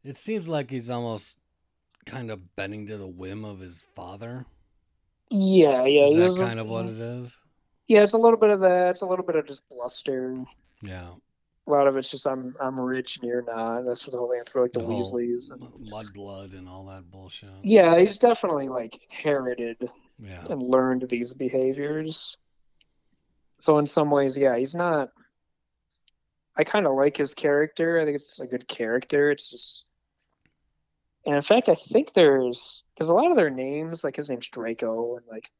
It 0.04 0.16
seems 0.16 0.46
like 0.46 0.70
he's 0.70 0.90
almost 0.90 1.36
kind 2.06 2.30
of 2.30 2.54
bending 2.54 2.86
to 2.86 2.96
the 2.96 3.06
whim 3.08 3.44
of 3.44 3.58
his 3.58 3.84
father. 3.96 4.46
Yeah, 5.28 5.84
yeah. 5.86 6.04
Is 6.04 6.36
that 6.36 6.44
kind 6.44 6.60
of 6.60 6.68
what 6.68 6.86
it 6.86 7.00
is? 7.00 7.36
Yeah, 7.88 8.02
it's 8.02 8.12
a 8.12 8.18
little 8.18 8.38
bit 8.38 8.50
of 8.50 8.60
that. 8.60 8.90
It's 8.90 9.00
a 9.00 9.06
little 9.06 9.24
bit 9.24 9.36
of 9.36 9.46
just 9.46 9.68
bluster. 9.68 10.44
Yeah. 10.82 11.10
A 11.66 11.70
lot 11.70 11.86
of 11.86 11.96
it's 11.96 12.10
just 12.10 12.26
I'm 12.26 12.54
I'm 12.60 12.78
rich 12.80 13.18
and 13.18 13.28
you're 13.28 13.42
not. 13.42 13.82
That's 13.82 14.06
what 14.06 14.12
the 14.12 14.18
whole 14.18 14.30
thing 14.30 14.42
for 14.50 14.62
like 14.62 14.72
the 14.72 14.80
The 14.80 14.86
Weasleys. 14.86 15.50
And, 15.52 15.90
Mud 15.90 16.06
blood 16.14 16.52
and 16.54 16.68
all 16.68 16.86
that 16.86 17.10
bullshit. 17.10 17.50
yeah, 17.62 17.98
he's 17.98 18.18
definitely 18.18 18.68
like 18.68 18.98
inherited 19.10 19.90
Yeah. 20.18 20.44
and 20.48 20.62
learned 20.62 21.06
these 21.08 21.34
behaviors. 21.34 22.36
So 23.60 23.78
in 23.78 23.86
some 23.86 24.10
ways, 24.10 24.38
yeah, 24.38 24.56
he's 24.56 24.74
not. 24.74 25.10
I 26.56 26.64
kind 26.64 26.86
of 26.86 26.94
like 26.94 27.16
his 27.16 27.34
character. 27.34 28.00
I 28.00 28.04
think 28.04 28.16
it's 28.16 28.40
a 28.40 28.46
good 28.46 28.66
character. 28.66 29.30
It's 29.30 29.50
just, 29.50 29.88
and 31.26 31.36
in 31.36 31.42
fact, 31.42 31.68
I 31.68 31.74
think 31.74 32.12
there's 32.14 32.82
because 32.94 33.08
a 33.08 33.12
lot 33.14 33.30
of 33.30 33.36
their 33.36 33.50
names, 33.50 34.02
like 34.04 34.16
his 34.16 34.28
name's 34.30 34.48
Draco, 34.48 35.16
and 35.16 35.26
like, 35.30 35.50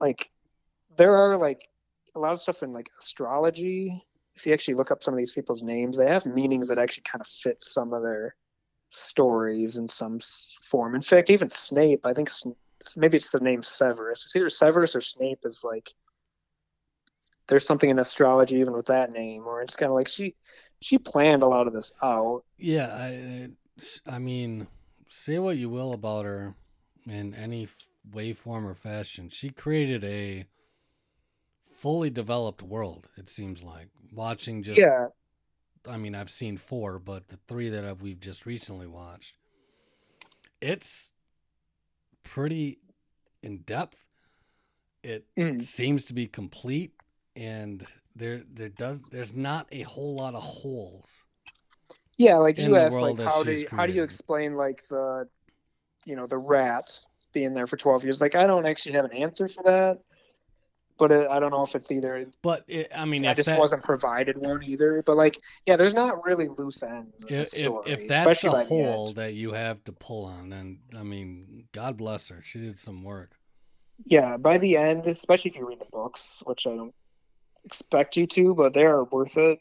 like 0.00 0.30
there 0.96 1.14
are 1.14 1.36
like 1.36 1.68
a 2.14 2.18
lot 2.18 2.32
of 2.32 2.40
stuff 2.40 2.62
in 2.62 2.72
like 2.72 2.90
astrology. 3.00 4.04
If 4.34 4.46
you 4.46 4.52
actually 4.52 4.74
look 4.74 4.90
up 4.90 5.02
some 5.02 5.14
of 5.14 5.18
these 5.18 5.32
people's 5.32 5.62
names, 5.62 5.96
they 5.96 6.06
have 6.06 6.26
meanings 6.26 6.68
that 6.68 6.78
actually 6.78 7.04
kind 7.10 7.20
of 7.20 7.26
fit 7.26 7.62
some 7.62 7.92
of 7.92 8.02
their 8.02 8.34
stories 8.90 9.76
in 9.76 9.88
some 9.88 10.18
form. 10.62 10.94
In 10.94 11.00
fact, 11.00 11.30
even 11.30 11.50
Snape, 11.50 12.04
I 12.04 12.12
think 12.12 12.30
maybe 12.96 13.16
it's 13.16 13.30
the 13.30 13.40
name 13.40 13.62
Severus. 13.62 14.24
It's 14.24 14.36
either 14.36 14.50
Severus 14.50 14.94
or 14.94 15.00
Snape 15.00 15.40
is 15.44 15.62
like 15.64 15.90
there's 17.48 17.66
something 17.66 17.90
in 17.90 17.98
astrology 17.98 18.56
even 18.56 18.74
with 18.74 18.86
that 18.86 19.12
name, 19.12 19.46
or 19.46 19.62
it's 19.62 19.76
kind 19.76 19.90
of 19.90 19.96
like 19.96 20.08
she 20.08 20.34
she 20.80 20.98
planned 20.98 21.42
a 21.42 21.46
lot 21.46 21.66
of 21.66 21.72
this 21.72 21.94
out. 22.02 22.44
Yeah. 22.58 22.88
I, 22.92 23.50
I 24.06 24.18
mean, 24.18 24.66
say 25.08 25.38
what 25.38 25.56
you 25.56 25.68
will 25.68 25.92
about 25.92 26.24
her 26.24 26.54
in 27.06 27.34
any 27.34 27.68
way, 28.12 28.32
form, 28.32 28.66
or 28.66 28.74
fashion. 28.74 29.30
She 29.30 29.50
created 29.50 30.04
a 30.04 30.46
fully 31.76 32.10
developed 32.10 32.62
world, 32.62 33.08
it 33.16 33.28
seems 33.28 33.62
like. 33.62 33.88
Watching 34.12 34.62
just 34.62 34.78
yeah, 34.78 35.08
I 35.86 35.96
mean, 35.98 36.14
I've 36.14 36.30
seen 36.30 36.56
four, 36.56 36.98
but 36.98 37.28
the 37.28 37.38
three 37.48 37.68
that 37.68 37.84
I've, 37.84 38.00
we've 38.02 38.20
just 38.20 38.46
recently 38.46 38.86
watched, 38.86 39.34
it's 40.60 41.12
pretty 42.22 42.78
in 43.42 43.58
depth. 43.58 44.04
It 45.02 45.26
Mm. 45.36 45.60
seems 45.62 46.06
to 46.06 46.14
be 46.14 46.26
complete, 46.26 46.92
and 47.36 47.84
there 48.14 48.42
there 48.52 48.68
does 48.70 49.02
there's 49.10 49.34
not 49.34 49.68
a 49.70 49.82
whole 49.82 50.14
lot 50.16 50.34
of 50.34 50.42
holes. 50.42 51.24
yeah. 52.16 52.36
Like 52.38 52.58
you 52.58 52.76
asked, 52.76 52.94
like 52.94 53.18
how 53.18 53.42
do 53.42 53.52
you, 53.52 53.68
how 53.70 53.86
do 53.86 53.92
you 53.92 54.02
explain 54.02 54.56
like 54.56 54.82
the 54.88 55.28
you 56.06 56.16
know 56.16 56.26
the 56.26 56.38
rat 56.38 56.90
being 57.32 57.54
there 57.54 57.66
for 57.66 57.76
12 57.76 58.04
years? 58.04 58.20
Like 58.20 58.34
I 58.34 58.46
don't 58.46 58.66
actually 58.66 58.92
have 58.92 59.04
an 59.04 59.12
answer 59.12 59.46
for 59.48 59.62
that, 59.64 59.98
but 60.98 61.12
it, 61.12 61.28
I 61.28 61.38
don't 61.38 61.50
know 61.50 61.62
if 61.62 61.74
it's 61.74 61.92
either 61.92 62.26
But 62.42 62.64
it, 62.68 62.90
I 62.94 63.04
mean, 63.04 63.26
I 63.26 63.34
just 63.34 63.48
that, 63.48 63.58
wasn't 63.58 63.82
provided 63.82 64.38
one 64.38 64.62
either. 64.62 65.02
But 65.04 65.16
like, 65.16 65.40
yeah, 65.66 65.76
there's 65.76 65.94
not 65.94 66.24
really 66.24 66.48
loose 66.48 66.82
ends 66.82 67.24
in 67.24 67.36
if, 67.36 67.48
story, 67.48 67.90
if 67.90 68.08
that's 68.08 68.32
especially 68.32 68.64
the 68.64 68.68
hole 68.68 69.12
that 69.14 69.34
you 69.34 69.52
have 69.52 69.82
to 69.84 69.92
pull 69.92 70.24
on, 70.24 70.50
then 70.50 70.78
I 70.96 71.02
mean, 71.02 71.64
God 71.72 71.96
bless 71.96 72.28
her. 72.28 72.42
She 72.44 72.58
did 72.58 72.78
some 72.78 73.04
work. 73.04 73.32
Yeah, 74.04 74.36
by 74.36 74.58
the 74.58 74.76
end, 74.76 75.06
especially 75.06 75.50
if 75.50 75.56
you 75.56 75.66
read 75.66 75.80
the 75.80 75.86
books, 75.90 76.42
which 76.46 76.66
I 76.66 76.76
don't 76.76 76.94
expect 77.64 78.16
you 78.16 78.26
to, 78.26 78.54
but 78.54 78.74
they 78.74 78.84
are 78.84 79.04
worth 79.04 79.36
it. 79.36 79.58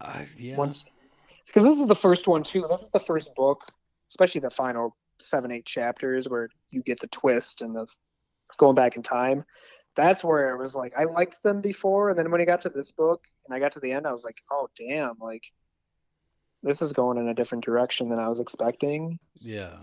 I, 0.00 0.26
yeah. 0.36 0.56
Once, 0.56 0.84
because 1.46 1.64
this 1.64 1.78
is 1.78 1.86
the 1.86 1.94
first 1.94 2.28
one 2.28 2.42
too. 2.42 2.66
This 2.68 2.82
is 2.82 2.90
the 2.90 3.00
first 3.00 3.34
book, 3.34 3.64
especially 4.10 4.40
the 4.40 4.50
final 4.50 4.96
seven, 5.20 5.50
eight 5.50 5.64
chapters 5.64 6.28
where 6.28 6.48
you 6.70 6.82
get 6.82 7.00
the 7.00 7.06
twist 7.08 7.62
and 7.62 7.74
the 7.74 7.86
going 8.58 8.74
back 8.74 8.96
in 8.96 9.02
time. 9.02 9.44
That's 9.94 10.24
where 10.24 10.54
it 10.54 10.58
was 10.58 10.74
like 10.74 10.94
I 10.96 11.04
liked 11.04 11.42
them 11.42 11.60
before, 11.60 12.10
and 12.10 12.18
then 12.18 12.30
when 12.30 12.40
I 12.40 12.44
got 12.44 12.62
to 12.62 12.70
this 12.70 12.92
book 12.92 13.24
and 13.46 13.54
I 13.54 13.58
got 13.58 13.72
to 13.72 13.80
the 13.80 13.92
end, 13.92 14.06
I 14.06 14.12
was 14.12 14.24
like, 14.24 14.42
oh 14.50 14.68
damn, 14.76 15.16
like 15.20 15.44
this 16.62 16.80
is 16.80 16.92
going 16.92 17.18
in 17.18 17.28
a 17.28 17.34
different 17.34 17.64
direction 17.64 18.08
than 18.08 18.18
I 18.18 18.28
was 18.28 18.40
expecting. 18.40 19.18
yeah. 19.40 19.76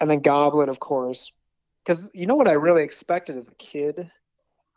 And 0.00 0.10
then 0.10 0.20
Goblet, 0.20 0.68
of 0.68 0.80
course, 0.80 1.32
because 1.84 2.10
you 2.12 2.26
know 2.26 2.34
what 2.34 2.48
I 2.48 2.52
really 2.52 2.82
expected 2.82 3.36
as 3.36 3.48
a 3.48 3.54
kid? 3.54 4.10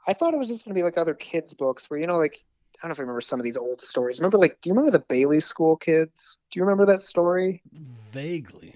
I 0.08 0.14
thought 0.14 0.36
it 0.36 0.38
was 0.38 0.50
just 0.50 0.66
going 0.66 0.76
to 0.76 0.78
be 0.78 0.84
like 0.84 1.00
other 1.00 1.16
kids' 1.16 1.56
books 1.56 1.90
where, 1.90 2.00
you 2.00 2.06
know, 2.06 2.18
like, 2.18 2.44
I 2.78 2.82
don't 2.82 2.90
know 2.90 2.92
if 2.92 2.98
you 3.00 3.04
remember 3.04 3.22
some 3.22 3.40
of 3.40 3.44
these 3.44 3.58
old 3.58 3.82
stories. 3.82 4.20
Remember, 4.20 4.38
like, 4.38 4.60
do 4.62 4.70
you 4.70 4.76
remember 4.76 4.92
the 4.92 5.04
Bailey 5.08 5.40
School 5.40 5.78
kids? 5.78 6.38
Do 6.52 6.60
you 6.60 6.64
remember 6.64 6.86
that 6.88 7.02
story? 7.02 7.64
Vaguely. 8.12 8.76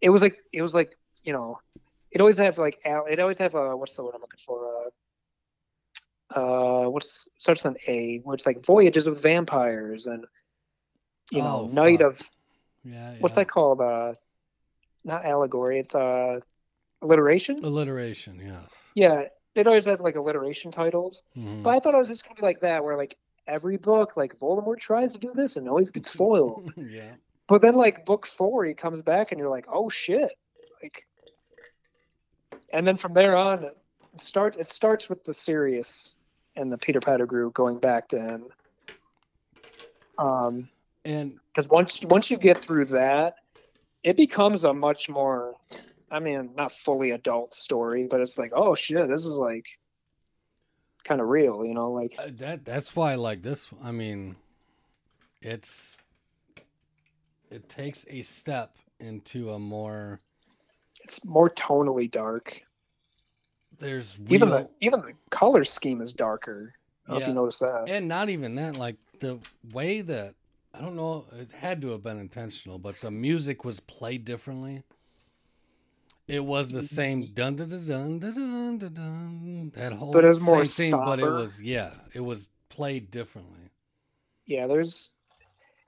It 0.00 0.08
was 0.08 0.22
like, 0.22 0.38
it 0.52 0.62
was 0.62 0.74
like, 0.74 0.96
you 1.24 1.34
know, 1.34 1.58
it 2.10 2.20
always 2.20 2.38
have 2.38 2.56
like, 2.56 2.78
it 2.84 3.20
always 3.20 3.38
have 3.38 3.54
a, 3.54 3.76
what's 3.76 3.94
the 3.96 4.04
word 4.04 4.14
I'm 4.14 4.22
looking 4.22 4.40
for? 4.46 4.86
Uh, 4.86 4.90
uh, 6.34 6.86
what's, 6.86 7.28
such 7.38 7.64
an 7.64 7.76
A, 7.86 8.18
where 8.24 8.34
it's 8.34 8.46
like 8.46 8.64
Voyages 8.64 9.08
with 9.08 9.22
Vampires 9.22 10.06
and, 10.06 10.24
you 11.30 11.40
know, 11.40 11.62
Oh, 11.64 11.66
Night 11.72 12.00
fuck. 12.00 12.12
of, 12.12 12.30
Yeah. 12.84 13.14
what's 13.20 13.36
yeah. 13.36 13.42
that 13.44 13.48
called? 13.48 13.80
Uh, 13.80 14.14
not 15.04 15.24
allegory, 15.24 15.78
it's, 15.80 15.94
uh, 15.94 16.40
alliteration? 17.02 17.64
Alliteration, 17.64 18.40
yes. 18.44 18.70
Yeah, 18.94 19.24
they'd 19.54 19.66
always 19.68 19.86
have 19.86 20.00
like 20.00 20.16
alliteration 20.16 20.72
titles. 20.72 21.22
Mhm. 21.36 21.62
But 21.62 21.70
I 21.70 21.80
thought 21.80 21.94
it 21.94 21.98
was 21.98 22.08
just 22.08 22.24
gonna 22.24 22.34
be 22.34 22.42
like 22.42 22.60
that, 22.60 22.82
where 22.84 22.96
like 22.96 23.16
every 23.46 23.76
book, 23.76 24.16
like 24.16 24.38
Voldemort 24.38 24.78
tries 24.80 25.12
to 25.12 25.18
do 25.20 25.32
this 25.32 25.56
and 25.56 25.68
always 25.68 25.92
gets 25.92 26.08
foiled. 26.16 26.72
yeah. 26.76 27.14
but 27.48 27.62
then 27.62 27.76
like 27.76 28.04
book 28.04 28.26
four, 28.26 28.64
he 28.64 28.74
comes 28.74 29.02
back 29.02 29.30
and 29.30 29.38
you're 29.38 29.50
like, 29.50 29.66
oh 29.72 29.88
shit, 29.88 30.32
like. 30.82 31.06
And 32.72 32.84
then 32.86 32.96
from 32.96 33.14
there 33.14 33.36
on, 33.36 33.70
it 34.16 34.20
starts. 34.20 34.56
It 34.56 34.66
starts 34.66 35.10
with 35.10 35.24
the 35.24 35.34
Sirius 35.34 36.16
and 36.56 36.72
the 36.72 36.78
Peter 36.78 37.00
Pettigrew 37.00 37.52
going 37.52 37.78
back 37.78 38.08
to 38.08 38.18
him. 38.18 38.44
Um, 40.16 40.70
And 41.04 41.38
because 41.48 41.68
once 41.68 42.02
once 42.02 42.30
you 42.30 42.38
get 42.38 42.56
through 42.56 42.86
that, 42.86 43.36
it 44.02 44.16
becomes 44.16 44.64
a 44.64 44.72
much 44.72 45.10
more, 45.10 45.54
I 46.10 46.20
mean, 46.20 46.50
not 46.56 46.72
fully 46.72 47.10
adult 47.10 47.52
story, 47.52 48.06
but 48.10 48.20
it's 48.22 48.38
like, 48.38 48.52
oh 48.54 48.74
shit, 48.74 49.06
this 49.06 49.26
is 49.26 49.34
like 49.34 49.66
kind 51.04 51.20
of 51.20 51.28
real, 51.28 51.64
you 51.66 51.74
know, 51.74 51.92
like 51.92 52.16
uh, 52.18 52.28
that 52.38 52.64
that's 52.64 52.96
why 52.96 53.16
like 53.16 53.42
this 53.42 53.70
I 53.84 53.92
mean 53.92 54.36
it's 55.42 56.00
it 57.50 57.68
takes 57.68 58.06
a 58.08 58.22
step 58.22 58.78
into 58.98 59.50
a 59.50 59.58
more 59.58 60.20
it's 61.04 61.22
more 61.22 61.50
tonally 61.50 62.10
dark. 62.10 62.62
There's 63.78 64.20
Even 64.28 64.50
the 64.50 64.68
even 64.80 65.00
the 65.00 65.12
color 65.30 65.64
scheme 65.64 66.00
is 66.00 66.12
darker. 66.12 66.72
I 67.06 67.12
don't 67.12 67.18
know 67.18 67.22
if 67.22 67.28
you 67.28 67.34
noticed 67.34 67.60
that. 67.60 67.84
and 67.88 68.08
not 68.08 68.30
even 68.30 68.56
that 68.56 68.76
like 68.76 68.96
the 69.20 69.38
way 69.72 70.00
that 70.00 70.34
I 70.74 70.80
don't 70.80 70.96
know 70.96 71.26
it 71.32 71.52
had 71.52 71.80
to 71.82 71.88
have 71.90 72.02
been 72.02 72.18
intentional 72.18 72.78
but 72.78 72.94
the 72.96 73.10
music 73.12 73.64
was 73.64 73.78
played 73.80 74.24
differently 74.24 74.82
it 76.26 76.44
was 76.44 76.72
the 76.72 76.82
same 76.82 77.30
dun 77.32 77.54
dun 77.54 77.68
dun 77.68 77.86
dun 77.86 78.18
dun 78.18 78.30
dun 78.32 78.78
dun, 78.78 78.92
dun 78.94 79.72
that 79.76 79.92
whole 79.92 80.10
But 80.10 80.24
it 80.24 80.28
was 80.28 80.40
more 80.40 80.64
same 80.64 80.90
thing 80.92 81.04
but 81.04 81.20
it 81.20 81.30
was 81.30 81.62
yeah 81.62 81.92
it 82.12 82.20
was 82.20 82.50
played 82.68 83.10
differently 83.12 83.70
Yeah, 84.46 84.66
there's 84.66 85.12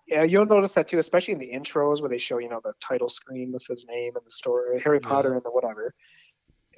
yeah, 0.06 0.22
you'll 0.22 0.46
notice 0.46 0.74
that 0.74 0.88
too, 0.88 0.98
especially 0.98 1.34
in 1.34 1.40
the 1.40 1.50
intros 1.52 2.00
where 2.00 2.08
they 2.08 2.16
show, 2.16 2.38
you 2.38 2.48
know, 2.48 2.60
the 2.64 2.72
title 2.80 3.10
screen 3.10 3.52
with 3.52 3.66
his 3.66 3.84
name 3.86 4.16
and 4.16 4.24
the 4.24 4.30
story, 4.30 4.80
Harry 4.80 5.00
Yeah. 5.02 5.08
Potter 5.08 5.34
and 5.34 5.42
the 5.42 5.50
whatever. 5.50 5.92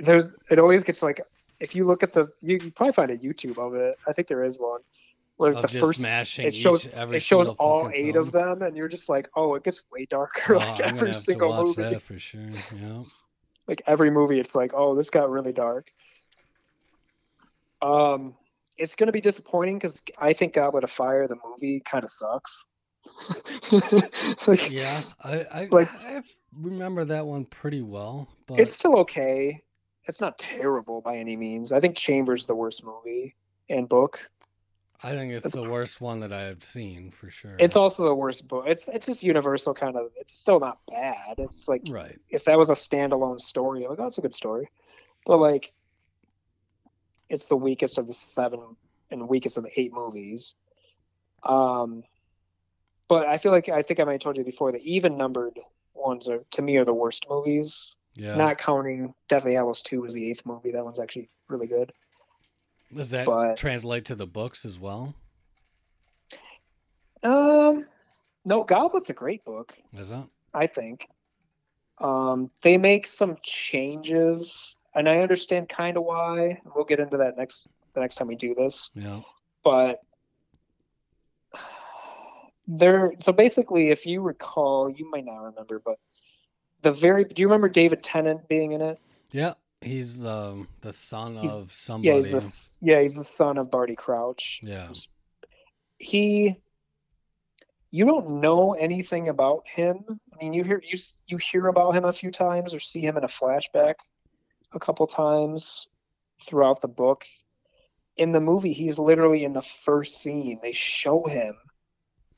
There's 0.01 0.29
it 0.51 0.59
always 0.59 0.83
gets 0.83 1.03
like 1.03 1.21
if 1.61 1.75
you 1.75 1.85
look 1.85 2.03
at 2.03 2.13
the 2.13 2.27
you, 2.41 2.59
you 2.63 2.71
probably 2.71 2.93
find 2.93 3.11
a 3.11 3.17
YouTube 3.19 3.59
of 3.59 3.75
it. 3.75 3.97
I 4.09 4.13
think 4.13 4.29
there 4.29 4.43
is 4.45 4.59
one 4.59 4.81
where 5.37 5.55
the 5.55 5.63
just 5.63 5.79
first 5.85 6.03
mashing 6.03 6.47
it 6.47 6.55
shows 6.55 6.87
each, 6.87 6.93
every 6.93 7.17
it 7.17 7.21
shows 7.21 7.49
all 7.49 7.91
eight 7.95 8.13
film. 8.13 8.27
of 8.27 8.33
them 8.33 8.63
and 8.63 8.77
you're 8.77 8.89
just 8.89 9.09
like, 9.09 9.29
oh, 9.37 9.55
it 9.55 9.65
gets 9.65 9.83
way 9.91 10.05
darker 10.07 10.55
Oh, 10.57 10.59
like 10.59 10.83
I'm 10.83 10.89
every 10.97 11.13
single 11.15 11.65
movie. 11.65 11.83
that 11.83 12.03
for 12.03 12.19
sure. 12.19 12.51
Yeah. 12.77 13.05
Like 13.67 13.83
every 13.87 14.11
movie, 14.11 14.41
it's 14.41 14.55
like, 14.55 14.73
oh, 14.75 14.95
this 14.95 15.11
got 15.11 15.31
really 15.31 15.53
dark. 15.53 15.91
Um, 17.83 18.35
it's 18.77 18.97
gonna 18.97 19.13
be 19.13 19.21
disappointing 19.21 19.79
because 19.79 20.03
I 20.19 20.33
think 20.33 20.55
Goblet 20.55 20.85
of 20.85 20.91
Fire, 20.91 21.27
the 21.29 21.37
movie, 21.47 21.81
kind 21.81 22.05
of 22.05 22.11
sucks. 22.11 22.67
like, 24.47 24.71
Yeah, 24.71 25.03
I 25.25 25.45
I, 25.53 25.69
Like- 25.71 25.95
I 26.03 26.23
remember 26.55 27.05
that 27.07 27.25
one 27.27 27.45
pretty 27.47 27.81
well, 27.83 28.29
but 28.47 28.61
it's 28.61 28.73
still 28.73 28.99
okay. 28.99 29.63
It's 30.11 30.21
not 30.21 30.41
terrible 30.41 31.01
by 31.01 31.19
any 31.19 31.37
means. 31.37 31.71
I 31.71 31.79
think 31.79 31.97
Chambers 31.97 32.45
the 32.47 32.55
worst 32.57 32.85
movie 32.85 33.37
and 33.69 33.89
book. 33.89 34.29
I 35.05 35.13
think 35.13 35.33
it's 35.33 35.47
it's 35.47 35.55
the 35.55 35.71
worst 35.71 36.01
one 36.01 36.19
that 36.19 36.33
I've 36.33 36.65
seen 36.65 37.13
for 37.13 37.31
sure. 37.31 37.55
It's 37.61 37.77
also 37.77 38.05
the 38.07 38.15
worst 38.17 38.49
book. 38.49 38.65
It's 38.67 38.89
it's 38.89 39.07
just 39.07 39.23
universal 39.23 39.73
kind 39.73 39.97
of. 39.97 40.11
It's 40.17 40.33
still 40.33 40.59
not 40.59 40.81
bad. 40.89 41.37
It's 41.39 41.69
like 41.69 41.83
right. 41.89 42.19
if 42.29 42.47
that 42.47 42.59
was 42.59 42.71
a 42.71 42.73
standalone 42.73 43.41
story, 43.41 43.87
like 43.87 44.01
oh, 44.01 44.03
that's 44.03 44.19
a 44.19 44.21
good 44.21 44.35
story, 44.35 44.69
but 45.25 45.37
like 45.37 45.73
it's 47.29 47.47
the 47.47 47.57
weakest 47.57 47.97
of 47.97 48.09
the 48.09 48.15
seven 48.15 48.61
and 49.13 49.29
weakest 49.29 49.59
of 49.59 49.63
the 49.63 49.81
eight 49.81 49.93
movies. 49.93 50.57
Um, 51.45 52.03
but 53.07 53.29
I 53.29 53.39
feel 53.39 53.53
like 53.53 53.69
I 53.69 53.83
think 53.83 54.01
I 54.01 54.05
might 54.05 54.15
have 54.15 54.23
told 54.23 54.39
you 54.39 54.45
before 54.45 54.73
the 54.73 54.83
even 54.83 55.17
numbered 55.17 55.61
ones 55.95 56.29
are 56.29 56.43
to 56.51 56.63
me 56.63 56.79
are 56.79 56.85
the 56.85 56.93
worst 56.93 57.27
movies. 57.31 57.95
Yeah. 58.21 58.37
Not 58.37 58.59
counting 58.59 59.15
Deathly 59.31 59.55
Hallows 59.55 59.81
Two 59.81 60.05
is 60.05 60.13
the 60.13 60.31
eighth 60.31 60.45
movie. 60.45 60.73
That 60.73 60.85
one's 60.85 61.01
actually 61.01 61.31
really 61.49 61.67
good. 61.67 61.91
Does 62.95 63.11
that 63.13 63.25
but- 63.25 63.57
translate 63.57 64.05
to 64.07 64.15
the 64.15 64.27
books 64.27 64.67
as 64.67 64.79
well? 64.79 65.15
Um, 67.23 67.87
no, 68.45 68.63
Goblet's 68.63 69.09
a 69.09 69.15
great 69.15 69.43
book. 69.47 69.75
Is 69.95 70.11
it? 70.11 70.23
I 70.53 70.67
think. 70.67 71.09
Um, 71.99 72.51
they 72.63 72.77
make 72.77 73.07
some 73.07 73.39
changes, 73.43 74.77
and 74.95 75.09
I 75.09 75.21
understand 75.21 75.71
kind 75.71 75.97
of 75.97 76.05
why. 76.05 76.61
We'll 76.75 76.85
get 76.85 77.01
into 77.01 77.17
that 77.19 77.39
next 77.39 77.69
the 77.95 78.01
next 78.01 78.17
time 78.17 78.29
we 78.29 78.37
do 78.37 78.55
this. 78.55 78.91
Yeah. 78.95 79.21
But 79.65 80.01
there, 82.69 83.15
so 83.19 83.33
basically, 83.33 83.89
if 83.89 84.05
you 84.05 84.21
recall, 84.21 84.91
you 84.91 85.11
might 85.11 85.25
not 85.25 85.39
remember, 85.39 85.81
but 85.83 85.99
the 86.83 86.91
very 86.91 87.25
do 87.25 87.43
you 87.43 87.47
remember 87.49 87.69
David 87.69 88.03
Tennant 88.03 88.49
being 88.49 88.73
in 88.73 88.81
it? 88.81 88.99
Yeah. 89.33 89.55
He's 89.83 90.25
um 90.25 90.69
the 90.83 90.93
son 90.93 91.37
He's- 91.37 91.55
of 91.57 91.73
somebody. 91.73 92.09
Yeah, 92.09 92.17
he's 92.17 92.31
the 92.81 92.87
yeah 92.87 93.01
he's 93.01 93.17
the 93.17 93.25
son 93.25 93.57
of 93.59 93.71
Barty 93.71 93.97
Crouch. 93.97 94.61
Yeah. 94.63 94.89
he 95.99 96.57
you 97.91 98.05
don't 98.05 98.41
know 98.41 98.75
anything 98.75 99.29
about 99.29 99.65
him 99.67 100.05
i 100.33 100.37
mean 100.45 100.53
you 100.53 100.63
hear 100.63 100.81
you 100.87 100.97
you 101.27 101.37
hear 101.39 101.67
about 101.67 101.93
him 101.95 102.05
a 102.05 102.13
few 102.13 102.31
times 102.31 102.73
or 102.73 102.79
see 102.79 103.01
him 103.01 103.17
in 103.17 103.25
a 103.25 103.29
flashback 103.29 103.95
a 104.73 104.79
couple 104.79 105.07
times 105.09 105.89
throughout 106.47 106.81
the 106.81 106.89
book 106.89 107.25
in 108.17 108.31
the 108.33 108.41
movie 108.41 108.73
he's 108.73 108.99
literally 108.99 109.45
in 109.45 109.53
the 109.53 109.63
first 109.63 110.21
scene 110.23 110.61
they 110.63 110.71
show 110.73 111.25
him 111.25 111.55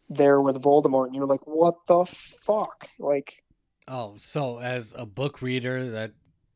there 0.09 0.41
with 0.41 0.57
voldemort 0.63 1.07
and 1.07 1.15
you're 1.15 1.27
like 1.27 1.47
what 1.47 1.75
the 1.87 2.05
fuck 2.07 2.89
like 2.99 3.42
Oh, 3.89 4.15
so 4.19 4.59
as 4.59 4.95
a 4.97 5.05
book 5.07 5.43
reader, 5.43 5.91
that 5.91 6.13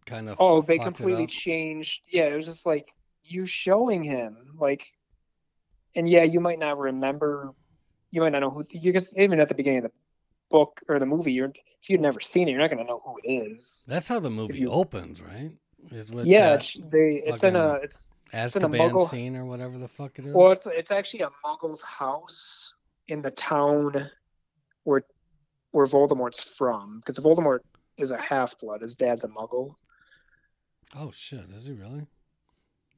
kind 0.07 0.29
of 0.29 0.37
oh 0.39 0.63
they 0.63 0.79
completely 0.79 1.27
changed 1.27 2.07
yeah 2.13 2.27
it 2.27 2.35
was 2.37 2.47
just 2.47 2.65
like 2.65 2.95
you 3.25 3.45
showing 3.45 4.05
him 4.05 4.37
like 4.57 4.87
and 5.97 6.09
yeah 6.09 6.23
you 6.23 6.39
might 6.39 6.61
not 6.61 6.79
remember 6.79 7.53
you 8.13 8.21
might 8.21 8.29
not 8.31 8.39
know 8.39 8.51
who 8.51 8.65
you 8.71 8.93
guess 8.93 9.13
even 9.17 9.41
at 9.41 9.49
the 9.49 9.55
beginning 9.55 9.79
of 9.79 9.83
the 9.87 9.91
book 10.49 10.81
or 10.89 11.01
the 11.01 11.07
movie 11.07 11.33
you're 11.33 11.53
if 11.83 11.91
you've 11.91 12.01
never 12.01 12.21
seen 12.21 12.47
it 12.47 12.53
you're 12.53 12.61
not 12.61 12.71
going 12.71 12.79
to 12.79 12.85
know 12.89 13.03
who 13.05 13.17
it 13.25 13.29
is 13.51 13.85
That's 13.89 14.07
how 14.07 14.21
the 14.21 14.31
movie 14.31 14.61
you- 14.61 14.71
opens, 14.71 15.21
right? 15.21 15.51
Is 15.91 16.13
with 16.13 16.27
yeah 16.27 16.55
it's, 16.55 16.75
they 16.75 17.23
it's 17.27 17.43
in 17.43 17.57
a 17.57 17.81
fucking- 17.81 17.85
it's 17.85 18.09
in 18.57 18.63
a 18.63 18.69
Azkaban 18.69 18.91
Muggle- 18.93 19.09
scene 19.09 19.35
or 19.35 19.45
whatever 19.45 19.77
the 19.77 19.89
fuck 19.89 20.21
it 20.21 20.27
is. 20.27 20.35
well 20.37 20.53
it's 20.53 20.69
it's 20.69 20.93
actually 20.93 21.23
a 21.23 21.31
muggle's 21.45 21.83
house 21.83 22.75
in 23.09 23.23
the 23.23 23.31
town 23.33 24.09
where 24.85 25.03
where 25.71 25.87
voldemort's 25.87 26.43
from 26.43 27.01
because 27.01 27.23
voldemort 27.23 27.61
is 27.99 28.13
a 28.13 28.21
half-blood 28.21 28.83
his 28.83 28.95
dad's 28.95 29.25
a 29.25 29.29
muggle 29.29 29.75
oh 30.95 31.11
shit, 31.15 31.45
is 31.55 31.67
he 31.67 31.73
really? 31.73 32.07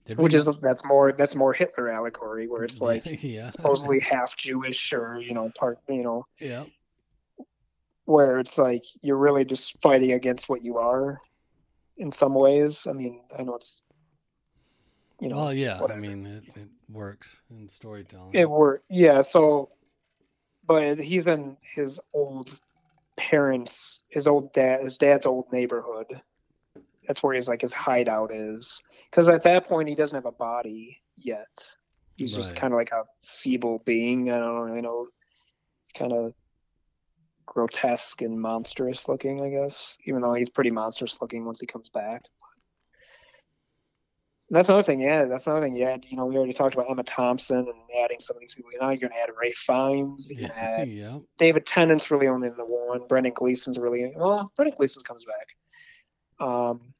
Did 0.06 0.18
which 0.18 0.32
we 0.32 0.38
is 0.38 0.58
that's 0.60 0.84
more 0.84 1.12
that's 1.12 1.36
more 1.36 1.52
hitler 1.52 1.88
allegory 1.88 2.48
where 2.48 2.64
it's 2.64 2.80
like 2.80 3.22
yeah, 3.22 3.44
supposedly 3.44 4.00
half 4.00 4.36
Jewish 4.36 4.92
or 4.92 5.20
you 5.20 5.34
know 5.34 5.50
part 5.58 5.78
you 5.88 6.02
know 6.02 6.26
yeah, 6.40 6.64
where 8.04 8.38
it's 8.38 8.58
like 8.58 8.84
you're 9.02 9.18
really 9.18 9.44
just 9.44 9.80
fighting 9.82 10.12
against 10.12 10.48
what 10.48 10.64
you 10.64 10.78
are 10.78 11.20
in 11.96 12.10
some 12.12 12.34
ways. 12.34 12.86
I 12.86 12.92
mean, 12.92 13.20
I 13.36 13.42
know 13.42 13.56
it's 13.56 13.82
you 15.20 15.28
know 15.28 15.36
well, 15.36 15.54
yeah. 15.54 15.80
whatever. 15.80 15.98
I 15.98 16.00
mean, 16.00 16.26
it, 16.26 16.44
it 16.56 16.68
works 16.90 17.36
in 17.50 17.68
storytelling. 17.68 18.30
it 18.34 18.48
were 18.48 18.82
yeah. 18.88 19.20
So, 19.20 19.70
but 20.68 20.98
he's 21.00 21.26
in 21.26 21.56
his 21.74 21.98
old 22.12 22.60
parents, 23.16 24.04
his 24.08 24.28
old 24.28 24.52
dad, 24.52 24.84
his 24.84 24.98
dad's 24.98 25.26
old 25.26 25.50
neighborhood. 25.50 26.20
That's 27.06 27.22
where 27.22 27.34
his 27.34 27.48
like 27.48 27.62
his 27.62 27.72
hideout 27.72 28.32
is. 28.32 28.82
Because 29.10 29.30
at 29.30 29.42
that 29.44 29.66
point 29.66 29.88
he 29.88 29.94
doesn't 29.94 30.14
have 30.14 30.26
a 30.26 30.30
body 30.30 30.98
yet. 31.16 31.48
He's 32.16 32.34
just 32.34 32.54
kind 32.54 32.72
of 32.72 32.76
like 32.76 32.90
a 32.90 33.04
feeble 33.22 33.80
being. 33.86 34.30
I 34.30 34.38
don't 34.38 34.60
really 34.60 34.82
know. 34.82 35.06
It's 35.82 35.92
kind 35.92 36.12
of 36.12 36.34
grotesque 37.46 38.20
and 38.20 38.38
monstrous 38.38 39.08
looking, 39.08 39.40
I 39.40 39.48
guess. 39.48 39.96
Even 40.04 40.20
though 40.20 40.34
he's 40.34 40.50
pretty 40.50 40.70
monstrous 40.70 41.18
looking 41.22 41.46
once 41.46 41.60
he 41.60 41.66
comes 41.66 41.88
back. 41.88 42.24
That's 44.50 44.68
another 44.70 44.82
thing, 44.82 45.00
yeah. 45.00 45.26
That's 45.26 45.46
another 45.46 45.66
thing, 45.66 45.76
yeah. 45.76 45.96
You 46.02 46.16
know, 46.16 46.24
we 46.24 46.36
already 46.36 46.54
talked 46.54 46.74
about 46.74 46.90
Emma 46.90 47.02
Thompson 47.02 47.58
and 47.58 48.02
adding 48.02 48.18
some 48.18 48.36
of 48.36 48.40
these 48.40 48.54
people. 48.54 48.72
You 48.72 48.80
know, 48.80 48.88
you're 48.88 48.96
gonna 49.08 49.20
add 49.22 49.28
Ralph 49.38 49.54
Fiennes. 49.54 50.30
You're 50.30 50.48
yeah, 50.48 50.52
add 50.56 50.88
yeah. 50.88 51.18
David 51.36 51.66
Tennant's 51.66 52.10
really 52.10 52.28
only 52.28 52.48
in 52.48 52.56
the 52.56 52.64
one. 52.64 53.06
Brendan 53.08 53.34
Gleeson's 53.34 53.78
really 53.78 54.10
well. 54.16 54.50
Brendan 54.56 54.74
Gleeson 54.76 55.02
comes 55.02 55.26
back. 55.26 56.46
Um, 56.46 56.94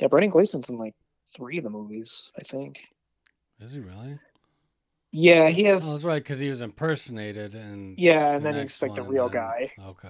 yeah, 0.00 0.08
Brendan 0.08 0.30
Gleeson's 0.30 0.70
in 0.70 0.78
like 0.78 0.94
three 1.36 1.58
of 1.58 1.64
the 1.64 1.70
movies, 1.70 2.32
I 2.36 2.42
think. 2.42 2.80
Is 3.60 3.72
he 3.74 3.78
really? 3.78 4.18
Yeah, 5.12 5.50
he 5.50 5.64
has. 5.64 5.86
Oh, 5.86 5.92
that's 5.92 6.04
right, 6.04 6.22
because 6.22 6.40
he 6.40 6.48
was 6.48 6.62
impersonated 6.62 7.54
and 7.54 7.96
yeah, 7.96 8.32
and 8.34 8.44
the 8.44 8.50
then 8.50 8.62
he's 8.62 8.82
like 8.82 8.96
the 8.96 9.02
real 9.02 9.28
then- 9.28 9.40
guy. 9.40 9.72
Okay. 9.78 10.08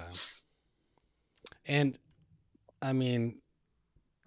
And 1.66 1.98
I 2.80 2.94
mean, 2.94 3.41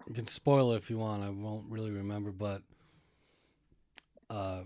you 0.08 0.14
can 0.14 0.26
spoil 0.26 0.72
it 0.72 0.76
if 0.76 0.90
you 0.90 0.98
want. 0.98 1.22
I 1.22 1.30
won't 1.30 1.66
really 1.68 1.90
remember, 1.90 2.30
but 2.30 2.62
uh, 4.30 4.62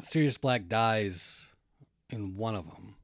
Sirius 0.00 0.38
Black 0.38 0.66
dies 0.66 1.46
in 2.10 2.36
one 2.36 2.54
of 2.54 2.66
them. 2.66 2.96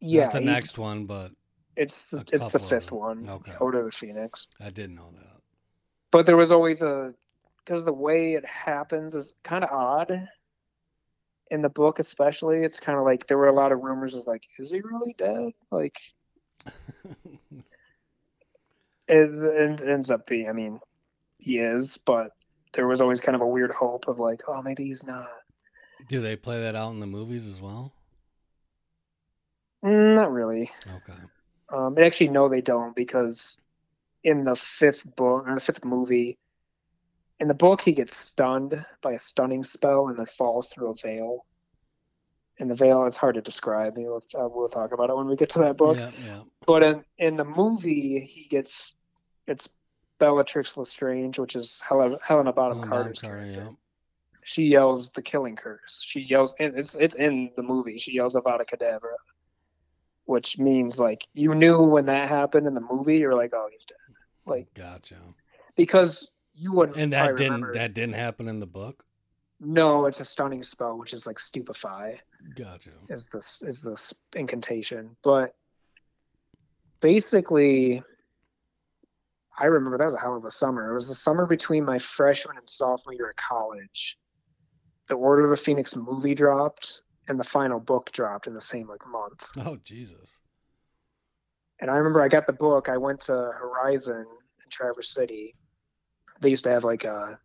Yeah, 0.00 0.24
Not 0.24 0.32
the 0.32 0.40
next 0.40 0.78
one, 0.78 1.06
but 1.06 1.32
It's 1.76 2.12
it's 2.32 2.48
the 2.48 2.58
fifth 2.58 2.90
one. 2.90 3.28
Okay. 3.28 3.52
Order 3.60 3.78
of 3.78 3.84
the 3.84 3.92
Phoenix. 3.92 4.48
I 4.60 4.70
didn't 4.70 4.96
know 4.96 5.10
that. 5.12 5.40
But 6.10 6.26
there 6.26 6.36
was 6.36 6.50
always 6.50 6.82
a 6.82 7.14
because 7.64 7.84
the 7.84 7.92
way 7.92 8.34
it 8.34 8.44
happens 8.46 9.14
is 9.14 9.34
kind 9.42 9.64
of 9.64 9.70
odd. 9.70 10.28
In 11.50 11.62
the 11.62 11.68
book, 11.68 11.98
especially, 11.98 12.62
it's 12.62 12.78
kind 12.78 12.96
of 12.96 13.04
like 13.04 13.26
there 13.26 13.36
were 13.36 13.48
a 13.48 13.52
lot 13.52 13.72
of 13.72 13.80
rumors 13.80 14.14
of 14.14 14.24
like, 14.26 14.44
is 14.58 14.70
he 14.70 14.80
really 14.82 15.16
dead? 15.18 15.52
Like, 15.72 15.98
it, 19.10 19.80
it 19.82 19.88
ends 19.88 20.10
up 20.10 20.26
being. 20.26 20.48
I 20.48 20.52
mean, 20.52 20.80
he 21.38 21.58
is, 21.58 21.98
but 21.98 22.30
there 22.72 22.86
was 22.86 23.00
always 23.00 23.20
kind 23.20 23.34
of 23.34 23.42
a 23.42 23.46
weird 23.46 23.72
hope 23.72 24.08
of 24.08 24.18
like, 24.18 24.42
oh, 24.48 24.62
maybe 24.62 24.84
he's 24.84 25.04
not. 25.04 25.28
Do 26.08 26.20
they 26.20 26.36
play 26.36 26.60
that 26.60 26.76
out 26.76 26.92
in 26.92 27.00
the 27.00 27.06
movies 27.06 27.46
as 27.46 27.60
well? 27.60 27.92
Mm, 29.84 30.14
Not 30.14 30.32
really. 30.32 30.70
Okay. 30.86 31.18
Um, 31.72 31.98
actually, 31.98 32.28
no, 32.28 32.48
they 32.48 32.60
don't 32.60 32.94
because 32.96 33.58
in 34.24 34.44
the 34.44 34.56
fifth 34.56 35.04
book 35.16 35.46
or 35.46 35.54
the 35.54 35.60
fifth 35.60 35.84
movie, 35.84 36.38
in 37.38 37.48
the 37.48 37.54
book, 37.54 37.80
he 37.80 37.92
gets 37.92 38.16
stunned 38.16 38.84
by 39.02 39.12
a 39.12 39.18
stunning 39.18 39.64
spell 39.64 40.08
and 40.08 40.18
then 40.18 40.26
falls 40.26 40.68
through 40.68 40.90
a 40.90 40.94
veil. 40.94 41.46
And 42.58 42.70
the 42.70 42.74
veil, 42.74 43.06
it's 43.06 43.16
hard 43.16 43.36
to 43.36 43.40
describe. 43.40 43.94
We'll, 43.96 44.22
uh, 44.34 44.48
we'll 44.48 44.68
talk 44.68 44.92
about 44.92 45.08
it 45.08 45.16
when 45.16 45.26
we 45.26 45.36
get 45.36 45.48
to 45.50 45.60
that 45.60 45.78
book. 45.78 45.96
Yeah, 45.96 46.10
yeah. 46.22 46.40
But 46.66 46.82
in, 46.82 47.04
in 47.16 47.36
the 47.36 47.44
movie, 47.44 48.20
he 48.20 48.44
gets 48.44 48.94
it's 49.50 49.68
Bellatrix 50.18 50.76
Lestrange, 50.76 51.38
which 51.38 51.56
is 51.56 51.80
Helena, 51.86 52.18
Helena 52.22 52.52
Bonham 52.52 52.82
Carter's 52.88 53.20
Carter, 53.20 53.38
character. 53.38 53.62
yeah. 53.62 53.68
She 54.42 54.64
yells 54.64 55.10
the 55.10 55.22
killing 55.22 55.56
curse. 55.56 56.02
She 56.06 56.20
yells, 56.20 56.54
and 56.58 56.76
it's 56.78 56.94
it's 56.94 57.14
in 57.14 57.50
the 57.56 57.62
movie. 57.62 57.98
She 57.98 58.12
yells 58.12 58.34
Avada 58.34 58.64
Kedavra, 58.66 59.16
which 60.24 60.58
means 60.58 60.98
like 60.98 61.26
you 61.34 61.54
knew 61.54 61.82
when 61.82 62.06
that 62.06 62.28
happened 62.28 62.66
in 62.66 62.74
the 62.74 62.80
movie. 62.90 63.18
You're 63.18 63.34
like, 63.34 63.52
oh, 63.54 63.68
he's 63.70 63.84
dead, 63.84 63.96
like 64.46 64.72
Gotcha. 64.74 65.16
because 65.76 66.30
you 66.54 66.72
wouldn't. 66.72 66.96
And 66.96 67.12
that 67.12 67.36
didn't 67.36 67.52
remember- 67.52 67.74
that 67.74 67.92
didn't 67.94 68.14
happen 68.14 68.48
in 68.48 68.60
the 68.60 68.66
book. 68.66 69.04
No, 69.62 70.06
it's 70.06 70.20
a 70.20 70.24
stunning 70.24 70.62
spell, 70.62 70.96
which 70.98 71.12
is 71.12 71.26
like 71.26 71.38
stupefy. 71.38 72.18
Gotcha. 72.56 72.90
is 73.10 73.28
this 73.28 73.60
is 73.62 73.82
this 73.82 74.14
incantation 74.34 75.14
but 75.22 75.54
basically 77.00 78.02
i 79.60 79.66
remember 79.66 79.98
that 79.98 80.04
was 80.04 80.14
a 80.14 80.18
hell 80.18 80.36
of 80.36 80.44
a 80.44 80.50
summer 80.50 80.90
it 80.90 80.94
was 80.94 81.08
the 81.08 81.14
summer 81.14 81.46
between 81.46 81.84
my 81.84 81.98
freshman 81.98 82.56
and 82.56 82.68
sophomore 82.68 83.14
year 83.14 83.30
at 83.30 83.36
college 83.36 84.18
the 85.08 85.14
order 85.14 85.44
of 85.44 85.50
the 85.50 85.56
phoenix 85.56 85.94
movie 85.94 86.34
dropped 86.34 87.02
and 87.30 87.38
the 87.38 87.44
final 87.44 87.78
book 87.78 88.10
dropped 88.12 88.48
in 88.48 88.54
the 88.54 88.60
same 88.60 88.88
like 88.88 89.06
month. 89.06 89.48
Oh 89.58 89.76
Jesus. 89.84 90.38
And 91.80 91.90
I 91.90 91.96
remember 91.96 92.20
I 92.20 92.28
got 92.28 92.46
the 92.46 92.52
book. 92.52 92.88
I 92.88 92.96
went 92.96 93.20
to 93.22 93.32
Horizon 93.32 94.26
in 94.26 94.70
Traverse 94.70 95.14
City. 95.14 95.54
They 96.40 96.50
used 96.50 96.64
to 96.64 96.70
have 96.70 96.84
like 96.84 97.04
a 97.04 97.38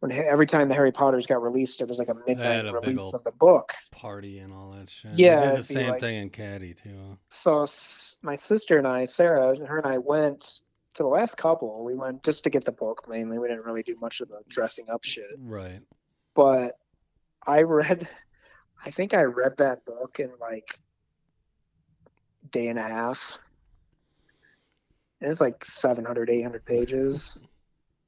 when 0.00 0.12
every 0.12 0.46
time 0.46 0.68
the 0.68 0.74
Harry 0.74 0.92
Potters 0.92 1.26
got 1.26 1.42
released, 1.42 1.80
it 1.80 1.88
was 1.88 1.98
like 1.98 2.08
a 2.08 2.14
midnight 2.26 2.66
a 2.66 2.72
release 2.72 3.14
of 3.14 3.24
the 3.24 3.32
book. 3.32 3.72
Party 3.92 4.38
and 4.38 4.52
all 4.52 4.70
that 4.72 4.90
shit. 4.90 5.18
Yeah, 5.18 5.56
the 5.56 5.62
same 5.62 5.90
like- 5.90 6.00
thing 6.00 6.16
in 6.16 6.30
Caddy 6.30 6.74
too. 6.74 7.18
So 7.30 7.66
my 8.22 8.36
sister 8.36 8.78
and 8.78 8.86
I, 8.86 9.06
Sarah, 9.06 9.50
and 9.50 9.66
her 9.66 9.78
and 9.78 9.86
I 9.86 9.98
went 9.98 10.62
to 10.94 11.02
the 11.02 11.08
last 11.08 11.36
couple. 11.36 11.84
We 11.84 11.94
went 11.94 12.22
just 12.22 12.44
to 12.44 12.50
get 12.50 12.64
the 12.64 12.72
book 12.72 13.06
mainly. 13.08 13.38
We 13.38 13.48
didn't 13.48 13.64
really 13.64 13.82
do 13.82 13.96
much 14.00 14.20
of 14.20 14.28
the 14.28 14.40
dressing 14.48 14.86
up 14.90 15.04
shit. 15.04 15.24
Right. 15.38 15.80
But 16.34 16.78
I 17.46 17.62
read, 17.62 18.08
I 18.84 18.90
think 18.90 19.14
I 19.14 19.22
read 19.22 19.58
that 19.58 19.84
book 19.84 20.20
in 20.20 20.30
like 20.40 20.80
day 22.50 22.68
and 22.68 22.78
a 22.78 22.82
half. 22.82 23.38
And 25.20 25.30
it's 25.30 25.40
like 25.40 25.64
700, 25.64 26.28
800 26.28 26.64
pages. 26.64 27.42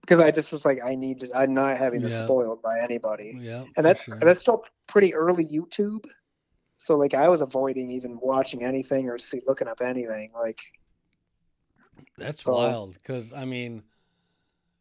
Because 0.09 0.21
I 0.23 0.31
just 0.31 0.51
was 0.53 0.65
like, 0.65 0.81
I 0.83 0.95
need 0.95 1.21
to, 1.21 1.37
I'm 1.37 1.53
not 1.53 1.77
having 1.77 2.01
this 2.01 2.15
Yeah. 2.15 2.25
spoiled 2.25 2.63
by 2.63 2.81
anybody. 2.81 3.37
Yeah. 3.39 3.65
And 3.77 3.85
that's 3.85 4.05
sure. 4.05 4.19
that's 4.19 4.41
still 4.41 4.65
pretty 4.87 5.13
early 5.15 5.45
YouTube. 5.45 6.07
So 6.79 6.97
like 6.97 7.13
I 7.13 7.29
was 7.29 7.43
avoiding 7.43 7.91
even 7.91 8.19
watching 8.23 8.65
anything 8.65 9.11
or 9.11 9.19
see 9.19 9.43
looking 9.47 9.69
up 9.69 9.83
anything. 9.83 10.31
Like 10.33 10.61
That's 12.17 12.43
So- 12.43 12.53
uh, 12.55 12.57
wild 12.57 12.95
because 12.95 13.35
I 13.35 13.45
mean, 13.45 13.83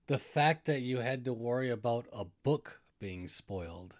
the 0.08 0.18
fact 0.18 0.66
that 0.68 0.80
you 0.82 0.99
had 0.99 1.26
to 1.26 1.34
worry 1.34 1.72
about 1.72 2.06
a 2.14 2.24
book 2.44 2.80
being 2.99 3.28
spoiled, 3.28 3.98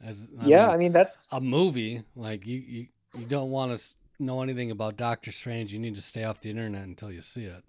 as 0.00 0.32
I 0.40 0.46
yeah, 0.46 0.64
mean, 0.66 0.74
I 0.74 0.76
mean 0.78 0.92
that's 0.92 1.28
a 1.30 1.40
movie 1.42 2.02
like 2.16 2.46
you 2.46 2.58
you, 2.58 2.86
you 3.18 3.26
don't 3.26 3.50
want 3.50 3.78
to 3.78 3.94
know 4.18 4.40
anything 4.42 4.70
about 4.70 4.96
Doctor 4.96 5.30
Strange. 5.30 5.74
You 5.74 5.78
need 5.78 5.94
to 5.96 6.02
stay 6.02 6.24
off 6.24 6.40
the 6.40 6.48
internet 6.48 6.84
until 6.84 7.12
you 7.12 7.20
see 7.20 7.44
it. 7.44 7.64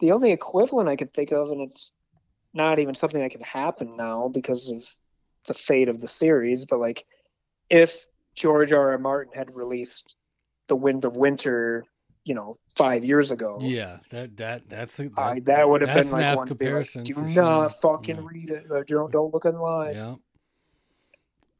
the 0.00 0.12
only 0.12 0.30
equivalent 0.32 0.88
I 0.90 0.96
could 0.96 1.12
think 1.14 1.32
of, 1.32 1.50
and 1.50 1.60
it's 1.62 1.92
not 2.54 2.78
even 2.78 2.94
something 2.94 3.20
that 3.20 3.30
can 3.30 3.42
happen 3.42 3.96
now 3.96 4.28
because 4.28 4.70
of 4.70 4.84
the 5.46 5.54
fate 5.54 5.88
of 5.88 6.00
the 6.00 6.08
series. 6.08 6.66
But 6.66 6.80
like, 6.80 7.04
if 7.70 8.06
George 8.34 8.72
R. 8.72 8.92
R. 8.92 8.98
Martin 8.98 9.32
had 9.34 9.54
released 9.54 10.14
The 10.68 10.76
Winds 10.76 11.04
of 11.04 11.16
Winter, 11.16 11.84
you 12.24 12.34
know, 12.34 12.56
five 12.76 13.04
years 13.04 13.30
ago, 13.30 13.58
Yeah, 13.62 13.98
that 14.10 14.36
that 14.38 14.68
that's 14.68 15.00
I, 15.16 15.40
that 15.40 15.68
would 15.68 15.82
have 15.82 15.94
been 15.94 16.12
like 16.12 16.36
one 16.36 16.46
be 16.46 16.50
like, 16.50 16.58
comparison 16.58 17.04
Do 17.04 17.14
not 17.16 17.70
sure. 17.72 17.96
fucking 17.96 18.16
Yeah. 18.16 18.22
read 18.24 18.50
it. 18.50 18.66
Or 18.70 18.84
don't 18.84 19.10
don't 19.12 19.32
look 19.32 19.44
online. 19.44 19.94
Yeah, 19.94 20.14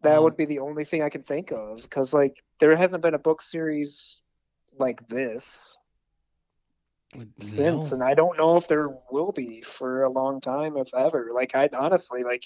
That 0.02 0.18
Um, 0.18 0.24
would 0.24 0.36
be 0.36 0.44
the 0.44 0.58
only 0.60 0.84
thing 0.84 1.02
I 1.02 1.08
can 1.08 1.22
think 1.22 1.52
of 1.52 1.82
because 1.82 2.12
like 2.12 2.36
there 2.60 2.76
hasn't 2.76 3.02
been 3.02 3.14
a 3.14 3.18
book 3.18 3.40
series 3.42 4.20
like 4.78 5.06
this 5.08 5.76
since, 7.40 7.90
No. 7.90 7.94
and 7.96 8.04
I 8.04 8.14
don't 8.14 8.36
know 8.36 8.56
if 8.56 8.68
there 8.68 8.88
will 9.10 9.32
be 9.32 9.60
for 9.62 10.02
a 10.04 10.10
long 10.10 10.40
time, 10.40 10.76
if 10.76 10.92
ever. 10.94 11.30
Like 11.34 11.54
I 11.54 11.68
honestly 11.72 12.22
like. 12.24 12.44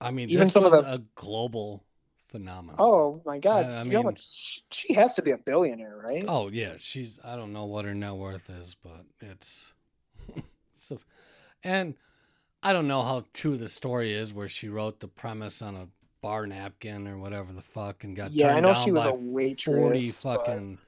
I 0.00 0.10
mean, 0.10 0.30
even 0.30 0.44
this 0.44 0.52
some 0.52 0.64
of 0.64 0.72
the- 0.72 0.80
a 0.94 0.98
global 1.14 1.84
phenomenon. 2.28 2.76
Oh 2.78 3.22
my 3.24 3.38
God! 3.38 3.66
I- 3.66 3.80
I 3.80 3.84
know 3.84 4.02
mean- 4.02 4.16
she 4.70 4.94
has 4.94 5.14
to 5.14 5.22
be 5.22 5.30
a 5.30 5.38
billionaire, 5.38 5.96
right? 6.02 6.24
Oh 6.26 6.48
yeah, 6.48 6.74
she's 6.78 7.20
I 7.22 7.36
don't 7.36 7.52
know 7.52 7.66
what 7.66 7.84
her 7.84 7.94
net 7.94 8.14
worth 8.14 8.50
is, 8.50 8.74
but 8.82 9.04
it's 9.20 9.72
so 10.74 10.98
and 11.62 11.94
I 12.64 12.72
don't 12.72 12.88
know 12.88 13.02
how 13.02 13.24
true 13.32 13.56
the 13.56 13.68
story 13.68 14.12
is 14.12 14.32
where 14.34 14.48
she 14.48 14.68
wrote 14.68 15.00
the 15.00 15.08
premise 15.08 15.62
on 15.62 15.76
a 15.76 15.88
bar 16.20 16.46
napkin 16.46 17.06
or 17.08 17.18
whatever 17.18 17.52
the 17.52 17.62
fuck 17.62 18.04
and 18.04 18.16
got 18.16 18.32
yeah, 18.32 18.46
turned 18.48 18.58
I 18.58 18.60
know 18.60 18.74
down 18.74 18.84
she 18.84 18.92
was 18.92 19.04
a 19.04 19.12
waitress. 19.14 19.76
40 19.76 20.06
but- 20.36 20.46
fucking 20.46 20.78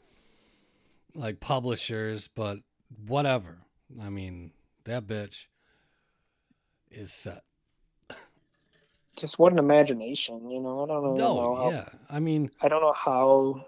like 1.15 1.41
publishers, 1.41 2.29
but 2.29 2.59
whatever. 3.07 3.59
I 4.01 4.11
mean, 4.11 4.53
that 4.85 5.07
bitch 5.07 5.45
is 6.91 7.13
set. 7.13 7.43
Just 9.17 9.39
what 9.39 9.53
an 9.53 9.59
imagination, 9.59 10.51
you 10.51 10.61
know. 10.61 10.85
I 10.85 10.87
don't 10.87 11.05
know. 11.05 11.15
No, 11.15 11.55
how, 11.55 11.71
yeah. 11.71 11.89
I 12.11 12.19
mean, 12.19 12.51
I 12.61 12.69
don't 12.69 12.81
know 12.81 12.93
how 12.93 13.65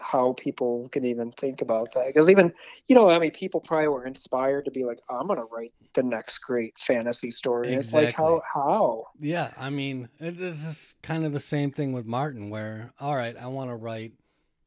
how 0.00 0.32
people 0.34 0.88
can 0.90 1.04
even 1.04 1.32
think 1.32 1.60
about 1.60 1.92
that 1.92 2.06
because 2.06 2.30
even 2.30 2.52
you 2.86 2.94
know 2.94 3.10
I 3.10 3.18
mean 3.18 3.32
people 3.32 3.60
probably 3.60 3.88
were 3.88 4.06
inspired 4.06 4.64
to 4.66 4.70
be 4.70 4.84
like 4.84 5.00
I'm 5.10 5.26
gonna 5.26 5.44
write 5.44 5.72
the 5.94 6.04
next 6.04 6.38
great 6.38 6.78
fantasy 6.78 7.32
story. 7.32 7.74
It's 7.74 7.92
like 7.92 8.14
how 8.14 8.40
how 8.52 9.06
Yeah, 9.18 9.50
I 9.58 9.70
mean, 9.70 10.08
it 10.20 10.40
is 10.40 10.94
kind 11.02 11.24
of 11.24 11.32
the 11.32 11.40
same 11.40 11.72
thing 11.72 11.92
with 11.92 12.06
Martin, 12.06 12.50
where, 12.50 12.92
all 13.00 13.16
right, 13.16 13.36
I 13.36 13.48
want 13.48 13.70
to 13.70 13.76
write 13.76 14.12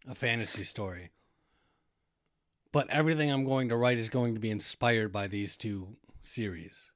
a 0.09 0.15
fantasy 0.15 0.63
story, 0.63 1.11
but 2.71 2.89
everything 2.89 3.31
I'm 3.31 3.45
going 3.45 3.69
to 3.69 3.77
write 3.77 3.97
is 3.97 4.09
going 4.09 4.33
to 4.33 4.39
be 4.39 4.51
inspired 4.51 5.11
by 5.11 5.27
these 5.27 5.55
two 5.57 5.95
series. 6.21 6.91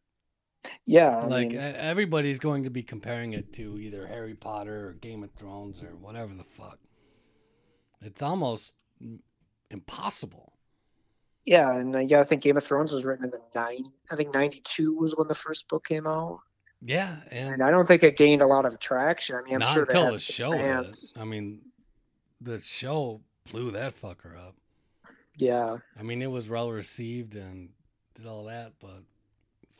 yeah 0.85 1.17
I 1.17 1.25
like, 1.25 1.49
mean, 1.49 1.57
everybody's 1.57 2.39
going 2.39 2.63
to 2.63 2.69
be 2.69 2.83
comparing 2.83 3.33
it 3.33 3.53
to 3.53 3.77
either 3.79 4.07
Harry 4.07 4.33
Potter 4.35 4.89
or 4.89 4.93
Game 4.93 5.23
of 5.23 5.31
Thrones 5.31 5.83
or 5.83 5.95
whatever 5.95 6.33
the 6.33 6.43
fuck. 6.43 6.79
It's 8.01 8.21
almost 8.21 8.77
impossible. 9.71 10.53
yeah, 11.45 11.75
and 11.75 11.95
uh, 11.95 11.99
yeah, 11.99 12.19
I 12.19 12.23
think 12.23 12.41
Game 12.41 12.57
of 12.57 12.63
Thrones 12.63 12.91
was 12.91 13.03
written 13.05 13.25
in 13.25 13.31
the 13.31 13.41
nine. 13.53 13.85
I 14.11 14.15
think 14.15 14.33
'92 14.33 14.93
was 14.95 15.15
when 15.15 15.27
the 15.27 15.35
first 15.35 15.67
book 15.69 15.85
came 15.85 16.07
out, 16.07 16.39
Yeah, 16.81 17.17
and 17.31 17.55
and 17.55 17.63
I 17.63 17.71
don't 17.71 17.87
think 17.87 18.03
it 18.03 18.17
gained 18.17 18.41
a 18.41 18.47
lot 18.47 18.65
of 18.65 18.79
traction. 18.79 19.35
I 19.35 19.41
mean, 19.41 19.55
I'm 19.55 19.59
not 19.59 19.73
sure 19.73 19.83
until 19.83 20.11
the 20.11 20.19
show. 20.19 20.53
I 21.17 21.23
mean, 21.23 21.61
the 22.41 22.59
show 22.59 23.21
blew 23.51 23.71
that 23.71 23.99
fucker 23.99 24.37
up. 24.37 24.55
Yeah, 25.37 25.77
I 25.99 26.03
mean, 26.03 26.21
it 26.21 26.31
was 26.31 26.49
well 26.49 26.71
received 26.71 27.35
and 27.35 27.69
did 28.15 28.25
all 28.25 28.45
that, 28.45 28.73
but 28.79 29.03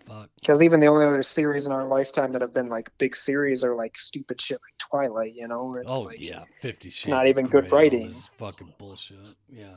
fuck. 0.07 0.29
because 0.39 0.61
even 0.61 0.79
the 0.79 0.87
only 0.87 1.05
other 1.05 1.23
series 1.23 1.65
in 1.65 1.71
our 1.71 1.85
lifetime 1.87 2.31
that 2.33 2.41
have 2.41 2.53
been 2.53 2.67
like 2.69 2.91
big 2.97 3.15
series 3.15 3.63
are 3.63 3.75
like 3.75 3.97
stupid 3.97 4.39
shit 4.41 4.59
like 4.61 4.77
Twilight, 4.77 5.33
you 5.35 5.47
know, 5.47 5.77
oh 5.87 6.01
like 6.01 6.19
yeah, 6.19 6.43
Fifty 6.59 6.89
Shades. 6.89 7.07
not 7.11 7.27
even 7.27 7.47
good 7.47 7.71
writing. 7.71 8.07
This 8.07 8.29
fucking 8.37 8.73
bullshit. 8.77 9.17
Yeah, 9.49 9.75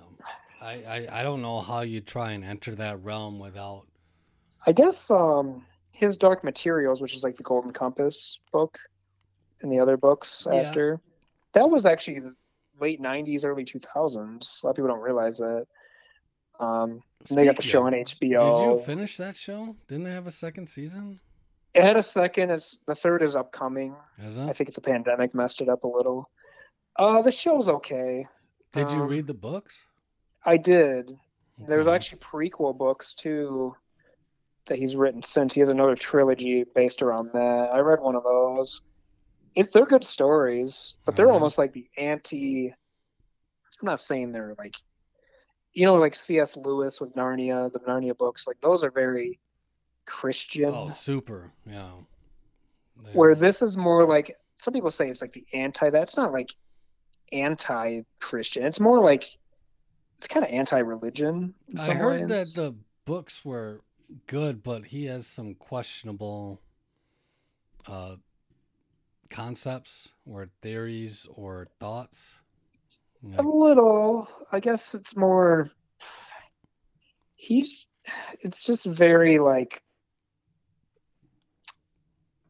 I, 0.60 0.72
I 0.82 1.20
I 1.20 1.22
don't 1.22 1.42
know 1.42 1.60
how 1.60 1.82
you 1.82 2.00
try 2.00 2.32
and 2.32 2.44
enter 2.44 2.74
that 2.76 3.02
realm 3.04 3.38
without. 3.38 3.86
I 4.66 4.72
guess 4.72 5.10
um 5.10 5.64
his 5.92 6.16
Dark 6.16 6.44
Materials, 6.44 7.00
which 7.00 7.14
is 7.14 7.22
like 7.24 7.36
the 7.36 7.42
Golden 7.42 7.72
Compass 7.72 8.40
book, 8.52 8.78
and 9.62 9.70
the 9.72 9.78
other 9.80 9.96
books 9.96 10.46
Yeah. 10.50 10.58
after, 10.60 11.00
that 11.52 11.68
was 11.70 11.86
actually 11.86 12.22
late 12.80 13.00
'90s, 13.00 13.44
early 13.44 13.64
2000s. 13.64 14.62
A 14.62 14.66
lot 14.66 14.70
of 14.70 14.76
people 14.76 14.88
don't 14.88 15.00
realize 15.00 15.38
that. 15.38 15.66
Um, 16.60 17.02
they 17.30 17.44
got 17.44 17.56
the 17.56 17.62
show 17.62 17.86
on 17.86 17.92
HBO. 17.92 18.38
Did 18.38 18.64
you 18.64 18.78
finish 18.84 19.16
that 19.18 19.36
show? 19.36 19.76
Didn't 19.86 20.04
they 20.04 20.10
have 20.12 20.26
a 20.26 20.32
second 20.32 20.66
season? 20.68 21.20
it 21.74 21.84
had 21.84 21.96
a 21.96 22.02
second. 22.02 22.50
It's 22.50 22.78
the 22.86 22.94
third 22.94 23.22
is 23.22 23.36
upcoming. 23.36 23.94
Is 24.18 24.36
I 24.38 24.52
think 24.52 24.74
the 24.74 24.80
pandemic 24.80 25.34
messed 25.34 25.60
it 25.60 25.68
up 25.68 25.84
a 25.84 25.88
little. 25.88 26.28
Uh, 26.96 27.22
the 27.22 27.30
show's 27.30 27.68
okay. 27.68 28.26
Did 28.72 28.90
you 28.90 29.02
um, 29.02 29.08
read 29.08 29.26
the 29.26 29.34
books? 29.34 29.78
I 30.44 30.56
did. 30.56 31.16
There's 31.66 31.86
Okay. 31.86 31.94
actually 31.94 32.18
prequel 32.18 32.76
books 32.76 33.14
too 33.14 33.74
that 34.66 34.78
he's 34.78 34.96
written 34.96 35.22
since. 35.22 35.54
He 35.54 35.60
has 35.60 35.68
another 35.68 35.94
trilogy 35.94 36.64
based 36.74 37.02
around 37.02 37.30
that. 37.34 37.70
I 37.72 37.78
read 37.80 38.00
one 38.00 38.16
of 38.16 38.24
those. 38.24 38.82
It's 39.58 39.72
they're 39.72 39.86
good 39.86 40.04
stories, 40.04 40.96
but 41.04 41.16
they're 41.16 41.26
Uh-huh. 41.26 41.34
almost 41.34 41.58
like 41.58 41.72
the 41.72 41.88
anti. 41.96 42.68
I'm 42.68 43.86
not 43.86 44.00
saying 44.00 44.32
they're 44.32 44.54
like, 44.58 44.76
you 45.72 45.84
know, 45.86 45.96
like 45.96 46.14
C.S. 46.14 46.56
Lewis 46.56 47.00
with 47.00 47.14
Narnia, 47.14 47.72
the 47.72 47.80
Narnia 47.80 48.16
books. 48.16 48.46
Like 48.46 48.60
those 48.60 48.82
are 48.84 48.90
very 48.90 49.38
Christian. 50.06 50.70
Oh, 50.72 50.88
super. 50.88 51.52
Yeah. 51.66 51.90
They- 53.04 53.12
where 53.12 53.34
this 53.34 53.62
is 53.62 53.76
more 53.76 54.04
like 54.04 54.36
some 54.56 54.74
people 54.74 54.90
say 54.90 55.08
it's 55.10 55.20
like 55.20 55.32
the 55.32 55.46
anti. 55.52 55.90
That's 55.90 56.16
not 56.16 56.32
like 56.32 56.50
anti-Christian. 57.32 58.64
It's 58.64 58.80
more 58.80 59.00
like 59.00 59.24
it's 60.18 60.28
kind 60.28 60.44
of 60.44 60.50
anti-religion. 60.52 61.54
I 61.78 61.94
heard 61.94 62.28
ways. 62.30 62.54
that 62.54 62.60
the 62.62 62.74
books 63.04 63.44
were 63.44 63.82
good, 64.26 64.62
but 64.62 64.86
he 64.86 65.04
has 65.06 65.26
some 65.26 65.54
questionable 65.54 66.60
uh, 67.86 68.16
concepts 69.30 70.08
or 70.26 70.48
theories 70.62 71.26
or 71.34 71.68
thoughts. 71.80 72.38
A 73.36 73.42
little. 73.42 74.28
I 74.52 74.60
guess 74.60 74.94
it's 74.94 75.16
more. 75.16 75.70
He's. 77.34 77.88
It's 78.40 78.64
just 78.64 78.86
very 78.86 79.38
like. 79.38 79.82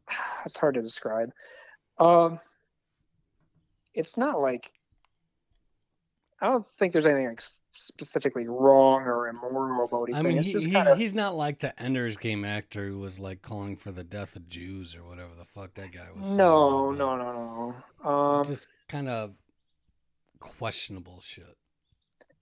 It's 0.45 0.59
hard 0.59 0.75
to 0.75 0.83
describe. 0.83 1.31
Um. 1.99 2.39
It's 3.95 4.17
not 4.17 4.41
like. 4.41 4.71
I 6.41 6.47
don't 6.47 6.67
think 6.79 6.93
there's 6.93 7.07
anything 7.07 7.29
like 7.29 7.43
specifically 7.79 8.49
wrong 8.49 9.03
or 9.03 9.29
immoral 9.29 9.85
about 9.85 10.09
I 10.15 10.23
mean, 10.23 10.39
it's 10.39 10.49
he, 10.49 10.53
he's, 10.53 10.69
kind 10.69 10.89
of 10.89 10.99
he's 10.99 11.15
not 11.15 11.35
like 11.35 11.61
the 11.61 11.81
Ender's 11.81 12.17
Game 12.17 12.45
actor 12.45 12.89
who 12.89 12.99
was 12.99 13.19
like 13.19 13.43
calling 13.43 13.77
for 13.77 13.93
the 13.93 14.05
death 14.05 14.37
of 14.37 14.49
Jews 14.49 14.97
or 14.97 15.05
whatever 15.05 15.31
the 15.39 15.45
fuck 15.45 15.75
that 15.75 15.93
guy 15.93 16.09
was. 16.17 16.37
no, 16.37 16.91
no, 16.91 17.17
no, 17.17 17.75
no. 18.05 18.11
Um, 18.11 18.45
just 18.45 18.69
kind 18.89 19.09
of 19.09 19.33
questionable 20.41 21.21
shit. 21.21 21.57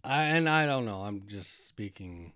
I 0.02 0.24
and 0.24 0.48
I 0.48 0.66
don't 0.66 0.84
know. 0.84 1.00
I'm 1.00 1.24
just 1.26 1.66
speaking. 1.66 2.32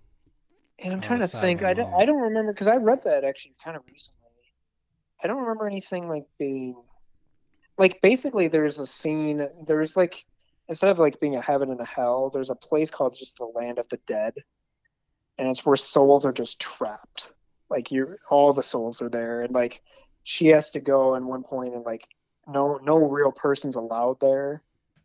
and 0.79 0.93
I'm 0.93 1.01
trying 1.01 1.21
to 1.21 1.27
think. 1.27 1.63
I 1.63 1.75
don't. 1.75 1.93
I 1.95 2.05
don't 2.05 2.21
remember 2.21 2.53
because 2.53 2.69
I 2.69 2.77
read 2.77 3.03
that 3.05 3.25
actually 3.25 3.55
kind 3.63 3.77
of 3.77 3.83
recently. 3.87 4.19
I 5.23 5.27
don't 5.27 5.39
remember 5.39 5.67
anything 5.67 6.09
like 6.09 6.27
being 6.39 6.77
like 7.81 8.01
basically 8.03 8.49
there's 8.49 8.79
a 8.79 8.87
scene 8.87 9.49
there's 9.67 9.97
like 9.97 10.25
instead 10.71 10.91
of 10.91 10.99
like 10.99 11.21
being 11.21 11.37
a 11.37 11.43
heaven 11.43 11.71
and 11.71 11.81
a 11.81 11.85
hell 11.85 12.31
there's 12.31 12.49
a 12.49 12.55
place 12.55 12.91
called 12.91 13.15
just 13.19 13.37
the 13.37 13.45
land 13.45 13.79
of 13.79 13.89
the 13.89 13.99
dead 14.07 14.33
and 15.41 15.49
it's 15.49 15.65
where 15.65 15.77
souls 15.77 16.27
are 16.27 16.33
just 16.33 16.61
trapped. 16.61 17.33
Like 17.71 17.91
you're 17.91 18.19
all 18.31 18.53
the 18.53 18.63
souls 18.63 19.01
are 19.01 19.09
there 19.09 19.43
and 19.43 19.55
like 19.55 19.83
she 20.23 20.49
has 20.49 20.71
to 20.71 20.81
go 20.81 21.17
at 21.17 21.23
one 21.23 21.43
point 21.43 21.75
and 21.75 21.85
like 21.85 22.07
no 22.47 22.79
no 22.83 22.97
real 22.97 23.33
person's 23.33 23.77
allowed 23.77 24.21
there 24.21 24.63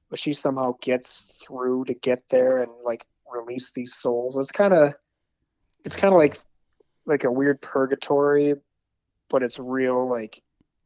but 0.10 0.20
she 0.20 0.34
somehow 0.34 0.76
gets 0.82 1.42
through 1.42 1.86
to 1.86 1.94
get 1.94 2.22
there 2.30 2.62
and 2.62 2.72
like 2.84 3.06
release 3.32 3.72
these 3.72 3.96
souls. 3.96 4.38
It's 4.38 4.52
kind 4.52 4.74
of 4.74 4.94
it's 5.84 5.96
kind 5.96 6.14
of 6.14 6.20
like 6.20 6.38
like 7.06 7.24
a 7.24 7.32
weird 7.32 7.62
purgatory 7.62 8.56
but 9.30 9.42
it's 9.42 9.58
real 9.58 10.08
like 10.10 10.42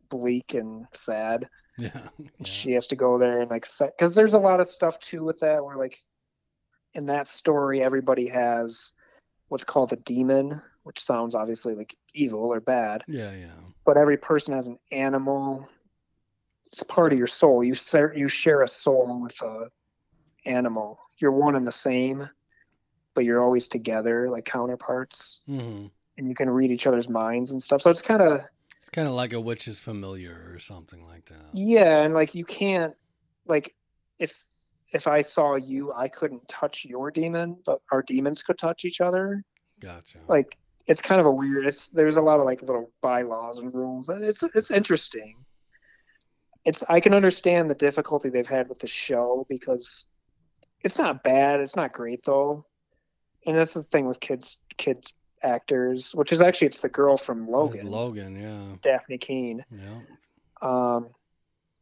bleak 0.10 0.54
and 0.54 0.86
sad 0.94 1.50
Yeah. 1.80 2.10
yeah. 2.18 2.28
she 2.44 2.74
has 2.74 2.88
to 2.88 2.96
go 2.96 3.18
there 3.18 3.42
and 3.42 3.50
like 3.50 3.66
set 3.66 3.98
because 3.98 4.16
there's 4.16 4.34
a 4.34 4.40
lot 4.40 4.60
of 4.60 4.68
stuff 4.68 5.00
too 5.00 5.24
with 5.24 5.40
that 5.40 5.64
where 5.64 5.78
like 5.78 5.98
in 6.94 7.08
that 7.08 7.28
story 7.28 7.82
everybody 7.82 8.28
has 8.28 8.92
what's 9.48 9.66
called 9.66 9.94
a 9.94 9.96
demon 9.96 10.62
which 10.84 11.00
sounds 11.00 11.36
obviously 11.36 11.76
like 11.76 11.96
evil 12.14 12.52
or 12.52 12.60
bad. 12.60 13.04
Yeah, 13.08 13.32
yeah. 13.34 13.48
but 13.86 13.98
every 13.98 14.18
person 14.18 14.56
has 14.56 14.68
an 14.68 14.80
animal. 14.92 15.68
It's 16.66 16.84
part 16.84 17.14
of 17.14 17.20
your 17.20 17.28
soul. 17.28 17.64
You 17.64 17.74
share 17.74 18.16
you 18.16 18.28
share 18.28 18.62
a 18.62 18.68
soul 18.68 19.22
with 19.22 19.42
a 19.42 19.70
animal. 20.46 21.00
You're 21.18 21.32
one 21.32 21.56
and 21.56 21.68
the 21.68 21.72
same 21.72 22.30
but 23.16 23.26
you're 23.26 23.42
always 23.42 23.68
together 23.68 24.30
like 24.30 24.46
counterparts. 24.46 25.42
Hmm 25.46 25.88
and 26.20 26.28
you 26.28 26.36
can 26.36 26.50
read 26.50 26.70
each 26.70 26.86
other's 26.86 27.10
minds 27.10 27.52
and 27.52 27.64
stuff. 27.64 27.82
So 27.82 27.90
it's 27.90 28.02
kind 28.02 28.22
of 28.22 28.42
It's 28.82 28.90
kind 28.90 29.08
of 29.08 29.14
like 29.14 29.34
a 29.34 29.40
witch's 29.40 29.80
familiar 29.80 30.52
or 30.54 30.60
something 30.60 31.06
like 31.06 31.26
that. 31.26 31.54
Yeah, 31.54 32.02
and 32.02 32.14
like 32.14 32.36
you 32.36 32.46
can't 32.46 32.94
like 33.46 33.76
if 34.20 34.44
if 34.92 35.08
I 35.08 35.22
saw 35.22 35.56
you, 35.56 35.94
I 35.94 36.08
couldn't 36.08 36.48
touch 36.48 36.86
your 36.86 37.12
demon, 37.12 37.58
but 37.66 37.82
our 37.92 38.02
demons 38.02 38.42
could 38.42 38.58
touch 38.58 38.86
each 38.86 39.02
other. 39.02 39.44
Gotcha. 39.80 40.20
Like 40.28 40.58
it's 40.88 41.02
kind 41.02 41.22
of 41.22 41.28
a 41.28 41.32
weird. 41.32 41.66
It's 41.66 41.90
there's 41.90 42.18
a 42.18 42.22
lot 42.22 42.40
of 42.40 42.46
like 42.46 42.62
little 42.62 42.92
bylaws 43.02 43.60
and 43.60 43.74
rules, 43.74 44.10
and 44.10 44.24
it's 44.24 44.44
it's 44.56 44.72
interesting. 44.72 45.36
It's 46.66 46.84
I 46.90 47.00
can 47.00 47.14
understand 47.14 47.70
the 47.70 47.76
difficulty 47.76 48.30
they've 48.30 48.46
had 48.46 48.70
with 48.70 48.80
the 48.80 48.88
show 48.88 49.46
because 49.50 50.08
it's 50.82 50.98
not 50.98 51.24
bad. 51.24 51.60
It's 51.60 51.76
not 51.76 51.94
great 51.94 52.24
though, 52.26 52.66
and 53.46 53.56
that's 53.56 53.74
the 53.74 53.84
thing 53.84 54.08
with 54.08 54.20
kids 54.20 54.62
kids 54.78 55.14
actors, 55.44 56.14
which 56.14 56.32
is 56.32 56.42
actually 56.42 56.68
it's 56.68 56.80
the 56.80 56.90
girl 56.90 57.18
from 57.18 57.48
Logan, 57.50 57.88
Logan, 57.88 58.36
yeah. 58.36 58.76
Dafne 58.90 59.20
Keen. 59.20 59.64
Yeah. 59.72 60.00
Um, 60.62 61.10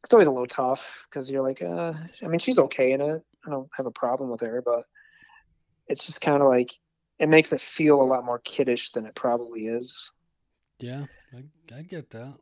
it's 0.04 0.14
always 0.14 0.28
a 0.28 0.32
little 0.32 0.48
tough 0.48 1.08
because 1.10 1.30
you're 1.30 1.42
like, 1.44 1.62
uh, 1.62 1.94
I 2.24 2.28
mean, 2.28 2.40
she's 2.40 2.60
okay 2.60 2.92
in 2.92 3.02
it. 3.02 3.24
I 3.46 3.50
don't 3.50 3.70
have 3.74 3.86
a 3.86 3.92
problem 3.92 4.30
with 4.30 4.42
her, 4.42 4.62
but 4.62 4.86
it's 5.88 6.06
just 6.06 6.22
kind 6.22 6.42
of 6.42 6.48
like 6.48 6.72
it 7.20 7.28
makes 7.28 7.52
it 7.54 7.62
feel 7.62 8.02
a 8.02 8.04
lot 8.04 8.26
more 8.26 8.40
kiddish 8.40 8.92
than 8.92 9.06
it 9.06 9.16
probably 9.16 9.68
is. 9.68 10.12
Yeah. 10.80 11.06
I, 11.34 11.76
I 11.76 11.82
get 11.82 12.10
that. 12.12 12.36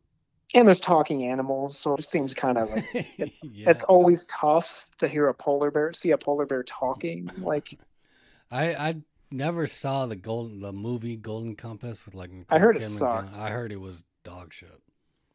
And 0.53 0.67
there's 0.67 0.79
talking 0.79 1.25
animals, 1.25 1.77
so 1.77 1.95
it 1.95 2.07
seems 2.07 2.33
kind 2.33 2.57
of 2.57 2.69
like 2.69 2.85
yeah. 3.41 3.69
it's 3.69 3.83
always 3.83 4.25
tough 4.25 4.87
to 4.99 5.07
hear 5.07 5.27
a 5.27 5.33
polar 5.33 5.71
bear, 5.71 5.91
see 5.91 6.11
a 6.11 6.17
polar 6.17 6.45
bear 6.45 6.63
talking. 6.63 7.29
Like 7.37 7.77
I 8.51 8.73
I 8.75 8.95
never 9.31 9.67
saw 9.67 10.05
the 10.05 10.15
golden 10.15 10.59
the 10.59 10.71
movie 10.73 11.15
Golden 11.17 11.55
Compass 11.55 12.05
with 12.05 12.15
like 12.15 12.31
I 12.49 12.59
heard 12.59 12.77
it 12.77 12.81
Nicole 12.81 13.11
Kidman. 13.11 13.23
sucked. 13.33 13.39
I 13.39 13.49
heard 13.49 13.71
it 13.71 13.79
was 13.79 14.03
dog 14.23 14.53
shit. 14.53 14.81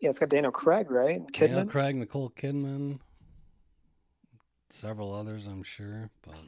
yeah, 0.01 0.09
it's 0.11 0.19
got 0.19 0.29
Daniel 0.31 0.53
Craig, 0.53 0.91
right? 0.91 1.17
And 1.21 1.33
Daniel 1.33 1.65
Craig, 1.67 1.97
Nicole 1.97 2.31
Kidman, 2.31 2.99
several 4.71 5.15
others, 5.15 5.47
I'm 5.47 5.63
sure, 5.63 6.11
but 6.23 6.41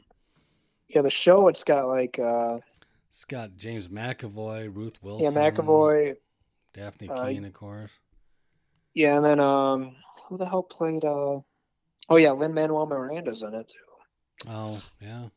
Yeah, 0.87 1.01
the 1.01 1.09
show 1.09 1.47
it's 1.47 1.63
got 1.63 1.87
like 1.87 2.19
uh, 2.19 2.59
it's 3.09 3.25
got 3.25 3.55
James 3.57 3.87
McAvoy, 3.89 4.73
Ruth 4.75 4.97
Wilson. 5.01 5.33
yeah 5.41 5.51
McAvoy. 5.51 6.15
Dafne 6.73 7.09
uh, 7.09 7.25
Keen, 7.27 7.45
of 7.45 7.53
course. 7.53 7.91
Yeah, 8.95 9.17
and 9.17 9.25
then 9.25 9.39
um, 9.39 9.95
who 10.27 10.37
the 10.37 10.45
hell 10.45 10.63
played 10.63 11.05
uh? 11.05 11.39
Oh 12.09 12.15
yeah, 12.17 12.31
Lin 12.31 12.53
Manuel 12.53 12.85
Miranda's 12.85 13.43
in 13.43 13.53
it 13.53 13.67
too. 13.67 14.47
Oh 14.49 14.77
yeah, 14.99 15.27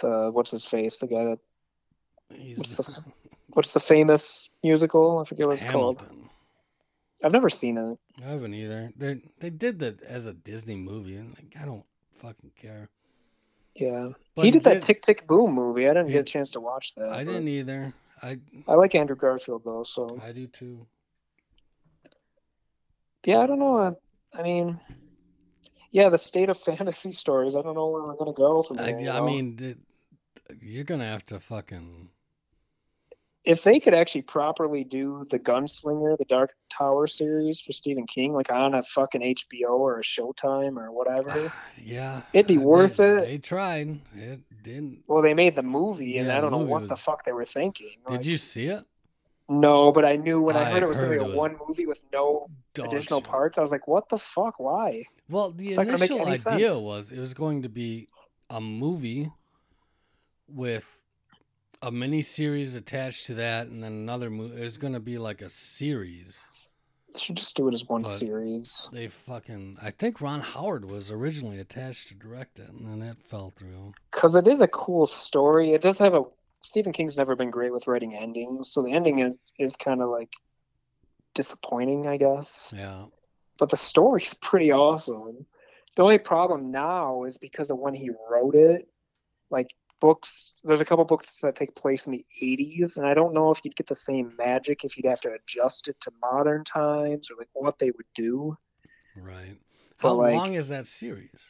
The 0.00 0.30
what's 0.32 0.50
his 0.50 0.64
face? 0.64 0.98
The 0.98 1.06
guy 1.06 1.24
that 1.24 1.38
he's 2.34 2.58
What's 2.58 2.74
the- 2.76 3.04
what's 3.48 3.72
the 3.72 3.80
famous 3.80 4.50
musical? 4.62 5.18
I 5.18 5.24
forget 5.24 5.46
what 5.46 5.54
it's 5.54 5.64
called. 5.64 6.04
I've 7.22 7.32
never 7.32 7.50
seen 7.50 7.76
it. 7.76 7.98
I 8.24 8.28
haven't 8.30 8.54
either. 8.54 8.92
They 8.96 9.20
they 9.40 9.50
did 9.50 9.78
that 9.80 10.02
as 10.02 10.26
a 10.26 10.32
Disney 10.32 10.76
movie, 10.76 11.16
and 11.16 11.28
like 11.34 11.54
I 11.60 11.66
don't 11.66 11.84
fucking 12.20 12.52
care. 12.56 12.88
Yeah, 13.74 14.10
But 14.34 14.44
he 14.46 14.50
did 14.50 14.64
that 14.64 14.74
did- 14.74 14.82
Tick 14.82 15.02
Tick 15.02 15.26
Boom 15.26 15.52
movie. 15.54 15.86
I 15.88 15.92
didn't 15.94 16.08
He- 16.08 16.12
get 16.14 16.22
a 16.22 16.24
chance 16.24 16.50
to 16.52 16.60
watch 16.60 16.94
that. 16.96 17.10
I 17.10 17.24
didn't 17.24 17.48
either. 17.48 17.92
I 18.22 18.38
I 18.66 18.74
like 18.74 18.94
Andrew 18.94 19.16
Garfield 19.16 19.62
though, 19.64 19.82
so 19.82 20.18
I 20.22 20.32
do 20.32 20.46
too. 20.46 20.86
yeah. 23.24 23.40
I 23.40 23.46
don't 23.46 23.58
know. 23.58 23.78
I, 23.78 24.38
I 24.38 24.42
mean, 24.42 24.78
yeah, 25.90 26.08
the 26.08 26.18
state 26.18 26.48
of 26.48 26.58
fantasy 26.70 27.12
stories. 27.12 27.56
I 27.56 27.62
don't 27.62 27.74
know 27.74 27.88
where 27.88 28.02
we're 28.02 28.16
gonna 28.16 28.32
go 28.32 28.62
from 28.62 28.78
there. 28.78 28.98
you 28.98 29.10
I 29.10 29.20
mean, 29.20 29.56
you're 30.60 30.84
gonna 30.84 31.04
have 31.06 31.24
to 31.26 31.40
fucking 31.40 32.08
if 33.44 33.62
they 33.62 33.80
could 33.80 33.94
actually 33.94 34.22
properly 34.22 34.84
do 34.84 35.26
the 35.30 35.38
Gunslinger, 35.38 36.18
the 36.18 36.26
Dark 36.26 36.50
Tower 36.70 37.06
series 37.06 37.58
for 37.60 37.72
Stephen 37.72 38.06
King, 38.06 38.34
like 38.34 38.52
on 38.52 38.74
a 38.74 38.82
fucking 38.82 39.22
HBO 39.22 39.70
or 39.78 39.98
a 39.98 40.02
Showtime 40.02 40.76
or 40.76 40.92
whatever. 40.92 41.50
yeah, 41.82 42.20
It'd 42.34 42.46
be 42.46 42.58
worth 42.58 42.98
they, 42.98 43.08
it. 43.16 43.20
They 43.20 43.38
tried. 43.38 43.98
It 44.14 44.40
didn't. 44.62 45.04
Well, 45.06 45.22
they 45.22 45.32
made 45.32 45.54
the 45.56 45.62
movie, 45.62 46.18
and 46.18 46.28
Yeah, 46.28 46.36
I 46.36 46.40
don't 46.42 46.50
know 46.52 46.58
what 46.58 46.82
was- 46.82 46.90
the 46.90 46.96
fuck 46.96 47.24
they 47.24 47.32
were 47.32 47.46
thinking. 47.46 47.96
Did 48.10 48.26
you 48.26 48.36
see 48.36 48.66
it? 48.66 48.84
No, 49.48 49.90
but 49.90 50.04
I 50.04 50.14
knew 50.14 50.40
when 50.40 50.54
I, 50.54 50.60
I 50.68 50.70
heard 50.70 50.82
it 50.84 50.86
was 50.86 51.00
going 51.00 51.18
to 51.18 51.24
be 51.24 51.32
a 51.32 51.36
one 51.36 51.56
movie 51.66 51.84
with 51.86 52.00
no 52.12 52.46
additional 52.78 53.20
shit. 53.20 53.28
parts. 53.30 53.58
I 53.58 53.62
was 53.62 53.72
like, 53.72 53.88
what 53.88 54.08
the 54.08 54.18
fuck? 54.18 54.60
Why? 54.60 55.04
Well, 55.28 55.50
the 55.50 55.66
It's 55.68 55.76
not 55.76 55.86
gonna 55.86 55.98
make 55.98 56.10
initial 56.10 56.28
idea 56.54 56.68
sense. 56.68 56.80
was 56.82 57.10
it 57.10 57.18
was 57.18 57.34
going 57.34 57.62
to 57.62 57.68
be 57.68 58.06
a 58.48 58.60
movie 58.60 59.32
with 60.52 60.98
a 61.82 61.90
mini 61.90 62.22
series 62.22 62.74
attached 62.74 63.26
to 63.26 63.34
that, 63.34 63.66
and 63.68 63.82
then 63.82 63.92
another 63.92 64.30
movie. 64.30 64.68
Going 64.78 64.92
to 64.92 65.00
be 65.00 65.18
like 65.18 65.42
a 65.42 65.50
series. 65.50 66.68
They 67.12 67.18
should 67.18 67.36
just 67.36 67.56
do 67.56 67.66
it 67.68 67.74
as 67.74 67.84
one 67.86 68.02
But- 68.02 68.08
series. 68.10 68.88
They 68.92 69.08
fucking. 69.08 69.78
I 69.82 69.90
think 69.90 70.20
Ron 70.20 70.40
Howard 70.40 70.84
was 70.88 71.10
originally 71.10 71.58
attached 71.58 72.08
to 72.08 72.14
direct 72.14 72.58
it, 72.58 72.68
and 72.68 72.86
then 72.86 73.00
that 73.00 73.20
fell 73.22 73.50
through. 73.56 73.94
Because 74.12 74.34
it 74.36 74.46
is 74.46 74.60
a 74.60 74.68
cool 74.68 75.06
story. 75.06 75.72
It 75.72 75.82
does 75.82 75.98
have 75.98 76.14
a. 76.14 76.22
Stephen 76.60 76.92
King's 76.92 77.16
never 77.16 77.34
been 77.34 77.50
great 77.50 77.72
with 77.72 77.86
writing 77.86 78.14
endings, 78.14 78.70
so 78.70 78.82
the 78.82 78.92
ending 78.92 79.20
is, 79.20 79.34
is 79.58 79.76
kind 79.76 80.02
of 80.02 80.10
like 80.10 80.30
disappointing, 81.34 82.06
I 82.06 82.16
guess. 82.18 82.72
Yeah. 82.76 83.06
But 83.58 83.70
the 83.70 83.76
story's 83.76 84.34
pretty 84.34 84.70
awesome. 84.72 85.46
The 85.96 86.02
only 86.02 86.18
problem 86.18 86.70
now 86.70 87.24
is 87.24 87.38
because 87.38 87.70
of 87.70 87.78
when 87.78 87.94
he 87.94 88.10
wrote 88.30 88.54
it. 88.54 88.88
Like 89.50 89.74
books, 90.00 90.52
there's 90.64 90.80
a 90.80 90.84
couple 90.84 91.04
books 91.04 91.40
that 91.40 91.54
take 91.56 91.74
place 91.74 92.06
in 92.06 92.12
the 92.12 92.24
80s, 92.42 92.96
and 92.96 93.06
I 93.06 93.14
don't 93.14 93.34
know 93.34 93.50
if 93.50 93.60
you'd 93.64 93.76
get 93.76 93.86
the 93.86 93.94
same 93.94 94.34
magic 94.36 94.84
if 94.84 94.96
you'd 94.96 95.06
have 95.06 95.20
to 95.22 95.32
adjust 95.32 95.88
it 95.88 96.00
to 96.02 96.10
modern 96.20 96.64
times 96.64 97.30
or 97.30 97.36
like 97.38 97.48
what 97.52 97.78
they 97.78 97.90
would 97.90 98.06
do. 98.14 98.56
Right. 99.16 99.58
But, 100.00 100.08
How 100.08 100.14
like- 100.14 100.34
long 100.34 100.54
is 100.54 100.68
that 100.70 100.86
series? 100.88 101.46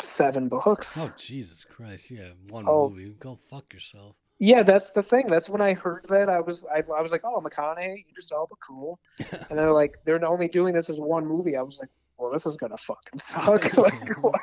Seven 0.00 0.48
books. 0.48 0.96
Oh 0.98 1.12
Jesus 1.16 1.64
Christ! 1.64 2.10
Yeah, 2.10 2.30
one 2.48 2.64
Oh. 2.66 2.88
movie. 2.88 3.10
Go 3.20 3.38
fuck 3.50 3.72
yourself. 3.72 4.16
Yeah, 4.38 4.62
that's 4.64 4.90
the 4.90 5.02
thing. 5.02 5.26
That's 5.28 5.48
when 5.48 5.60
I 5.60 5.74
heard 5.74 6.06
that 6.08 6.28
I 6.28 6.40
was 6.40 6.64
I, 6.64 6.78
I 6.78 7.00
was 7.02 7.12
like, 7.12 7.20
oh, 7.24 7.40
McConaughey, 7.40 7.98
you 7.98 8.14
just 8.16 8.32
all 8.32 8.40
Elba, 8.40 8.54
cool. 8.66 8.98
And 9.50 9.56
they're 9.58 9.72
like, 9.72 9.98
they're 10.04 10.24
only 10.24 10.48
doing 10.48 10.74
this 10.74 10.88
as 10.90 10.98
one 10.98 11.26
movie. 11.26 11.56
I 11.56 11.62
was 11.62 11.78
like, 11.78 11.90
well, 12.18 12.32
this 12.32 12.46
is 12.46 12.56
gonna 12.56 12.78
fucking 12.78 13.18
suck. 13.18 13.76
like, 13.76 14.22
what, 14.22 14.40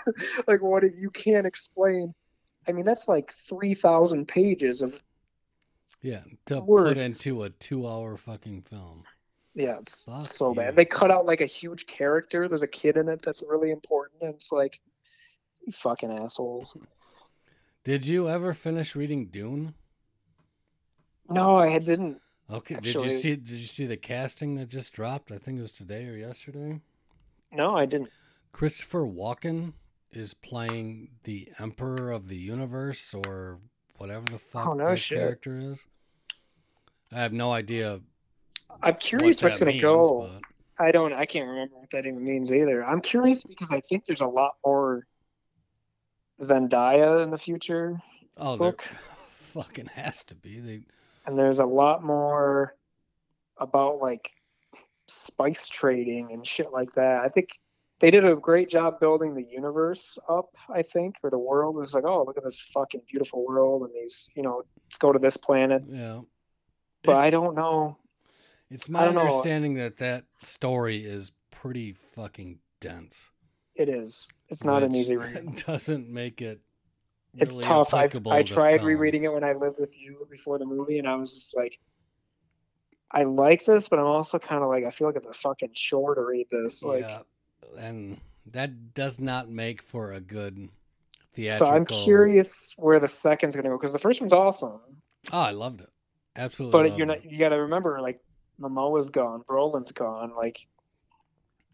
like 0.47 0.61
what? 0.61 0.83
You 0.95 1.09
can't 1.09 1.47
explain. 1.47 2.13
I 2.69 2.71
mean, 2.71 2.85
that's 2.85 3.07
like 3.07 3.33
three 3.33 3.73
thousand 3.73 4.27
pages 4.27 4.81
of 4.81 5.01
yeah, 6.01 6.21
to 6.45 6.61
put 6.61 6.97
into 6.97 7.43
a 7.43 7.49
two-hour 7.49 8.15
fucking 8.17 8.61
film. 8.61 9.03
yeah, 9.55 9.77
it's 9.79 10.03
Fuck 10.03 10.27
so 10.27 10.49
you. 10.49 10.55
bad. 10.55 10.75
They 10.75 10.85
cut 10.85 11.11
out 11.11 11.25
like 11.25 11.41
a 11.41 11.45
huge 11.45 11.87
character. 11.87 12.47
There's 12.47 12.63
a 12.63 12.67
kid 12.67 12.95
in 12.95 13.09
it 13.09 13.21
that's 13.21 13.43
really 13.47 13.71
important. 13.71 14.21
And 14.21 14.35
it's 14.35 14.51
like, 14.51 14.79
you 15.65 15.73
fucking 15.73 16.11
assholes. 16.11 16.77
Did 17.83 18.05
you 18.07 18.29
ever 18.29 18.53
finish 18.53 18.95
reading 18.95 19.25
Dune? 19.25 19.73
No, 21.29 21.57
I 21.57 21.77
didn't. 21.79 22.21
Okay. 22.51 22.75
Did 22.75 22.95
you 22.95 23.09
see? 23.09 23.35
Did 23.35 23.49
you 23.49 23.67
see 23.67 23.85
the 23.85 23.97
casting 23.97 24.55
that 24.55 24.69
just 24.69 24.93
dropped? 24.93 25.31
I 25.31 25.37
think 25.37 25.59
it 25.59 25.61
was 25.63 25.71
today 25.71 26.07
or 26.07 26.15
yesterday. 26.15 26.81
No, 27.51 27.75
I 27.75 27.85
didn't. 27.85 28.11
Christopher 28.51 29.01
Walken 29.01 29.73
is 30.11 30.33
playing 30.33 31.09
the 31.23 31.49
Emperor 31.59 32.11
of 32.11 32.27
the 32.27 32.35
Universe 32.37 33.13
or 33.13 33.59
whatever 33.97 34.25
the 34.31 34.39
fuck 34.39 34.67
Oh, 34.67 34.73
no 34.73 34.85
that 34.85 34.99
shit. 34.99 35.17
character 35.17 35.55
is. 35.55 35.83
I 37.11 37.21
have 37.21 37.33
no 37.33 37.51
idea. 37.51 38.01
I'm 38.81 38.95
curious 38.95 39.37
what 39.41 39.43
where 39.43 39.49
it's 39.49 39.59
gonna 39.59 39.79
go. 39.79 40.29
but- 40.33 40.43
I 40.81 40.91
don't. 40.91 41.11
I 41.11 41.25
can't 41.25 41.45
remember 41.47 41.75
what 41.75 41.89
that 41.91 42.05
even 42.05 42.23
means 42.23 42.53
either. 42.53 42.85
I'm 42.85 43.01
curious 43.01 43.43
because 43.43 43.69
I 43.71 43.81
think 43.81 44.05
there's 44.05 44.21
a 44.21 44.27
lot 44.27 44.53
more 44.65 45.05
Zendaya 46.41 47.21
in 47.23 47.31
the 47.31 47.37
future, 47.37 48.01
Oh, 48.37 48.51
there 48.55 48.71
book. 48.71 48.83
fucking 49.35 49.87
has 49.87 50.23
to 50.25 50.35
be. 50.35 50.59
They 50.59 50.81
and 51.25 51.37
there's 51.37 51.59
a 51.59 51.65
lot 51.65 52.01
more 52.03 52.73
about 53.57 53.99
like 53.99 54.31
spice 55.07 55.67
trading 55.67 56.31
and 56.31 56.47
shit 56.47 56.71
like 56.71 56.93
that. 56.93 57.21
I 57.21 57.27
think 57.29 57.49
they 57.99 58.11
did 58.11 58.25
a 58.25 58.35
great 58.35 58.69
job 58.69 58.99
building 58.99 59.35
the 59.35 59.43
universe 59.43 60.17
up. 60.27 60.55
I 60.73 60.81
think, 60.81 61.15
or 61.23 61.29
the 61.29 61.39
world 61.39 61.77
It's 61.81 61.93
like, 61.93 62.05
oh, 62.05 62.23
look 62.23 62.37
at 62.37 62.43
this 62.43 62.59
fucking 62.73 63.01
beautiful 63.09 63.45
world, 63.45 63.83
and 63.83 63.91
these, 63.93 64.29
you 64.35 64.43
know, 64.43 64.63
let's 64.85 64.97
go 64.97 65.11
to 65.11 65.19
this 65.19 65.37
planet. 65.37 65.83
yeah. 65.89 66.21
But 67.03 67.15
I 67.15 67.29
don't 67.29 67.55
know. 67.55 67.97
It's 68.69 68.89
my 68.89 69.05
don't 69.05 69.15
know. 69.15 69.21
understanding 69.21 69.75
that 69.75 69.97
that 69.97 70.25
story 70.31 71.03
is 71.03 71.31
pretty 71.49 71.93
fucking 72.15 72.59
dense. 72.81 73.31
It 73.75 73.87
is. 73.87 74.29
It's 74.49 74.65
not 74.65 74.83
an 74.83 74.93
easy 74.93 75.15
read. 75.15 75.55
Doesn't 75.67 76.09
make 76.09 76.41
it. 76.41 76.59
It's 77.37 77.57
tough. 77.57 77.93
I 77.93 78.09
I 78.29 78.43
tried 78.43 78.83
rereading 78.83 79.23
it 79.23 79.31
when 79.31 79.43
I 79.43 79.53
lived 79.53 79.79
with 79.79 79.97
you 79.97 80.27
before 80.29 80.57
the 80.57 80.65
movie, 80.65 80.99
and 80.99 81.07
I 81.07 81.15
was 81.15 81.33
just 81.33 81.55
like, 81.55 81.79
I 83.11 83.23
like 83.23 83.65
this, 83.65 83.87
but 83.87 83.99
I'm 83.99 84.05
also 84.05 84.39
kind 84.39 84.63
of 84.63 84.69
like, 84.69 84.83
I 84.83 84.89
feel 84.89 85.07
like 85.07 85.15
it's 85.15 85.27
a 85.27 85.33
fucking 85.33 85.71
chore 85.73 86.15
to 86.15 86.21
read 86.21 86.47
this. 86.51 86.83
Like, 86.83 87.01
yeah, 87.01 87.21
and 87.77 88.19
that 88.51 88.93
does 88.93 89.19
not 89.19 89.49
make 89.49 89.81
for 89.81 90.13
a 90.13 90.19
good 90.19 90.69
theatrical. 91.33 91.67
so. 91.67 91.73
I'm 91.73 91.85
curious 91.85 92.73
where 92.77 92.99
the 92.99 93.07
second's 93.07 93.55
gonna 93.55 93.69
go 93.69 93.77
because 93.77 93.93
the 93.93 93.99
first 93.99 94.21
one's 94.21 94.33
awesome, 94.33 94.79
Oh, 95.31 95.39
I 95.39 95.51
loved 95.51 95.81
it. 95.81 95.89
Absolutely. 96.35 96.89
but 96.89 96.97
you're 96.97 97.05
it. 97.05 97.23
not. 97.23 97.31
You 97.31 97.37
got 97.37 97.49
to 97.49 97.57
remember, 97.57 97.99
like, 98.01 98.21
Momoa's 98.61 99.09
gone, 99.09 99.43
Brolin's 99.47 99.91
gone. 99.91 100.33
Like, 100.35 100.65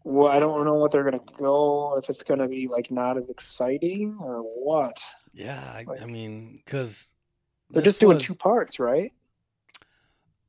well, 0.04 0.28
I 0.28 0.38
don't 0.40 0.64
know 0.64 0.74
what 0.74 0.90
they're 0.92 1.04
gonna 1.04 1.20
go. 1.38 1.96
If 1.98 2.10
it's 2.10 2.22
gonna 2.22 2.48
be 2.48 2.68
like 2.68 2.90
not 2.90 3.16
as 3.18 3.30
exciting 3.30 4.18
or 4.20 4.40
what. 4.42 5.00
Yeah, 5.32 5.58
I, 5.60 5.84
like- 5.86 6.02
I 6.02 6.06
mean, 6.06 6.60
because 6.64 7.08
They're 7.70 7.82
just 7.82 8.00
doing 8.00 8.18
two 8.18 8.34
parts, 8.34 8.78
right? 8.80 9.12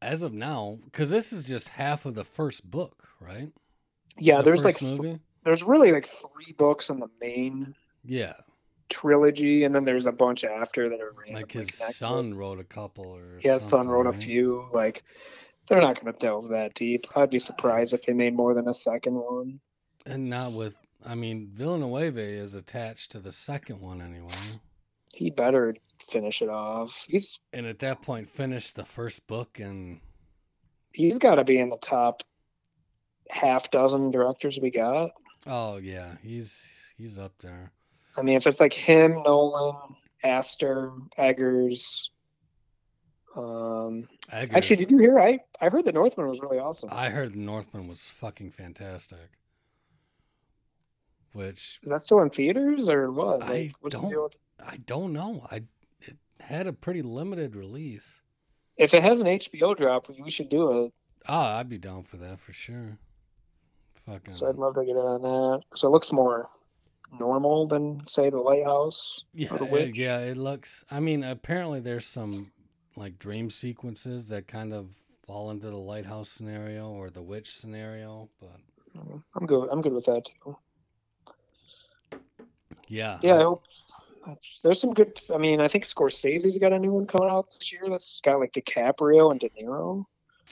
as 0.01 0.21
of 0.21 0.31
now, 0.31 0.77
because 0.85 1.09
this 1.09 1.33
is 1.33 1.45
just 1.47 1.69
half 1.69 2.05
of 2.05 2.13
the 2.13 2.23
first 2.23 2.69
book, 2.69 3.07
right? 3.19 3.49
Yeah, 4.19 4.37
The 4.37 4.43
there's 4.43 4.63
like 4.65 4.79
movie. 4.81 5.19
There's 5.47 5.63
really 5.63 5.93
like 5.93 6.05
three 6.05 6.51
books 6.57 6.89
in 6.89 6.99
the 6.99 7.07
main 7.21 7.73
Yeah, 8.03 8.33
trilogy, 8.89 9.63
and 9.63 9.73
then 9.73 9.85
there's 9.85 10.05
a 10.05 10.11
bunch 10.11 10.43
after 10.43 10.89
that 10.89 10.99
are 10.99 11.13
like 11.31 11.53
his 11.53 11.73
son 11.73 12.33
wrote 12.33 12.59
a 12.59 12.65
couple, 12.65 13.05
or 13.05 13.39
Yeah, 13.41 13.53
his 13.53 13.61
son 13.61 13.87
wrote 13.87 14.07
a 14.07 14.11
few. 14.11 14.67
Like, 14.73 15.05
they're 15.69 15.79
not 15.79 16.01
going 16.01 16.11
to 16.11 16.19
delve 16.19 16.49
that 16.49 16.73
deep. 16.73 17.05
I'd 17.15 17.29
be 17.29 17.39
surprised 17.39 17.93
if 17.93 18.01
they 18.01 18.11
made 18.11 18.35
more 18.35 18.53
than 18.53 18.67
a 18.67 18.73
second 18.73 19.13
one. 19.13 19.61
and 20.05 20.29
not 20.29 20.51
with. 20.51 20.75
I 21.05 21.15
mean, 21.15 21.49
Villeneuve 21.53 22.17
is 22.17 22.53
attached 22.53 23.11
to 23.11 23.19
the 23.19 23.31
second 23.31 23.79
one 23.79 24.01
anyway, 24.01 24.59
He 25.13 25.29
better 25.29 25.77
finish 26.09 26.41
it 26.41 26.49
off. 26.49 27.05
He's 27.07 27.39
and 27.53 27.65
at 27.65 27.79
that 27.79 28.01
point, 28.01 28.29
finish 28.29 28.71
the 28.71 28.83
first 28.83 29.25
book 29.27 29.61
and 29.61 30.01
he's 30.91 31.19
got 31.19 31.35
to 31.35 31.45
be 31.45 31.57
in 31.57 31.69
the 31.69 31.77
top 31.77 32.23
half 33.29 33.71
dozen 33.71 34.11
directors 34.11 34.59
we 34.61 34.71
got. 34.71 35.11
Oh 35.47 35.77
yeah, 35.77 36.15
he's 36.21 36.93
he's 36.97 37.17
up 37.17 37.33
there. 37.39 37.71
I 38.15 38.21
mean, 38.21 38.35
if 38.35 38.47
it's 38.47 38.59
like 38.59 38.73
him, 38.73 39.21
Nolan, 39.23 39.75
Aster, 40.23 40.91
Eggers. 41.17 42.09
Um, 43.35 44.07
Eggers, 44.31 44.55
actually, 44.55 44.75
did 44.77 44.91
you 44.91 44.97
hear? 44.97 45.19
I 45.19 45.39
I 45.61 45.69
heard 45.69 45.85
the 45.85 45.91
Northman 45.91 46.27
was 46.27 46.41
really 46.41 46.57
awesome. 46.59 46.89
I 46.91 47.09
heard 47.09 47.33
the 47.33 47.39
Northman 47.39 47.87
was 47.87 48.03
fucking 48.07 48.51
fantastic. 48.51 49.29
Which 51.33 51.79
Is 51.83 51.89
that 51.89 52.01
still 52.01 52.21
in 52.21 52.29
theaters 52.29 52.89
or 52.89 53.11
what? 53.11 53.43
I 53.43 53.47
Like, 53.49 53.71
what's 53.81 53.95
the 53.95 54.01
don't- 54.01 54.11
deal 54.11 54.23
with- 54.23 54.35
I 54.59 54.77
don't 54.77 55.13
know. 55.13 55.45
I 55.51 55.57
it 56.01 56.17
had 56.39 56.65
a 56.65 56.73
pretty 56.73 57.03
limited 57.03 57.55
release. 57.55 58.23
If 58.75 58.95
it 58.95 59.03
has 59.03 59.19
an 59.19 59.27
HBO 59.27 59.75
drop, 59.77 60.09
we 60.09 60.19
we 60.21 60.31
should 60.31 60.49
do 60.49 60.85
it. 60.85 60.93
Oh, 61.29 61.35
I'd 61.39 61.69
be 61.69 61.77
down 61.77 62.03
for 62.03 62.17
that 62.17 62.39
for 62.39 62.53
sure. 62.53 62.97
Fucking 64.07 64.33
So 64.33 64.47
I'd 64.47 64.55
love 64.55 64.75
to 64.75 64.85
get 64.85 64.91
in 64.91 64.97
on 64.97 65.21
that. 65.21 65.61
So 65.75 65.87
it 65.87 65.91
looks 65.91 66.11
more 66.11 66.47
normal 67.19 67.67
than 67.67 68.05
say 68.05 68.29
the 68.29 68.37
Lighthouse. 68.37 69.23
yeah, 69.33 69.53
or 69.53 69.59
the 69.59 69.91
yeah. 69.93 70.19
It 70.19 70.37
looks. 70.37 70.83
I 70.89 70.99
mean, 70.99 71.23
apparently 71.23 71.79
there's 71.79 72.05
some 72.05 72.45
like 72.95 73.19
dream 73.19 73.49
sequences 73.49 74.29
that 74.29 74.47
kind 74.47 74.73
of 74.73 74.89
fall 75.25 75.51
into 75.51 75.69
the 75.69 75.77
lighthouse 75.77 76.29
scenario 76.29 76.89
or 76.89 77.09
the 77.09 77.21
witch 77.21 77.55
scenario, 77.55 78.29
but 78.39 78.59
I'm 79.35 79.45
good. 79.45 79.69
I'm 79.69 79.81
good 79.81 79.93
with 79.93 80.05
that 80.05 80.25
too. 80.25 80.57
yeah, 82.87 83.19
Yeah, 83.21 83.35
I 83.35 83.43
hope 83.43 83.63
there's 84.63 84.79
some 84.79 84.93
good. 84.93 85.19
I 85.33 85.37
mean, 85.37 85.61
I 85.61 85.67
think 85.67 85.83
Scorsese's 85.83 86.57
got 86.57 86.73
a 86.73 86.79
new 86.79 86.91
one 86.91 87.05
coming 87.05 87.29
out 87.29 87.51
this 87.51 87.71
year. 87.71 87.83
That's 87.89 88.21
got 88.21 88.39
like 88.39 88.53
DiCaprio 88.53 89.31
and 89.31 89.39
De 89.39 89.49
Niro. 89.49 90.05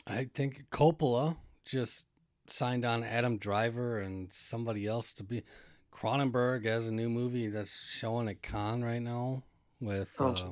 I 0.05 0.29
think 0.33 0.65
Coppola 0.71 1.37
just 1.63 2.05
signed 2.47 2.85
on 2.85 3.03
Adam 3.03 3.37
Driver 3.37 3.99
and 3.99 4.31
somebody 4.31 4.87
else 4.87 5.13
to 5.13 5.23
be. 5.23 5.43
Cronenberg 5.91 6.65
has 6.65 6.87
a 6.87 6.91
new 6.91 7.09
movie 7.09 7.47
that's 7.47 7.89
showing 7.89 8.27
at 8.27 8.41
Cannes 8.41 8.83
right 8.83 9.01
now 9.01 9.43
with. 9.79 10.13
Oh 10.19 10.27
uh. 10.27 10.49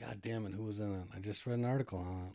God 0.00 0.20
damn 0.20 0.46
it, 0.46 0.52
who 0.52 0.64
was 0.64 0.80
in 0.80 0.94
it? 0.94 1.06
I 1.14 1.20
just 1.20 1.46
read 1.46 1.58
an 1.58 1.64
article 1.64 1.98
on 1.98 2.32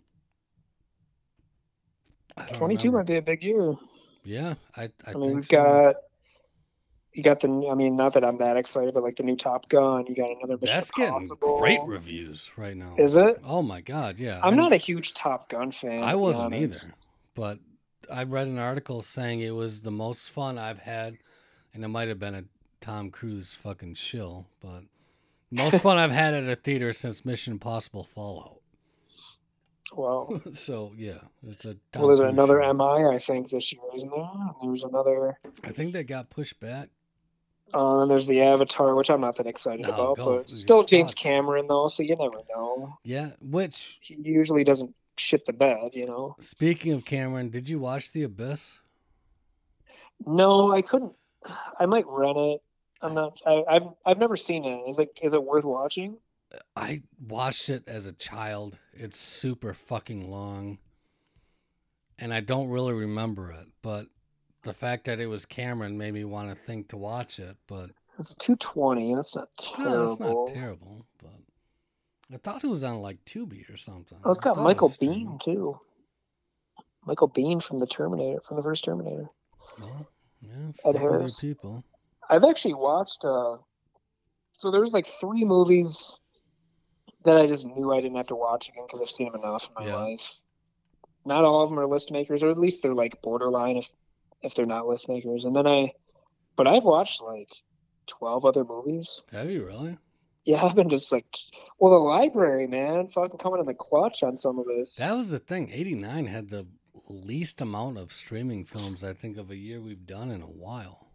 it. 2.47 2.55
22 2.55 2.87
remember. 2.87 2.97
might 2.97 3.07
be 3.07 3.17
a 3.17 3.21
big 3.21 3.43
year. 3.43 3.75
Yeah, 4.23 4.55
I, 4.75 4.83
I, 4.83 4.89
I, 5.07 5.13
mean, 5.13 5.23
think 5.23 5.35
we've 5.35 5.45
so. 5.45 5.57
got. 5.57 5.95
You 7.13 7.23
got 7.23 7.39
the. 7.41 7.69
I 7.69 7.75
mean, 7.75 7.97
not 7.97 8.13
that 8.13 8.23
I'm 8.23 8.37
that 8.37 8.55
excited, 8.55 8.93
but 8.93 9.03
like 9.03 9.17
the 9.17 9.23
new 9.23 9.35
Top 9.35 9.67
Gun. 9.67 10.05
You 10.07 10.15
got 10.15 10.29
another. 10.29 10.57
Mission 10.61 10.75
That's 10.75 10.91
getting 10.91 11.27
great 11.39 11.81
reviews 11.85 12.51
right 12.55 12.77
now. 12.77 12.95
Is 12.97 13.15
it? 13.15 13.41
Oh 13.43 13.61
my 13.61 13.81
god, 13.81 14.19
yeah. 14.19 14.39
I'm 14.41 14.55
not 14.55 14.71
a 14.73 14.77
huge 14.77 15.13
Top 15.13 15.49
Gun 15.49 15.71
fan. 15.71 16.03
I 16.03 16.15
wasn't 16.15 16.53
either, 16.53 16.93
but 17.35 17.59
I 18.11 18.23
read 18.23 18.47
an 18.47 18.57
article 18.57 19.01
saying 19.01 19.41
it 19.41 19.51
was 19.55 19.81
the 19.81 19.91
most 19.91 20.29
fun 20.29 20.57
I've 20.57 20.79
had, 20.79 21.15
and 21.73 21.83
it 21.83 21.87
might 21.89 22.07
have 22.07 22.19
been 22.19 22.35
a 22.35 22.43
Tom 22.79 23.11
Cruise 23.11 23.53
fucking 23.53 23.95
shill, 23.95 24.47
but 24.61 24.83
most 25.51 25.81
fun 25.81 25.97
I've 25.97 26.11
had 26.11 26.33
at 26.33 26.47
a 26.47 26.55
theater 26.55 26.93
since 26.93 27.25
Mission 27.25 27.53
Impossible 27.53 28.03
Fallout. 28.03 28.57
Well, 29.95 30.41
so 30.55 30.93
yeah, 30.97 31.19
it's 31.47 31.65
a. 31.65 31.75
Tom 31.91 32.03
well, 32.03 32.07
there's 32.07 32.19
Cruise 32.21 32.33
another 32.33 32.61
show. 32.63 32.73
MI, 32.73 33.15
I 33.15 33.19
think, 33.19 33.49
this 33.49 33.71
year, 33.73 33.81
isn't 33.95 34.09
there? 34.09 34.19
And 34.61 34.71
there's 34.71 34.83
another. 34.83 35.37
I 35.63 35.71
think 35.71 35.93
that 35.93 36.07
got 36.07 36.29
pushed 36.29 36.59
back. 36.59 36.89
Uh, 37.73 38.01
and 38.01 38.11
there's 38.11 38.27
the 38.27 38.41
Avatar, 38.41 38.95
which 38.95 39.09
I'm 39.09 39.21
not 39.21 39.37
that 39.37 39.47
excited 39.47 39.81
No, 39.83 39.93
about, 39.93 40.17
go- 40.17 40.37
but 40.37 40.49
still 40.49 40.83
James. 40.83 41.13
Cameron 41.13 41.67
though, 41.67 41.87
so 41.87 42.03
you 42.03 42.17
never 42.17 42.39
know. 42.53 42.97
Yeah, 43.03 43.29
which 43.39 43.97
He 44.01 44.17
usually 44.21 44.65
doesn't 44.65 44.93
shit 45.21 45.45
the 45.45 45.53
bed, 45.53 45.91
you 45.93 46.05
know. 46.05 46.35
speaking 46.39 46.91
of 46.93 47.05
Cameron, 47.05 47.49
did 47.49 47.69
you 47.69 47.79
watch 47.79 48.11
The 48.11 48.23
Abyss? 48.23 48.73
No, 50.25 50.71
I 50.73 50.81
couldn't. 50.81 51.13
I 51.79 51.85
might 51.85 52.05
rent 52.07 52.37
it. 52.37 52.61
I'm 53.01 53.13
not. 53.15 53.39
I, 53.45 53.63
I've 53.67 53.87
I've 54.05 54.17
never 54.19 54.37
seen 54.37 54.63
it. 54.65 54.89
Is 54.89 54.99
it 54.99 55.09
is 55.23 55.33
it 55.33 55.43
worth 55.43 55.63
watching? 55.65 56.17
I 56.75 57.01
watched 57.27 57.69
it 57.69 57.83
as 57.87 58.05
a 58.05 58.13
child. 58.13 58.77
It's 58.93 59.17
super 59.19 59.73
fucking 59.73 60.29
long. 60.29 60.77
And 62.19 62.31
I 62.33 62.41
don't 62.41 62.69
really 62.69 62.93
remember 62.93 63.51
it, 63.51 63.65
but 63.81 64.07
the 64.63 64.73
fact 64.73 65.05
that 65.05 65.19
it 65.19 65.25
was 65.25 65.45
Cameron 65.45 65.97
made 65.97 66.13
me 66.13 66.23
want 66.23 66.49
to 66.49 66.55
think 66.55 66.89
to 66.89 66.97
watch 66.97 67.39
it, 67.39 67.57
but 67.67 67.89
It's 68.19 68.35
220. 68.35 69.15
That's 69.15 69.35
not 69.35 69.47
terrible. 69.57 69.95
no, 69.95 70.03
it's 70.11 70.19
not 70.19 70.47
terrible, 70.47 71.05
I 72.33 72.37
thought 72.37 72.63
it 72.63 72.69
was 72.69 72.83
on 72.83 72.99
like 72.99 73.23
Tubi 73.25 73.71
or 73.71 73.77
something. 73.77 74.17
Oh, 74.23 74.31
it's 74.31 74.39
got 74.39 74.55
thought 74.55 74.61
it 74.61 74.63
Michael 74.63 74.89
Biehn 74.89 75.41
too. 75.43 75.79
Michael 77.05 77.29
Biehn 77.29 77.61
from 77.61 77.79
the 77.79 77.87
Terminator, 77.87 78.39
from 78.41 78.57
the 78.57 78.63
first 78.63 78.83
Terminator. 78.83 79.27
Well, 79.79 80.07
yeah, 80.41 80.49
Ed 80.69 80.75
stick 80.75 80.85
with 80.93 81.01
your 81.01 81.11
Harris. 81.11 81.41
people. 81.41 81.83
I've 82.29 82.43
actually 82.43 82.75
watched. 82.75 83.25
uh 83.25 83.57
So 84.53 84.71
there 84.71 84.81
was 84.81 84.93
like 84.93 85.07
three 85.19 85.43
movies 85.43 86.15
that 87.25 87.37
I 87.37 87.47
just 87.47 87.65
knew 87.65 87.91
I 87.93 88.01
didn't 88.01 88.17
have 88.17 88.27
to 88.27 88.35
watch 88.35 88.69
again 88.69 88.85
because 88.87 89.01
I've 89.01 89.09
seen 89.09 89.31
them 89.31 89.41
enough 89.41 89.67
in 89.67 89.73
my 89.83 89.89
Yeah. 89.89 89.95
life. 89.95 90.39
Not 91.25 91.43
all 91.45 91.61
of 91.63 91.69
them 91.69 91.79
are 91.79 91.85
list 91.87 92.11
makers, 92.11 92.41
or 92.43 92.49
at 92.49 92.57
least 92.57 92.81
they're 92.81 92.95
like 92.95 93.21
borderline 93.21 93.77
if 93.77 93.89
if 94.41 94.55
they're 94.55 94.65
not 94.65 94.87
list 94.87 95.07
makers. 95.09 95.45
And 95.45 95.55
then 95.55 95.67
I, 95.67 95.91
but 96.55 96.67
I've 96.67 96.83
watched 96.83 97.21
like 97.21 97.49
twelve 98.07 98.45
other 98.45 98.63
movies. 98.63 99.21
Have 99.31 99.49
you 99.51 99.65
really? 99.65 99.97
Yeah, 100.43 100.63
I've 100.63 100.75
been 100.75 100.89
just 100.89 101.11
like, 101.11 101.37
well, 101.77 101.91
the 101.91 101.99
library, 101.99 102.67
man, 102.67 103.07
fucking 103.07 103.37
coming 103.37 103.59
in 103.59 103.65
the 103.67 103.73
clutch 103.73 104.23
on 104.23 104.35
some 104.37 104.57
of 104.57 104.65
this. 104.65 104.95
That 104.95 105.15
was 105.15 105.29
the 105.31 105.39
thing. 105.39 105.69
89 105.71 106.25
had 106.25 106.49
the 106.49 106.65
least 107.07 107.61
amount 107.61 107.97
of 107.97 108.11
streaming 108.11 108.65
films, 108.65 109.03
I 109.03 109.13
think, 109.13 109.37
of 109.37 109.51
a 109.51 109.55
year 109.55 109.79
we've 109.79 110.07
done 110.07 110.31
in 110.31 110.41
a 110.41 110.47
while. 110.47 111.07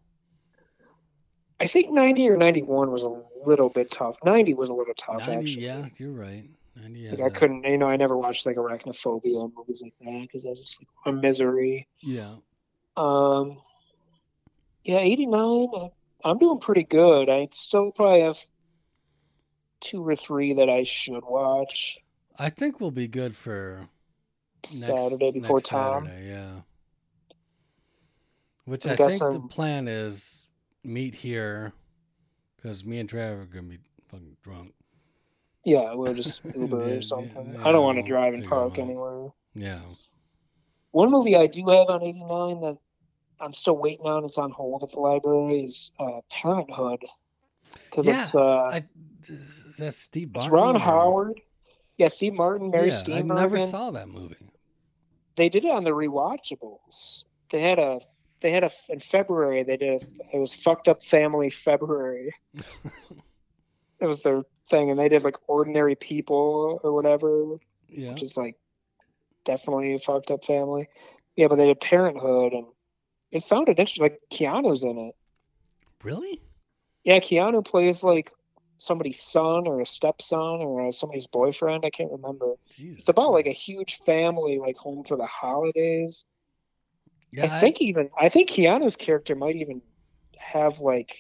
I 1.58 1.66
think 1.66 1.90
90 1.90 2.28
or 2.28 2.36
91 2.36 2.90
was 2.92 3.02
a 3.02 3.20
little 3.44 3.68
bit 3.68 3.90
tough. 3.90 4.16
90 4.24 4.54
was 4.54 4.68
a 4.68 4.74
little 4.74 4.94
tough, 4.94 5.26
90, 5.26 5.32
actually. 5.32 5.64
yeah, 5.64 5.86
you're 5.96 6.12
right. 6.12 6.48
90 6.76 7.10
Like 7.10 7.32
I 7.32 7.36
couldn't, 7.36 7.64
you 7.64 7.78
know, 7.78 7.88
I 7.88 7.96
never 7.96 8.16
watched 8.16 8.44
like 8.44 8.56
Arachnophobia 8.56 9.44
and 9.44 9.52
movies 9.56 9.82
like 9.82 9.94
that 10.00 10.22
because 10.22 10.44
I 10.44 10.50
was 10.50 10.58
just 10.58 10.80
like 10.80 10.88
a 11.06 11.12
misery. 11.12 11.88
Yeah. 12.02 12.34
Um, 12.96 13.58
yeah, 14.84 14.98
89, 14.98 15.90
I'm 16.22 16.38
doing 16.38 16.58
pretty 16.58 16.84
good. 16.84 17.30
I 17.30 17.48
still 17.52 17.90
probably 17.92 18.20
have 18.20 18.38
two 19.86 20.06
or 20.06 20.16
three 20.16 20.54
that 20.54 20.68
I 20.68 20.82
should 20.82 21.24
watch 21.24 21.98
I 22.38 22.50
think 22.50 22.80
we'll 22.80 22.90
be 22.90 23.08
good 23.08 23.34
for 23.34 23.88
next, 24.64 24.80
Saturday 24.84 25.30
before 25.30 25.56
next 25.56 25.68
Tom. 25.68 26.06
Saturday, 26.06 26.28
yeah. 26.28 26.52
Which 28.64 28.86
I 28.86 28.92
I, 28.92 28.96
think 28.96 29.20
the 29.20 29.40
plan 29.48 29.88
is 29.88 30.48
meet 30.82 31.14
here 31.14 31.72
because 32.56 32.84
me 32.84 32.98
and 32.98 33.08
Trevor 33.08 33.42
are 33.42 33.46
gonna 33.46 33.68
be 33.68 33.78
fucking 34.08 34.36
drunk. 34.42 34.74
Yeah, 35.64 35.94
we'll 35.94 36.14
just 36.14 36.44
Uber 36.56 36.88
Yeah, 36.88 36.94
or 36.96 37.02
something. 37.02 37.54
yeah, 37.54 37.68
I 37.68 37.72
don't 37.72 37.84
want 37.84 37.98
to 37.98 38.02
drive 38.02 38.34
and 38.34 38.44
park 38.44 38.78
anywhere. 38.78 39.28
Yeah. 39.54 39.80
One 40.90 41.10
movie 41.10 41.36
I 41.36 41.46
do 41.46 41.60
have 41.68 41.88
on 41.88 42.02
89 42.02 42.60
that 42.60 42.78
I'm 43.40 43.52
still 43.52 43.76
waiting 43.76 44.06
on, 44.06 44.24
it's 44.24 44.38
on 44.38 44.50
hold 44.50 44.82
at 44.82 44.90
the 44.92 45.00
library, 45.00 45.64
is 45.64 45.90
uh, 45.98 46.20
Parenthood. 46.30 47.04
Yeah, 48.02 48.22
it's, 48.22 48.34
uh, 48.34 48.62
I, 48.72 48.84
is 49.30 49.76
that 49.78 49.94
Steve 49.94 50.30
it's 50.34 50.48
Martin? 50.48 50.52
Ron 50.52 50.76
or- 50.76 50.78
Howard. 50.80 51.40
Yeah, 51.98 52.08
Steve 52.08 52.34
Martin, 52.34 52.70
Mary 52.70 52.88
yeah, 52.88 53.16
I 53.16 53.22
never 53.22 53.58
saw 53.58 53.90
that 53.92 54.08
movie. 54.08 54.36
They 55.36 55.48
did 55.48 55.64
it 55.64 55.70
on 55.70 55.84
the 55.84 55.90
rewatchables. 55.92 57.24
They 57.50 57.60
had 57.62 57.78
a, 57.78 58.00
they 58.40 58.50
had 58.50 58.64
a, 58.64 58.70
in 58.90 59.00
February, 59.00 59.62
they 59.62 59.78
did, 59.78 60.02
a, 60.02 60.06
it 60.36 60.38
was 60.38 60.52
Fucked 60.54 60.88
Up 60.88 61.02
Family 61.02 61.48
February. 61.48 62.34
it 64.00 64.06
was 64.06 64.22
their 64.22 64.42
thing, 64.68 64.90
and 64.90 64.98
they 64.98 65.08
did 65.08 65.24
like 65.24 65.36
Ordinary 65.48 65.94
People 65.94 66.80
or 66.82 66.92
whatever, 66.92 67.56
Yeah. 67.88 68.12
which 68.12 68.22
is 68.22 68.36
like 68.36 68.56
definitely 69.44 69.94
a 69.94 69.98
fucked 69.98 70.30
up 70.30 70.44
family. 70.44 70.88
Yeah, 71.36 71.48
but 71.48 71.56
they 71.56 71.66
did 71.66 71.80
Parenthood, 71.80 72.52
and 72.52 72.66
it 73.30 73.42
sounded 73.42 73.78
interesting. 73.78 74.02
Like 74.02 74.20
Keanu's 74.30 74.82
in 74.84 74.98
it. 74.98 75.14
Really? 76.02 76.40
Yeah, 77.04 77.20
Keanu 77.20 77.64
plays 77.64 78.02
like 78.02 78.32
somebody's 78.78 79.22
son 79.22 79.66
or 79.66 79.80
a 79.80 79.86
stepson 79.86 80.38
or 80.60 80.92
somebody's 80.92 81.26
boyfriend. 81.26 81.84
I 81.84 81.90
can't 81.90 82.12
remember. 82.12 82.54
Jesus. 82.76 83.00
It's 83.00 83.08
about 83.08 83.32
like 83.32 83.46
a 83.46 83.52
huge 83.52 83.98
family, 84.04 84.58
like 84.58 84.76
home 84.76 85.04
for 85.04 85.16
the 85.16 85.26
holidays. 85.26 86.24
Yeah, 87.32 87.44
I 87.46 87.60
think 87.60 87.80
even 87.80 88.10
I 88.18 88.28
think 88.28 88.50
Keanu's 88.50 88.96
character 88.96 89.34
might 89.34 89.56
even 89.56 89.82
have 90.38 90.80
like 90.80 91.16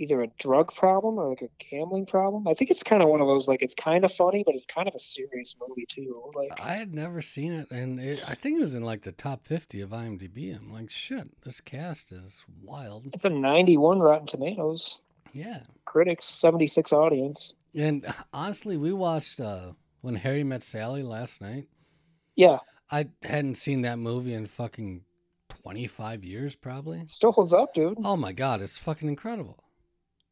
either 0.00 0.22
a 0.22 0.28
drug 0.38 0.72
problem 0.72 1.18
or 1.18 1.28
like 1.28 1.42
a 1.42 1.48
gambling 1.70 2.06
problem. 2.06 2.46
I 2.46 2.54
think 2.54 2.70
it's 2.70 2.84
kind 2.84 3.02
of 3.02 3.08
one 3.08 3.20
of 3.20 3.26
those 3.26 3.48
like 3.48 3.62
it's 3.62 3.74
kind 3.74 4.04
of 4.04 4.12
funny, 4.12 4.44
but 4.46 4.54
it's 4.54 4.66
kind 4.66 4.86
of 4.86 4.94
a 4.94 5.00
serious 5.00 5.56
movie 5.60 5.86
too. 5.88 6.30
Like 6.34 6.50
I 6.60 6.74
had 6.74 6.94
never 6.94 7.20
seen 7.20 7.52
it, 7.52 7.70
and 7.70 7.98
it, 7.98 8.24
I 8.28 8.34
think 8.34 8.58
it 8.58 8.62
was 8.62 8.74
in 8.74 8.82
like 8.82 9.02
the 9.02 9.12
top 9.12 9.44
fifty 9.46 9.80
of 9.80 9.90
IMDb. 9.90 10.56
I'm 10.56 10.72
like, 10.72 10.90
shit, 10.90 11.42
this 11.42 11.60
cast 11.60 12.12
is 12.12 12.44
wild. 12.62 13.10
it's 13.12 13.24
a 13.24 13.30
91 13.30 13.98
Rotten 13.98 14.26
Tomatoes. 14.26 15.00
Yeah. 15.38 15.60
Critics 15.84 16.26
76 16.26 16.92
audience. 16.92 17.54
And 17.74 18.06
honestly, 18.32 18.76
we 18.76 18.92
watched 18.92 19.40
uh, 19.40 19.72
when 20.00 20.16
Harry 20.16 20.44
Met 20.44 20.62
Sally 20.62 21.02
last 21.02 21.40
night. 21.40 21.68
Yeah, 22.34 22.58
I 22.90 23.08
hadn't 23.22 23.54
seen 23.54 23.82
that 23.82 23.98
movie 23.98 24.32
in 24.32 24.46
fucking 24.46 25.02
twenty 25.48 25.86
five 25.88 26.24
years, 26.24 26.54
probably. 26.54 27.02
still 27.08 27.32
holds 27.32 27.52
up, 27.52 27.74
dude. 27.74 27.98
Oh 28.04 28.16
my 28.16 28.32
god, 28.32 28.62
it's 28.62 28.78
fucking 28.78 29.08
incredible. 29.08 29.64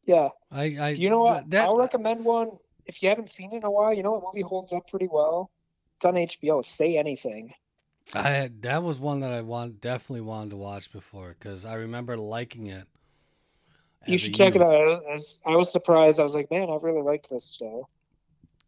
Yeah. 0.05 0.28
I, 0.51 0.77
I 0.78 0.89
You 0.91 1.11
know 1.11 1.20
what? 1.20 1.51
That, 1.51 1.69
I'll 1.69 1.77
recommend 1.77 2.24
one 2.24 2.51
if 2.87 3.03
you 3.03 3.09
haven't 3.09 3.28
seen 3.28 3.53
it 3.53 3.57
in 3.57 3.65
a 3.65 3.70
while. 3.70 3.93
You 3.93 4.03
know 4.03 4.12
what 4.12 4.23
movie 4.33 4.43
holds 4.43 4.73
up 4.73 4.89
pretty 4.89 5.09
well? 5.11 5.51
It's 5.97 6.05
on 6.05 6.15
HBO. 6.15 6.65
Say 6.65 6.97
anything. 6.97 7.53
I 8.15 8.28
had, 8.28 8.62
that 8.62 8.85
was 8.85 9.01
one 9.01 9.20
that 9.20 9.33
I 9.33 9.41
want 9.41 9.81
definitely 9.81 10.20
wanted 10.20 10.51
to 10.51 10.57
watch 10.57 10.93
before 10.93 11.35
because 11.37 11.65
I 11.65 11.74
remember 11.74 12.16
liking 12.16 12.69
it. 12.69 12.87
You 14.06 14.18
should 14.18 14.35
check 14.35 14.55
it 14.55 14.62
out. 14.62 14.74
I 15.10 15.14
was, 15.14 15.43
I 15.47 15.56
was 15.56 15.70
surprised. 15.73 16.20
I 16.20 16.24
was 16.24 16.35
like, 16.35 16.51
man, 16.51 16.68
I 16.70 16.77
really 16.81 17.02
liked 17.02 17.28
this 17.31 17.44
stuff. 17.44 17.82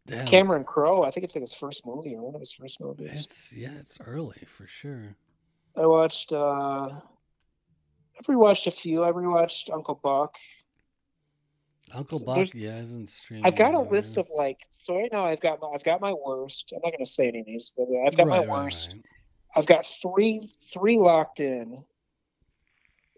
Damn. 0.06 0.26
Cameron 0.26 0.64
Crowe. 0.64 1.02
I 1.04 1.10
think 1.10 1.24
it's 1.24 1.34
like 1.36 1.42
his 1.42 1.54
first 1.54 1.86
movie 1.86 2.14
or 2.16 2.22
one 2.22 2.34
of 2.34 2.40
his 2.40 2.52
first 2.52 2.80
movies. 2.80 3.24
It's 3.24 3.52
yeah, 3.52 3.70
it's 3.78 3.98
early 4.06 4.42
for 4.46 4.66
sure. 4.66 5.14
I 5.76 5.86
watched. 5.86 6.32
uh 6.32 6.88
I've 8.18 8.26
rewatched 8.26 8.66
a 8.66 8.70
few. 8.70 9.04
I 9.04 9.12
rewatched 9.12 9.72
Uncle 9.72 10.00
Buck. 10.02 10.34
Uncle 11.92 12.18
So 12.18 12.24
Buck, 12.24 12.48
yeah, 12.54 12.78
isn't 12.80 13.08
streaming. 13.08 13.44
I've 13.46 13.54
got 13.56 13.74
a 13.74 13.78
anywhere. 13.78 13.92
list 13.92 14.18
of 14.18 14.28
like. 14.34 14.58
So 14.78 14.96
right 14.96 15.10
now, 15.12 15.26
I've 15.26 15.40
got 15.40 15.60
my, 15.60 15.68
I've 15.68 15.84
got 15.84 16.00
my 16.00 16.12
worst. 16.14 16.72
I'm 16.74 16.80
not 16.82 16.90
going 16.92 17.04
to 17.04 17.10
say 17.10 17.28
any 17.28 17.40
of 17.40 17.46
these. 17.46 17.74
I've 17.78 18.16
got 18.16 18.26
my 18.26 18.38
Right, 18.38 18.48
right, 18.48 18.64
worst. 18.64 18.92
right. 18.94 19.02
I've 19.56 19.66
got 19.66 19.86
three 19.86 20.50
three 20.72 20.98
locked 20.98 21.40
in 21.40 21.84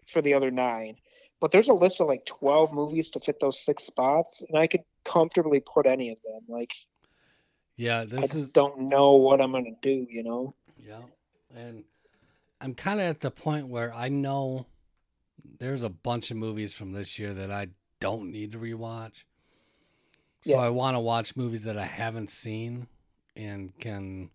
for 0.07 0.21
the 0.21 0.33
other 0.33 0.51
nine. 0.51 0.97
But 1.41 1.51
there's 1.51 1.69
a 1.69 1.73
list 1.73 1.99
of 1.99 2.07
like 2.07 2.25
12 2.25 2.71
movies 2.71 3.09
to 3.09 3.19
fit 3.19 3.39
those 3.41 3.59
six 3.59 3.83
spots, 3.83 4.43
and 4.47 4.57
I 4.57 4.67
could 4.67 4.83
comfortably 5.03 5.59
put 5.59 5.87
any 5.87 6.11
of 6.11 6.17
them. 6.23 6.41
Like 6.47 6.71
Yeah, 7.75 8.01
I 8.01 8.05
just 8.05 8.35
is 8.35 8.49
don't 8.49 8.89
know 8.89 9.13
what 9.13 9.41
I'm 9.41 9.51
gonna 9.51 9.71
do. 9.81 10.07
You 10.09 10.23
know? 10.23 10.55
Yeah. 10.77 11.01
And 11.53 11.83
I'm 12.61 12.75
kind 12.75 12.99
of 12.99 13.07
at 13.07 13.19
the 13.19 13.31
point 13.31 13.67
where 13.67 13.91
I 13.93 14.07
know 14.07 14.67
there's 15.59 15.83
a 15.83 15.89
bunch 15.89 16.29
of 16.29 16.37
movies 16.37 16.73
from 16.73 16.93
this 16.93 17.17
year 17.17 17.33
that 17.33 17.51
I 17.51 17.69
don't 17.99 18.31
need 18.31 18.51
to 18.51 18.59
rewatch. 18.59 19.23
So 20.41 20.57
Yeah. 20.57 20.61
I 20.61 20.69
want 20.69 20.95
to 20.95 20.99
watch 20.99 21.35
movies 21.35 21.63
that 21.63 21.77
I 21.77 21.85
haven't 21.85 22.29
seen 22.29 22.87
and 23.35 23.77
can 23.79 24.29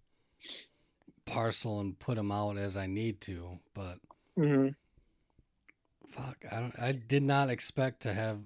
parcel 1.24 1.80
and 1.80 1.98
put 1.98 2.16
them 2.16 2.32
out 2.32 2.56
as 2.56 2.76
I 2.76 2.86
need 2.86 3.20
to. 3.22 3.60
But 3.74 4.00
hmm 4.36 4.68
fuck, 6.10 6.44
I 6.50 6.60
don't 6.60 6.78
I 6.78 6.92
did 6.92 7.22
not 7.22 7.50
expect 7.50 8.00
to 8.02 8.12
have 8.12 8.40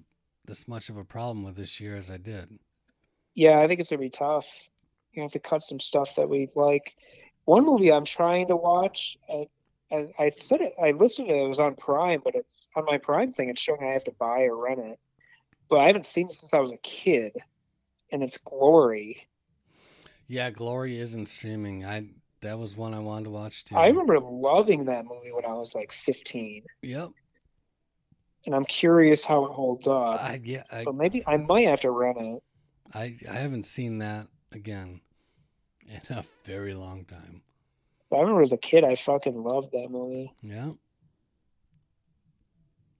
this 0.45 0.67
much 0.67 0.89
of 0.89 0.97
a 0.97 1.03
problem 1.03 1.43
with 1.43 1.55
this 1.55 1.79
year 1.79 1.95
as 1.95 2.09
I 2.09 2.17
did. 2.17 2.59
Yeah, 3.35 3.59
I 3.59 3.67
think 3.67 3.79
it's 3.79 3.89
gonna 3.89 3.99
be 3.99 4.09
tough. 4.09 4.47
You 5.13 5.21
have 5.21 5.31
to 5.33 5.39
cut 5.39 5.63
some 5.63 5.79
stuff 5.79 6.15
that 6.15 6.29
we 6.29 6.49
like. 6.55 6.95
One 7.45 7.65
movie 7.65 7.91
I'm 7.91 8.05
trying 8.05 8.47
to 8.47 8.55
watch. 8.55 9.17
I, 9.29 9.47
I, 9.91 10.13
I 10.17 10.29
said 10.31 10.61
it. 10.61 10.73
I 10.81 10.91
listed 10.91 11.27
it. 11.27 11.35
It 11.35 11.47
was 11.47 11.59
on 11.59 11.75
Prime, 11.75 12.21
but 12.23 12.35
it's 12.35 12.67
on 12.75 12.85
my 12.85 12.97
Prime 12.97 13.31
thing. 13.31 13.49
It's 13.49 13.61
showing 13.61 13.83
I 13.83 13.91
have 13.91 14.03
to 14.05 14.13
buy 14.13 14.43
or 14.43 14.55
rent 14.55 14.79
it. 14.79 14.99
But 15.69 15.79
I 15.79 15.87
haven't 15.87 16.05
seen 16.05 16.27
it 16.27 16.33
since 16.33 16.53
I 16.53 16.59
was 16.59 16.71
a 16.71 16.77
kid, 16.77 17.37
and 18.11 18.23
it's 18.23 18.37
Glory. 18.37 19.27
Yeah, 20.27 20.49
Glory 20.49 20.97
isn't 20.97 21.25
streaming. 21.25 21.85
I 21.85 22.07
that 22.41 22.57
was 22.57 22.75
one 22.75 22.93
I 22.93 22.99
wanted 22.99 23.25
to 23.25 23.29
watch 23.31 23.65
too. 23.65 23.75
I 23.75 23.87
remember 23.87 24.19
loving 24.19 24.85
that 24.85 25.05
movie 25.05 25.31
when 25.31 25.45
I 25.45 25.53
was 25.53 25.75
like 25.75 25.91
15, 25.93 26.63
Yep. 26.81 27.11
And 28.45 28.55
I'm 28.55 28.65
curious 28.65 29.23
how 29.23 29.45
it 29.45 29.51
holds 29.51 29.87
up. 29.87 30.21
I 30.21 30.41
yeah, 30.43 30.63
I, 30.71 30.83
so 30.83 30.91
maybe 30.91 31.23
I 31.27 31.37
might 31.37 31.67
have 31.67 31.81
to 31.81 31.91
rent 31.91 32.17
it. 32.19 32.43
I 32.93 33.17
I 33.29 33.35
haven't 33.35 33.65
seen 33.65 33.99
that 33.99 34.27
again 34.51 35.01
in 35.87 36.17
a 36.17 36.23
very 36.43 36.73
long 36.73 37.05
time. 37.05 37.41
But 38.09 38.17
I 38.17 38.19
remember 38.21 38.41
as 38.41 38.51
a 38.51 38.57
kid, 38.57 38.83
I 38.83 38.95
fucking 38.95 39.41
loved 39.41 39.71
that 39.71 39.89
movie. 39.89 40.33
Yeah. 40.41 40.71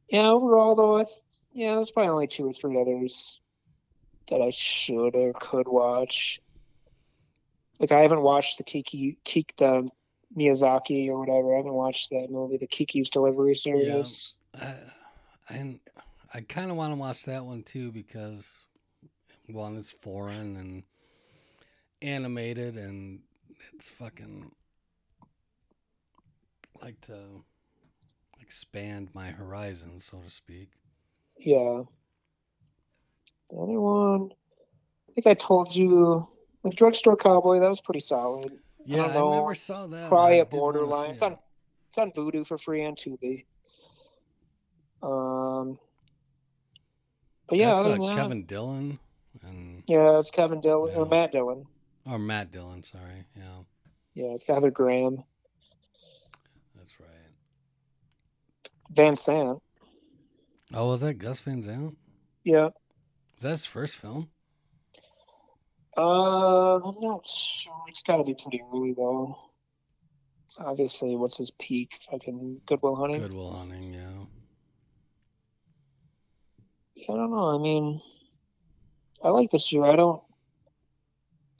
Yeah, 0.10 0.30
overall 0.30 0.76
though, 0.76 1.00
I, 1.00 1.06
yeah, 1.54 1.76
there's 1.76 1.92
probably 1.92 2.10
only 2.10 2.28
two 2.28 2.50
or 2.50 2.54
three 2.54 2.80
others 2.80 3.40
that 4.30 4.42
I 4.42 4.50
should 4.52 5.16
or 5.16 5.34
could 5.34 5.68
watch. 5.68 6.42
Like 7.80 7.92
I 7.92 8.02
haven't 8.02 8.22
watched 8.22 8.58
the 8.58 8.64
Kiki, 8.64 9.18
Kiki 9.24 9.54
the 9.58 9.90
Miyazaki 10.38 11.08
or 11.08 11.20
whatever. 11.20 11.54
I 11.54 11.58
haven't 11.58 11.74
watched 11.74 12.10
that 12.12 12.28
movie, 12.30 12.58
the 12.58 12.68
Kiki's 12.68 13.10
Delivery 13.10 13.56
Service. 13.56 14.34
I, 14.60 14.76
and 15.50 15.80
I 16.34 16.42
kind 16.42 16.72
of 16.72 16.78
want 16.78 16.94
to 16.94 16.98
watch 16.98 17.26
that 17.26 17.46
one 17.46 17.64
too 17.64 17.92
because 17.92 18.62
one, 19.48 19.78
it's 19.78 19.92
foreign 19.92 20.56
and 20.56 20.84
animated, 22.02 22.78
and 22.78 23.20
it's 23.74 23.92
fucking 23.92 24.52
like 26.82 27.00
to 27.02 27.44
expand 28.42 29.10
my 29.14 29.28
horizon, 29.28 30.00
so 30.00 30.20
to 30.20 30.30
speak. 30.30 30.70
Yeah. 31.38 31.84
The 33.50 33.58
other 33.58 33.80
one, 33.80 34.30
I 35.10 35.14
think 35.14 35.28
I 35.28 35.34
told 35.34 35.76
you, 35.76 36.26
like 36.64 36.76
Drugstore 36.76 37.18
Cowboy. 37.18 37.60
That 37.60 37.70
was 37.70 37.82
pretty 37.82 38.00
solid. 38.00 38.58
Yeah, 38.86 39.06
I, 39.06 39.14
know, 39.14 39.34
never 39.34 39.56
saw 39.56 39.88
that. 39.88 40.10
Probably 40.10 40.38
I 40.38 40.42
a 40.42 40.46
borderline. 40.46 41.12
It's 41.12 41.22
on 41.22 41.38
it's 41.90 41.98
on 41.98 42.12
Vudu 42.12 42.48
for 42.48 42.58
free 42.58 42.86
on 42.86 42.96
Tubi. 42.96 43.46
Um, 45.04 45.80
But 47.48 47.58
yeah, 47.58 47.74
That's 47.74 47.86
uh, 47.86 47.90
that, 47.90 48.16
Kevin 48.16 48.46
Dillon 48.46 49.00
and 49.44 49.84
yeah, 49.88 50.20
it's 50.20 50.32
Kevin 50.32 50.62
Dillon 50.62 50.96
or 50.96 51.06
Matt 51.06 51.32
Dillon. 51.32 51.66
or 52.06 52.20
Matt 52.20 52.52
Dillon. 52.52 52.84
Sorry, 52.84 53.26
yeah, 53.36 53.64
Yeah, 54.14 54.34
it's 54.34 54.44
Heather 54.46 54.72
Graham, 54.72 55.24
that's 56.78 57.00
right. 57.00 57.10
Van 58.92 59.16
Sant. 59.16 59.62
Oh, 60.74 60.90
was 60.90 61.02
that 61.02 61.16
Gus 61.16 61.40
Van 61.40 61.62
Sant? 61.64 61.98
Yeah. 62.44 62.70
Is 63.38 63.44
that 63.44 63.50
his 63.50 63.66
first 63.66 63.96
film? 63.98 64.30
Uh, 65.98 66.76
I'm 66.78 66.96
not 67.02 67.28
sure. 67.28 67.74
It's 67.88 68.04
got 68.04 68.18
to 68.18 68.24
be 68.24 68.34
pretty 68.34 68.62
early 68.74 68.94
though. 68.94 69.38
Obviously, 70.58 71.16
what's 71.16 71.38
his 71.38 71.52
peak? 71.52 71.92
Fucking 72.10 72.62
Good 72.66 72.82
Will 72.82 72.96
Hunting. 72.96 73.22
Good 73.22 73.34
Will 73.34 73.52
Hunting, 73.54 73.94
yeah. 73.94 74.26
I 77.10 77.14
don't 77.14 77.32
know. 77.32 77.56
I 77.56 77.58
mean, 77.58 78.02
I 79.24 79.30
like 79.30 79.52
this 79.52 79.72
year. 79.72 79.86
I 79.86 79.96
don't. 79.96 80.22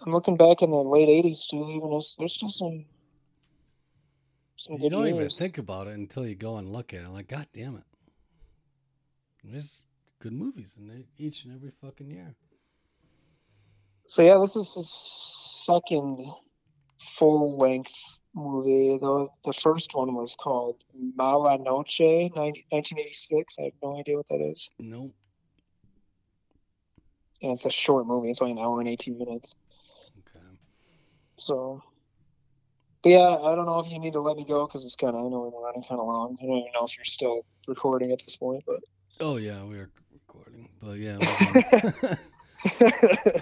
I'm 0.02 0.12
looking 0.12 0.36
back 0.36 0.62
in 0.62 0.72
the 0.72 0.78
late 0.78 1.08
'80s 1.08 1.48
too. 1.48 1.70
Even 1.70 1.92
there's, 1.92 2.16
there's 2.18 2.34
still 2.34 2.50
some 2.50 2.86
some 4.58 4.74
You 4.76 4.90
good 4.90 4.90
don't 4.92 5.08
even 5.08 5.30
think 5.30 5.58
about 5.58 5.88
it 5.88 5.96
until 5.96 6.28
you 6.28 6.36
go 6.36 6.58
and 6.58 6.72
look 6.72 6.94
at 6.94 7.02
it. 7.02 7.10
Like, 7.10 7.28
God 7.28 7.48
damn 7.54 7.76
it. 7.76 7.84
There's 9.44 9.86
good 10.20 10.34
movies 10.34 10.76
in 10.78 10.88
there 10.88 11.04
each 11.18 11.46
and 11.46 11.56
every 11.56 11.72
fucking 11.82 12.10
year. 12.10 12.36
So 14.08 14.22
yeah, 14.22 14.38
this 14.40 14.56
is 14.56 14.74
his 14.76 14.92
second 15.66 16.32
full 17.00 17.58
length 17.58 17.94
movie. 18.36 18.98
The 19.00 19.28
the 19.46 19.54
first 19.54 19.96
one 19.96 20.14
was 20.14 20.36
called 20.36 20.84
Mala 21.16 21.58
Noche, 21.58 22.00
90, 22.00 22.66
1986. 22.70 23.56
I 23.60 23.64
have 23.64 23.72
no 23.82 24.00
idea 24.00 24.18
what 24.18 24.28
that 24.30 24.42
is. 24.42 24.70
Nope. 24.80 25.16
And 27.42 27.52
it's 27.52 27.66
a 27.66 27.72
short 27.72 28.06
movie. 28.08 28.30
It's 28.30 28.42
only 28.42 28.54
an 28.54 28.60
hour 28.60 28.80
and 28.80 28.90
18 28.90 29.18
minutes. 29.18 29.56
Okay. 30.20 30.46
So, 31.38 31.82
but 33.04 33.10
yeah, 33.10 33.36
I 33.36 33.56
don't 33.56 33.66
know 33.66 33.80
if 33.80 33.92
you 33.92 34.00
need 34.00 34.14
to 34.14 34.22
let 34.22 34.38
me 34.38 34.46
go 34.46 34.68
because 34.68 34.86
it's 34.86 34.96
kind 34.96 35.16
of 35.16 35.26
I 35.26 35.30
know 35.30 35.52
we're 35.54 35.66
running 35.66 35.84
kind 35.84 36.00
of 36.00 36.08
long. 36.08 36.38
I 36.42 36.46
don't 36.46 36.58
even 36.58 36.72
know 36.74 36.86
if 36.86 36.96
you're 36.98 37.06
still 37.06 37.46
recording 37.68 38.12
at 38.12 38.24
this 38.24 38.36
point, 38.36 38.64
but. 38.68 38.80
Oh, 39.20 39.38
yeah, 39.38 39.64
we 39.64 39.78
are 39.78 39.90
recording. 40.14 40.70
But 40.82 40.98
yeah. 40.98 41.18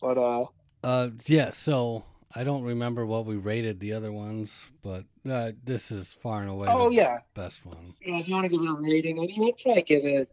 but 0.00 0.18
uh, 0.18 0.46
uh, 0.82 1.10
yeah, 1.26 1.50
so 1.50 2.04
I 2.34 2.44
don't 2.44 2.62
remember 2.62 3.06
what 3.06 3.26
we 3.26 3.36
rated 3.36 3.80
the 3.80 3.92
other 3.92 4.12
ones, 4.12 4.64
but 4.82 5.04
uh, 5.28 5.52
this 5.62 5.90
is 5.90 6.12
far 6.12 6.40
and 6.40 6.50
away 6.50 6.68
oh 6.68 6.88
the 6.88 6.96
yeah, 6.96 7.18
best 7.34 7.64
one. 7.64 7.94
Yeah, 8.04 8.18
if 8.18 8.28
you 8.28 8.34
want 8.34 8.44
to 8.44 8.48
give 8.48 8.60
it 8.60 8.68
a 8.68 8.74
rating, 8.74 9.18
I 9.18 9.26
mean, 9.26 9.48
I'd 9.48 9.62
probably 9.62 9.82
give 9.82 10.04
it 10.04 10.30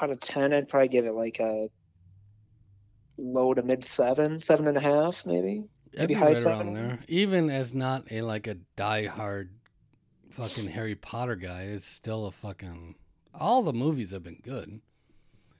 out 0.00 0.10
of 0.10 0.20
ten. 0.20 0.52
I'd 0.52 0.68
probably 0.68 0.88
give 0.88 1.06
it 1.06 1.12
like 1.12 1.40
a 1.40 1.68
low 3.18 3.54
to 3.54 3.62
mid 3.62 3.84
seven, 3.84 4.38
seven 4.40 4.66
and 4.68 4.76
a 4.76 4.80
half, 4.80 5.24
maybe. 5.26 5.64
It'd 5.92 6.00
Maybe 6.10 6.14
be 6.14 6.20
high 6.20 6.26
right 6.28 6.36
seven. 6.38 6.74
there. 6.74 6.98
Even 7.08 7.48
as 7.50 7.74
not 7.74 8.10
a 8.10 8.20
like 8.22 8.46
a 8.46 8.56
diehard 8.76 9.48
fucking 10.32 10.68
Harry 10.68 10.94
Potter 10.94 11.36
guy, 11.36 11.62
it's 11.62 11.86
still 11.86 12.26
a 12.26 12.32
fucking. 12.32 12.96
All 13.34 13.62
the 13.62 13.72
movies 13.72 14.10
have 14.12 14.22
been 14.22 14.40
good, 14.42 14.80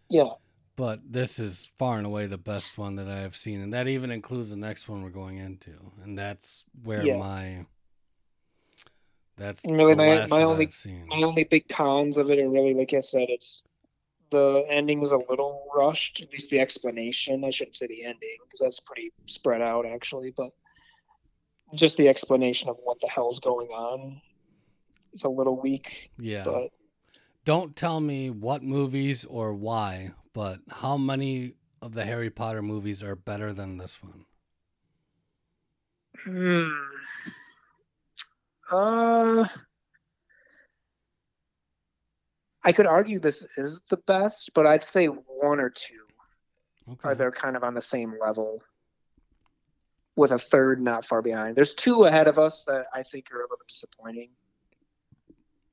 Yeah, 0.09 0.31
but 0.77 1.01
this 1.11 1.39
is 1.39 1.69
far 1.79 1.99
and 1.99 2.07
away 2.07 2.27
the 2.27 2.39
best 2.39 2.77
one 2.79 2.97
that 2.97 3.07
I 3.09 3.19
have 3.21 3.37
seen, 3.37 3.61
and 3.61 3.73
that 3.75 3.87
even 3.89 4.11
includes 4.11 4.51
the 4.51 4.57
next 4.57 4.89
one 4.89 5.03
we're 5.03 5.11
going 5.11 5.37
into, 5.39 5.73
and 6.03 6.19
that's 6.19 6.65
where 6.85 7.05
Yeah. 7.05 7.19
my. 7.19 7.67
That's 9.37 9.65
And 9.67 9.77
really 9.77 9.95
my- 9.95 10.27
my 10.29 10.43
only- 10.43 10.71
my 11.07 11.23
only 11.23 11.45
big 11.45 11.69
cons 11.69 12.17
of 12.17 12.31
it 12.31 12.39
are 12.39 12.49
really, 12.49 12.73
like 12.73 12.95
I 12.95 13.01
said, 13.01 13.27
it's 13.29 13.63
the 14.31 14.65
ending 14.69 15.03
is 15.03 15.13
a 15.13 15.19
little 15.29 15.67
rushed. 15.75 16.21
At 16.21 16.33
least 16.33 16.51
the 16.51 16.61
explanation. 16.61 17.45
I 17.45 17.51
shouldn't 17.51 17.77
say 17.77 17.87
the 17.87 18.05
ending 18.05 18.39
because 18.45 18.61
that's 18.61 18.81
pretty 18.81 19.13
spread 19.27 19.63
out 19.63 19.87
actually, 19.87 20.33
but 20.37 20.51
just 21.75 21.97
the 21.97 22.09
explanation 22.09 22.69
of 22.69 22.77
what 22.83 23.01
the 23.01 23.09
hell's 23.09 23.41
going 23.41 23.69
on 23.69 24.21
is 25.13 25.25
a 25.25 25.29
little 25.29 25.61
weak. 25.61 26.11
Yeah. 26.19 26.45
But 26.45 26.71
Don't 27.45 27.75
tell 27.77 28.01
me 28.01 28.31
what 28.31 28.63
movies 28.63 29.25
or 29.25 29.55
why, 29.55 30.13
but 30.33 30.61
how 30.69 30.97
many 30.97 31.55
of 31.83 31.95
the 31.95 32.05
Harry 32.05 32.31
Potter 32.31 32.63
movies 32.63 33.03
are 33.03 33.17
better 33.17 33.53
than 33.53 33.79
this 33.79 34.03
one? 34.03 34.25
Hmm. 36.25 36.71
Uh, 38.71 39.47
I 42.67 42.73
could 42.73 42.87
argue 42.87 43.21
this 43.21 43.47
is 43.57 43.81
the 43.89 43.97
best, 43.97 44.51
but 44.53 44.67
I'd 44.67 44.83
say 44.85 45.07
one 45.07 45.61
or 45.61 45.71
two 45.71 45.95
Okay. 46.89 47.09
are 47.11 47.15
they're 47.15 47.31
kind 47.33 47.57
of 47.57 47.63
on 47.65 47.75
the 47.75 47.81
same 47.81 48.15
level, 48.21 48.61
with 50.17 50.33
a 50.33 50.39
third 50.39 50.81
not 50.81 51.05
far 51.05 51.23
behind. 51.23 51.55
There's 51.57 51.75
two 51.75 52.05
ahead 52.05 52.27
of 52.29 52.39
us 52.39 52.65
that 52.65 52.87
I 52.93 53.03
think 53.05 53.31
are 53.33 53.39
a 53.41 53.43
little 53.45 53.59
disappointing. 53.69 54.31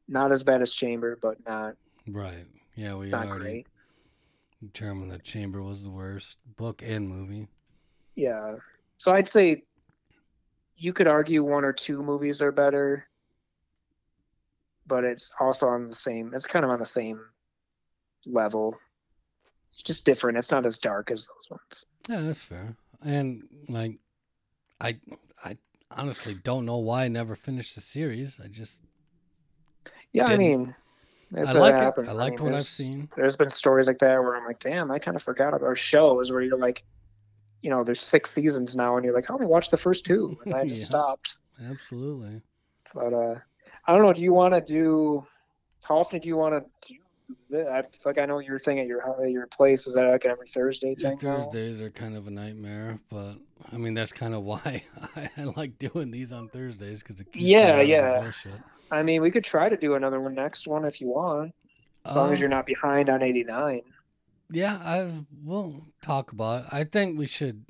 Not 0.08 0.32
as 0.32 0.44
bad 0.44 0.62
as 0.62 0.72
Chamber, 0.74 1.18
but 1.22 1.44
not 1.46 1.76
Right. 2.08 2.46
Yeah, 2.76 2.96
we 2.96 3.10
not 3.10 3.28
already 3.28 3.44
great. 3.44 3.68
determined 4.62 5.12
that 5.12 5.24
Chamber 5.24 5.62
was 5.64 5.84
the 5.84 5.90
worst 5.92 6.38
book 6.58 6.82
and 6.84 7.08
movie. 7.10 7.48
Yeah. 8.16 8.58
So 8.98 9.14
I'd 9.14 9.28
say 9.28 9.64
you 10.78 10.94
could 10.94 11.08
argue 11.08 11.44
one 11.44 11.64
or 11.64 11.74
two 11.74 12.04
movies 12.04 12.42
are 12.42 12.52
better, 12.52 13.08
but 14.88 15.04
it's 15.04 15.32
also 15.40 15.68
on 15.68 15.88
the 15.90 15.96
same. 15.96 16.34
It's 16.34 16.48
kind 16.48 16.66
of 16.66 16.72
on 16.72 16.80
the 16.80 16.86
same 16.86 17.20
level. 18.26 18.78
It's 19.70 19.82
just 19.82 20.06
different. 20.06 20.38
It's 20.38 20.52
not 20.52 20.66
as 20.66 20.78
dark 20.78 21.12
as 21.12 21.28
those 21.28 21.50
ones. 21.50 21.86
Yeah, 22.10 22.22
that's 22.22 22.44
fair. 22.44 22.76
And 23.04 23.44
like, 23.70 23.98
I 24.80 25.00
I 25.44 25.58
honestly 25.92 26.34
don't 26.44 26.66
know 26.66 26.78
why 26.78 27.06
I 27.06 27.08
never 27.08 27.36
finished 27.36 27.76
the 27.76 27.82
series. 27.82 28.40
I 28.44 28.48
just 28.48 28.82
Yeah, 30.12 30.26
I 30.26 30.38
Didn't- 30.38 30.40
mean, 30.40 30.76
I 31.36 31.52
like 31.54 31.74
happened. 31.76 32.08
it. 32.08 32.12
I 32.12 32.14
liked 32.14 32.40
mean, 32.40 32.52
what 32.52 32.56
I've 32.58 32.64
seen. 32.64 33.10
There's 33.16 33.36
been 33.36 33.50
stories 33.50 33.88
like 33.88 34.00
that 34.00 34.20
where 34.22 34.36
I'm 34.36 34.46
like, 34.46 34.60
damn, 34.60 34.92
I 34.92 35.00
kind 35.00 35.16
of 35.18 35.24
forgot 35.24 35.50
about 35.56 35.64
or 35.66 35.76
shows 35.76 36.32
where 36.32 36.42
you're 36.42 36.58
like, 36.58 36.84
you 37.64 37.70
know, 37.72 37.84
there's 37.84 38.02
six 38.02 38.30
seasons 38.30 38.76
now, 38.76 38.96
and 38.98 39.06
you're 39.06 39.16
like, 39.16 39.32
I 39.32 39.34
only 39.34 39.48
watched 39.48 39.72
the 39.72 39.78
first 39.78 40.06
two, 40.06 40.38
and 40.46 40.54
I 40.54 40.66
just 40.68 40.82
Yeah. 40.82 40.88
stopped. 40.88 41.38
Absolutely. 41.68 42.42
But 42.94 43.14
uh, 43.14 43.36
I 43.86 43.94
don't 43.94 44.04
know. 44.04 44.14
Do 44.14 44.22
you 44.22 44.34
want 44.34 44.54
to 44.54 44.62
do? 44.62 45.26
How 45.84 45.98
often 45.98 46.20
do 46.20 46.28
you 46.28 46.38
want 46.38 46.56
to 46.56 46.94
do? 46.94 47.00
This? 47.50 47.68
I 47.68 47.84
like 48.06 48.18
I 48.18 48.26
know 48.26 48.40
your 48.40 48.60
thing 48.60 48.80
at 48.80 48.86
your 48.88 49.24
at 49.24 49.32
your 49.32 49.48
place. 49.48 49.88
Is 49.88 49.96
that 49.96 50.10
like 50.10 50.26
every 50.26 50.48
Thursday 50.48 50.96
Yeah, 50.96 51.10
thing? 51.10 51.20
now? 51.24 51.36
Thursdays 51.36 51.82
are 51.82 51.90
kind 51.90 52.16
of 52.16 52.28
a 52.28 52.32
nightmare, 52.32 53.00
but 53.10 53.36
I 53.72 53.78
mean 53.78 53.94
that's 53.94 54.14
kind 54.14 54.34
of 54.34 54.44
why 54.44 54.84
I, 55.16 55.30
I 55.38 55.44
like 55.46 55.78
doing 55.80 56.12
these 56.12 56.32
on 56.32 56.50
Thursdays 56.50 57.02
because 57.04 57.20
it 57.20 57.32
keeps 57.32 57.40
Yeah, 57.50 57.68
out 57.68 57.82
of 57.82 57.88
the 57.88 57.90
yeah. 57.90 58.32
I 58.92 59.04
mean, 59.04 59.22
we 59.22 59.32
could 59.32 59.44
try 59.44 59.70
to 59.70 59.78
do 59.78 59.96
another 59.96 60.22
one 60.22 60.36
next 60.36 60.68
one 60.68 60.86
if 60.86 61.02
you 61.02 61.08
want, 61.08 61.54
as 62.06 62.16
long 62.16 62.32
as 62.32 62.40
Um, 62.40 62.40
you're 62.40 62.50
not 62.50 62.66
behind 62.66 63.10
on 63.10 63.24
89. 63.24 63.82
Yeah, 64.52 64.80
I 64.84 65.26
will 65.44 65.88
talk 66.02 66.32
about 66.32 66.64
it. 66.66 66.70
I 66.72 66.84
think 66.84 67.18
we 67.18 67.26
should 67.26 67.66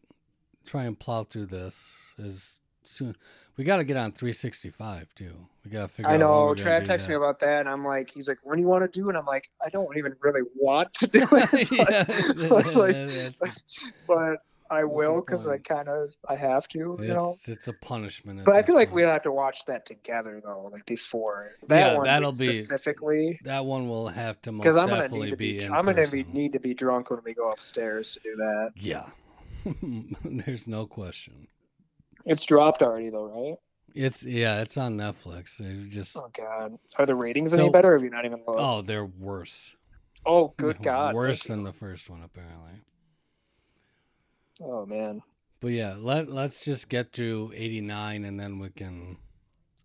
try 0.65 0.84
and 0.84 0.99
plow 0.99 1.23
through 1.23 1.48
this 1.48 1.81
as 2.19 2.57
soon. 2.88 3.15
We 3.57 3.64
got 3.64 3.77
to 3.77 3.84
get 3.84 3.97
on 3.97 4.11
365 4.11 5.14
too. 5.15 5.34
We 5.64 5.72
got 5.72 5.84
to 5.84 5.88
figure 5.88 6.10
I 6.10 6.15
out. 6.15 6.19
when 6.19 6.19
know. 6.22 6.45
we're 6.45 6.55
gonna 6.55 6.69
Trav 6.81 6.88
texted 6.88 7.10
me 7.10 7.15
about 7.15 7.39
that, 7.41 7.61
and 7.61 7.69
I'm 7.69 7.85
like, 7.85 8.10
he's 8.10 8.27
like, 8.27 8.39
when 8.43 8.57
do 8.57 8.61
you 8.64 8.68
want 8.68 8.84
to 8.91 8.99
do? 8.99 9.10
And 9.10 9.18
I'm 9.18 9.26
like, 9.26 9.49
I 9.65 9.69
don't 9.69 9.95
even 9.97 10.15
really 10.22 10.41
want 10.55 10.93
to 10.95 11.07
do 11.07 11.19
it, 11.31 11.72
yeah, 11.72 12.03
but, 12.49 12.76
like, 12.76 12.93
the- 12.93 13.61
but 14.07 14.38
I 14.72 14.84
will 14.85 15.22
because 15.22 15.45
I 15.45 15.60
kind 15.60 15.88
of 15.88 16.15
I 16.27 16.35
have 16.35 16.68
to, 16.69 16.97
you 16.99 17.07
know. 17.07 17.31
it's, 17.31 17.47
it's 17.47 17.68
a 17.68 17.73
punishment. 17.73 18.43
But 18.43 18.55
I 18.55 18.57
this 18.61 18.68
feel 18.68 18.76
like 18.76 18.91
we'll 18.91 19.10
have 19.10 19.22
to 19.23 19.31
watch 19.31 19.65
that 19.65 19.85
together 19.85 20.41
though, 20.43 20.69
like 20.73 20.84
before 20.88 21.51
that 21.68 21.77
Yeah, 21.91 21.95
one 21.97 22.05
that'll 22.05 22.31
be- 22.35 22.51
specifically. 22.53 23.39
that 23.43 23.64
one 23.65 23.88
will 23.88 24.07
have 24.07 24.41
to 24.43 24.51
most 24.51 24.64
Because 24.64 24.77
I'm 24.77 24.88
gonna 24.88 25.01
definitely 25.03 25.26
need 25.27 25.31
to 25.31 25.38
be, 25.38 25.57
be, 25.60 25.65
in 25.65 25.73
I'm 25.73 25.85
gonna 25.85 26.07
be, 26.07 26.23
need 26.23 26.53
to 26.53 26.60
be 26.60 26.73
drunk 26.73 27.11
when 27.11 27.19
we 27.23 27.35
go 27.35 27.51
upstairs 27.51 28.11
to 28.11 28.19
do 28.22 28.35
that. 28.38 28.72
Yeah, 28.76 29.05
there's 30.23 30.68
no 30.68 30.88
question. 30.88 31.47
It's 32.26 32.44
dropped 32.44 32.82
already 32.82 33.10
though, 33.10 33.26
right? 33.26 33.56
It's 33.95 34.24
yeah, 34.26 34.62
it's 34.62 34.78
on 34.78 34.98
Netflix. 34.98 35.60
It 35.60 35.90
just 35.90 36.18
Oh 36.18 36.30
god, 36.36 36.78
are 36.98 37.06
the 37.06 37.16
ratings 37.16 37.52
So- 37.54 37.64
any 37.64 37.70
better? 37.72 37.91
Or 37.91 37.98
have 37.98 38.04
you 38.04 38.10
not 38.10 38.26
even 38.26 38.40
looked? 38.40 38.60
oh, 38.60 38.82
they're 38.82 39.06
worse. 39.06 39.76
Oh, 40.26 40.54
good 40.58 40.82
god, 40.82 41.14
worse 41.16 41.44
than 41.44 41.64
the 41.64 41.74
first 41.74 42.10
one 42.10 42.24
apparently. 42.24 42.82
Oh 44.62 44.86
man. 44.86 45.22
But 45.60 45.72
yeah, 45.72 45.95
let 45.98 46.28
let's 46.30 46.64
just 46.64 46.90
get 46.90 47.14
to 47.14 47.52
89 47.56 48.26
and 48.26 48.40
then 48.40 48.60
we 48.60 48.70
can 48.70 49.18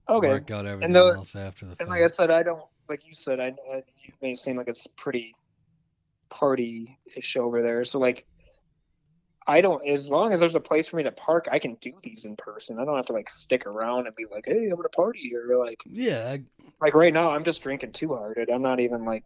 Okay. 0.08 0.28
work 0.28 0.50
out 0.50 0.64
everything 0.66 0.92
the- 0.92 1.00
else 1.04 1.36
after 1.36 1.66
the 1.66 1.70
And 1.72 1.78
fact. 1.78 1.90
like 1.90 2.02
I 2.02 2.06
said, 2.06 2.30
I 2.30 2.42
don't 2.42 2.62
like 2.88 3.06
you 3.06 3.14
said. 3.14 3.40
I, 3.40 3.54
I 3.72 3.82
you 4.02 4.12
may 4.22 4.34
seem 4.34 4.56
like 4.56 4.68
it's 4.68 4.86
pretty 4.86 5.34
party-ish 6.30 7.36
over 7.36 7.62
there. 7.62 7.84
So 7.84 7.98
like, 7.98 8.26
I 9.48 9.62
don't. 9.62 9.84
As 9.88 10.10
long 10.10 10.32
as 10.34 10.40
there's 10.40 10.54
a 10.54 10.60
place 10.60 10.86
for 10.88 10.96
me 10.96 11.02
to 11.04 11.10
park, 11.10 11.48
I 11.50 11.58
can 11.58 11.74
do 11.76 11.92
these 12.02 12.26
in 12.26 12.36
person. 12.36 12.78
I 12.78 12.84
don't 12.84 12.96
have 12.96 13.06
to 13.06 13.14
like 13.14 13.30
stick 13.30 13.66
around 13.66 14.06
and 14.06 14.14
be 14.14 14.26
like, 14.30 14.44
"Hey, 14.46 14.68
I'm 14.68 14.76
gonna 14.76 14.90
party 14.90 15.20
here." 15.20 15.56
Like, 15.58 15.82
yeah, 15.86 16.34
I- 16.36 16.64
like 16.82 16.94
right 16.94 17.12
now, 17.12 17.30
I'm 17.30 17.44
just 17.44 17.62
drinking 17.62 17.92
Two 17.92 18.14
Hearted. 18.14 18.50
I'm 18.50 18.62
not 18.62 18.78
even 18.78 19.04
like 19.06 19.24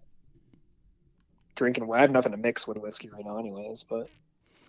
drinking. 1.56 1.92
I 1.92 2.00
have 2.00 2.10
nothing 2.12 2.32
to 2.32 2.38
mix 2.38 2.66
with 2.66 2.78
whiskey 2.78 3.10
right 3.10 3.24
now, 3.24 3.38
anyways. 3.38 3.84
But 3.84 4.08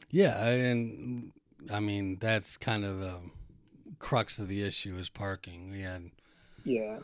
Yeah, 0.09 0.43
and 0.45 1.31
I 1.71 1.79
mean 1.79 2.17
that's 2.19 2.57
kind 2.57 2.83
of 2.83 2.99
the 2.99 3.15
crux 3.99 4.39
of 4.39 4.47
the 4.47 4.63
issue 4.63 4.97
is 4.97 5.09
parking. 5.09 5.69
We 5.71 5.81
had 5.81 6.11
yeah, 6.65 6.99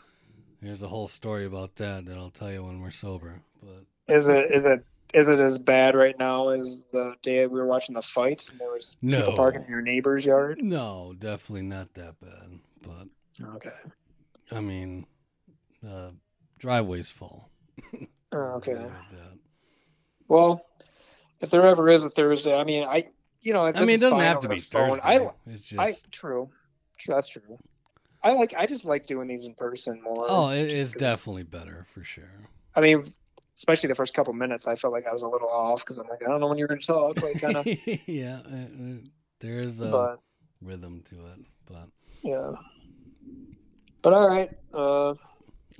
there's 0.62 0.82
a 0.82 0.88
whole 0.88 1.08
story 1.08 1.46
about 1.46 1.76
that 1.76 2.06
that 2.06 2.18
I'll 2.18 2.30
tell 2.32 2.52
you 2.52 2.64
when 2.64 2.82
we're 2.82 2.92
sober. 2.92 3.42
But 3.62 3.86
is 4.14 4.28
it 4.28 4.52
is 4.52 4.66
it 4.66 4.84
is 5.14 5.28
it 5.28 5.40
as 5.40 5.58
bad 5.58 5.96
right 5.96 6.18
now 6.20 6.50
as 6.50 6.86
the 6.92 7.16
day 7.24 7.46
we 7.48 7.60
were 7.60 7.66
watching 7.66 7.96
the 7.96 8.02
fights 8.02 8.50
and 8.50 8.60
there 8.60 8.70
was 8.72 8.98
No. 9.02 9.18
people 9.20 9.34
parking 9.36 9.64
in 9.64 9.70
your 9.70 9.82
neighbor's 9.82 10.26
yard? 10.26 10.60
no, 10.62 11.14
definitely 11.18 11.64
not 11.64 11.94
that 11.96 12.20
bad. 12.20 12.60
But 12.82 13.08
Okay. 13.56 13.74
I 14.52 14.60
mean, 14.62 15.06
the 15.82 16.14
driveway's 16.58 17.10
full. 17.12 17.50
Oh, 18.32 18.38
okay. 18.58 18.76
Like. 18.76 18.92
Well, 20.28 20.66
if 21.42 21.50
there 21.50 21.66
ever 21.66 21.90
is 21.90 22.04
a 22.04 22.10
Thursday, 22.10 22.56
I 22.56 22.64
mean, 22.64 22.84
I 22.84 23.08
you 23.42 23.54
know, 23.54 23.62
I 23.74 23.80
mean, 23.86 23.96
it 23.96 24.02
doesn't 24.02 24.20
have 24.20 24.42
to 24.42 24.50
be 24.50 24.60
phone. 24.60 25.00
Thursday. 25.00 25.04
I 25.06 25.30
it's 25.48 25.74
I 25.78 25.86
just 25.88 26.12
true. 26.12 26.50
True, 26.98 27.16
that's 27.16 27.30
true. 27.30 27.42
I 28.22 28.34
like 28.34 28.54
I 28.58 28.66
just 28.66 28.84
like 28.86 29.08
doing 29.08 29.28
these 29.30 29.46
in 29.46 29.54
person 29.56 30.02
more. 30.04 30.26
oh, 30.28 30.50
it 30.50 30.70
is 30.72 30.94
definitely 30.94 31.44
better 31.44 31.86
for 31.88 32.04
sure. 32.04 32.50
I 32.76 32.82
mean, 32.82 33.14
especially 33.60 33.88
the 33.88 33.96
first 33.96 34.14
couple 34.14 34.32
minutes, 34.32 34.68
I 34.68 34.76
felt 34.76 34.94
like 34.94 35.06
I 35.06 35.12
was 35.12 35.22
a 35.22 35.28
little 35.28 35.50
off 35.50 35.84
because 35.84 35.98
I'm 35.98 36.08
like, 36.08 36.22
I 36.26 36.30
don't 36.30 36.40
know 36.40 36.48
when 36.48 36.58
you're 36.58 36.70
going 36.70 36.80
to 36.80 36.88
talk, 36.88 37.22
like 37.22 37.42
kind 37.42 37.58
of. 37.58 37.68
yeah, 38.08 38.40
uh, 38.50 38.56
uh, 38.56 38.98
there 39.42 39.60
is 39.60 39.82
a 39.82 39.88
but 39.88 40.20
rhythm 40.62 41.04
to 41.10 41.16
it. 41.16 41.40
But 41.66 41.90
yeah. 42.24 42.52
But 44.02 44.14
all 44.14 44.30
right. 44.30 44.50
Uh, 44.74 44.78
all 44.78 45.18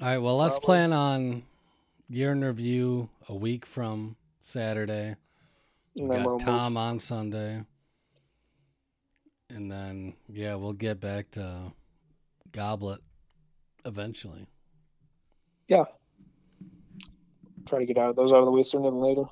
right, 0.02 0.18
well, 0.18 0.38
let's 0.38 0.60
Probably. 0.60 0.66
plan 0.66 0.94
on 0.94 1.44
year 2.10 2.34
in 2.34 2.44
review 2.44 3.10
a 3.30 3.36
week 3.36 3.66
from 3.66 4.18
Saturday. 4.42 5.16
We 5.96 6.02
and 6.02 6.12
then 6.12 6.24
we'll 6.26 6.38
got 6.38 6.46
Tom 6.46 6.76
on 6.76 7.00
Sunday, 7.00 7.64
and 9.50 9.72
then 9.72 10.16
yeah, 10.28 10.56
we'll 10.56 10.74
get 10.74 11.00
back 11.00 11.32
to 11.32 11.72
Goblet 12.52 13.00
eventually. 13.86 14.48
Try 17.70 17.80
to 17.80 17.86
get 17.86 17.98
out 17.98 18.10
of 18.10 18.16
those 18.16 18.32
out 18.34 18.40
of 18.40 18.46
the 18.46 18.52
way 18.52 18.64
sooner 18.64 18.90
than 18.90 19.00
later. 19.00 19.24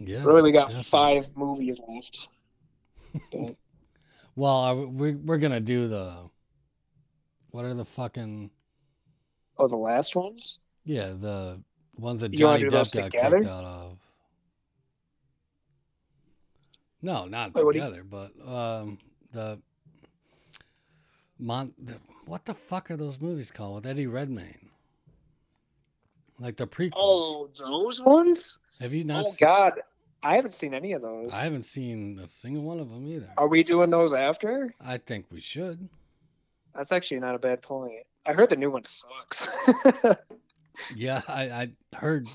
Yeah. 0.00 0.24
really, 0.24 0.52
got 0.52 0.66
definitely. 0.68 0.84
five 0.90 1.28
movies 1.36 1.80
left. 1.88 2.28
But, 3.30 3.56
Well, 4.36 4.52
are 4.52 4.74
we, 4.76 5.14
we're 5.14 5.38
gonna 5.38 5.60
do 5.60 5.86
the. 5.86 6.12
What 7.52 7.64
are 7.64 7.74
the 7.74 7.84
fucking 7.84 8.50
oh, 9.58 9.68
the 9.68 9.76
last 9.76 10.16
ones? 10.16 10.58
yeah 10.84 11.12
the 11.18 11.60
ones 11.96 12.20
that 12.20 12.32
Johnny 12.32 12.64
Depp 12.64 12.70
got 12.92 13.04
together? 13.04 13.36
kicked 13.38 13.48
out 13.48 13.64
of? 13.64 13.98
No, 17.00 17.26
not 17.26 17.54
Wait, 17.54 17.60
do 17.60 17.66
you- 17.66 17.72
together, 17.74 18.02
but 18.02 18.32
um 18.44 18.98
the 19.30 19.60
Mon. 21.38 21.72
What 22.26 22.44
the 22.44 22.54
fuck 22.54 22.90
are 22.90 22.96
those 22.96 23.20
movies 23.20 23.50
called 23.52 23.76
with 23.76 23.86
Eddie 23.86 24.06
Redmayne? 24.08 24.70
Like 26.38 26.56
the 26.56 26.66
prequels. 26.66 26.92
Oh, 26.96 27.48
those 27.56 28.00
ones? 28.02 28.58
Have 28.80 28.92
you 28.92 29.04
not? 29.04 29.26
Oh 29.26 29.30
se- 29.30 29.44
God, 29.44 29.72
I 30.22 30.34
haven't 30.36 30.54
seen 30.54 30.74
any 30.74 30.92
of 30.92 31.02
those. 31.02 31.32
I 31.34 31.44
haven't 31.44 31.64
seen 31.64 32.18
a 32.22 32.26
single 32.26 32.62
one 32.62 32.80
of 32.80 32.90
them 32.90 33.06
either. 33.06 33.30
Are 33.36 33.48
we 33.48 33.62
doing 33.62 33.90
those 33.90 34.12
after? 34.12 34.74
I 34.80 34.98
think 34.98 35.26
we 35.30 35.40
should. 35.40 35.88
That's 36.74 36.90
actually 36.92 37.20
not 37.20 37.34
a 37.34 37.38
bad 37.38 37.62
point. 37.62 38.04
I 38.26 38.32
heard 38.32 38.50
the 38.50 38.56
new 38.56 38.70
one 38.70 38.84
sucks. 38.84 39.48
Yeah, 40.96 41.22
I, 41.28 41.42
I 41.50 41.68
heard 41.96 42.26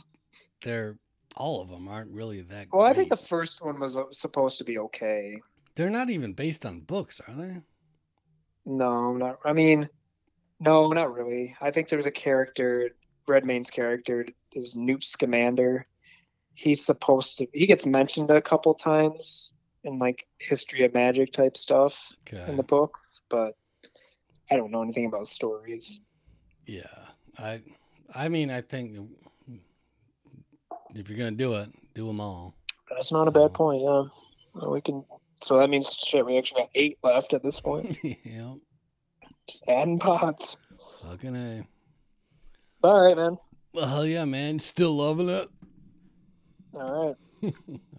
they're 0.63 0.97
all 1.35 1.61
of 1.61 1.69
them 1.69 1.87
aren't 1.89 2.11
really 2.11 2.41
that. 2.41 2.67
well, 2.71 2.85
I 2.87 2.93
think 2.93 3.09
the 3.09 3.17
first 3.17 3.61
one 3.63 3.79
was 3.79 3.97
uh, 3.97 4.03
supposed 4.11 4.57
to 4.59 4.63
be 4.63 4.77
okay. 4.79 5.41
they're 5.75 5.89
not 5.89 6.09
even 6.09 6.33
based 6.33 6.65
on 6.65 6.79
books, 6.79 7.19
are 7.27 7.33
they? 7.33 7.57
No, 8.65 9.13
not. 9.13 9.39
I 9.45 9.51
mean, 9.53 9.89
no, 10.59 10.87
not 10.93 11.13
really. 11.13 11.55
I 11.59 11.71
think 11.71 11.89
there's 11.89 12.05
a 12.05 12.11
character. 12.11 12.91
Redmayne's 13.29 13.69
character 13.69 14.25
is 14.53 14.75
Newt 14.75 15.03
Scamander. 15.03 15.85
He's 16.53 16.83
supposed 16.85 17.37
to. 17.37 17.47
He 17.53 17.65
gets 17.67 17.85
mentioned 17.85 18.31
a 18.31 18.41
couple 18.41 18.73
times 18.73 19.53
in 19.83 19.97
like 19.99 20.27
history 20.39 20.83
of 20.83 20.93
magic 20.93 21.31
type 21.31 21.55
stuff 21.55 22.11
Okay. 22.27 22.43
in 22.51 22.57
the 22.57 22.63
books, 22.63 23.21
but 23.29 23.55
I 24.51 24.57
don't 24.57 24.71
know 24.71 24.81
anything 24.83 25.05
about 25.05 25.27
stories. 25.29 26.01
Yeah, 26.65 26.83
I, 27.37 27.61
I 28.13 28.27
mean, 28.27 28.51
I 28.51 28.61
think 28.61 28.97
if 30.95 31.09
you're 31.09 31.17
gonna 31.17 31.31
do 31.31 31.53
it, 31.55 31.69
do 31.93 32.07
them 32.07 32.19
all. 32.19 32.55
That's 32.89 33.11
not 33.11 33.27
a 33.27 33.31
bad 33.31 33.53
point. 33.53 33.81
Yeah, 33.83 34.03
Well, 34.53 34.71
we 34.71 34.81
can. 34.81 35.05
So 35.43 35.57
that 35.59 35.69
means 35.69 35.93
shit. 35.93 36.25
We 36.25 36.37
actually 36.37 36.63
got 36.63 36.69
eight 36.75 36.97
left 37.03 37.33
at 37.33 37.41
this 37.43 37.59
point. 37.61 37.97
yeah, 38.03 38.55
Just 39.47 39.63
adding 39.67 39.99
pots. 39.99 40.57
fucking 41.07 41.35
a. 41.35 41.63
All 42.83 43.05
right, 43.05 43.15
man. 43.15 43.37
Well, 43.73 43.87
hell 43.87 44.05
yeah, 44.05 44.25
man! 44.25 44.59
Still 44.59 44.95
loving 44.95 45.29
it. 45.29 45.49
All 46.73 47.15
right. 47.41 47.53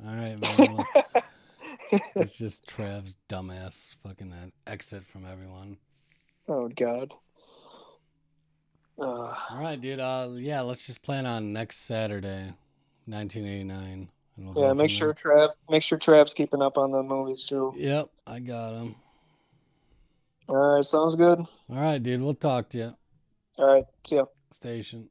All 0.07 0.15
right, 0.15 0.41
man. 0.41 0.85
It's 2.15 2.39
just 2.39 2.69
Trav's 2.69 3.17
dumbass 3.29 3.97
fucking 4.05 4.31
that 4.31 4.53
exit 4.65 5.05
from 5.05 5.27
everyone. 5.27 5.77
oh 6.49 6.69
God. 6.69 7.13
Uh, 8.97 9.05
All 9.51 9.59
right, 9.59 9.81
dude. 9.81 9.99
Uh, 9.99 10.29
yeah, 10.35 10.61
let's 10.61 10.87
just 10.87 11.03
plan 11.03 11.27
on 11.27 11.53
next 11.53 11.79
Saturday, 11.79 12.53
1989. 13.07 14.09
and 14.37 14.55
we'll 14.55 14.65
yeah, 14.67 14.73
make 14.73 14.91
sure 14.91 15.15
there. 15.15 15.49
Trav, 15.49 15.49
make 15.69 15.83
sure 15.83 15.99
Trav's 15.99 16.35
keeping 16.35 16.63
up 16.63 16.79
on 16.79 16.93
the 16.93 17.03
movies 17.03 17.43
too. 17.43 17.73
Yep, 17.77 18.11
I 18.27 18.39
got 18.39 18.75
him. 18.75 18.95
All 20.49 20.77
right, 20.77 20.85
sounds 20.85 21.17
good. 21.17 21.41
All 21.41 21.49
right, 21.71 22.01
dude. 22.01 22.23
We'll 22.23 22.35
talk 22.35 22.69
to 22.71 22.79
you. 22.79 22.95
All 23.59 23.73
right, 23.73 23.85
see 24.05 24.17
ya. 24.17 24.27
Station. 24.53 25.09